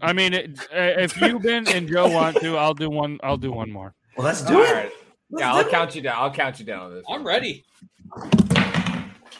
I 0.00 0.12
mean, 0.12 0.32
it, 0.32 0.58
uh, 0.72 1.00
if 1.00 1.20
you 1.20 1.38
Ben 1.38 1.66
and 1.68 1.88
Joe 1.88 2.08
want 2.08 2.36
to, 2.38 2.56
I'll 2.56 2.74
do 2.74 2.90
one. 2.90 3.18
I'll 3.22 3.36
do 3.36 3.52
one 3.52 3.70
more. 3.70 3.94
Well, 4.16 4.26
let's 4.26 4.42
do 4.42 4.60
it. 4.62 4.68
All 4.68 4.74
right. 4.74 4.92
Yeah, 5.36 5.54
I'll 5.54 5.64
count 5.68 5.94
you 5.94 6.02
down. 6.02 6.16
I'll 6.18 6.32
count 6.32 6.58
you 6.58 6.64
down 6.66 6.86
on 6.86 6.94
this. 6.94 7.04
I'm 7.08 7.26
ready. 7.26 7.64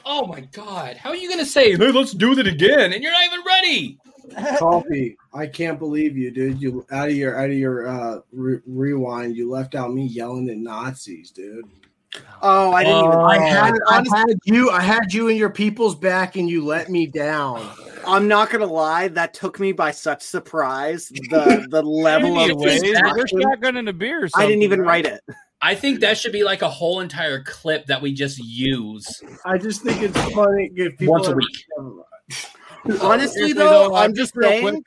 Oh 0.04 0.26
my 0.26 0.40
god! 0.52 0.96
How 0.96 1.10
are 1.10 1.16
you 1.16 1.28
gonna 1.28 1.44
say, 1.46 1.76
"Hey, 1.76 1.92
let's 1.92 2.12
do 2.12 2.34
that 2.34 2.46
again," 2.46 2.92
and 2.92 3.02
you're 3.02 3.12
not 3.12 3.24
even 3.24 3.40
ready? 3.46 3.98
Coffee, 4.58 5.16
I 5.34 5.46
can't 5.46 5.78
believe 5.78 6.16
you, 6.16 6.30
dude. 6.30 6.60
You 6.60 6.86
out 6.90 7.08
of 7.08 7.14
your 7.14 7.38
out 7.38 7.50
of 7.50 7.56
your 7.56 7.86
uh 7.86 8.20
re- 8.32 8.60
rewind, 8.66 9.36
you 9.36 9.50
left 9.50 9.74
out 9.74 9.92
me 9.92 10.06
yelling 10.06 10.48
at 10.48 10.56
Nazis, 10.56 11.30
dude. 11.30 11.66
Oh, 12.42 12.72
I 12.72 12.84
didn't 12.84 13.04
even. 13.04 13.10
I 13.18 13.38
had 13.38 13.74
I 13.88 13.96
honestly- 13.98 14.18
had 14.18 14.38
you 14.44 14.70
I 14.70 14.80
had 14.80 15.12
you 15.14 15.28
and 15.28 15.38
your 15.38 15.50
people's 15.50 15.94
back, 15.94 16.36
and 16.36 16.48
you 16.48 16.64
let 16.64 16.88
me 16.88 17.06
down. 17.06 17.64
I'm 18.06 18.26
not 18.26 18.50
gonna 18.50 18.66
lie, 18.66 19.08
that 19.08 19.34
took 19.34 19.60
me 19.60 19.70
by 19.72 19.92
such 19.92 20.22
surprise. 20.22 21.08
The 21.30 21.66
the 21.70 21.82
level 21.84 22.38
of 22.38 22.50
Anyways, 22.50 22.82
we're 22.82 23.24
shotgunning 23.26 23.88
a 23.88 23.92
beer. 23.92 24.24
Or 24.24 24.28
I 24.34 24.46
didn't 24.46 24.62
even 24.62 24.80
right? 24.80 25.04
write 25.04 25.06
it. 25.06 25.20
I 25.64 25.76
think 25.76 26.00
that 26.00 26.18
should 26.18 26.32
be 26.32 26.42
like 26.42 26.62
a 26.62 26.68
whole 26.68 27.00
entire 27.00 27.42
clip 27.44 27.86
that 27.86 28.02
we 28.02 28.12
just 28.12 28.38
use. 28.38 29.22
I 29.44 29.58
just 29.58 29.82
think 29.82 30.02
it's 30.02 30.18
funny 30.32 30.70
if 30.74 30.98
people 30.98 31.14
Once 31.14 31.28
a 31.28 31.32
are- 31.32 31.36
week. 31.36 31.64
Honestly, 33.00 33.28
Seriously, 33.34 33.52
though, 33.52 33.94
I'm 33.94 34.12
just 34.12 34.34
real 34.34 34.48
saying. 34.48 34.62
quick, 34.68 34.82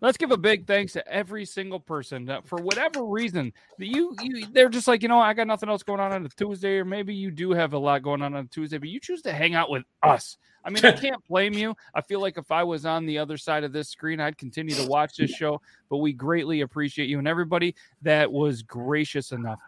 let's 0.00 0.16
give 0.16 0.30
a 0.30 0.36
big 0.38 0.66
thanks 0.66 0.94
to 0.94 1.06
every 1.06 1.44
single 1.44 1.78
person 1.78 2.24
that 2.24 2.46
for 2.46 2.56
whatever 2.56 3.04
reason 3.04 3.52
that 3.78 3.86
you, 3.86 4.16
you 4.22 4.46
they're 4.52 4.70
just 4.70 4.88
like 4.88 5.02
you 5.02 5.08
know 5.08 5.20
I 5.20 5.34
got 5.34 5.46
nothing 5.46 5.68
else 5.68 5.82
going 5.82 6.00
on 6.00 6.12
on 6.12 6.24
a 6.24 6.28
Tuesday 6.30 6.78
or 6.78 6.86
maybe 6.86 7.14
you 7.14 7.30
do 7.30 7.50
have 7.52 7.74
a 7.74 7.78
lot 7.78 8.02
going 8.02 8.22
on 8.22 8.34
on 8.34 8.44
a 8.44 8.48
Tuesday 8.48 8.78
but 8.78 8.88
you 8.88 8.98
choose 8.98 9.20
to 9.22 9.32
hang 9.32 9.54
out 9.54 9.68
with 9.68 9.82
us. 10.02 10.38
I 10.64 10.70
mean 10.70 10.84
I 10.86 10.92
can't 11.00 11.22
blame 11.28 11.52
you. 11.52 11.74
I 11.94 12.00
feel 12.00 12.20
like 12.20 12.38
if 12.38 12.50
I 12.50 12.64
was 12.64 12.86
on 12.86 13.04
the 13.04 13.18
other 13.18 13.36
side 13.36 13.62
of 13.62 13.72
this 13.72 13.90
screen 13.90 14.20
I'd 14.20 14.38
continue 14.38 14.74
to 14.76 14.86
watch 14.86 15.16
this 15.16 15.30
show. 15.30 15.60
But 15.90 15.98
we 15.98 16.14
greatly 16.14 16.62
appreciate 16.62 17.10
you 17.10 17.18
and 17.18 17.28
everybody 17.28 17.74
that 18.02 18.32
was 18.32 18.62
gracious 18.62 19.32
enough 19.32 19.60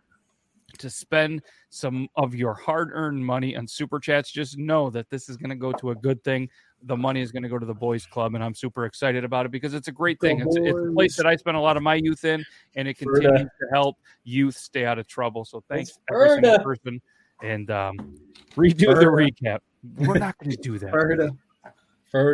to 0.79 0.91
spend 0.91 1.43
some 1.71 2.09
of 2.17 2.35
your 2.35 2.55
hard-earned 2.55 3.25
money 3.25 3.57
on 3.57 3.67
super 3.67 3.99
chats 3.99 4.31
just 4.31 4.59
know 4.59 4.91
that 4.91 5.09
this 5.11 5.29
is 5.29 5.37
going 5.37 5.51
to 5.51 5.57
go 5.57 5.73
to 5.73 5.91
a 5.91 5.95
good 5.95 6.23
thing. 6.25 6.49
The 6.83 6.97
money 6.97 7.21
is 7.21 7.33
going 7.33 7.43
to 7.43 7.49
go 7.49 7.59
to 7.59 7.67
the 7.67 7.75
boys 7.75 8.07
club 8.07 8.35
and 8.35 8.45
i'm 8.45 8.55
super 8.55 8.85
excited 8.85 9.25
about 9.25 9.47
it 9.47 9.53
because 9.53 9.75
it's 9.75 9.89
a 9.89 9.93
great 9.93 10.21
thing. 10.21 10.41
It's, 10.41 10.57
it's 10.57 10.79
a 10.79 10.93
place 10.93 11.17
that 11.17 11.27
i 11.27 11.35
spent 11.37 11.57
a 11.57 11.61
lot 11.61 11.77
of 11.77 11.83
my 11.83 11.95
youth 11.95 12.25
in 12.25 12.45
and 12.75 12.87
it 12.87 12.95
continues 12.99 13.43
to 13.43 13.67
help 13.73 13.97
youth 14.25 14.57
stay 14.57 14.85
out 14.85 14.99
of 14.99 15.07
trouble. 15.07 15.45
So 15.45 15.63
thanks 15.69 15.99
every 16.11 16.29
single 16.31 16.59
person 16.61 17.01
and 17.43 17.71
um, 17.71 17.97
redo 18.57 18.95
the 18.99 19.07
recap. 19.07 19.59
We're 19.99 20.19
not 20.19 20.39
going 20.39 20.51
to 20.51 20.57
do 20.57 20.79
that. 20.79 20.91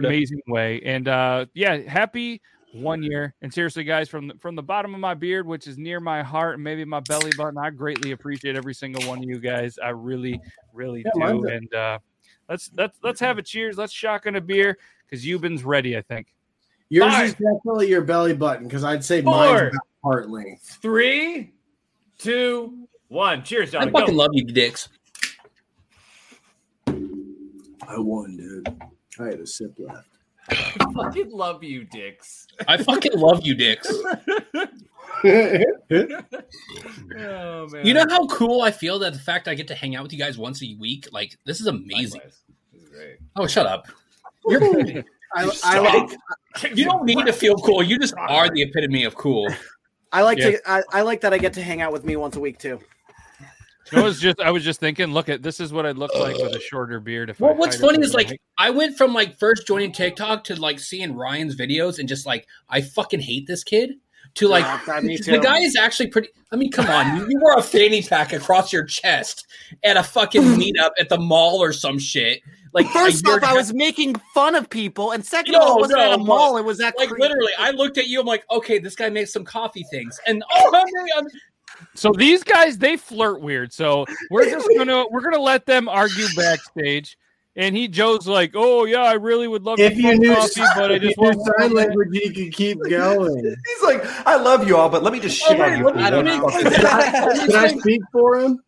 Amazing 0.08 0.42
way. 0.48 0.80
And 0.84 1.08
uh 1.08 1.46
yeah 1.54 1.76
happy 1.76 2.40
one 2.72 3.02
year 3.02 3.34
and 3.42 3.52
seriously 3.52 3.84
guys 3.84 4.08
from 4.08 4.28
the, 4.28 4.34
from 4.38 4.54
the 4.56 4.62
bottom 4.62 4.94
of 4.94 5.00
my 5.00 5.12
beard 5.14 5.46
which 5.46 5.66
is 5.66 5.76
near 5.76 6.00
my 6.00 6.22
heart 6.22 6.54
and 6.54 6.64
maybe 6.64 6.84
my 6.86 7.00
belly 7.00 7.30
button 7.36 7.58
i 7.58 7.68
greatly 7.68 8.12
appreciate 8.12 8.56
every 8.56 8.72
single 8.74 9.02
one 9.06 9.18
of 9.18 9.24
you 9.24 9.38
guys 9.38 9.78
i 9.84 9.90
really 9.90 10.40
really 10.72 11.04
Yeah, 11.16 11.32
do 11.32 11.46
and 11.48 11.74
uh 11.74 11.98
let's 12.48 12.70
let's 12.76 12.98
let's 13.02 13.20
have 13.20 13.36
a 13.36 13.42
cheers 13.42 13.76
let's 13.76 13.92
shotgun 13.92 14.36
a 14.36 14.40
beer 14.40 14.78
because 15.04 15.24
Euban's 15.26 15.64
ready 15.64 15.96
i 15.98 16.02
think 16.02 16.28
Yours 16.88 17.10
Five. 17.12 17.24
is 17.28 17.32
definitely 17.32 17.88
your 17.88 18.02
belly 18.02 18.34
button 18.34 18.68
because 18.68 18.84
I'd 18.84 19.02
say 19.02 19.22
Four. 19.22 19.32
mine's 19.32 19.60
about 19.74 19.86
heart 20.04 20.28
length. 20.28 20.78
Three, 20.82 21.54
two, 22.18 22.86
one. 23.08 23.42
Cheers, 23.44 23.74
I 23.74 23.84
John. 23.84 23.92
fucking 23.94 24.14
love 24.14 24.28
you, 24.34 24.44
dicks. 24.44 24.90
I 26.86 26.92
won, 27.96 28.36
dude. 28.36 28.68
I 29.18 29.24
had 29.24 29.40
a 29.40 29.46
sip 29.46 29.72
left. 29.78 30.06
Fucking 30.94 31.30
love 31.30 31.62
you, 31.62 31.84
dicks. 31.84 32.46
I 32.66 32.76
fucking 32.82 33.12
love 33.18 33.44
you, 33.44 33.54
dicks. 33.54 33.92
Oh 37.16 37.68
man. 37.68 37.86
You 37.86 37.94
know 37.94 38.04
how 38.08 38.26
cool 38.26 38.62
I 38.62 38.70
feel 38.70 38.98
that 39.00 39.12
the 39.12 39.18
fact 39.18 39.46
I 39.48 39.54
get 39.54 39.68
to 39.68 39.74
hang 39.74 39.94
out 39.94 40.02
with 40.02 40.12
you 40.12 40.18
guys 40.18 40.38
once 40.38 40.62
a 40.62 40.74
week, 40.78 41.08
like 41.12 41.36
this 41.44 41.60
is 41.60 41.66
amazing. 41.66 42.20
This 42.24 42.82
is 42.82 42.88
great. 42.88 43.18
Oh, 43.36 43.46
shut 43.46 43.66
up. 43.66 43.86
You're, 44.46 44.62
I, 45.34 45.50
I 45.64 45.78
like 45.78 46.10
you 46.74 46.84
don't 46.84 47.04
need 47.04 47.24
to 47.26 47.32
feel 47.32 47.54
cool. 47.56 47.82
You 47.82 47.98
just 47.98 48.14
are 48.18 48.48
the 48.50 48.62
epitome 48.62 49.04
of 49.04 49.14
cool. 49.14 49.48
I 50.12 50.22
like 50.22 50.38
Yeah. 50.38 50.52
to 50.52 50.70
I, 50.70 50.82
I 50.92 51.02
like 51.02 51.20
that 51.22 51.32
I 51.32 51.38
get 51.38 51.52
to 51.54 51.62
hang 51.62 51.80
out 51.80 51.92
with 51.92 52.04
me 52.04 52.16
once 52.16 52.36
a 52.36 52.40
week 52.40 52.58
too. 52.58 52.80
I 53.92 54.00
was 54.02 54.20
just 54.20 54.40
I 54.40 54.50
was 54.50 54.62
just 54.64 54.80
thinking, 54.80 55.12
look 55.12 55.28
at 55.28 55.42
this 55.42 55.58
is 55.60 55.72
what 55.72 55.86
I'd 55.86 55.98
look 55.98 56.14
like 56.14 56.36
with 56.36 56.54
a 56.54 56.60
shorter 56.60 57.00
beard. 57.00 57.30
If 57.30 57.40
Well, 57.40 57.52
I 57.52 57.54
what's 57.54 57.76
funny 57.80 58.00
is 58.02 58.12
my 58.14 58.18
like 58.22 58.40
I 58.58 58.70
went 58.70 58.96
from 58.96 59.12
like 59.12 59.38
first 59.38 59.66
joining 59.66 59.92
TikTok 59.92 60.44
to 60.44 60.60
like 60.60 60.78
seeing 60.78 61.14
Ryan's 61.16 61.56
videos 61.56 61.98
and 61.98 62.08
just 62.08 62.24
like 62.26 62.46
I 62.68 62.80
fucking 62.80 63.20
hate 63.20 63.46
this 63.46 63.64
kid 63.64 63.94
to 64.34 64.48
like 64.48 64.64
Yeah, 64.64 64.80
that- 64.86 65.04
me 65.04 65.16
the 65.26 65.38
guy 65.38 65.58
is 65.58 65.76
actually 65.76 66.08
pretty. 66.08 66.28
I 66.52 66.56
mean, 66.56 66.70
come 66.70 66.86
on, 66.86 67.16
you, 67.16 67.26
you 67.30 67.40
wore 67.40 67.56
a 67.58 67.62
fanny 67.62 68.02
pack 68.02 68.32
across 68.32 68.72
your 68.72 68.84
chest 68.84 69.46
at 69.82 69.96
a 69.96 70.02
fucking 70.02 70.42
meetup 70.58 70.90
at 71.00 71.08
the 71.08 71.18
mall 71.18 71.62
or 71.62 71.72
some 71.72 71.98
shit. 71.98 72.40
Like 72.74 72.86
First 72.86 73.26
a 73.26 73.28
year 73.28 73.36
off, 73.36 73.44
I 73.44 73.52
was 73.52 73.74
making 73.74 74.14
fun 74.32 74.54
of 74.54 74.70
people, 74.70 75.10
and 75.10 75.22
second 75.26 75.52
No, 75.52 75.58
of 75.60 75.64
all, 75.66 75.76
it 75.76 75.80
wasn't 75.82 75.98
no, 75.98 76.04
at 76.06 76.12
a 76.14 76.18
but- 76.18 76.24
mall; 76.26 76.56
it 76.56 76.64
was 76.64 76.80
at 76.80 76.96
like 76.96 77.10
Cre- 77.10 77.18
literally, 77.20 77.52
I 77.58 77.70
looked 77.72 77.98
at 77.98 78.06
you. 78.06 78.18
I'm 78.20 78.26
like, 78.26 78.44
okay, 78.50 78.78
this 78.78 78.94
guy 78.96 79.10
makes 79.10 79.30
some 79.30 79.44
coffee 79.44 79.84
things, 79.90 80.18
and 80.26 80.42
oh, 80.54 80.70
man, 80.72 80.82
I'm- 81.16 81.24
um, 81.24 81.30
So 81.94 82.12
these 82.16 82.42
guys 82.44 82.78
they 82.78 82.96
flirt 82.96 83.40
weird. 83.40 83.72
So 83.72 84.06
we're 84.30 84.44
just 84.46 84.68
gonna 84.76 85.04
we're 85.10 85.20
gonna 85.20 85.40
let 85.40 85.66
them 85.66 85.88
argue 85.88 86.26
backstage. 86.36 87.16
And 87.54 87.76
he 87.76 87.86
Joe's 87.86 88.26
like, 88.26 88.52
oh 88.54 88.86
yeah, 88.86 89.02
I 89.02 89.12
really 89.12 89.46
would 89.46 89.62
love 89.62 89.78
If 89.78 89.92
to 89.92 90.00
you 90.00 90.18
knew, 90.18 90.34
coffee, 90.34 90.62
but 90.74 90.90
I 90.90 90.98
just 90.98 91.18
want 91.18 91.38
sign 91.58 91.72
language, 91.74 92.08
you 92.12 92.32
could 92.32 92.54
keep 92.54 92.78
going. 92.88 93.44
He's 93.44 93.82
like, 93.82 94.02
I 94.26 94.36
love 94.36 94.66
you 94.66 94.74
all, 94.76 94.88
but 94.88 95.02
let 95.02 95.12
me 95.12 95.20
just 95.20 95.36
shit 95.38 95.60
on 95.60 95.76
you. 95.76 95.84
for 95.84 95.92
let 95.94 96.24
me- 96.24 96.40
one 96.40 96.50
let 96.54 96.64
me- 96.64 96.70
fucking 96.70 96.72
Can 96.72 96.86
I, 96.86 97.46
can 97.46 97.54
I 97.56 97.68
speak 97.68 98.00
for 98.10 98.38
him? 98.38 98.62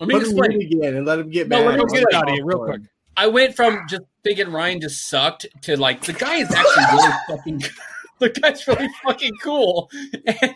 Let 0.00 0.08
me 0.08 0.14
Put 0.14 0.22
explain. 0.22 0.56
mute 0.56 0.72
again 0.72 0.96
and 0.96 1.06
let 1.06 1.18
him 1.18 1.28
get 1.28 1.50
back. 1.50 1.60
No, 1.62 1.70
let 1.72 1.78
me 1.78 1.84
get 2.00 2.14
out 2.14 2.26
of 2.28 2.34
here 2.34 2.44
real 2.46 2.64
quick. 2.64 2.80
I 3.18 3.26
went 3.26 3.54
from 3.54 3.84
just 3.86 4.02
thinking 4.24 4.50
Ryan 4.50 4.80
just 4.80 5.10
sucked 5.10 5.46
to 5.64 5.76
like 5.76 6.00
the 6.02 6.14
guy 6.14 6.36
is 6.36 6.50
actually 6.50 6.84
really 6.92 7.12
fucking. 7.28 7.62
The 8.18 8.28
guy's 8.30 8.64
really 8.68 8.88
fucking 9.04 9.32
cool. 9.42 9.90
And- 10.26 10.54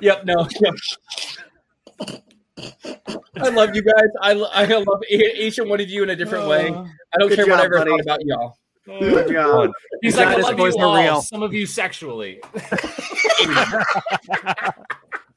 yep. 0.00 0.24
No. 0.24 0.46
Yep. 0.60 0.74
I 3.36 3.48
love 3.48 3.74
you 3.74 3.82
guys. 3.82 4.08
I, 4.20 4.32
I 4.32 4.64
love 4.66 5.02
e- 5.10 5.32
each 5.38 5.58
and 5.58 5.68
one 5.70 5.80
of 5.80 5.88
you 5.88 6.02
in 6.02 6.10
a 6.10 6.16
different 6.16 6.46
way. 6.48 6.68
Uh, 6.68 6.84
I 7.14 7.18
don't 7.18 7.28
care 7.34 7.46
job, 7.46 7.50
what 7.50 7.60
I 7.60 7.64
ever 7.64 7.78
buddy. 7.78 7.90
thought 7.90 8.00
about 8.00 8.24
y'all. 8.24 8.56
Good 8.86 9.32
job. 9.32 9.70
He's 10.02 10.16
like, 10.16 10.28
I 10.28 10.36
love 10.36 10.56
boys 10.56 10.74
you 10.76 10.82
all. 10.84 10.96
real. 11.00 11.22
Some 11.22 11.42
of 11.42 11.52
you 11.54 11.64
sexually. 11.66 12.40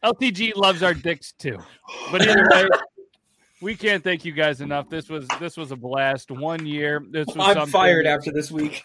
LTG 0.04 0.56
loves 0.56 0.84
our 0.84 0.94
dicks 0.94 1.32
too. 1.34 1.60
But 2.12 2.28
either 2.28 2.46
way, 2.52 2.68
we 3.62 3.76
can't 3.76 4.04
thank 4.04 4.26
you 4.26 4.34
guys 4.34 4.60
enough. 4.60 4.90
This 4.90 5.08
was 5.10 5.26
this 5.40 5.56
was 5.56 5.72
a 5.72 5.76
blast. 5.78 6.30
One 6.32 6.66
year. 6.66 7.02
This 7.10 7.28
was 7.28 7.38
I'm 7.38 7.54
something- 7.54 7.72
fired 7.72 8.06
after 8.06 8.32
this 8.32 8.52
week. 8.52 8.84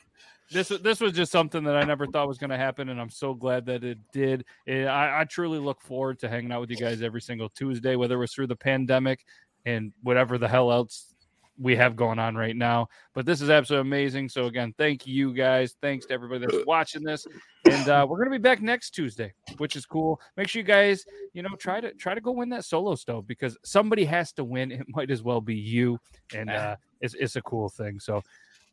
This 0.51 0.69
this 0.69 1.01
was 1.01 1.13
just 1.13 1.31
something 1.31 1.63
that 1.65 1.77
I 1.77 1.85
never 1.85 2.07
thought 2.07 2.29
was 2.29 2.39
going 2.39 2.51
to 2.51 2.57
happen, 2.57 2.89
and 2.89 3.01
I'm 3.01 3.11
so 3.11 3.35
glad 3.35 3.67
that 3.67 3.85
it 3.85 3.99
did. 4.13 4.45
Eh, 4.67 4.85
I, 4.85 5.21
I 5.21 5.25
truly 5.25 5.59
look 5.59 5.81
forward 5.81 6.19
to 6.21 6.29
hanging 6.29 6.53
out 6.53 6.61
with 6.61 6.71
you 6.71 6.77
guys 6.77 7.03
every 7.03 7.21
single 7.21 7.49
Tuesday, 7.51 7.97
whether 7.97 8.15
it 8.15 8.19
was 8.19 8.33
through 8.33 8.47
the 8.47 8.57
pandemic 8.57 9.25
and 9.67 9.93
whatever 10.03 10.39
the 10.39 10.49
hell 10.49 10.73
else 10.73 11.15
we 11.61 11.75
have 11.77 11.97
going 11.97 12.19
on 12.19 12.37
right 12.37 12.57
now. 12.57 12.89
But 13.15 13.27
this 13.27 13.41
is 13.43 13.51
absolutely 13.51 13.89
amazing. 13.89 14.29
So 14.29 14.47
again, 14.47 14.73
thank 14.79 15.07
you 15.07 15.35
guys. 15.35 15.77
Thanks 15.83 16.07
to 16.07 16.15
everybody 16.15 16.47
that's 16.47 16.67
watching 16.67 17.03
this, 17.03 17.27
and 17.71 17.89
uh, 17.89 18.07
we're 18.09 18.19
gonna 18.19 18.31
be 18.31 18.39
back 18.39 18.63
next 18.63 18.91
Tuesday, 18.91 19.35
which 19.59 19.77
is 19.77 19.85
cool. 19.85 20.21
Make 20.37 20.49
sure 20.49 20.61
you 20.61 20.67
guys, 20.67 21.05
you 21.35 21.43
know, 21.43 21.55
try 21.59 21.81
to 21.81 21.93
try 21.95 22.15
to 22.15 22.21
go 22.21 22.33
win 22.33 22.49
that 22.51 22.65
solo 22.65 22.95
stove 22.95 23.27
because 23.27 23.59
somebody 23.65 24.05
has 24.07 24.33
to 24.35 24.45
win. 24.45 24.73
It 24.73 24.87
might 24.89 25.11
as 25.11 25.23
well 25.23 25.41
be 25.41 25.57
you, 25.57 25.99
and 26.35 26.49
uh, 26.49 26.77
it's 27.01 27.15
it's 27.15 27.37
a 27.37 27.43
cool 27.43 27.69
thing. 27.69 28.01
So 28.01 28.23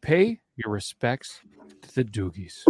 pay 0.02 0.40
your 0.56 0.72
respects 0.72 1.40
to 1.82 1.96
the 1.96 2.04
Doogies. 2.04 2.64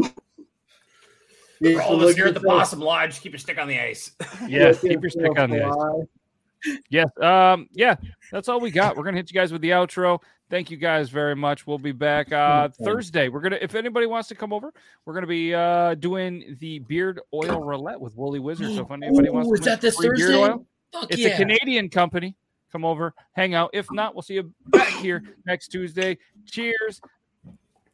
For 1.62 1.82
all 1.82 1.96
of 1.96 2.02
us 2.02 2.16
here 2.16 2.28
at 2.28 2.34
the 2.34 2.42
Possum 2.42 2.80
Lodge, 2.80 3.22
keep 3.22 3.32
your 3.32 3.40
stick 3.40 3.58
on 3.58 3.68
the 3.68 3.80
ice. 3.80 4.12
Yes, 4.48 4.82
keep 4.82 5.02
your 5.02 5.10
stick 5.10 5.38
on 5.40 5.50
the 5.50 5.64
ice. 5.66 6.78
Yes, 6.90 7.10
um, 7.22 7.70
yeah, 7.74 7.96
that's 8.32 8.50
all 8.50 8.60
we 8.60 8.72
got. 8.72 8.98
We're 8.98 9.04
gonna 9.04 9.18
hit 9.18 9.32
you 9.32 9.40
guys 9.40 9.52
with 9.52 9.62
the 9.62 9.70
outro. 9.70 10.20
Thank 10.50 10.70
you 10.70 10.78
guys 10.78 11.10
very 11.10 11.36
much. 11.36 11.66
We'll 11.66 11.80
be 11.80 11.92
back 11.92 12.32
uh 12.32 12.70
Thursday. 12.84 13.30
We're 13.30 13.42
gonna 13.42 13.58
if 13.62 13.76
anybody 13.76 14.06
wants 14.06 14.28
to 14.30 14.36
come 14.36 14.52
over, 14.54 14.74
we're 15.06 15.14
gonna 15.14 15.28
be 15.28 15.54
uh 15.54 15.96
doing 15.96 16.56
the 16.60 16.80
beard 16.80 17.22
oil 17.34 17.64
roulette 17.64 18.00
with 18.00 18.16
Woolly 18.16 18.40
Wizard. 18.40 18.68
So 18.76 18.82
if 18.82 18.92
anybody 19.04 19.30
wants 19.30 19.50
Ooh, 19.50 19.56
to 19.56 19.60
is 19.60 19.66
that 19.66 19.82
this 19.82 19.96
free 19.96 20.10
beard 20.10 20.20
Thursday? 20.20 20.38
oil, 20.38 20.66
Fuck 20.92 21.12
it's 21.12 21.20
yeah. 21.20 21.30
a 21.30 21.38
Canadian 21.38 21.90
company. 21.90 22.36
Come 22.72 22.84
over, 22.84 23.14
hang 23.34 23.54
out. 23.54 23.70
If 23.74 23.88
not, 23.92 24.16
we'll 24.16 24.22
see 24.22 24.36
you 24.36 24.52
back 24.68 24.90
here 24.90 25.24
next 25.46 25.70
Tuesday. 25.70 26.18
Cheers. 26.46 27.00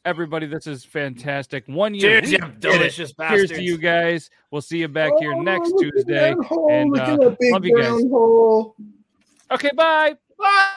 Everybody, 0.04 0.48
this 0.48 0.66
is 0.66 0.84
fantastic. 0.84 1.64
One 1.68 1.94
year. 1.94 2.22
Cheers, 2.22 2.32
you 2.32 2.40
delicious 2.60 3.12
it. 3.12 3.28
Cheers 3.30 3.50
to 3.52 3.62
you 3.62 3.78
guys. 3.78 4.32
We'll 4.50 4.62
see 4.64 4.80
you 4.80 4.88
back 4.88 5.12
here 5.20 5.34
Oh, 5.34 5.42
next 5.42 5.70
look 5.70 5.86
at 5.86 5.92
Tuesday. 5.94 6.14
that 6.36 6.38
hole. 6.46 6.72
And 6.72 6.90
Look 6.90 7.02
uh, 7.02 7.14
at 7.14 7.20
that 7.20 7.38
big 7.40 7.54
love 7.54 7.66
you 7.66 7.78
guys. 7.78 7.86
brown 7.88 8.10
hole. 8.10 8.76
Okay, 9.52 9.70
bye. 9.76 10.16
Bye. 10.40 10.72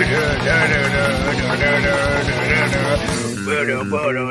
no, 0.00 0.66
no, 0.68 1.56
no, 1.56 2.22
no. 2.28 2.39
Bueno, 3.44 3.84
bueno, 3.86 4.12
no. 4.24 4.30